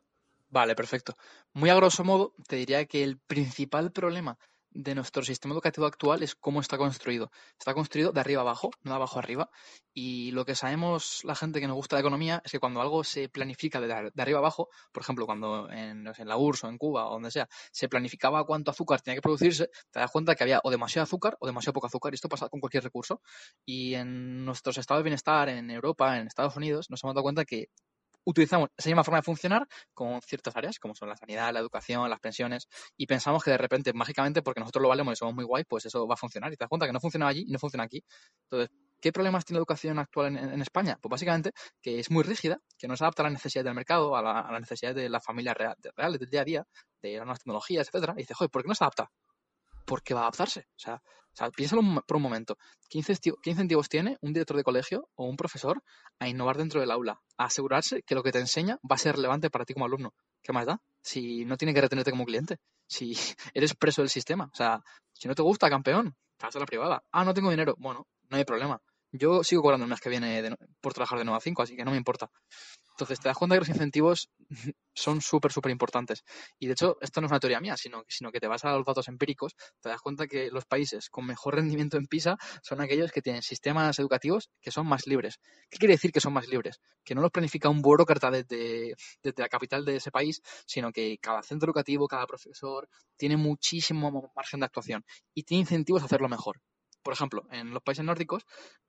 Vale, 0.50 0.76
perfecto. 0.76 1.18
Muy 1.54 1.70
a 1.70 1.76
grosso 1.76 2.04
modo, 2.04 2.34
te 2.48 2.56
diría 2.56 2.86
que 2.86 3.04
el 3.04 3.18
principal 3.18 3.92
problema 3.92 4.38
de 4.72 4.96
nuestro 4.96 5.24
sistema 5.24 5.54
educativo 5.54 5.86
actual 5.86 6.24
es 6.24 6.36
cómo 6.36 6.60
está 6.60 6.78
construido. 6.78 7.32
Está 7.58 7.74
construido 7.74 8.12
de 8.12 8.20
arriba 8.20 8.42
abajo, 8.42 8.72
no 8.84 8.92
de 8.92 8.96
abajo 8.96 9.20
arriba. 9.20 9.50
Y 9.94 10.32
lo 10.32 10.46
que 10.46 10.56
sabemos 10.56 11.22
la 11.24 11.36
gente 11.36 11.60
que 11.60 11.68
nos 11.68 11.76
gusta 11.76 11.96
la 11.96 12.02
economía 12.02 12.42
es 12.46 12.52
que 12.52 12.60
cuando 12.60 12.82
algo 12.82 13.04
se 13.04 13.30
planifica 13.30 13.82
de, 13.82 14.12
arriba 14.18 14.40
abajo, 14.40 14.70
por 14.92 15.02
ejemplo, 15.04 15.26
cuando 15.26 15.70
en, 15.72 16.04
la 16.04 16.38
URSS 16.38 16.64
o 16.66 16.70
en 16.70 16.78
Cuba 16.78 17.08
o 17.08 17.14
donde 17.14 17.32
sea, 17.32 17.48
se 17.72 17.90
planificaba 17.90 18.46
cuánto 18.46 18.72
azúcar 18.72 19.02
tenía 19.02 19.18
que 19.18 19.22
producirse, 19.22 19.70
te 19.92 20.00
das 20.00 20.12
cuenta 20.12 20.36
que 20.36 20.44
había 20.44 20.62
o 20.64 20.72
demasiado 20.72 21.04
azúcar 21.04 21.38
o 21.40 21.48
demasiado 21.48 21.74
poco 21.74 21.88
azúcar. 21.88 22.14
Y 22.14 22.16
esto 22.16 22.30
pasa 22.30 22.50
con 22.50 22.60
cualquier 22.60 22.84
recurso. 22.84 23.22
Y 23.66 23.96
en 23.96 24.46
nuestros 24.46 24.78
estados 24.78 25.00
de 25.00 25.06
bienestar, 25.06 25.50
en 25.50 25.72
Europa, 25.72 26.18
en 26.18 26.28
Estados 26.28 26.56
Unidos, 26.56 26.90
nos 26.90 27.04
hemos 27.04 27.16
dado 27.16 27.24
cuenta 27.24 27.46
que 27.46 27.70
utilizamos 28.28 28.70
esa 28.78 28.90
misma 28.90 29.04
forma 29.06 29.20
de 29.20 29.24
funcionar 29.24 29.68
con 29.94 30.22
ciertas 30.22 30.56
áreas, 30.56 30.80
como 30.80 30.94
son 30.94 31.08
la 31.08 31.16
sanidad, 31.16 31.54
la 31.54 31.60
educación, 31.60 32.10
las 32.10 32.20
pensiones, 32.20 32.68
y 32.98 33.08
pensamos 33.08 33.42
que 33.42 33.52
de 33.52 33.58
repente, 33.58 33.94
mágicamente, 33.94 34.42
porque 34.42 34.60
nosotros 34.60 34.84
lo 34.84 34.90
valemos 34.90 35.14
y 35.14 35.16
somos 35.16 35.34
muy 35.34 35.46
guay, 35.46 35.64
pues 35.64 35.86
eso 35.86 36.06
va 36.06 36.16
a 36.16 36.18
funcionar. 36.18 36.52
Y 36.52 36.58
te 36.58 36.64
das 36.64 36.70
cuenta 36.70 36.86
que 36.86 36.92
no 36.92 37.00
funciona 37.00 37.28
allí 37.28 37.46
y 37.48 37.52
no 37.52 37.60
funciona 37.60 37.86
aquí. 37.86 38.04
Entonces, 38.44 38.70
¿qué 39.00 39.14
problemas 39.14 39.46
tiene 39.46 39.58
la 39.58 39.62
educación 39.62 39.98
actual 39.98 40.36
en, 40.36 40.62
España? 40.62 40.98
Pues 41.02 41.10
básicamente 41.10 41.52
que 41.82 42.00
es 42.00 42.12
muy 42.12 42.24
rígida, 42.24 42.60
que 42.78 42.88
no 42.88 42.98
se 42.98 43.06
adapta 43.06 43.24
a 43.24 43.26
las 43.26 43.34
necesidades 43.34 43.66
del 43.66 43.76
mercado, 43.76 44.18
a, 44.18 44.22
la, 44.22 44.48
las 44.52 44.62
necesidades 44.62 44.98
de 44.98 45.10
las 45.10 45.24
familias 45.24 45.56
reales 45.96 46.20
del 46.20 46.30
día 46.30 46.42
a 46.42 46.46
día, 46.46 46.68
de 47.02 47.14
las 47.14 47.26
nuevas 47.26 47.40
tecnologías, 47.40 47.88
etcétera. 47.88 48.14
Y 48.18 48.24
dice, 48.24 48.34
joder, 48.34 48.52
¿por 48.52 48.62
qué 48.64 48.68
no 48.68 48.76
se 48.76 48.84
adapta? 48.84 49.10
Porque 49.88 50.14
va 50.14 50.20
a 50.20 50.24
adaptarse. 50.24 50.68
O 50.76 50.80
sea, 50.80 50.96
o 50.96 51.38
sea, 51.38 51.52
piénsalo 51.52 51.84
por 52.08 52.18
un 52.18 52.24
momento. 52.24 52.58
¿Qué, 52.90 52.98
incentivos 52.98 53.90
tiene 53.90 54.18
un 54.22 54.34
director 54.34 54.58
de 54.58 54.64
colegio 54.64 55.08
o 55.14 55.26
un 55.26 55.38
profesor 55.38 55.84
a 56.18 56.28
innovar 56.28 56.58
dentro 56.58 56.82
del 56.82 56.90
aula? 56.90 57.22
A 57.38 57.46
asegurarse 57.46 58.02
que 58.02 58.16
lo 58.16 58.24
que 58.24 58.32
te 58.32 58.40
enseña 58.40 58.80
va 58.90 58.96
a 58.96 58.98
ser 58.98 59.16
relevante 59.16 59.52
para 59.52 59.64
ti 59.64 59.74
como 59.76 59.86
alumno. 59.86 60.16
¿Qué 60.42 60.52
más 60.52 60.66
da? 60.66 60.82
Si 61.04 61.46
no 61.46 61.56
tiene 61.56 61.76
que 61.76 61.82
retenerte 61.82 62.10
como 62.10 62.26
cliente. 62.26 62.58
Si 62.88 63.14
eres 63.54 63.76
preso 63.76 64.02
del 64.02 64.10
sistema. 64.10 64.50
O 64.52 64.56
sea, 64.56 64.82
si 65.14 65.28
no 65.28 65.36
te 65.36 65.44
gusta, 65.44 65.70
campeón, 65.70 66.16
vas 66.42 66.56
la 66.56 66.66
privada. 66.66 67.04
Ah, 67.12 67.24
no 67.24 67.36
tengo 67.36 67.52
dinero. 67.52 67.76
Bueno, 67.78 68.08
no 68.30 68.38
hay 68.38 68.44
problema. 68.44 68.82
Yo 69.12 69.44
sigo 69.44 69.62
cobrando 69.62 69.86
el 69.86 69.92
mes 69.92 70.02
que 70.02 70.10
viene 70.10 70.56
por 70.82 70.94
trabajar 70.94 71.20
de 71.20 71.26
9 71.26 71.38
a 71.38 71.42
5, 71.42 71.62
así 71.62 71.76
que 71.76 71.86
no 71.86 71.92
me 71.92 71.98
importa. 71.98 72.32
Entonces, 72.98 73.20
te 73.20 73.30
das 73.30 73.38
cuenta 73.38 73.56
que 73.56 73.60
los 73.60 73.70
incentivos 73.70 74.32
son 74.96 75.22
súper, 75.22 75.52
súper 75.52 75.72
importantes. 75.72 76.24
Y 76.58 76.66
de 76.66 76.74
hecho, 76.74 76.98
esto 77.00 77.22
no 77.22 77.28
es 77.28 77.32
una 77.32 77.40
teoría 77.40 77.60
mía, 77.60 77.78
sino, 77.78 78.04
sino 78.08 78.32
que 78.32 78.40
te 78.40 78.48
vas 78.48 78.66
a 78.66 78.76
los 78.76 78.84
datos 78.84 79.08
empíricos, 79.08 79.56
te 79.80 79.90
das 79.90 80.02
cuenta 80.02 80.26
que 80.26 80.50
los 80.50 80.66
países 80.66 81.12
con 81.12 81.28
mejor 81.28 81.54
rendimiento 81.54 81.98
en 81.98 82.08
PISA 82.08 82.38
son 82.64 82.82
aquellos 82.82 83.12
que 83.12 83.22
tienen 83.22 83.44
sistemas 83.44 84.00
educativos 84.00 84.50
que 84.60 84.72
son 84.72 84.88
más 84.88 85.06
libres. 85.06 85.40
¿Qué 85.70 85.78
quiere 85.78 85.94
decir 85.94 86.12
que 86.12 86.20
son 86.20 86.34
más 86.34 86.48
libres? 86.48 86.82
Que 87.04 87.14
no 87.14 87.22
los 87.22 87.30
planifica 87.30 87.70
un 87.70 87.84
burócrata 87.84 88.32
desde, 88.32 88.96
desde 89.22 89.44
la 89.44 89.48
capital 89.48 89.86
de 89.86 89.98
ese 89.98 90.10
país, 90.10 90.42
sino 90.66 90.92
que 90.92 91.20
cada 91.20 91.44
centro 91.44 91.68
educativo, 91.68 92.08
cada 92.08 92.26
profesor 92.26 92.90
tiene 93.16 93.38
muchísimo 93.38 94.32
margen 94.36 94.62
de 94.62 94.66
actuación 94.66 95.06
y 95.36 95.44
tiene 95.44 95.62
incentivos 95.62 96.02
a 96.02 96.06
hacerlo 96.06 96.30
mejor. 96.30 96.60
Por 97.04 97.14
ejemplo, 97.14 97.44
en 97.52 97.74
los 97.74 97.84
países 97.84 98.04
nórdicos, 98.04 98.44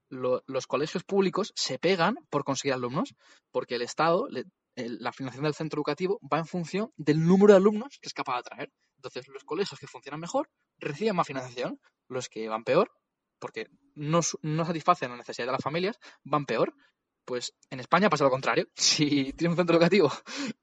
los 0.09 0.67
colegios 0.67 1.05
públicos 1.05 1.53
se 1.55 1.79
pegan 1.79 2.17
por 2.31 2.45
conseguir 2.45 2.75
alumnos, 2.75 3.15
porque 3.51 3.77
el 3.77 3.83
Estado, 3.83 4.29
la 4.75 5.13
financiación 5.13 5.45
del 5.45 5.55
centro 5.55 5.79
educativo 5.79 6.21
va 6.33 6.39
en 6.39 6.47
función 6.47 6.93
del 6.97 7.25
número 7.25 7.53
de 7.53 7.59
alumnos 7.59 7.99
que 8.01 8.09
es 8.09 8.15
capaz 8.15 8.35
de 8.35 8.39
atraer. 8.41 8.73
Entonces, 8.97 9.29
los 9.29 9.45
colegios 9.45 9.79
que 9.79 9.87
funcionan 9.87 10.21
mejor 10.21 10.51
reciben 10.79 11.17
más 11.17 11.27
financiación, 11.27 11.81
los 12.09 12.29
que 12.29 12.49
van 12.49 12.65
peor, 12.65 12.91
porque 13.39 13.69
no, 13.95 14.21
no 14.43 14.65
satisfacen 14.65 15.11
las 15.11 15.19
necesidades 15.19 15.49
de 15.49 15.53
las 15.53 15.63
familias, 15.63 15.99
van 16.25 16.47
peor. 16.47 16.75
Pues 17.25 17.53
en 17.71 17.81
España 17.81 18.09
pasa 18.09 18.25
lo 18.25 18.31
contrario. 18.31 18.67
Si 18.75 19.33
tienes 19.35 19.53
un 19.53 19.57
centro 19.57 19.77
educativo 19.77 20.11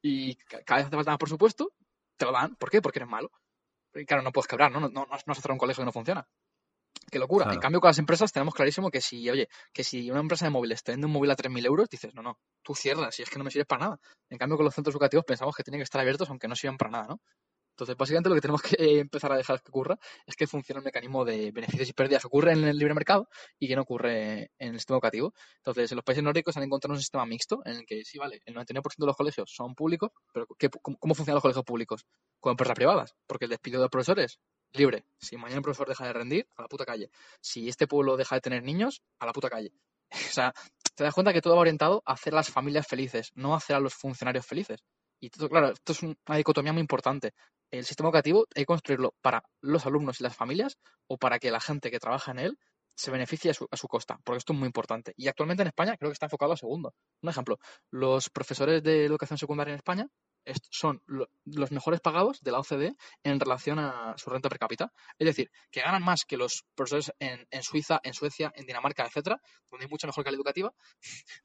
y 0.01 0.35
cada 0.65 0.77
vez 0.77 0.87
hace 0.87 0.95
falta 0.95 1.11
más 1.11 1.19
por 1.19 1.29
supuesto, 1.29 1.71
te 2.17 2.25
lo 2.25 2.31
dan. 2.31 2.55
¿Por 2.55 2.69
qué? 2.69 2.81
Porque 2.81 2.99
eres 2.99 3.09
malo. 3.09 3.31
Claro, 4.07 4.23
no 4.23 4.31
puedes 4.31 4.47
quebrar, 4.47 4.71
¿no? 4.71 4.81
No, 4.81 4.89
no, 4.89 5.05
no 5.05 5.31
hacer 5.31 5.51
un 5.51 5.57
colegio 5.57 5.81
que 5.81 5.85
no 5.85 5.91
funciona. 5.93 6.27
Qué 7.11 7.19
locura. 7.19 7.51
En 7.53 7.59
cambio, 7.59 7.79
con 7.79 7.89
las 7.89 7.99
empresas 7.99 8.31
tenemos 8.31 8.53
clarísimo 8.53 8.89
que 8.89 9.01
si, 9.01 9.29
oye, 9.29 9.47
que 9.73 9.83
si 9.83 10.09
una 10.09 10.19
empresa 10.19 10.45
de 10.45 10.51
móviles 10.51 10.83
te 10.83 10.91
vende 10.91 11.07
un 11.07 11.13
móvil 11.13 11.31
a 11.31 11.35
3.000 11.35 11.65
euros, 11.65 11.89
dices, 11.89 12.13
no, 12.13 12.21
no, 12.21 12.39
tú 12.63 12.75
cierras, 12.75 13.17
y 13.19 13.23
es 13.23 13.29
que 13.29 13.37
no 13.37 13.43
me 13.43 13.51
sirve 13.51 13.65
para 13.65 13.85
nada. 13.85 13.99
En 14.29 14.37
cambio, 14.37 14.57
con 14.57 14.65
los 14.65 14.73
centros 14.73 14.93
educativos 14.93 15.25
pensamos 15.25 15.55
que 15.55 15.63
tienen 15.63 15.79
que 15.79 15.83
estar 15.83 16.01
abiertos 16.01 16.29
aunque 16.29 16.47
no 16.47 16.55
sirvan 16.55 16.77
para 16.77 16.91
nada, 16.91 17.07
¿no? 17.07 17.21
Entonces, 17.75 17.97
básicamente 17.97 18.29
lo 18.29 18.35
que 18.35 18.41
tenemos 18.41 18.61
que 18.79 18.99
empezar 18.99 19.31
a 19.33 19.37
dejar 19.37 19.61
que 19.61 19.69
ocurra 19.69 19.97
es 20.25 20.35
que 20.35 20.47
funcione 20.47 20.79
el 20.79 20.85
mecanismo 20.85 21.25
de 21.25 21.51
beneficios 21.51 21.89
y 21.89 21.93
pérdidas 21.93 22.23
que 22.23 22.27
ocurre 22.27 22.53
en 22.53 22.63
el 22.63 22.77
libre 22.77 22.93
mercado 22.93 23.27
y 23.59 23.67
que 23.67 23.75
no 23.75 23.81
ocurre 23.81 24.51
en 24.57 24.73
el 24.73 24.79
sistema 24.79 24.97
educativo. 24.97 25.33
Entonces, 25.57 25.91
en 25.91 25.97
los 25.97 26.05
países 26.05 26.23
nórdicos 26.23 26.55
han 26.55 26.63
encontrado 26.63 26.93
un 26.93 26.99
sistema 26.99 27.25
mixto 27.25 27.61
en 27.65 27.77
el 27.77 27.85
que 27.85 28.05
sí, 28.05 28.17
vale, 28.17 28.41
el 28.45 28.55
99% 28.55 28.81
de 28.97 29.05
los 29.05 29.17
colegios 29.17 29.51
son 29.53 29.75
públicos, 29.75 30.11
pero 30.31 30.47
cómo, 30.81 31.15
funcionan 31.15 31.35
los 31.35 31.41
colegios 31.41 31.65
públicos? 31.65 32.05
Con 32.39 32.51
empresas 32.51 32.75
privadas, 32.75 33.15
porque 33.27 33.45
el 33.45 33.51
despido 33.51 33.81
de 33.81 33.89
profesores 33.89 34.39
libre. 34.77 35.05
Si 35.19 35.37
mañana 35.37 35.57
el 35.57 35.63
profesor 35.63 35.87
deja 35.87 36.05
de 36.05 36.13
rendir, 36.13 36.47
a 36.55 36.63
la 36.63 36.67
puta 36.67 36.85
calle. 36.85 37.09
Si 37.41 37.67
este 37.69 37.87
pueblo 37.87 38.17
deja 38.17 38.35
de 38.35 38.41
tener 38.41 38.63
niños, 38.63 39.01
a 39.19 39.25
la 39.25 39.33
puta 39.33 39.49
calle. 39.49 39.71
o 40.11 40.33
sea, 40.33 40.53
te 40.95 41.03
das 41.03 41.13
cuenta 41.13 41.33
que 41.33 41.41
todo 41.41 41.55
va 41.55 41.61
orientado 41.61 42.01
a 42.05 42.13
hacer 42.13 42.33
a 42.33 42.37
las 42.37 42.49
familias 42.49 42.87
felices, 42.87 43.31
no 43.35 43.53
a 43.53 43.57
hacer 43.57 43.75
a 43.75 43.79
los 43.79 43.93
funcionarios 43.93 44.45
felices. 44.45 44.83
Y 45.19 45.29
todo, 45.29 45.49
claro, 45.49 45.71
esto 45.71 45.93
es 45.93 46.03
una 46.03 46.37
dicotomía 46.37 46.73
muy 46.73 46.81
importante. 46.81 47.33
El 47.71 47.85
sistema 47.85 48.09
educativo 48.09 48.45
hay 48.55 48.63
que 48.63 48.65
construirlo 48.65 49.15
para 49.21 49.43
los 49.61 49.85
alumnos 49.85 50.19
y 50.19 50.23
las 50.23 50.35
familias 50.35 50.77
o 51.07 51.17
para 51.17 51.39
que 51.39 51.51
la 51.51 51.59
gente 51.59 51.89
que 51.89 51.99
trabaja 51.99 52.31
en 52.31 52.39
él 52.39 52.59
se 52.95 53.11
beneficie 53.11 53.51
a 53.51 53.53
su, 53.53 53.67
a 53.69 53.75
su, 53.75 53.87
costa, 53.87 54.19
porque 54.23 54.37
esto 54.37 54.53
es 54.53 54.59
muy 54.59 54.67
importante. 54.67 55.13
Y 55.17 55.27
actualmente 55.27 55.63
en 55.63 55.67
España 55.67 55.97
creo 55.97 56.09
que 56.09 56.13
está 56.13 56.27
enfocado 56.27 56.53
a 56.53 56.57
segundo. 56.57 56.93
Un 57.21 57.29
ejemplo, 57.29 57.59
los 57.91 58.29
profesores 58.29 58.81
de 58.83 59.05
educación 59.05 59.37
secundaria 59.37 59.73
en 59.73 59.77
España 59.77 60.07
son 60.69 61.01
los 61.45 61.71
mejores 61.71 62.01
pagados 62.01 62.41
de 62.41 62.51
la 62.51 62.59
OCDE 62.59 62.95
en 63.23 63.39
relación 63.39 63.79
a 63.79 64.15
su 64.17 64.29
renta 64.29 64.49
per 64.49 64.59
cápita. 64.59 64.91
Es 65.17 65.25
decir, 65.25 65.51
que 65.71 65.81
ganan 65.81 66.03
más 66.03 66.25
que 66.25 66.37
los 66.37 66.65
profesores 66.75 67.13
en, 67.19 67.63
Suiza, 67.63 67.99
en 68.03 68.13
Suecia, 68.13 68.51
en 68.55 68.65
Dinamarca, 68.65 69.05
etcétera, 69.05 69.41
donde 69.69 69.85
hay 69.85 69.89
mucha 69.89 70.07
mejor 70.07 70.23
calidad 70.23 70.39
educativa, 70.39 70.73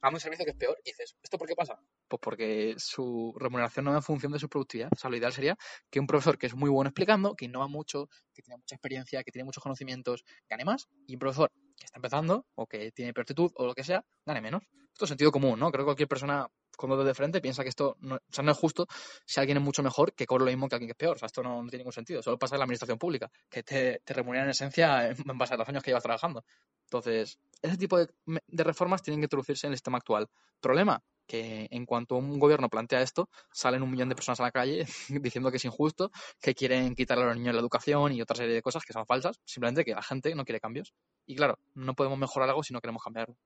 a 0.01 0.09
un 0.09 0.19
servicio 0.19 0.45
que 0.45 0.51
es 0.51 0.57
peor. 0.57 0.77
Y 0.83 0.91
dices, 0.91 1.15
¿esto 1.21 1.37
por 1.37 1.47
qué 1.47 1.55
pasa? 1.55 1.79
Pues 2.07 2.19
porque 2.21 2.75
su 2.77 3.33
remuneración 3.37 3.85
no 3.85 3.91
va 3.91 3.97
en 3.97 4.03
función 4.03 4.31
de 4.31 4.39
su 4.39 4.49
productividad. 4.49 4.89
O 4.91 4.97
sea, 4.97 5.09
lo 5.09 5.17
ideal 5.17 5.33
sería 5.33 5.57
que 5.89 5.99
un 5.99 6.07
profesor 6.07 6.37
que 6.37 6.47
es 6.47 6.55
muy 6.55 6.69
bueno 6.69 6.89
explicando, 6.89 7.35
que 7.35 7.45
innova 7.45 7.67
mucho, 7.67 8.09
que 8.33 8.41
tiene 8.41 8.57
mucha 8.57 8.75
experiencia, 8.75 9.23
que 9.23 9.31
tiene 9.31 9.45
muchos 9.45 9.63
conocimientos, 9.63 10.23
gane 10.49 10.65
más, 10.65 10.89
y 11.07 11.15
un 11.15 11.19
profesor 11.19 11.51
que 11.77 11.85
está 11.85 11.97
empezando, 11.97 12.45
o 12.55 12.67
que 12.67 12.91
tiene 12.91 13.13
pertitud, 13.13 13.51
o 13.55 13.65
lo 13.65 13.73
que 13.73 13.83
sea, 13.83 14.05
gane 14.25 14.41
menos. 14.41 14.63
Esto 14.93 15.05
es 15.05 15.09
sentido 15.09 15.31
común, 15.31 15.59
¿no? 15.59 15.71
Creo 15.71 15.83
que 15.83 15.87
cualquier 15.87 16.09
persona 16.09 16.47
cuando 16.77 17.03
de 17.03 17.13
frente 17.13 17.41
piensa 17.41 17.63
que 17.63 17.69
esto 17.69 17.97
no, 18.01 18.19
es 18.27 18.57
justo 18.57 18.87
si 19.25 19.39
alguien 19.39 19.57
es 19.57 19.63
mucho 19.63 19.83
mejor 19.83 20.13
que 20.13 20.25
cobre 20.25 20.45
lo 20.45 20.51
mismo 20.51 20.67
que 20.67 20.75
alguien 20.75 20.87
que 20.87 20.93
es 20.93 20.97
peor. 20.97 21.15
O 21.15 21.19
sea, 21.19 21.27
esto 21.27 21.43
no, 21.43 21.61
tiene 21.67 21.79
ningún 21.79 21.93
sentido. 21.93 22.21
Solo 22.21 22.37
pasa 22.37 22.55
en 22.55 22.59
la 22.59 22.65
administración 22.65 22.97
pública, 22.97 23.31
que 23.49 23.63
te, 23.63 24.01
te 24.03 24.13
remuneran 24.13 24.47
en 24.47 24.51
esencia 24.51 25.09
en 25.09 25.37
base 25.37 25.53
a 25.53 25.57
los 25.57 25.67
años 25.67 25.83
que 25.83 25.91
llevas 25.91 26.03
trabajando. 26.03 26.43
Entonces, 26.91 27.39
ese 27.61 27.77
tipo 27.77 27.97
de, 27.97 28.09
reformas 28.49 29.01
tienen 29.01 29.21
que 29.21 29.25
introducirse 29.25 29.65
en 29.65 29.71
el 29.71 29.77
sistema 29.77 29.97
actual. 29.97 30.27
Problema, 30.59 31.01
que 31.25 31.67
en 31.71 31.85
cuanto 31.85 32.15
un 32.17 32.37
gobierno 32.37 32.67
plantea 32.69 33.01
esto, 33.01 33.29
salen 33.49 33.81
un 33.81 33.91
millón 33.91 34.09
de 34.09 34.15
personas 34.15 34.41
a 34.41 34.43
la 34.43 34.51
calle 34.51 34.85
diciendo 35.09 35.51
que 35.51 35.57
es 35.57 35.65
injusto, 35.65 36.11
que 36.41 36.53
quieren 36.53 36.93
quitarle 36.93 37.23
a 37.23 37.27
los 37.27 37.37
niños 37.37 37.53
la 37.55 37.61
educación 37.61 38.11
y 38.11 38.21
otra 38.21 38.35
serie 38.35 38.53
de 38.53 38.61
cosas 38.61 38.83
que 38.83 38.91
son 38.91 39.05
falsas, 39.05 39.39
simplemente 39.45 39.85
que 39.85 39.95
la 39.95 40.03
gente 40.03 40.35
no 40.35 40.43
quiere 40.43 40.59
cambios. 40.59 40.93
Y 41.25 41.35
claro, 41.35 41.57
no 41.75 41.93
podemos 41.93 42.19
mejorar 42.19 42.49
algo 42.49 42.61
si 42.61 42.73
no 42.73 42.81
queremos 42.81 43.01
cambiarlo. 43.01 43.37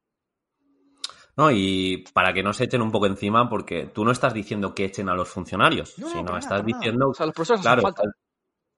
No, 1.38 1.52
y 1.52 2.06
para 2.14 2.34
que 2.34 2.44
no 2.44 2.54
se 2.54 2.64
echen 2.66 2.82
un 2.82 2.92
poco 2.92 3.08
encima, 3.08 3.50
porque 3.50 3.88
tú 3.94 4.06
no 4.06 4.12
estás 4.12 4.34
diciendo 4.34 4.74
que 4.74 4.86
echen 4.86 5.10
a 5.10 5.16
los 5.16 5.28
funcionarios, 5.30 5.98
No, 6.00 6.08
no, 6.08 6.14
sino 6.14 6.38
estás 6.38 6.62
nada, 6.62 6.64
nada. 6.64 6.78
diciendo 6.78 7.10
O 7.10 7.14
sea, 7.14 7.26
los 7.26 7.36
profesores 7.36 7.62
Claro, 7.62 7.82
falta. 7.82 8.04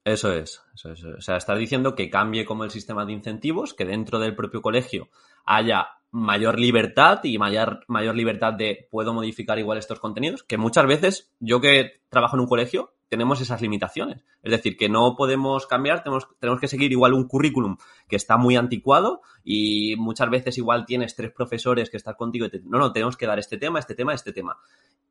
Eso 0.03 0.31
es, 0.31 0.63
eso 0.73 0.91
es. 0.91 1.03
O 1.03 1.21
sea, 1.21 1.35
estás 1.35 1.59
diciendo 1.59 1.93
que 1.93 2.09
cambie 2.09 2.45
como 2.45 2.63
el 2.63 2.71
sistema 2.71 3.05
de 3.05 3.11
incentivos, 3.11 3.73
que 3.73 3.85
dentro 3.85 4.19
del 4.19 4.35
propio 4.35 4.61
colegio 4.61 5.09
haya 5.45 5.87
mayor 6.11 6.57
libertad 6.57 7.19
y 7.23 7.37
mayor, 7.37 7.83
mayor 7.87 8.15
libertad 8.15 8.53
de 8.53 8.87
puedo 8.89 9.13
modificar 9.13 9.59
igual 9.59 9.77
estos 9.77 9.99
contenidos, 9.99 10.43
que 10.43 10.57
muchas 10.57 10.87
veces 10.87 11.33
yo 11.39 11.59
que 11.59 12.01
trabajo 12.09 12.37
en 12.37 12.41
un 12.41 12.47
colegio 12.47 12.93
tenemos 13.09 13.39
esas 13.41 13.61
limitaciones. 13.61 14.23
Es 14.43 14.51
decir, 14.51 14.77
que 14.77 14.89
no 14.89 15.15
podemos 15.15 15.65
cambiar, 15.67 16.03
tenemos, 16.03 16.27
tenemos 16.39 16.59
que 16.59 16.67
seguir 16.67 16.91
igual 16.91 17.13
un 17.13 17.27
currículum 17.27 17.77
que 18.07 18.15
está 18.15 18.37
muy 18.37 18.55
anticuado 18.55 19.21
y 19.43 19.95
muchas 19.97 20.29
veces 20.29 20.57
igual 20.57 20.85
tienes 20.85 21.15
tres 21.15 21.31
profesores 21.31 21.89
que 21.89 21.97
están 21.97 22.15
contigo 22.15 22.45
y 22.45 22.49
te 22.49 22.59
no, 22.61 22.77
no, 22.79 22.91
tenemos 22.91 23.15
que 23.17 23.27
dar 23.27 23.39
este 23.39 23.57
tema, 23.57 23.79
este 23.79 23.95
tema, 23.95 24.13
este 24.13 24.33
tema. 24.33 24.57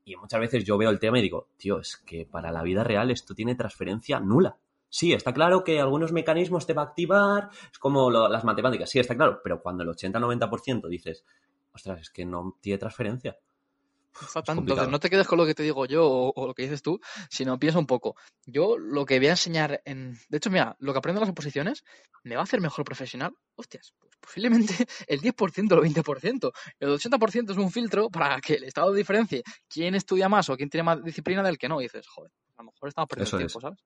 Y 0.05 0.15
muchas 0.17 0.39
veces 0.41 0.65
yo 0.65 0.79
veo 0.79 0.91
el 0.91 0.99
tema 1.01 1.19
y 1.19 1.23
digo, 1.23 1.49
tío, 1.57 1.79
es 1.81 1.97
que 1.97 2.27
para 2.27 2.53
la 2.53 2.63
vida 2.63 2.85
real 2.85 3.11
esto 3.11 3.35
tiene 3.35 3.55
transferencia 3.55 4.21
nula. 4.21 4.57
Sí, 4.89 5.13
está 5.13 5.35
claro 5.35 5.65
que 5.65 5.81
algunos 5.81 6.13
mecanismos 6.13 6.65
te 6.67 6.73
va 6.73 6.83
a 6.83 6.85
activar, 6.87 7.51
es 7.73 7.79
como 7.79 8.09
lo- 8.09 8.29
las 8.29 8.45
matemáticas, 8.45 8.89
sí, 8.89 8.99
está 9.01 9.17
claro, 9.17 9.41
pero 9.43 9.61
cuando 9.61 9.83
el 9.83 9.89
80-90% 9.89 10.87
dices, 10.89 11.25
ostras, 11.73 12.01
es 12.03 12.11
que 12.11 12.25
no 12.25 12.57
tiene 12.61 12.79
transferencia. 12.79 13.37
Entonces, 14.49 14.89
no 14.89 15.01
te 15.01 15.11
quedes 15.11 15.27
con 15.27 15.39
lo 15.39 15.47
que 15.47 15.55
te 15.55 15.62
digo 15.62 15.87
yo 15.87 16.07
o, 16.07 16.33
o 16.35 16.47
lo 16.47 16.55
que 16.55 16.62
dices 16.62 16.83
tú, 16.83 17.01
sino 17.31 17.59
piensa 17.59 17.79
un 17.79 17.87
poco. 17.87 18.17
Yo 18.45 18.79
lo 18.79 19.05
que 19.05 19.19
voy 19.19 19.29
a 19.29 19.31
enseñar 19.33 19.83
en... 19.85 20.19
De 20.29 20.39
hecho, 20.39 20.51
mira, 20.51 20.77
lo 20.79 20.93
que 20.93 20.99
aprendo 20.99 21.21
en 21.21 21.23
las 21.23 21.31
oposiciones 21.31 21.85
me 22.25 22.35
va 22.35 22.43
a 22.43 22.45
hacer 22.45 22.61
mejor 22.61 22.85
profesional. 22.85 23.33
Hostias, 23.55 23.95
pues 23.99 24.17
posiblemente 24.21 24.75
el 25.07 25.21
10% 25.21 25.73
o 25.73 25.83
el 25.83 25.93
20%. 25.95 26.53
El 26.81 26.89
80% 26.89 27.51
es 27.51 27.57
un 27.57 27.71
filtro 27.71 28.11
para 28.11 28.41
que 28.41 28.55
el 28.55 28.64
Estado 28.64 28.93
diferencie 28.93 29.43
quién 29.69 29.95
estudia 29.95 30.29
más 30.29 30.49
o 30.51 30.57
quién 30.57 30.71
tiene 30.71 30.85
más 30.85 31.03
disciplina 31.03 31.43
del 31.43 31.59
que 31.59 31.69
no. 31.69 31.81
Y 31.81 31.85
dices, 31.85 32.07
joder, 32.07 32.33
a 32.57 32.62
lo 32.62 32.73
mejor 32.73 32.89
estamos 32.89 33.09
perdiendo 33.09 33.29
Eso 33.29 33.37
el 33.39 33.45
es. 33.45 33.53
tiempo, 33.53 33.61
¿sabes? 33.61 33.79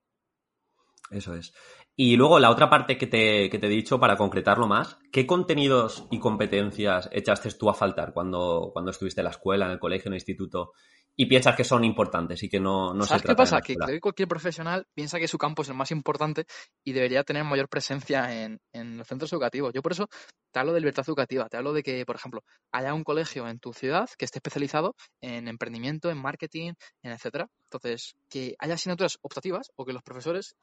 Eso 1.11 1.35
es. 1.35 1.53
Y 1.97 2.17
luego 2.17 2.39
la 2.39 2.51
otra 2.51 2.71
parte 2.71 2.97
que 2.97 3.07
te, 3.07 3.51
que 3.51 3.59
te 3.59 3.67
he 3.67 3.71
dicho 3.71 3.99
para 3.99 4.17
concretarlo 4.17 4.67
más, 4.67 4.99
¿qué 5.13 5.27
contenidos 5.27 6.07
y 6.11 6.19
competencias 6.19 7.09
echaste 7.13 7.51
tú 7.53 7.69
a 7.69 7.75
faltar 7.75 8.13
cuando, 8.13 8.71
cuando 8.73 8.91
estuviste 8.91 9.21
en 9.21 9.25
la 9.25 9.31
escuela, 9.31 9.67
en 9.67 9.73
el 9.73 9.79
colegio, 9.79 10.09
en 10.09 10.15
el 10.15 10.19
instituto 10.19 10.73
y 11.17 11.27
piensas 11.27 11.55
que 11.55 11.65
son 11.65 11.85
importantes 11.85 12.43
y 12.43 12.49
que 12.49 12.61
no, 12.61 12.95
no 12.95 13.03
se 13.03 13.09
¿Sabes 13.11 13.23
qué 13.23 13.27
tratan 13.27 13.47
en 13.47 13.51
pasa? 13.51 13.61
Que 13.61 13.75
creo 13.75 13.97
que 13.97 14.01
cualquier 14.01 14.29
profesional 14.29 14.87
piensa 14.95 15.19
que 15.19 15.29
su 15.29 15.37
campo 15.37 15.61
es 15.61 15.69
el 15.69 15.75
más 15.75 15.91
importante 15.91 16.47
y 16.83 16.93
debería 16.93 17.25
tener 17.25 17.45
mayor 17.45 17.69
presencia 17.69 18.43
en, 18.43 18.59
en 18.73 18.97
los 18.97 19.07
centros 19.07 19.31
educativos. 19.33 19.73
Yo 19.75 19.83
por 19.83 19.93
eso 19.93 20.09
te 20.51 20.61
hablo 20.61 20.73
de 20.73 20.81
libertad 20.81 21.05
educativa, 21.07 21.49
te 21.49 21.57
hablo 21.57 21.73
de 21.73 21.83
que, 21.83 22.07
por 22.07 22.17
ejemplo, 22.17 22.43
haya 22.73 22.95
un 22.95 23.05
colegio 23.05 23.47
en 23.49 23.59
tu 23.59 23.73
ciudad 23.73 24.09
que 24.17 24.25
esté 24.25 24.39
especializado 24.39 24.95
en 25.21 25.49
emprendimiento, 25.49 26.11
en 26.11 26.19
marketing, 26.19 26.73
en 27.03 27.13
etcétera. 27.13 27.49
Entonces, 27.65 28.17
que 28.29 28.55
haya 28.59 28.75
asignaturas 28.75 29.19
optativas 29.21 29.71
o 29.77 29.85
que 29.85 29.93
los 29.93 30.03
profesores 30.03 30.57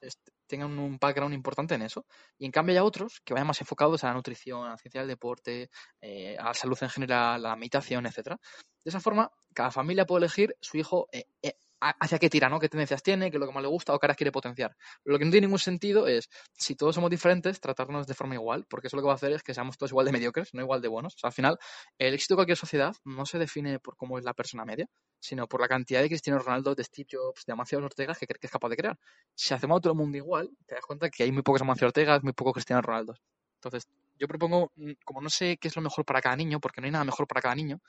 tengan 0.48 0.78
un 0.80 0.98
background 0.98 1.34
importante 1.34 1.76
en 1.76 1.82
eso. 1.84 2.06
Y 2.38 2.46
en 2.46 2.52
cambio 2.52 2.74
haya 2.74 2.84
otros 2.84 3.22
que 3.24 3.34
vayan 3.34 3.48
más 3.48 3.62
enfocados 3.62 4.04
a 4.04 4.08
la 4.08 4.14
nutrición, 4.14 4.66
a 4.66 4.72
la 4.72 4.78
ciencia 4.78 5.02
del 5.02 5.10
deporte, 5.10 5.70
eh, 6.02 6.38
a 6.40 6.46
la 6.46 6.54
salud 6.54 6.78
en 6.82 6.90
general, 6.90 7.46
a 7.46 7.50
la 7.50 7.56
meditación, 7.56 8.06
etcétera. 8.06 8.40
De 8.84 8.90
esa 8.90 9.00
forma, 9.00 9.32
cada 9.54 9.72
familia 9.72 10.06
puede 10.06 10.26
elegir 10.26 10.56
su 10.62 10.78
hijo 10.78 11.08
eh, 11.12 11.26
eh, 11.42 11.58
hacia 11.80 12.20
qué 12.20 12.30
tira, 12.30 12.50
¿no? 12.50 12.60
¿Qué 12.60 12.70
tendencias 12.70 13.04
tiene? 13.04 13.30
¿Qué 13.30 13.38
es 13.38 13.40
lo 13.40 13.48
que 13.48 13.54
más 13.54 13.62
le 13.64 13.70
gusta 13.70 13.94
o 13.94 14.00
qué 14.00 14.06
áreas 14.08 14.18
quiere 14.18 14.32
potenciar? 14.32 14.76
Lo 15.04 15.18
que 15.20 15.26
no 15.26 15.32
tiene 15.32 15.48
ningún 15.48 15.60
sentido 15.60 16.08
es, 16.08 16.30
si 16.54 16.76
todos 16.76 16.96
somos 16.96 17.10
diferentes, 17.10 17.60
tratarnos 17.60 18.08
de 18.08 18.14
forma 18.14 18.36
igual, 18.36 18.66
porque 18.70 18.88
eso 18.88 18.96
lo 18.98 19.04
que 19.04 19.08
va 19.08 19.14
a 19.14 19.16
hacer 19.16 19.32
es 19.32 19.44
que 19.44 19.54
seamos 19.54 19.78
todos 19.78 19.92
igual 19.92 20.06
de 20.06 20.12
mediocres, 20.12 20.54
no 20.54 20.62
igual 20.62 20.82
de 20.82 20.88
buenos. 20.88 21.16
Al 21.24 21.32
final, 21.32 21.58
el 21.98 22.14
éxito 22.14 22.34
de 22.34 22.38
cualquier 22.38 22.58
sociedad 22.58 22.96
no 23.06 23.26
se 23.26 23.40
define 23.40 23.80
por 23.80 23.96
cómo 23.98 24.18
es 24.18 24.26
la 24.26 24.34
persona 24.34 24.66
media, 24.66 24.88
sino 25.20 25.48
por 25.48 25.62
la 25.62 25.68
cantidad 25.68 26.02
de 26.02 26.08
Cristiano 26.10 26.40
Ronaldo, 26.40 26.76
de 26.76 26.84
Steve 26.84 27.08
Jobs, 27.12 27.46
de 27.46 27.54
Amancio 27.54 27.80
Ortega 27.80 28.14
que 28.16 28.28
que 28.28 28.48
es 28.48 28.52
capaz 28.52 28.70
de 28.70 28.78
crear. 28.78 29.00
Si 29.36 29.54
hacemos 29.54 29.78
a 29.78 29.82
todo 29.82 29.94
el 29.94 30.00
mundo 30.00 30.18
igual, 30.18 30.50
te 30.66 30.76
das 30.76 30.86
cuenta 30.86 31.10
que 31.10 31.24
hay 31.24 31.32
muy 31.32 31.42
pocos 31.44 31.62
Amancio 31.62 31.88
Ortegas, 31.88 32.24
muy 32.24 32.34
pocos 32.34 32.54
Cristiano 32.54 32.82
Ronaldo. 32.82 33.16
Entonces, 33.56 33.88
yo 34.20 34.28
propongo, 34.28 34.72
mm, 34.76 34.94
como 35.06 35.22
no 35.22 35.30
sé 35.30 35.58
qué 35.58 35.68
es 35.68 35.76
lo 35.76 35.82
mejor 35.82 36.06
para 36.06 36.22
cada 36.22 36.36
niño, 36.36 36.60
porque 36.60 36.82
no 36.82 36.86
hay 36.86 36.92
nada 36.92 37.06
mejor 37.06 37.28
para 37.28 37.42
cada 37.42 37.56
niño, 37.56 37.80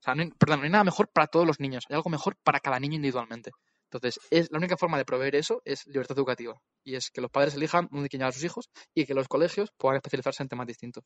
o 0.00 0.02
sea, 0.02 0.14
no 0.14 0.22
hay- 0.22 0.30
perdón, 0.38 0.60
no 0.60 0.64
hay 0.64 0.70
nada 0.70 0.84
mejor 0.84 1.08
para 1.12 1.26
todos 1.26 1.46
los 1.46 1.60
niños, 1.60 1.84
hay 1.88 1.96
algo 1.96 2.10
mejor 2.10 2.36
para 2.42 2.60
cada 2.60 2.78
niño 2.80 2.96
individualmente. 2.96 3.50
Entonces, 3.90 4.20
es, 4.30 4.50
la 4.50 4.58
única 4.58 4.76
forma 4.76 4.98
de 4.98 5.04
proveer 5.04 5.34
eso 5.36 5.62
es 5.64 5.86
libertad 5.86 6.16
educativa. 6.18 6.54
Y 6.84 6.94
es 6.96 7.10
que 7.10 7.20
los 7.22 7.30
padres 7.30 7.54
elijan 7.54 7.88
dónde 7.90 8.08
quieren 8.08 8.22
llevar 8.22 8.30
a 8.30 8.34
sus 8.34 8.44
hijos 8.44 8.70
y 8.94 9.06
que 9.06 9.14
los 9.14 9.28
colegios 9.28 9.70
puedan 9.78 9.96
especializarse 9.96 10.42
en 10.42 10.48
temas 10.50 10.66
distintos. 10.66 11.04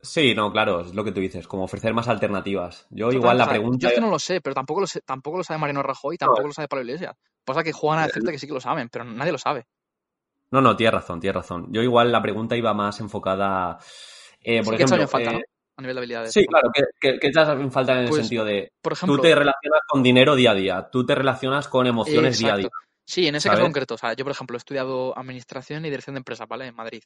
Sí, 0.00 0.32
no, 0.34 0.52
claro, 0.52 0.80
es 0.80 0.94
lo 0.94 1.02
que 1.04 1.10
tú 1.10 1.20
dices, 1.20 1.48
como 1.48 1.64
ofrecer 1.64 1.92
más 1.92 2.06
alternativas. 2.08 2.86
Yo 2.90 3.10
igual 3.12 3.36
la 3.36 3.44
o 3.44 3.46
sea, 3.46 3.52
pregunta... 3.54 3.78
Yo 3.82 3.88
es 3.88 3.94
que 3.94 4.00
no 4.00 4.10
lo 4.10 4.18
sé, 4.18 4.40
pero 4.40 4.54
tampoco 4.54 4.80
lo, 4.80 4.86
sé, 4.86 5.00
tampoco 5.00 5.38
lo 5.38 5.44
sabe 5.44 5.58
Mariano 5.58 5.82
Rajoy 5.82 6.16
tampoco 6.16 6.46
lo 6.46 6.52
sabe 6.52 6.68
Pablo 6.68 6.84
Iglesias. 6.84 7.16
Pasa 7.44 7.64
que 7.64 7.72
juegan 7.72 7.98
a 8.00 8.02
Eh, 8.04 8.06
decirte 8.06 8.30
que 8.30 8.38
sí 8.38 8.46
que 8.46 8.52
lo 8.54 8.60
saben, 8.60 8.88
pero 8.88 9.04
nadie 9.04 9.32
lo 9.32 9.38
sabe. 9.38 9.66
No, 10.50 10.60
no, 10.60 10.76
tienes 10.76 10.94
razón, 10.94 11.20
tienes 11.20 11.34
razón. 11.34 11.66
Yo 11.72 11.82
igual 11.82 12.10
la 12.12 12.22
pregunta 12.22 12.56
iba 12.56 12.72
más 12.74 13.00
enfocada... 13.00 13.78
eh, 14.40 14.62
por 14.62 14.74
Sí 14.74 14.82
ejemplo, 14.82 15.08
falta, 15.08 15.30
eh, 15.30 15.34
¿no? 15.34 15.40
A 15.78 15.80
nivel 15.80 15.94
de 15.94 16.00
habilidades. 16.00 16.32
Sí, 16.32 16.44
claro, 16.44 16.70
que, 16.74 16.82
que, 17.00 17.18
que 17.20 17.28
echas 17.28 17.48
en 17.50 17.70
falta 17.70 17.92
en 17.92 17.98
el 18.00 18.08
Pues, 18.08 18.22
sentido 18.22 18.44
de... 18.44 18.72
Por 18.82 18.98
Tú 18.98 19.18
te 19.18 19.32
relacionas 19.34 19.80
con 19.88 20.02
dinero 20.02 20.34
día 20.34 20.50
a 20.50 20.54
día, 20.54 20.88
tú 20.90 21.06
te 21.06 21.14
relacionas 21.14 21.68
con 21.68 21.86
emociones 21.86 22.38
día 22.38 22.54
a 22.54 22.56
día. 22.56 22.68
Sí, 23.06 23.26
en 23.28 23.36
ese 23.36 23.48
caso 23.48 23.62
concreto. 23.62 23.94
O 23.94 23.98
sea, 23.98 24.12
yo, 24.14 24.24
por 24.24 24.32
ejemplo, 24.32 24.56
he 24.56 24.58
estudiado 24.58 25.16
administración 25.16 25.86
y 25.86 25.90
dirección 25.90 26.14
de 26.14 26.18
empresas, 26.18 26.46
¿vale? 26.48 26.66
En 26.66 26.74
Madrid. 26.74 27.02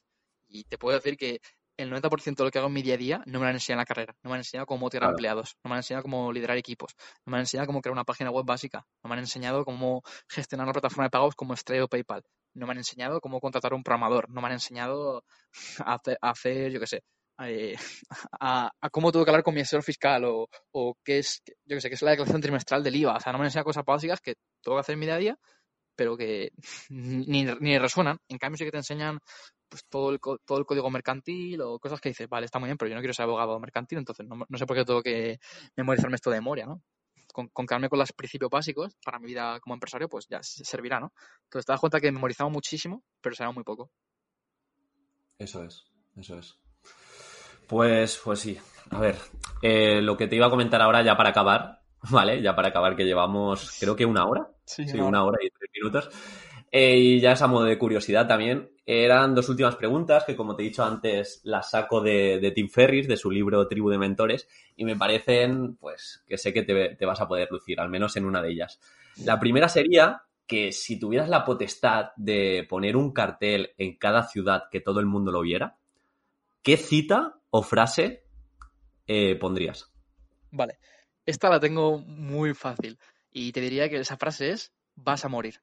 Y 0.47 0.63
te 0.63 0.77
puedo 0.79 0.97
decir 0.97 1.15
que 1.17 1.39
el 1.77 1.91
90% 1.91 2.35
de 2.35 2.43
lo 2.43 2.51
que 2.51 2.57
hago 2.57 2.67
en 2.67 2.73
mi 2.73 2.81
día 2.81 2.95
a 2.95 2.97
día 2.97 3.23
no 3.27 3.39
me 3.39 3.45
lo 3.45 3.49
han 3.49 3.55
enseñado 3.55 3.77
en 3.77 3.81
la 3.83 3.85
carrera. 3.85 4.15
No 4.23 4.29
me 4.31 4.35
han 4.35 4.39
enseñado 4.41 4.65
cómo 4.65 4.79
motivar 4.81 5.03
Claro. 5.03 5.11
empleados. 5.13 5.55
No 5.63 5.69
me 5.69 5.75
han 5.75 5.79
enseñado 5.79 6.03
cómo 6.03 6.33
liderar 6.33 6.57
equipos. 6.57 6.95
No 7.25 7.31
me 7.31 7.37
han 7.37 7.41
enseñado 7.41 7.67
cómo 7.67 7.79
crear 7.81 7.93
una 7.93 8.03
página 8.03 8.31
web 8.31 8.43
básica. 8.45 8.85
No 9.03 9.07
me 9.07 9.13
han 9.13 9.19
enseñado 9.19 9.63
cómo 9.65 10.01
gestionar 10.27 10.65
una 10.65 10.73
plataforma 10.73 11.03
de 11.05 11.09
pagos 11.11 11.35
como 11.35 11.55
Stripe 11.55 11.83
o 11.83 11.87
PayPal. 11.87 12.23
No 12.55 12.65
me 12.65 12.71
han 12.71 12.79
enseñado 12.79 13.21
cómo 13.21 13.39
contratar 13.39 13.71
a 13.71 13.75
un 13.75 13.83
programador. 13.83 14.29
No 14.29 14.41
me 14.41 14.47
han 14.47 14.53
enseñado 14.53 15.23
a 15.85 15.93
hacer, 15.93 16.17
a 16.21 16.29
hacer, 16.31 16.71
yo 16.71 16.79
qué 16.79 16.87
sé, 16.87 17.01
eh, 17.39 17.75
a, 18.39 18.71
cómo 18.91 19.11
tengo 19.11 19.25
que 19.25 19.31
hablar 19.31 19.43
con 19.43 19.53
mi 19.53 19.61
asesor 19.61 19.83
fiscal 19.83 20.23
o, 20.25 20.97
qué 21.03 21.19
es, 21.19 21.41
yo 21.65 21.75
qué 21.75 21.81
sé, 21.81 21.89
qué 21.89 21.95
es 21.95 22.01
la 22.01 22.11
declaración 22.11 22.41
trimestral 22.41 22.83
del 22.83 22.95
IVA. 22.95 23.17
O 23.17 23.19
sea, 23.19 23.31
no 23.31 23.39
me 23.39 23.43
han 23.43 23.47
enseñado 23.47 23.65
cosas 23.65 23.85
básicas 23.85 24.21
que 24.21 24.35
tengo 24.61 24.77
que 24.77 24.81
hacer 24.81 24.93
en 24.93 24.99
mi 24.99 25.05
día 25.05 25.15
a 25.15 25.19
día, 25.19 25.39
pero 25.95 26.17
que 26.17 26.51
ni, 26.89 27.45
ni 27.45 27.77
resuenan. 27.77 28.17
En 28.27 28.37
cambio, 28.37 28.57
sí 28.57 28.65
que 28.65 28.71
te 28.71 28.77
enseñan 28.77 29.19
pues, 29.69 29.85
todo, 29.89 30.11
el, 30.11 30.19
todo 30.19 30.57
el 30.59 30.65
código 30.65 30.89
mercantil 30.91 31.61
o 31.61 31.79
cosas 31.79 31.99
que 31.99 32.09
dices, 32.09 32.29
vale, 32.29 32.45
está 32.45 32.59
muy 32.59 32.67
bien, 32.67 32.77
pero 32.77 32.89
yo 32.89 32.95
no 32.95 33.01
quiero 33.01 33.13
ser 33.13 33.23
abogado 33.23 33.59
mercantil, 33.59 33.97
entonces 33.97 34.25
no, 34.27 34.45
sé 34.57 34.65
por 34.65 34.77
qué 34.77 34.85
tengo 34.85 35.01
que 35.01 35.39
memorizarme 35.75 36.15
esto 36.15 36.29
de 36.29 36.37
memoria, 36.37 36.67
¿no? 36.67 36.81
Con, 37.33 37.47
con 37.47 37.65
quedarme 37.65 37.89
con 37.89 37.97
los 37.97 38.11
principios 38.13 38.51
básicos 38.51 38.95
para 39.03 39.17
mi 39.17 39.25
vida 39.27 39.59
como 39.61 39.73
empresario, 39.73 40.07
pues 40.07 40.27
ya 40.29 40.43
se- 40.43 40.63
servirá, 40.63 40.99
¿no? 40.99 41.11
Entonces 41.45 41.65
te 41.65 41.71
das 41.71 41.79
cuenta 41.79 41.99
que 41.99 42.11
memorizamos 42.11 42.53
muchísimo, 42.53 43.03
pero 43.21 43.35
será 43.35 43.51
muy 43.51 43.63
poco. 43.63 43.89
Eso 45.39 45.63
es, 45.63 45.83
eso 46.15 46.37
es. 46.37 46.62
Pues, 47.73 48.21
pues 48.23 48.39
sí. 48.39 48.55
A 48.91 48.99
ver, 48.99 49.15
eh, 49.63 49.99
lo 49.99 50.15
que 50.15 50.27
te 50.27 50.35
iba 50.35 50.45
a 50.45 50.51
comentar 50.51 50.79
ahora 50.79 51.01
ya 51.01 51.17
para 51.17 51.29
acabar, 51.29 51.81
¿vale? 52.11 52.39
Ya 52.39 52.55
para 52.55 52.67
acabar 52.67 52.95
que 52.95 53.03
llevamos 53.03 53.79
creo 53.79 53.95
que 53.95 54.05
una 54.05 54.27
hora. 54.27 54.47
Sí, 54.63 54.87
Sí, 54.87 54.99
una 54.99 55.23
hora 55.23 55.39
y 55.41 55.49
tres 55.49 55.71
minutos. 55.73 56.09
Eh, 56.71 56.97
y 56.97 57.19
ya 57.19 57.31
es 57.31 57.41
a 57.41 57.47
modo 57.47 57.65
de 57.65 57.79
curiosidad 57.79 58.27
también. 58.27 58.69
Eran 58.85 59.33
dos 59.33 59.49
últimas 59.49 59.75
preguntas 59.75 60.23
que, 60.23 60.35
como 60.35 60.55
te 60.55 60.61
he 60.61 60.67
dicho 60.67 60.83
antes, 60.83 61.41
las 61.45 61.71
saco 61.71 61.99
de, 61.99 62.37
de 62.39 62.51
Tim 62.51 62.69
Ferris, 62.69 63.07
de 63.07 63.17
su 63.17 63.31
libro 63.31 63.67
Tribu 63.67 63.89
de 63.89 63.97
Mentores, 63.97 64.47
y 64.75 64.85
me 64.85 64.95
parecen, 64.95 65.75
pues, 65.77 66.23
que 66.27 66.37
sé 66.37 66.53
que 66.53 66.61
te, 66.61 66.95
te 66.95 67.05
vas 67.07 67.21
a 67.21 67.27
poder 67.27 67.47
lucir, 67.49 67.79
al 67.79 67.89
menos 67.89 68.15
en 68.17 68.25
una 68.25 68.43
de 68.43 68.51
ellas. 68.51 68.79
La 69.25 69.39
primera 69.39 69.67
sería 69.67 70.21
que 70.45 70.71
si 70.71 70.99
tuvieras 70.99 71.27
la 71.27 71.43
potestad 71.43 72.11
de 72.17 72.67
poner 72.69 72.95
un 72.95 73.13
cartel 73.13 73.71
en 73.79 73.97
cada 73.97 74.27
ciudad 74.27 74.65
que 74.71 74.79
todo 74.79 74.99
el 74.99 75.07
mundo 75.07 75.31
lo 75.31 75.41
viera, 75.41 75.75
¿qué 76.61 76.77
cita 76.77 77.39
o 77.55 77.61
frase 77.61 78.25
eh, 79.05 79.35
pondrías? 79.35 79.93
Vale, 80.49 80.79
esta 81.23 81.49
la 81.49 81.59
tengo 81.59 81.99
muy 81.99 82.55
fácil 82.55 82.97
y 83.29 83.51
te 83.51 83.61
diría 83.61 83.89
que 83.89 83.97
esa 83.97 84.17
frase 84.17 84.49
es 84.49 84.73
vas 84.95 85.23
a 85.23 85.29
morir. 85.29 85.61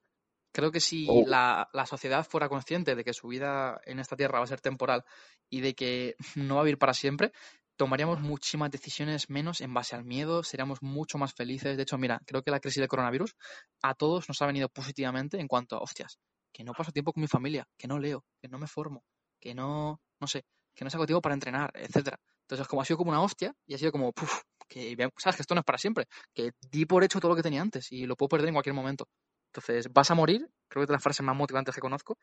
Creo 0.52 0.70
que 0.70 0.78
si 0.80 1.06
Oh. 1.08 1.24
la, 1.26 1.68
la 1.72 1.86
sociedad 1.86 2.24
fuera 2.24 2.48
consciente 2.48 2.94
de 2.94 3.02
que 3.02 3.12
su 3.12 3.26
vida 3.26 3.80
en 3.84 3.98
esta 3.98 4.16
tierra 4.16 4.38
va 4.38 4.44
a 4.44 4.48
ser 4.48 4.60
temporal 4.60 5.04
y 5.48 5.62
de 5.62 5.74
que 5.74 6.14
no 6.36 6.54
va 6.56 6.60
a 6.60 6.64
vivir 6.64 6.78
para 6.78 6.94
siempre, 6.94 7.32
tomaríamos 7.76 8.20
muchísimas 8.20 8.70
decisiones 8.70 9.28
menos 9.28 9.60
en 9.60 9.74
base 9.74 9.96
al 9.96 10.04
miedo, 10.04 10.44
seríamos 10.44 10.82
mucho 10.82 11.18
más 11.18 11.34
felices. 11.34 11.76
De 11.76 11.82
hecho, 11.82 11.98
mira, 11.98 12.20
creo 12.24 12.42
que 12.42 12.52
la 12.52 12.60
crisis 12.60 12.78
del 12.78 12.88
coronavirus 12.88 13.34
a 13.82 13.94
todos 13.94 14.28
nos 14.28 14.40
ha 14.42 14.46
venido 14.46 14.68
positivamente 14.68 15.40
en 15.40 15.48
cuanto 15.48 15.74
a, 15.76 15.80
hostias, 15.80 16.20
que 16.52 16.62
no 16.62 16.72
paso 16.72 16.92
tiempo 16.92 17.12
con 17.12 17.22
mi 17.22 17.26
familia, 17.26 17.66
que 17.76 17.88
no 17.88 17.98
leo, 17.98 18.24
que 18.40 18.48
no 18.48 18.58
me 18.58 18.68
formo, 18.68 19.02
que 19.40 19.54
no, 19.54 20.00
no 20.20 20.26
sé, 20.28 20.44
que 20.74 20.84
no 20.84 20.90
saco 20.90 21.06
tiempo 21.06 21.20
para 21.22 21.34
entrenar, 21.34 21.70
etcétera. 21.74 22.18
Entonces, 22.42 22.66
como 22.66 22.82
ha 22.82 22.84
sido 22.84 22.96
como 22.96 23.10
una 23.10 23.22
hostia 23.22 23.54
y 23.66 23.74
ha 23.74 23.78
sido 23.78 23.92
como, 23.92 24.12
puf, 24.12 24.42
que 24.68 24.96
sabes 25.18 25.36
que 25.36 25.42
esto 25.42 25.54
no 25.54 25.60
es 25.60 25.64
para 25.64 25.78
siempre, 25.78 26.06
que 26.34 26.52
di 26.70 26.86
por 26.86 27.04
hecho 27.04 27.20
todo 27.20 27.30
lo 27.30 27.36
que 27.36 27.42
tenía 27.42 27.60
antes 27.60 27.90
y 27.92 28.06
lo 28.06 28.16
puedo 28.16 28.28
perder 28.28 28.48
en 28.48 28.54
cualquier 28.54 28.74
momento. 28.74 29.06
Entonces, 29.52 29.92
vas 29.92 30.10
a 30.10 30.14
morir, 30.14 30.46
creo 30.68 30.80
que 30.80 30.84
es 30.84 30.88
de 30.88 30.92
las 30.92 31.02
frases 31.02 31.26
más 31.26 31.36
motivantes 31.36 31.74
que 31.74 31.80
conozco. 31.80 32.18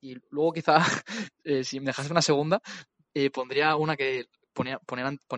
Y 0.00 0.16
luego 0.30 0.52
quizá, 0.52 0.78
eh, 1.44 1.64
si 1.64 1.80
me 1.80 1.86
dejas 1.86 2.10
una 2.10 2.22
segunda, 2.22 2.60
eh, 3.14 3.30
pondría 3.30 3.76
una 3.76 3.96
que 3.96 4.26
ponía, 4.52 4.78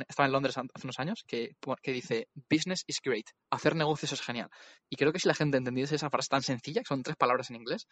estaba 0.08 0.26
en 0.26 0.32
Londres 0.32 0.56
hace 0.56 0.86
unos 0.86 0.98
años, 0.98 1.24
que, 1.26 1.56
que 1.82 1.92
dice, 1.92 2.28
business 2.50 2.84
is 2.86 3.00
great, 3.02 3.26
hacer 3.50 3.76
negocios 3.76 4.12
es 4.12 4.20
genial. 4.20 4.48
Y 4.90 4.96
creo 4.96 5.12
que 5.12 5.18
si 5.18 5.28
la 5.28 5.34
gente 5.34 5.56
entendiese 5.56 5.94
esa 5.94 6.10
frase 6.10 6.28
tan 6.28 6.42
sencilla, 6.42 6.80
que 6.80 6.88
son 6.88 7.02
tres 7.02 7.16
palabras 7.16 7.50
en 7.50 7.56
inglés, 7.56 7.86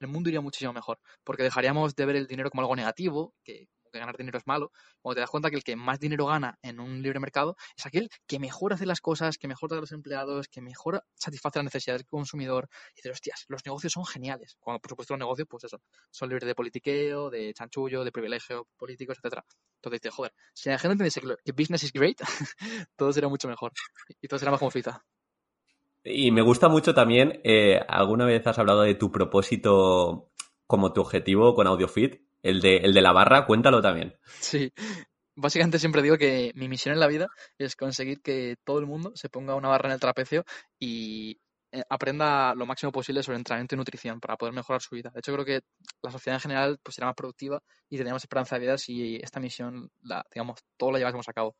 el 0.00 0.08
mundo 0.08 0.28
iría 0.28 0.40
muchísimo 0.40 0.72
mejor, 0.72 0.98
porque 1.24 1.42
dejaríamos 1.42 1.94
de 1.94 2.06
ver 2.06 2.16
el 2.16 2.26
dinero 2.26 2.50
como 2.50 2.62
algo 2.62 2.76
negativo, 2.76 3.34
que 3.44 3.68
ganar 3.98 4.16
dinero 4.16 4.38
es 4.38 4.46
malo, 4.46 4.72
cuando 5.00 5.16
te 5.16 5.20
das 5.20 5.30
cuenta 5.30 5.50
que 5.50 5.56
el 5.56 5.64
que 5.64 5.76
más 5.76 5.98
dinero 6.00 6.26
gana 6.26 6.58
en 6.62 6.80
un 6.80 7.02
libre 7.02 7.20
mercado 7.20 7.56
es 7.76 7.86
aquel 7.86 8.08
que 8.26 8.38
mejor 8.38 8.72
hace 8.72 8.86
las 8.86 9.00
cosas, 9.00 9.38
que 9.38 9.48
mejor 9.48 9.70
da 9.70 9.78
a 9.78 9.80
los 9.80 9.92
empleados, 9.92 10.48
que 10.48 10.60
mejor 10.60 11.04
satisface 11.14 11.58
las 11.58 11.64
necesidades 11.64 12.02
del 12.02 12.08
consumidor. 12.08 12.68
Y 12.92 12.96
dices, 12.96 13.12
hostias, 13.12 13.44
los 13.48 13.64
negocios 13.64 13.92
son 13.92 14.04
geniales. 14.04 14.56
Cuando, 14.60 14.80
por 14.80 14.90
supuesto, 14.90 15.14
los 15.14 15.20
negocios, 15.20 15.48
pues 15.48 15.64
eso, 15.64 15.80
son 16.10 16.28
libres 16.28 16.46
de 16.46 16.54
politiqueo, 16.54 17.30
de 17.30 17.52
chanchullo, 17.54 18.04
de 18.04 18.12
privilegio 18.12 18.68
políticos, 18.76 19.18
etcétera. 19.18 19.44
Entonces 19.76 20.00
dices, 20.00 20.14
joder, 20.14 20.34
si 20.52 20.68
la 20.68 20.78
gente 20.78 20.92
entendiese 20.92 21.20
que 21.44 21.52
business 21.52 21.84
is 21.84 21.92
great, 21.92 22.18
todo 22.96 23.12
sería 23.12 23.28
mucho 23.28 23.48
mejor. 23.48 23.72
Y 24.20 24.28
todo 24.28 24.38
sería 24.38 24.50
más 24.50 24.60
como. 24.60 24.72
Y 26.08 26.30
me 26.30 26.42
gusta 26.42 26.68
mucho 26.68 26.94
también, 26.94 27.40
eh, 27.42 27.80
alguna 27.88 28.26
vez 28.26 28.46
has 28.46 28.58
hablado 28.58 28.82
de 28.82 28.94
tu 28.94 29.10
propósito 29.10 30.30
como 30.66 30.92
tu 30.92 31.00
objetivo 31.00 31.54
con 31.54 31.66
AudioFit 31.66 32.25
el 32.42 32.60
de, 32.60 32.78
el 32.78 32.94
de 32.94 33.00
la 33.00 33.12
barra, 33.12 33.46
cuéntalo 33.46 33.82
también. 33.82 34.16
Sí, 34.40 34.72
básicamente 35.36 35.78
siempre 35.78 36.02
digo 36.02 36.18
que 36.18 36.52
mi 36.54 36.68
misión 36.68 36.94
en 36.94 37.00
la 37.00 37.06
vida 37.06 37.28
es 37.58 37.76
conseguir 37.76 38.22
que 38.22 38.56
todo 38.64 38.78
el 38.78 38.86
mundo 38.86 39.12
se 39.14 39.28
ponga 39.28 39.54
una 39.54 39.68
barra 39.68 39.88
en 39.88 39.94
el 39.94 40.00
trapecio 40.00 40.44
y 40.78 41.38
eh, 41.72 41.82
aprenda 41.90 42.54
lo 42.54 42.64
máximo 42.64 42.92
posible 42.92 43.22
sobre 43.22 43.38
entrenamiento 43.38 43.74
y 43.74 43.78
nutrición 43.78 44.20
para 44.20 44.36
poder 44.36 44.54
mejorar 44.54 44.80
su 44.80 44.94
vida. 44.94 45.10
De 45.12 45.20
hecho, 45.20 45.32
creo 45.32 45.44
que 45.44 45.60
la 46.02 46.10
sociedad 46.10 46.36
en 46.36 46.40
general 46.40 46.78
pues, 46.82 46.94
será 46.94 47.08
más 47.08 47.16
productiva 47.16 47.60
y 47.88 47.96
tendríamos 47.96 48.22
esperanza 48.22 48.56
de 48.56 48.60
vida 48.62 48.78
si 48.78 49.16
esta 49.16 49.40
misión, 49.40 49.90
la, 50.02 50.24
digamos, 50.32 50.60
todo 50.76 50.92
la 50.92 50.98
llevásemos 50.98 51.28
a 51.28 51.32
cabo. 51.32 51.56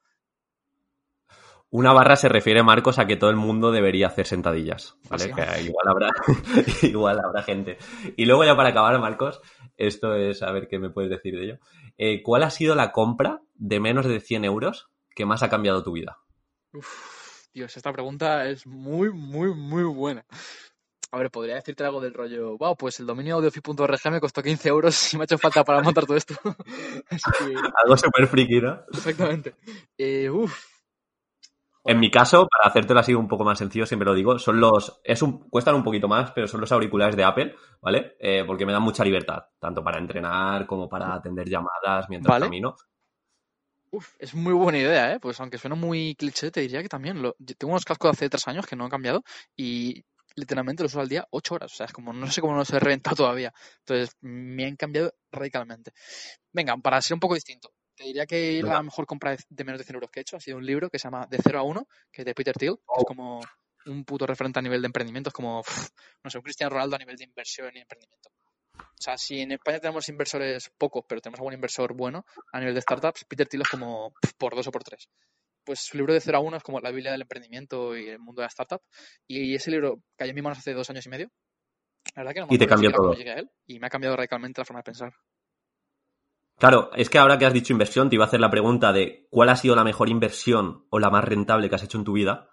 Una 1.68 1.92
barra 1.92 2.14
se 2.14 2.28
refiere, 2.28 2.62
Marcos, 2.62 3.00
a 3.00 3.06
que 3.06 3.16
todo 3.16 3.30
el 3.30 3.36
mundo 3.36 3.72
debería 3.72 4.06
hacer 4.06 4.26
sentadillas, 4.26 4.96
¿vale? 5.10 5.32
Que 5.32 5.62
igual 5.62 5.88
habrá, 5.88 6.10
igual 6.82 7.20
habrá 7.22 7.42
gente. 7.42 7.76
Y 8.16 8.24
luego 8.24 8.44
ya 8.44 8.56
para 8.56 8.68
acabar, 8.68 8.98
Marcos, 9.00 9.40
esto 9.76 10.14
es, 10.14 10.42
a 10.42 10.52
ver 10.52 10.68
qué 10.68 10.78
me 10.78 10.90
puedes 10.90 11.10
decir 11.10 11.36
de 11.36 11.44
ello. 11.44 11.58
Eh, 11.98 12.22
¿Cuál 12.22 12.42
ha 12.42 12.50
sido 12.50 12.74
la 12.74 12.92
compra 12.92 13.42
de 13.54 13.80
menos 13.80 14.06
de 14.06 14.20
100 14.20 14.44
euros 14.44 14.88
que 15.14 15.26
más 15.26 15.42
ha 15.42 15.50
cambiado 15.50 15.82
tu 15.82 15.92
vida? 15.92 16.18
Uf, 16.72 17.48
Dios, 17.52 17.76
esta 17.76 17.92
pregunta 17.92 18.46
es 18.48 18.66
muy, 18.66 19.12
muy, 19.12 19.54
muy 19.54 19.84
buena. 19.84 20.24
A 21.12 21.18
ver, 21.18 21.30
podría 21.30 21.54
decirte 21.54 21.84
algo 21.84 22.00
del 22.00 22.12
rollo, 22.12 22.58
wow, 22.58 22.76
pues 22.76 23.00
el 23.00 23.06
dominio 23.06 23.36
audiofi.org 23.36 24.10
me 24.10 24.20
costó 24.20 24.42
15 24.42 24.68
euros 24.68 25.14
y 25.14 25.16
me 25.16 25.22
ha 25.22 25.24
hecho 25.24 25.38
falta 25.38 25.64
para 25.64 25.80
montar 25.80 26.04
todo 26.04 26.16
esto. 26.16 26.34
Algo 27.84 27.96
súper 27.96 28.26
friki, 28.26 28.60
¿no? 28.60 28.82
Exactamente. 28.92 29.54
Eh, 29.96 30.28
uf, 30.28 30.75
en 31.86 32.00
mi 32.00 32.10
caso, 32.10 32.48
para 32.48 32.68
hacértelo 32.68 33.00
así 33.00 33.14
un 33.14 33.28
poco 33.28 33.44
más 33.44 33.58
sencillo, 33.58 33.86
siempre 33.86 34.06
lo 34.06 34.14
digo, 34.14 34.38
son 34.38 34.60
los. 34.60 35.00
Es 35.04 35.22
un, 35.22 35.48
cuestan 35.48 35.74
un 35.74 35.84
poquito 35.84 36.08
más, 36.08 36.32
pero 36.32 36.48
son 36.48 36.60
los 36.60 36.72
auriculares 36.72 37.16
de 37.16 37.24
Apple, 37.24 37.54
¿vale? 37.80 38.16
Eh, 38.18 38.44
porque 38.46 38.66
me 38.66 38.72
dan 38.72 38.82
mucha 38.82 39.04
libertad, 39.04 39.44
tanto 39.58 39.82
para 39.82 39.98
entrenar 39.98 40.66
como 40.66 40.88
para 40.88 41.14
atender 41.14 41.48
llamadas 41.48 42.08
mientras 42.08 42.40
camino. 42.40 42.76
Uf, 43.90 44.14
es 44.18 44.34
muy 44.34 44.52
buena 44.52 44.78
idea, 44.78 45.14
¿eh? 45.14 45.20
Pues 45.20 45.40
aunque 45.40 45.58
suena 45.58 45.76
muy 45.76 46.16
cliché, 46.16 46.50
te 46.50 46.60
diría 46.60 46.82
que 46.82 46.88
también. 46.88 47.22
Lo... 47.22 47.34
Tengo 47.56 47.72
unos 47.72 47.84
cascos 47.84 48.10
de 48.10 48.16
hace 48.16 48.28
tres 48.28 48.48
años 48.48 48.66
que 48.66 48.76
no 48.76 48.84
han 48.84 48.90
cambiado 48.90 49.22
y 49.56 50.04
literalmente 50.34 50.82
los 50.82 50.92
uso 50.92 51.00
al 51.00 51.08
día 51.08 51.26
ocho 51.30 51.54
horas. 51.54 51.72
O 51.72 51.76
sea, 51.76 51.86
es 51.86 51.92
como 51.92 52.12
no 52.12 52.30
sé 52.30 52.40
cómo 52.40 52.54
no 52.54 52.64
se 52.64 52.76
he 52.76 52.80
reventado 52.80 53.16
todavía. 53.16 53.52
Entonces, 53.80 54.16
me 54.20 54.66
han 54.66 54.76
cambiado 54.76 55.12
radicalmente. 55.30 55.92
Venga, 56.52 56.76
para 56.76 57.00
ser 57.00 57.14
un 57.14 57.20
poco 57.20 57.34
distinto. 57.34 57.70
Te 57.96 58.04
diría 58.04 58.26
que 58.26 58.62
la 58.62 58.82
mejor 58.82 59.06
compra 59.06 59.36
de 59.48 59.64
menos 59.64 59.78
de 59.78 59.84
100 59.84 59.94
euros 59.94 60.10
que 60.10 60.20
he 60.20 60.22
hecho 60.22 60.36
ha 60.36 60.40
sido 60.40 60.58
un 60.58 60.66
libro 60.66 60.90
que 60.90 60.98
se 60.98 61.04
llama 61.04 61.26
De 61.30 61.38
0 61.42 61.58
a 61.58 61.62
1, 61.62 61.88
que 62.12 62.22
es 62.22 62.26
de 62.26 62.34
Peter 62.34 62.54
Thiel. 62.54 62.72
Es 62.74 62.78
oh. 62.86 63.04
como 63.04 63.40
un 63.86 64.04
puto 64.04 64.26
referente 64.26 64.58
a 64.58 64.62
nivel 64.62 64.82
de 64.82 64.86
emprendimiento. 64.86 65.30
Es 65.30 65.34
como, 65.34 65.62
no 66.22 66.30
sé, 66.30 66.36
un 66.36 66.42
Cristiano 66.42 66.70
Ronaldo 66.70 66.96
a 66.96 66.98
nivel 66.98 67.16
de 67.16 67.24
inversión 67.24 67.70
y 67.74 67.80
emprendimiento. 67.80 68.28
O 68.78 69.02
sea, 69.02 69.16
si 69.16 69.40
en 69.40 69.52
España 69.52 69.78
tenemos 69.80 70.08
inversores 70.10 70.70
pocos, 70.76 71.04
pero 71.08 71.22
tenemos 71.22 71.40
algún 71.40 71.54
inversor 71.54 71.94
bueno 71.94 72.26
a 72.52 72.58
nivel 72.58 72.74
de 72.74 72.82
startups, 72.82 73.24
Peter 73.24 73.48
Thiel 73.48 73.62
es 73.62 73.68
como 73.68 74.12
por 74.36 74.54
dos 74.54 74.66
o 74.66 74.70
por 74.70 74.84
tres. 74.84 75.08
Pues 75.64 75.80
su 75.80 75.96
libro 75.96 76.12
de 76.12 76.20
0 76.20 76.38
a 76.38 76.40
1 76.40 76.56
es 76.58 76.62
como 76.62 76.80
la 76.80 76.90
Biblia 76.90 77.12
del 77.12 77.22
emprendimiento 77.22 77.96
y 77.96 78.08
el 78.08 78.18
mundo 78.18 78.40
de 78.40 78.44
la 78.44 78.48
startup. 78.48 78.82
Y 79.26 79.54
ese 79.54 79.70
libro 79.70 80.02
cayó 80.16 80.30
en 80.30 80.34
mis 80.34 80.44
manos 80.44 80.58
hace 80.58 80.74
dos 80.74 80.88
años 80.90 81.06
y 81.06 81.08
medio. 81.08 81.30
La 82.14 82.22
verdad 82.22 82.34
que 82.34 82.40
no 82.40 82.46
me 82.46 82.54
y 82.54 82.58
te 82.58 82.66
cambió 82.66 82.92
todo. 82.92 83.14
Llegué 83.14 83.32
a 83.32 83.38
él, 83.38 83.50
y 83.66 83.80
me 83.80 83.86
ha 83.86 83.90
cambiado 83.90 84.16
radicalmente 84.16 84.60
la 84.60 84.64
forma 84.64 84.80
de 84.80 84.84
pensar. 84.84 85.12
Claro, 86.58 86.90
es 86.94 87.10
que 87.10 87.18
ahora 87.18 87.38
que 87.38 87.44
has 87.44 87.52
dicho 87.52 87.72
inversión, 87.72 88.08
te 88.08 88.16
iba 88.16 88.24
a 88.24 88.28
hacer 88.28 88.40
la 88.40 88.50
pregunta 88.50 88.92
de 88.92 89.26
cuál 89.30 89.50
ha 89.50 89.56
sido 89.56 89.76
la 89.76 89.84
mejor 89.84 90.08
inversión 90.08 90.86
o 90.88 90.98
la 90.98 91.10
más 91.10 91.24
rentable 91.24 91.68
que 91.68 91.74
has 91.74 91.82
hecho 91.82 91.98
en 91.98 92.04
tu 92.04 92.14
vida. 92.14 92.48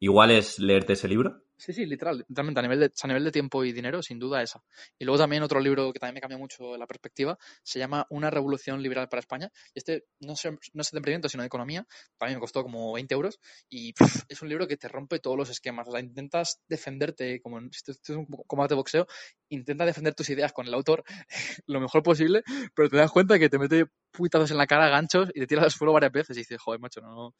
Igual 0.00 0.32
es 0.32 0.58
leerte 0.58 0.94
ese 0.94 1.06
libro. 1.08 1.44
Sí, 1.60 1.72
sí, 1.72 1.86
literal, 1.86 2.18
literalmente 2.28 2.60
a 2.60 2.62
nivel, 2.62 2.78
de, 2.78 2.92
a 3.02 3.06
nivel 3.08 3.24
de 3.24 3.32
tiempo 3.32 3.64
y 3.64 3.72
dinero, 3.72 4.00
sin 4.00 4.20
duda 4.20 4.40
esa. 4.42 4.62
Y 4.96 5.04
luego 5.04 5.18
también 5.18 5.42
otro 5.42 5.58
libro 5.58 5.92
que 5.92 5.98
también 5.98 6.14
me 6.14 6.20
cambia 6.20 6.38
mucho 6.38 6.76
la 6.76 6.86
perspectiva, 6.86 7.36
se 7.64 7.80
llama 7.80 8.06
Una 8.10 8.30
revolución 8.30 8.80
liberal 8.80 9.08
para 9.08 9.18
España. 9.18 9.50
Y 9.74 9.80
este 9.80 10.04
no, 10.20 10.34
es, 10.34 10.44
no 10.44 10.82
es 10.82 10.90
de 10.92 10.98
emprendimiento, 10.98 11.28
sino 11.28 11.42
de 11.42 11.48
economía. 11.48 11.84
También 12.16 12.38
me 12.38 12.40
costó 12.40 12.62
como 12.62 12.92
20 12.92 13.12
euros. 13.12 13.40
Y 13.68 13.92
es 14.28 14.40
un 14.40 14.48
libro 14.48 14.68
que 14.68 14.76
te 14.76 14.86
rompe 14.86 15.18
todos 15.18 15.36
los 15.36 15.50
esquemas. 15.50 15.88
O 15.88 15.90
sea, 15.90 16.00
intentas 16.00 16.60
defenderte, 16.68 17.40
como 17.40 17.58
en, 17.58 17.70
esto, 17.72 17.90
es 17.90 18.08
un 18.10 18.26
combate 18.26 18.74
de 18.74 18.76
boxeo, 18.76 19.06
intenta 19.48 19.84
defender 19.84 20.14
tus 20.14 20.30
ideas 20.30 20.52
con 20.52 20.66
el 20.68 20.74
autor 20.74 21.02
lo 21.66 21.80
mejor 21.80 22.04
posible, 22.04 22.44
pero 22.74 22.88
te 22.88 22.98
das 22.98 23.10
cuenta 23.10 23.38
que 23.38 23.48
te 23.48 23.58
mete 23.58 23.86
puitazos 24.12 24.50
en 24.52 24.58
la 24.58 24.66
cara, 24.66 24.88
ganchos, 24.88 25.30
y 25.34 25.40
te 25.40 25.46
tiras 25.48 25.64
al 25.64 25.70
suelo 25.72 25.92
varias 25.92 26.12
veces. 26.12 26.36
Y 26.36 26.40
dices, 26.40 26.60
joder, 26.60 26.78
macho, 26.80 27.00
no. 27.00 27.34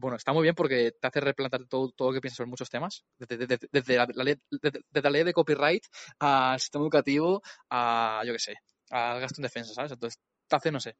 Bueno, 0.00 0.16
está 0.16 0.32
muy 0.32 0.42
bien 0.42 0.54
porque 0.54 0.92
te 0.92 1.06
hace 1.06 1.20
replantar 1.20 1.66
todo, 1.66 1.90
todo 1.90 2.08
lo 2.08 2.14
que 2.14 2.20
piensas 2.20 2.38
sobre 2.38 2.50
muchos 2.50 2.70
temas. 2.70 3.04
Desde, 3.18 3.59
desde 3.72 3.96
la, 3.96 4.06
ley, 4.24 4.36
desde, 4.50 5.02
la 5.02 5.10
ley 5.10 5.24
de 5.24 5.32
copyright 5.32 5.84
al 6.18 6.58
sistema 6.60 6.84
educativo, 6.84 7.42
a, 7.70 8.22
yo 8.26 8.32
qué 8.32 8.38
sé, 8.38 8.54
al 8.90 9.20
gasto 9.20 9.40
en 9.40 9.44
defensa, 9.44 9.74
¿sabes? 9.74 9.92
Entonces, 9.92 10.20
te 10.48 10.56
hace, 10.56 10.72
no 10.72 10.80
sé, 10.80 10.96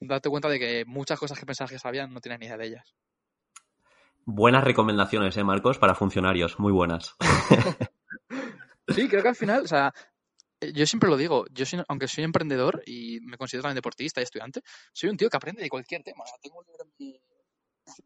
date 0.00 0.28
cuenta 0.28 0.48
de 0.48 0.58
que 0.58 0.84
muchas 0.86 1.18
cosas 1.18 1.38
que 1.38 1.46
pensabas 1.46 1.70
que 1.70 1.78
sabían 1.78 2.12
no 2.12 2.20
tienes 2.20 2.40
ni 2.40 2.46
idea 2.46 2.56
de 2.56 2.66
ellas. 2.66 2.94
Buenas 4.24 4.64
recomendaciones, 4.64 5.36
¿eh, 5.36 5.44
Marcos? 5.44 5.78
Para 5.78 5.94
funcionarios, 5.94 6.58
muy 6.58 6.72
buenas. 6.72 7.14
sí, 8.88 9.08
creo 9.08 9.22
que 9.22 9.28
al 9.28 9.36
final, 9.36 9.62
o 9.62 9.68
sea, 9.68 9.92
yo 10.60 10.86
siempre 10.86 11.08
lo 11.08 11.16
digo, 11.16 11.46
yo 11.52 11.64
aunque 11.88 12.08
soy 12.08 12.24
emprendedor 12.24 12.82
y 12.86 13.20
me 13.20 13.36
considero 13.36 13.62
también 13.62 13.76
deportista 13.76 14.20
y 14.20 14.24
estudiante, 14.24 14.62
soy 14.92 15.10
un 15.10 15.16
tío 15.16 15.28
que 15.28 15.36
aprende 15.36 15.62
de 15.62 15.68
cualquier 15.68 16.02
tema. 16.02 16.24
tengo 16.42 16.58
un 16.58 16.66
libro 16.66 16.84
en 16.84 16.92
mi, 16.98 17.20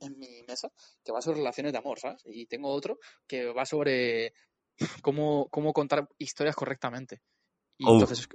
en 0.01 0.18
mi 0.18 0.43
mesa 0.43 0.70
que 1.05 1.12
va 1.12 1.22
sobre 1.22 1.39
relaciones 1.39 1.72
de 1.72 1.78
amor, 1.78 1.99
¿sabes? 1.99 2.22
Y 2.26 2.47
tengo 2.47 2.70
otro 2.70 2.99
que 3.26 3.47
va 3.47 3.64
sobre 3.64 4.35
cómo, 5.03 5.49
cómo 5.51 5.72
contar 5.72 6.09
historias 6.18 6.57
correctamente. 6.57 7.20
Y 7.78 7.91
entonces, 7.91 8.28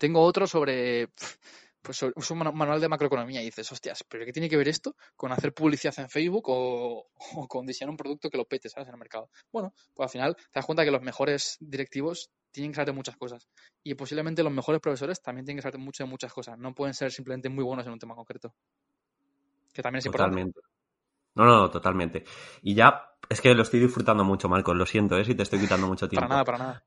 tengo 0.00 0.22
otro 0.22 0.46
sobre 0.46 1.08
pues 1.82 2.02
un 2.02 2.38
manual 2.38 2.80
de 2.80 2.88
macroeconomía 2.88 3.42
y 3.42 3.46
dices, 3.46 3.70
hostias, 3.72 4.04
pero 4.08 4.24
¿qué 4.24 4.32
tiene 4.32 4.48
que 4.48 4.56
ver 4.56 4.68
esto 4.68 4.96
con 5.16 5.32
hacer 5.32 5.52
publicidad 5.52 5.98
en 5.98 6.08
Facebook 6.08 6.44
o, 6.48 7.08
con 7.48 7.66
diseñar 7.66 7.90
un 7.90 7.96
producto 7.96 8.30
que 8.30 8.38
lo 8.38 8.46
pete, 8.46 8.68
¿sabes? 8.68 8.88
En 8.88 8.94
el 8.94 8.98
mercado. 8.98 9.30
Bueno, 9.52 9.74
pues 9.94 10.06
al 10.06 10.10
final 10.10 10.36
te 10.36 10.42
das 10.54 10.66
cuenta 10.66 10.84
que 10.84 10.90
los 10.90 11.02
mejores 11.02 11.56
directivos 11.60 12.30
tienen 12.52 12.72
que 12.72 12.76
saber 12.76 12.88
de 12.88 12.92
muchas 12.92 13.16
cosas. 13.16 13.48
Y 13.82 13.94
posiblemente 13.94 14.42
los 14.42 14.52
mejores 14.52 14.80
profesores 14.80 15.20
también 15.20 15.44
tienen 15.44 15.58
que 15.58 15.62
saber 15.62 15.78
mucho 15.78 16.04
de 16.04 16.10
muchas 16.10 16.32
cosas. 16.32 16.58
No 16.58 16.74
pueden 16.74 16.94
ser 16.94 17.10
simplemente 17.10 17.48
muy 17.48 17.64
buenos 17.64 17.86
en 17.86 17.92
un 17.92 17.98
tema 17.98 18.14
concreto 18.14 18.54
que 19.72 19.82
también 19.82 19.98
es 19.98 20.04
totalmente. 20.04 20.60
No, 21.34 21.44
no, 21.44 21.70
totalmente. 21.70 22.24
Y 22.62 22.74
ya, 22.74 23.02
es 23.28 23.40
que 23.40 23.54
lo 23.54 23.62
estoy 23.62 23.80
disfrutando 23.80 24.24
mucho, 24.24 24.48
Marcos, 24.48 24.76
lo 24.76 24.86
siento, 24.86 25.16
¿eh? 25.16 25.24
si 25.24 25.34
te 25.34 25.42
estoy 25.42 25.60
quitando 25.60 25.86
mucho 25.86 26.08
tiempo. 26.08 26.28
para 26.28 26.34
nada, 26.34 26.44
para 26.44 26.58
nada. 26.58 26.84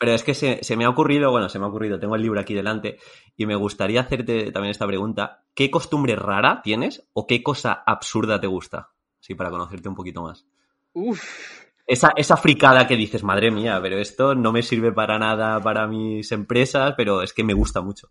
Pero, 0.00 0.12
es 0.12 0.22
que 0.22 0.34
se, 0.34 0.76
me 0.76 0.84
ha 0.84 0.90
ocurrido, 0.90 1.30
bueno, 1.30 1.48
se 1.48 1.58
me 1.58 1.64
ha 1.64 1.68
ocurrido, 1.68 1.98
tengo 1.98 2.14
el 2.14 2.22
libro 2.22 2.38
aquí 2.38 2.54
delante, 2.54 2.98
y 3.36 3.46
me 3.46 3.56
gustaría 3.56 4.02
hacerte 4.02 4.52
también 4.52 4.70
esta 4.70 4.86
pregunta. 4.86 5.44
¿Qué 5.54 5.70
costumbre 5.70 6.14
rara 6.14 6.60
tienes 6.62 7.08
o 7.14 7.26
qué 7.26 7.42
cosa 7.42 7.82
absurda 7.84 8.40
te 8.40 8.46
gusta? 8.46 8.90
Sí, 9.18 9.34
para 9.34 9.50
conocerte 9.50 9.88
un 9.88 9.96
poquito 9.96 10.22
más. 10.22 10.46
Uf. 10.92 11.66
Esa, 11.84 12.12
esa 12.14 12.36
fricada 12.36 12.86
que 12.86 12.96
dices, 12.96 13.24
madre 13.24 13.50
mía, 13.50 13.80
pero 13.82 13.98
esto 13.98 14.34
no 14.34 14.52
me 14.52 14.62
sirve 14.62 14.92
para 14.92 15.18
nada 15.18 15.58
para 15.60 15.86
mis 15.86 16.30
empresas, 16.32 16.94
pero 16.96 17.22
es 17.22 17.32
que 17.32 17.42
me 17.42 17.54
gusta 17.54 17.80
mucho. 17.80 18.10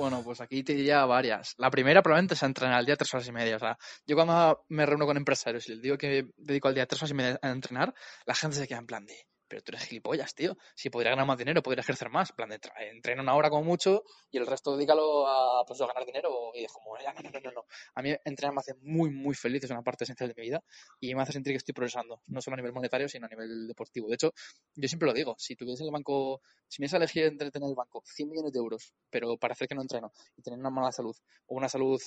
Bueno, 0.00 0.22
pues 0.24 0.40
aquí 0.40 0.62
te 0.62 0.72
diría 0.72 1.04
varias. 1.04 1.54
La 1.58 1.70
primera 1.70 2.00
probablemente 2.00 2.32
es 2.32 2.42
entrenar 2.42 2.78
al 2.78 2.86
día 2.86 2.96
tres 2.96 3.12
horas 3.12 3.28
y 3.28 3.32
media. 3.32 3.56
O 3.56 3.58
sea, 3.58 3.76
yo 4.06 4.16
cuando 4.16 4.64
me 4.70 4.86
reúno 4.86 5.04
con 5.04 5.18
empresarios 5.18 5.68
y 5.68 5.72
les 5.72 5.82
digo 5.82 5.98
que 5.98 6.26
dedico 6.38 6.68
al 6.68 6.74
día 6.74 6.86
tres 6.86 7.02
horas 7.02 7.10
y 7.10 7.14
media 7.14 7.38
a 7.42 7.50
entrenar, 7.50 7.92
la 8.24 8.34
gente 8.34 8.56
se 8.56 8.66
queda 8.66 8.78
en 8.78 8.86
plan 8.86 9.04
de, 9.04 9.26
pero 9.50 9.62
tú 9.62 9.72
eres 9.72 9.84
gilipollas, 9.84 10.32
tío. 10.32 10.56
Si 10.76 10.90
podría 10.90 11.10
ganar 11.10 11.26
más 11.26 11.36
dinero, 11.36 11.60
podría 11.60 11.80
ejercer 11.80 12.08
más. 12.08 12.30
Plan, 12.30 12.48
de 12.48 12.60
entrena 12.92 13.20
una 13.20 13.34
hora 13.34 13.50
como 13.50 13.64
mucho 13.64 14.04
y 14.30 14.38
el 14.38 14.46
resto 14.46 14.76
dedícalo 14.76 15.26
a, 15.26 15.64
pues, 15.66 15.80
a 15.80 15.86
ganar 15.86 16.06
dinero. 16.06 16.52
Y 16.54 16.64
es 16.64 16.72
como, 16.72 16.96
no, 16.96 17.02
no, 17.02 17.30
no, 17.30 17.40
no, 17.40 17.50
no. 17.50 17.64
A 17.96 18.00
mí 18.02 18.14
entrenar 18.24 18.54
me 18.54 18.60
hace 18.60 18.74
muy, 18.80 19.10
muy 19.10 19.34
feliz, 19.34 19.64
es 19.64 19.70
una 19.70 19.82
parte 19.82 20.04
esencial 20.04 20.28
de 20.28 20.34
mi 20.40 20.46
vida 20.46 20.62
y 21.00 21.14
me 21.16 21.22
hace 21.22 21.32
sentir 21.32 21.52
que 21.52 21.56
estoy 21.56 21.74
progresando, 21.74 22.22
no 22.28 22.40
solo 22.40 22.54
a 22.54 22.58
nivel 22.58 22.72
monetario, 22.72 23.08
sino 23.08 23.26
a 23.26 23.28
nivel 23.28 23.66
deportivo. 23.66 24.06
De 24.06 24.14
hecho, 24.14 24.32
yo 24.76 24.88
siempre 24.88 25.06
lo 25.08 25.12
digo, 25.12 25.34
si 25.36 25.56
tuviese 25.56 25.82
el 25.82 25.90
banco, 25.90 26.40
si 26.68 26.80
me 26.80 26.84
hubiese 26.84 26.96
elegido 26.96 27.26
entre 27.26 27.50
tener 27.50 27.68
el 27.68 27.74
banco 27.74 28.02
100 28.04 28.28
millones 28.28 28.52
de 28.52 28.58
euros, 28.60 28.94
pero 29.10 29.36
para 29.36 29.52
hacer 29.52 29.66
que 29.66 29.74
no 29.74 29.82
entreno 29.82 30.12
y 30.36 30.42
tener 30.42 30.60
una 30.60 30.70
mala 30.70 30.92
salud 30.92 31.16
o 31.46 31.56
una 31.56 31.68
salud 31.68 32.00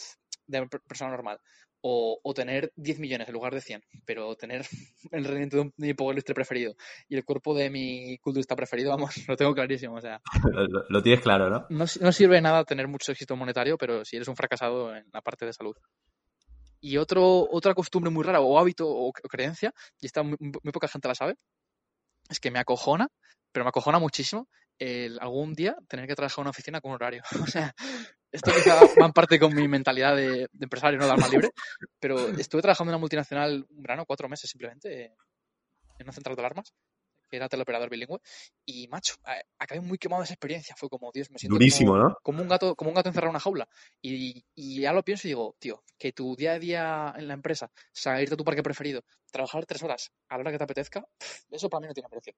de 0.48 0.68
persona 0.68 1.12
normal 1.12 1.40
o, 1.86 2.34
tener 2.34 2.72
10 2.78 3.00
millones 3.00 3.28
en 3.28 3.34
lugar 3.34 3.54
de 3.54 3.62
100, 3.62 3.84
pero 4.06 4.36
tener 4.36 4.66
el 5.12 5.26
rendimiento 5.26 5.58
de, 5.58 5.72
mi 5.78 5.94
powerlifter 5.94 6.34
preferido 6.34 6.76
y 7.10 7.16
el 7.16 7.26
cuerpo 7.26 7.54
de 7.54 7.70
mi 7.70 8.18
culturista 8.20 8.56
preferido, 8.56 8.92
vamos, 8.92 9.16
lo 9.28 9.36
tengo 9.36 9.54
clarísimo. 9.54 9.96
O 9.96 10.02
sea, 10.02 10.22
lo, 10.90 11.04
tienes 11.04 11.22
claro, 11.22 11.50
¿no? 11.50 11.66
¿no? 11.70 11.88
sirve 11.88 12.36
de 12.36 12.42
nada 12.42 12.64
tener 12.64 12.88
mucho 12.88 13.12
éxito 13.12 13.36
monetario, 13.36 13.78
pero 13.78 14.06
si 14.06 14.16
eres 14.16 14.30
un 14.30 14.36
fracasado 14.36 14.96
en 14.96 15.06
la 15.12 15.22
parte 15.22 15.46
de 15.46 15.54
salud. 15.54 15.76
Y 16.80 16.98
otro, 16.98 17.48
otra 17.50 17.74
costumbre 17.74 18.12
muy 18.12 18.24
rara, 18.24 18.42
o 18.42 18.60
hábito, 18.60 18.88
o, 18.88 19.12
creencia, 19.14 19.74
y 20.00 20.06
esta 20.06 20.24
muy, 20.24 20.38
poca 20.74 20.88
gente 20.88 21.08
la 21.08 21.16
sabe, 21.16 21.36
es 22.30 22.40
que 22.40 22.52
me 22.52 22.60
acojona, 22.60 23.08
pero 23.52 23.66
me 23.66 23.70
acojona 23.70 24.00
muchísimo 24.00 24.48
el 24.80 25.20
algún 25.20 25.54
día 25.54 25.76
tener 25.88 26.08
que 26.08 26.16
trabajar 26.16 26.40
en 26.40 26.44
una 26.44 26.50
oficina 26.52 26.82
con 26.82 26.92
horario. 26.92 27.24
O 27.44 27.48
sea, 27.48 27.74
esto 28.32 28.52
quizá 28.52 28.80
va 29.00 29.06
en 29.06 29.14
parte 29.14 29.40
con 29.40 29.54
mi 29.54 29.68
mentalidad 29.68 30.16
de, 30.16 30.50
empresario, 30.60 31.00
no 31.00 31.06
de 31.06 31.12
alma 31.12 31.28
libre, 31.28 31.52
pero 32.00 32.30
estuve 32.30 32.64
trabajando 32.64 32.92
en 32.92 32.96
una 32.96 33.02
multinacional 33.02 33.66
un 33.70 33.82
verano, 33.82 34.06
cuatro 34.06 34.28
meses 34.28 34.50
simplemente, 34.50 35.06
en 35.06 36.06
una 36.06 36.14
central 36.14 36.36
de 36.36 36.42
alarmas, 36.42 36.74
que 37.30 37.38
era 37.38 37.48
teleoperador 37.48 37.92
bilingüe, 37.92 38.20
y 38.66 38.88
macho, 38.88 39.16
acabé 39.60 39.82
muy 39.82 40.00
quemado 40.00 40.22
de 40.22 40.26
esa 40.26 40.34
experiencia, 40.34 40.76
fue 40.76 40.90
como, 40.90 41.12
Dios, 41.12 41.30
me 41.30 41.38
siento 41.38 41.54
Durísimo, 41.56 41.92
como, 41.92 42.04
¿no? 42.04 42.18
como 42.24 42.42
un 42.42 42.48
gato, 42.48 42.76
como 42.76 42.90
un 42.90 42.96
gato 42.96 43.10
encerrado 43.10 43.30
en 43.30 43.36
una 43.36 43.40
jaula. 43.40 43.68
Y, 44.02 44.44
y 44.56 44.82
ya 44.82 44.94
lo 44.94 45.04
pienso 45.04 45.28
y 45.28 45.32
digo, 45.32 45.56
tío, 45.60 45.84
que 46.00 46.12
tu 46.12 46.36
día 46.36 46.54
a 46.54 46.60
día 46.60 47.14
en 47.16 47.28
la 47.28 47.36
empresa, 47.36 47.72
salirte 47.92 48.34
a 48.34 48.38
tu 48.38 48.44
parque 48.44 48.64
preferido, 48.64 49.04
trabajar 49.32 49.66
tres 49.66 49.84
horas 49.84 50.12
a 50.30 50.38
la 50.38 50.42
hora 50.42 50.52
que 50.52 50.58
te 50.58 50.64
apetezca, 50.64 51.06
eso 51.52 51.70
para 51.70 51.82
mí 51.82 51.88
no 51.88 51.94
tiene 51.94 52.10
precio. 52.10 52.34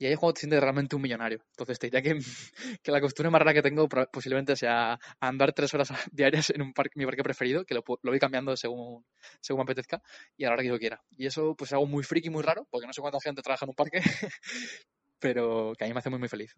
Y 0.00 0.06
ahí 0.06 0.14
es 0.14 0.18
cuando 0.18 0.32
te 0.32 0.40
sientes 0.40 0.58
realmente 0.58 0.96
un 0.96 1.02
millonario. 1.02 1.44
Entonces 1.50 1.78
te 1.78 1.88
diría 1.88 2.00
que, 2.00 2.18
que 2.82 2.90
la 2.90 3.02
costumbre 3.02 3.30
más 3.30 3.40
rara 3.40 3.52
que 3.52 3.60
tengo 3.60 3.86
posiblemente 4.10 4.56
sea 4.56 4.98
andar 5.20 5.52
tres 5.52 5.74
horas 5.74 5.92
diarias 6.10 6.48
en 6.50 6.62
un 6.62 6.72
parque, 6.72 6.98
mi 6.98 7.04
parque 7.04 7.22
preferido, 7.22 7.66
que 7.66 7.74
lo, 7.74 7.84
lo 7.86 8.10
voy 8.10 8.18
cambiando 8.18 8.56
según, 8.56 9.04
según 9.42 9.58
me 9.58 9.64
apetezca 9.64 10.02
y 10.38 10.44
a 10.44 10.48
la 10.48 10.54
hora 10.54 10.62
que 10.62 10.70
yo 10.70 10.78
quiera. 10.78 11.02
Y 11.10 11.26
eso 11.26 11.54
pues 11.54 11.68
es 11.68 11.74
algo 11.74 11.86
muy 11.86 12.02
friki, 12.02 12.30
muy 12.30 12.42
raro, 12.42 12.66
porque 12.70 12.86
no 12.86 12.94
sé 12.94 13.02
cuánta 13.02 13.18
gente 13.22 13.42
trabaja 13.42 13.66
en 13.66 13.70
un 13.70 13.74
parque, 13.74 14.00
pero 15.18 15.74
que 15.76 15.84
a 15.84 15.86
mí 15.86 15.92
me 15.92 15.98
hace 15.98 16.08
muy, 16.08 16.18
muy 16.18 16.28
feliz. 16.28 16.56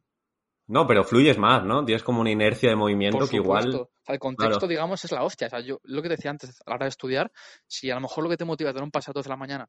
No, 0.69 0.87
pero 0.87 1.03
fluyes 1.03 1.37
más, 1.37 1.65
¿no? 1.65 1.85
Tienes 1.85 2.05
como 2.05 2.21
una 2.21 2.31
inercia 2.31 2.71
de 2.71 2.77
movimiento 2.77 3.27
que 3.29 3.37
igual. 3.37 3.75
O 3.75 3.91
sea, 4.07 4.15
el 4.15 4.21
contexto, 4.21 4.69
digamos, 4.69 5.05
es 5.05 5.11
la 5.11 5.25
hostia. 5.25 5.49
O 5.49 5.51
sea, 5.51 5.61
yo 5.61 5.81
lo 5.83 6.01
que 6.01 6.09
decía 6.09 6.31
antes, 6.31 6.51
a 6.65 6.71
la 6.71 6.77
hora 6.77 6.87
de 6.87 6.91
estudiar, 6.91 7.33
si 7.67 7.91
a 7.91 7.97
lo 7.97 8.03
mejor 8.03 8.23
lo 8.23 8.31
que 8.31 8.37
te 8.37 8.45
motiva 8.45 8.71
a 8.71 8.73
tener 8.73 8.85
un 8.85 8.93
paseo 8.93 9.13
de 9.13 9.29
la 9.29 9.37
mañana 9.37 9.69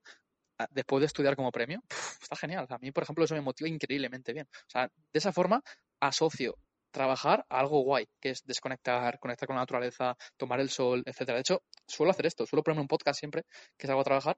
después 0.72 1.02
de 1.02 1.08
estudiar 1.08 1.36
como 1.36 1.52
premio, 1.52 1.82
está 2.22 2.36
genial. 2.36 2.68
a 2.70 2.78
mí, 2.78 2.92
por 2.92 3.04
ejemplo, 3.04 3.26
eso 3.26 3.36
me 3.36 3.42
motiva 3.42 3.70
increíblemente 3.70 4.34
bien. 4.34 4.48
O 4.52 4.70
sea, 4.70 4.88
de 4.88 5.18
esa 5.20 5.32
forma 5.32 5.62
asocio 6.00 6.58
trabajar 6.92 7.46
a 7.50 7.60
algo 7.60 7.82
guay, 7.82 8.08
que 8.22 8.30
es 8.30 8.46
desconectar, 8.46 9.20
conectar 9.20 9.48
con 9.48 9.56
la 9.56 9.64
naturaleza, 9.64 10.16
tomar 10.38 10.60
el 10.60 10.70
sol, 10.70 11.04
etcétera. 11.06 11.38
De 11.38 11.42
hecho, 11.42 11.64
suelo 11.88 12.12
hacer 12.12 12.28
esto, 12.28 12.46
suelo 12.46 12.64
ponerme 12.64 12.82
un 12.84 12.88
podcast 12.88 13.20
siempre 13.20 13.44
que 13.78 13.88
salgo 13.88 14.02
a 14.02 14.04
trabajar 14.04 14.38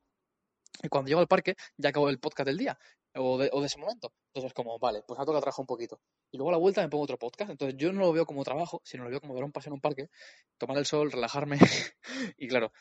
y 0.84 0.90
cuando 0.90 1.08
llego 1.10 1.22
al 1.22 1.28
parque 1.28 1.56
ya 1.78 1.90
acabo 1.90 2.10
el 2.10 2.20
podcast 2.20 2.48
del 2.48 2.58
día 2.58 2.78
o 3.16 3.38
de, 3.38 3.50
ese 3.66 3.80
momento. 3.80 4.12
Entonces, 4.34 4.54
como, 4.54 4.78
vale, 4.78 5.02
pues 5.08 5.18
ahora 5.18 5.28
toca 5.28 5.42
trabajar 5.42 5.64
un 5.64 5.68
poquito. 5.68 6.00
Y 6.32 6.38
luego 6.38 6.50
a 6.50 6.54
la 6.54 6.58
vuelta 6.58 6.82
me 6.82 6.90
pongo 6.90 7.04
otro 7.06 7.18
podcast. 7.18 7.52
Entonces, 7.52 7.78
yo 7.78 7.94
no 7.94 8.02
lo 8.02 8.12
veo 8.12 8.26
como 8.26 8.44
trabajo, 8.44 8.82
sino 8.84 9.06
lo 9.06 9.10
veo 9.10 9.22
como 9.22 9.34
dar 9.36 9.46
un 9.46 9.52
paseo 9.52 9.70
en 9.70 9.76
un 9.76 9.82
parque, 9.82 10.10
tomar 10.58 10.78
el 10.78 10.86
sol, 10.86 11.12
relajarme. 11.12 11.58
y 12.38 12.48
claro, 12.48 12.72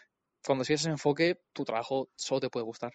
cuando 0.44 0.64
sigues 0.64 0.82
ese 0.82 0.90
enfoque, 0.90 1.40
tu 1.52 1.64
trabajo 1.64 2.08
solo 2.16 2.40
te 2.40 2.50
puede 2.50 2.64
gustar. 2.64 2.92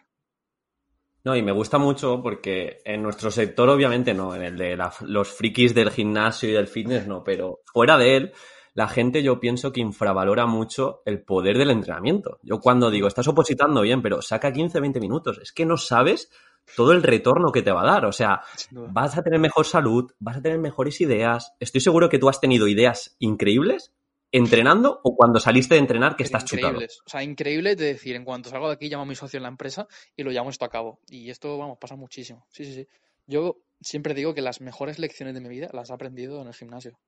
No, 1.24 1.36
y 1.36 1.42
me 1.42 1.52
gusta 1.52 1.78
mucho 1.78 2.22
porque 2.22 2.82
en 2.86 3.04
nuestro 3.04 3.30
sector, 3.30 3.70
obviamente 3.70 4.14
no, 4.14 4.34
en 4.34 4.42
el 4.42 4.58
de 4.58 4.78
los 5.02 5.28
frikis 5.30 5.74
del 5.74 5.92
gimnasio 5.92 6.50
y 6.50 6.54
del 6.54 6.68
fitness 6.68 7.08
no, 7.08 7.24
pero 7.24 7.60
fuera 7.66 7.98
de 7.98 8.16
él, 8.16 8.34
la 8.74 8.88
gente 8.88 9.22
yo 9.22 9.40
pienso 9.40 9.74
que 9.74 9.82
infravalora 9.82 10.46
mucho 10.46 11.02
el 11.06 11.22
poder 11.22 11.58
del 11.58 11.72
entrenamiento. 11.72 12.40
Yo 12.42 12.60
cuando 12.60 12.90
digo, 12.90 13.08
estás 13.08 13.28
opositando 13.28 13.82
bien, 13.82 14.02
pero 14.02 14.22
saca 14.22 14.54
15, 14.54 14.80
20 14.80 15.00
minutos, 15.02 15.40
es 15.42 15.52
que 15.52 15.66
no 15.66 15.76
sabes 15.76 16.32
todo 16.76 16.94
el 16.94 17.04
retorno 17.04 17.52
que 17.52 17.62
te 17.62 17.72
va 17.72 17.82
a 17.82 17.92
dar. 17.92 18.06
O 18.06 18.14
sea, 18.14 18.42
vas 18.72 19.18
a 19.18 19.24
tener 19.24 19.40
mejor 19.40 19.66
salud, 19.66 20.12
vas 20.20 20.38
a 20.38 20.42
tener 20.42 20.60
mejores 20.60 21.02
ideas. 21.02 21.54
Estoy 21.60 21.82
seguro 21.82 22.08
que 22.08 22.20
tú 22.20 22.30
has 22.30 22.40
tenido 22.40 22.68
ideas 22.68 23.16
increíbles 23.20 23.92
entrenando 24.32 25.00
o 25.04 25.16
cuando 25.16 25.40
saliste 25.40 25.76
de 25.76 25.82
entrenar 25.82 26.16
que 26.16 26.24
estás 26.24 26.46
chutado? 26.46 26.80
O 26.80 27.10
sea, 27.10 27.24
increíble 27.24 27.76
de 27.76 27.86
decir, 27.86 28.16
en 28.16 28.26
cuanto 28.26 28.50
salgo 28.50 28.68
de 28.68 28.74
aquí 28.74 28.90
llamo 28.90 29.04
a 29.04 29.06
mi 29.06 29.16
socio 29.16 29.38
en 29.38 29.44
la 29.44 29.50
empresa 29.50 29.88
y 30.16 30.24
lo 30.24 30.32
llamo 30.32 30.50
esto 30.50 30.66
a 30.66 30.70
cabo. 30.70 31.00
Y 31.08 31.30
esto, 31.30 31.58
vamos, 31.58 31.78
pasa 31.80 31.96
muchísimo. 31.96 32.46
Sí, 32.50 32.66
sí, 32.66 32.74
sí. 32.74 32.88
Yo 33.28 33.58
siempre 33.82 34.14
digo 34.14 34.34
que 34.34 34.42
las 34.42 34.62
mejores 34.62 35.00
lecciones 35.00 35.36
de 35.36 35.42
mi 35.42 35.50
vida 35.50 35.70
las 35.74 35.90
he 35.90 35.94
aprendido 35.94 36.42
en 36.42 36.48
el 36.48 36.54
gimnasio. 36.54 37.00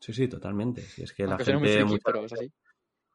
Sí, 0.00 0.12
sí, 0.12 0.28
totalmente. 0.28 0.84
es 0.96 1.12
que 1.12 1.26
la 1.26 1.38
gente 1.38 1.84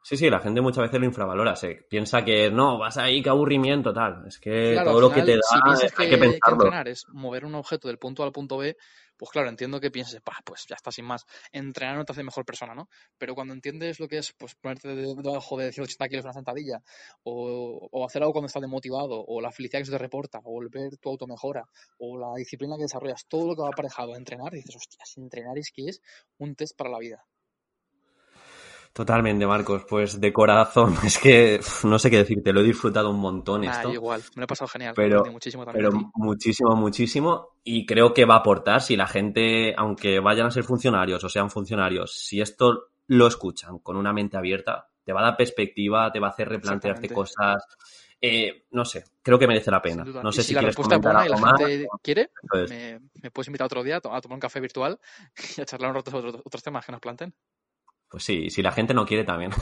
Sí, 0.08 0.16
sí, 0.16 0.30
la 0.30 0.40
gente 0.40 0.62
muchas 0.62 0.84
veces 0.84 1.02
lo 1.02 1.06
infravalora. 1.06 1.54
Se 1.58 1.86
piensa 1.90 2.24
que 2.24 2.50
no, 2.50 2.78
vas 2.78 2.98
ahí, 2.98 3.22
qué 3.22 3.28
aburrimiento, 3.28 3.92
tal. 3.92 4.26
Es 4.26 4.40
que 4.40 4.80
todo 4.82 5.02
lo 5.02 5.12
que 5.12 5.22
te 5.22 5.34
da 5.34 5.42
hay 5.98 6.10
que, 6.10 6.18
pensarlo. 6.18 6.64
entrenar 6.64 6.88
es 6.88 7.04
mover 7.10 7.44
un 7.44 7.56
objeto 7.56 7.90
del 7.90 7.98
punto 7.98 8.24
A 8.24 8.28
al 8.28 8.32
punto 8.32 8.58
B, 8.58 8.78
pues 9.18 9.32
claro, 9.32 9.50
entiendo 9.50 9.80
que 9.80 9.92
pienses, 9.92 10.22
pues 10.46 10.66
ya 10.68 10.76
está 10.76 10.92
sin 10.92 11.06
más. 11.06 11.26
Entrenar 11.52 11.98
no 11.98 12.06
te 12.06 12.12
hace 12.12 12.24
mejor 12.24 12.46
persona, 12.46 12.76
¿no? 12.76 12.90
Pero 13.18 13.36
cuando 13.36 13.54
entiendes 13.54 14.00
lo 14.00 14.08
que 14.08 14.20
es 14.20 14.34
pues 14.34 14.56
ponerte 14.56 14.90
debajo 14.96 15.58
de 15.58 15.72
180 15.72 16.08
kilos 16.08 16.26
en 16.26 16.28
una 16.28 16.34
sentadilla, 16.34 16.82
o, 17.24 18.06
hacer 18.06 18.22
algo 18.22 18.34
cuando 18.34 18.48
estás 18.48 18.62
demotivado, 18.62 19.24
o 19.28 19.42
la 19.42 19.52
felicidad 19.52 19.80
que 19.80 19.86
se 19.86 19.92
te 19.92 19.98
reporta, 19.98 20.40
o 20.44 20.62
el 20.62 20.70
ver 20.70 20.98
tu 20.98 21.10
auto 21.10 21.28
mejora, 21.28 21.66
o 21.98 22.18
la 22.18 22.34
disciplina 22.36 22.76
que 22.78 22.84
desarrollas, 22.84 23.26
todo 23.28 23.48
lo 23.48 23.56
que 23.56 23.62
va 23.64 23.70
aparejado 23.70 24.14
a 24.14 24.18
entrenar, 24.18 24.52
dices, 24.52 24.76
hostias, 24.76 25.18
entrenar 25.18 25.58
es 25.58 25.72
que 25.72 25.90
es 25.90 26.02
un 26.38 26.56
test 26.56 26.78
para 26.78 26.90
la 26.92 27.00
vida. 27.00 27.26
Totalmente, 28.98 29.46
Marcos. 29.46 29.84
Pues 29.88 30.20
de 30.20 30.34
corazón, 30.34 30.96
es 31.06 31.20
que 31.20 31.60
no 31.84 32.00
sé 32.00 32.10
qué 32.10 32.18
decirte, 32.18 32.52
lo 32.52 32.62
he 32.62 32.64
disfrutado 32.64 33.12
un 33.12 33.20
montón 33.20 33.64
esto. 33.64 33.94
igual, 33.94 34.22
me 34.34 34.42
lo 34.42 34.44
he 34.46 34.48
pasado 34.48 34.68
genial. 34.70 34.94
Pero, 34.96 35.24
muchísimo, 35.26 35.64
pero 35.72 35.92
muchísimo, 36.16 36.76
muchísimo. 36.76 37.50
Y 37.64 37.86
creo 37.86 38.12
que 38.12 38.26
va 38.26 38.34
a 38.34 38.40
aportar 38.40 38.82
si 38.82 38.96
la 38.96 39.06
gente, 39.06 39.76
aunque 39.78 40.20
vayan 40.20 40.48
a 40.48 40.52
ser 40.52 40.64
funcionarios 40.64 41.24
o 41.24 41.30
sean 41.30 41.52
funcionarios, 41.52 42.12
si 42.12 42.42
esto 42.42 42.90
lo 43.06 43.28
escuchan 43.28 43.78
con 43.78 43.98
una 43.98 44.12
mente 44.14 44.36
abierta, 44.36 44.90
te 45.04 45.14
va 45.14 45.22
a 45.22 45.26
dar 45.26 45.38
perspectiva, 45.38 46.12
te 46.12 46.20
va 46.20 46.30
a 46.30 46.32
hacer 46.32 46.50
replantearte 46.50 47.10
cosas. 47.10 47.68
Eh, 48.20 48.66
no 48.72 48.84
sé, 48.84 49.04
creo 49.22 49.38
que 49.38 49.46
merece 49.46 49.70
la 49.70 49.80
pena. 49.80 50.04
No 50.06 50.32
sé 50.32 50.42
si, 50.42 50.56
la 50.56 50.62
respuesta 50.62 50.96
es 50.96 51.02
buena 51.02 51.24
y 51.24 51.30
la 51.30 51.38
gente 51.38 51.88
quiere, 52.02 52.32
me, 53.22 53.30
puedes 53.30 53.48
invitar 53.48 53.66
otro 53.66 53.84
día 53.84 53.98
a 53.98 54.02
tomar 54.02 54.24
un 54.34 54.40
café 54.40 54.60
virtual 54.60 55.00
y 55.56 55.62
a 55.62 55.66
charlar 55.66 55.92
un 55.92 55.98
rato 55.98 56.10
sobre 56.10 56.30
otros 56.30 56.64
temas 56.64 56.84
que 56.84 56.92
nos 56.92 57.00
planten. 57.00 57.36
Pues 58.10 58.24
sí, 58.24 58.50
si 58.50 58.62
la 58.62 58.72
gente 58.72 58.94
no 58.94 59.06
quiere 59.06 59.24
también. 59.24 59.52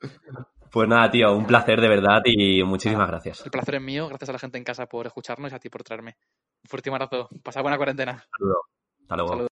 pues 0.72 0.88
nada, 0.88 1.10
tío, 1.10 1.36
un 1.36 1.46
placer 1.46 1.80
de 1.80 1.88
verdad 1.88 2.22
y 2.24 2.62
muchísimas 2.64 3.08
gracias. 3.08 3.44
El 3.44 3.50
placer 3.50 3.76
es 3.76 3.82
mío, 3.82 4.08
gracias 4.08 4.28
a 4.28 4.32
la 4.32 4.38
gente 4.38 4.58
en 4.58 4.64
casa 4.64 4.86
por 4.86 5.06
escucharnos 5.06 5.52
y 5.52 5.54
a 5.54 5.58
ti 5.58 5.68
por 5.68 5.82
traerme. 5.82 6.16
Un 6.64 6.68
fuerte 6.68 6.90
abrazo. 6.90 7.28
Pasa 7.42 7.62
buena 7.62 7.76
cuarentena. 7.76 8.24
Saludo. 8.38 8.62
Hasta 9.02 9.16
luego. 9.16 9.46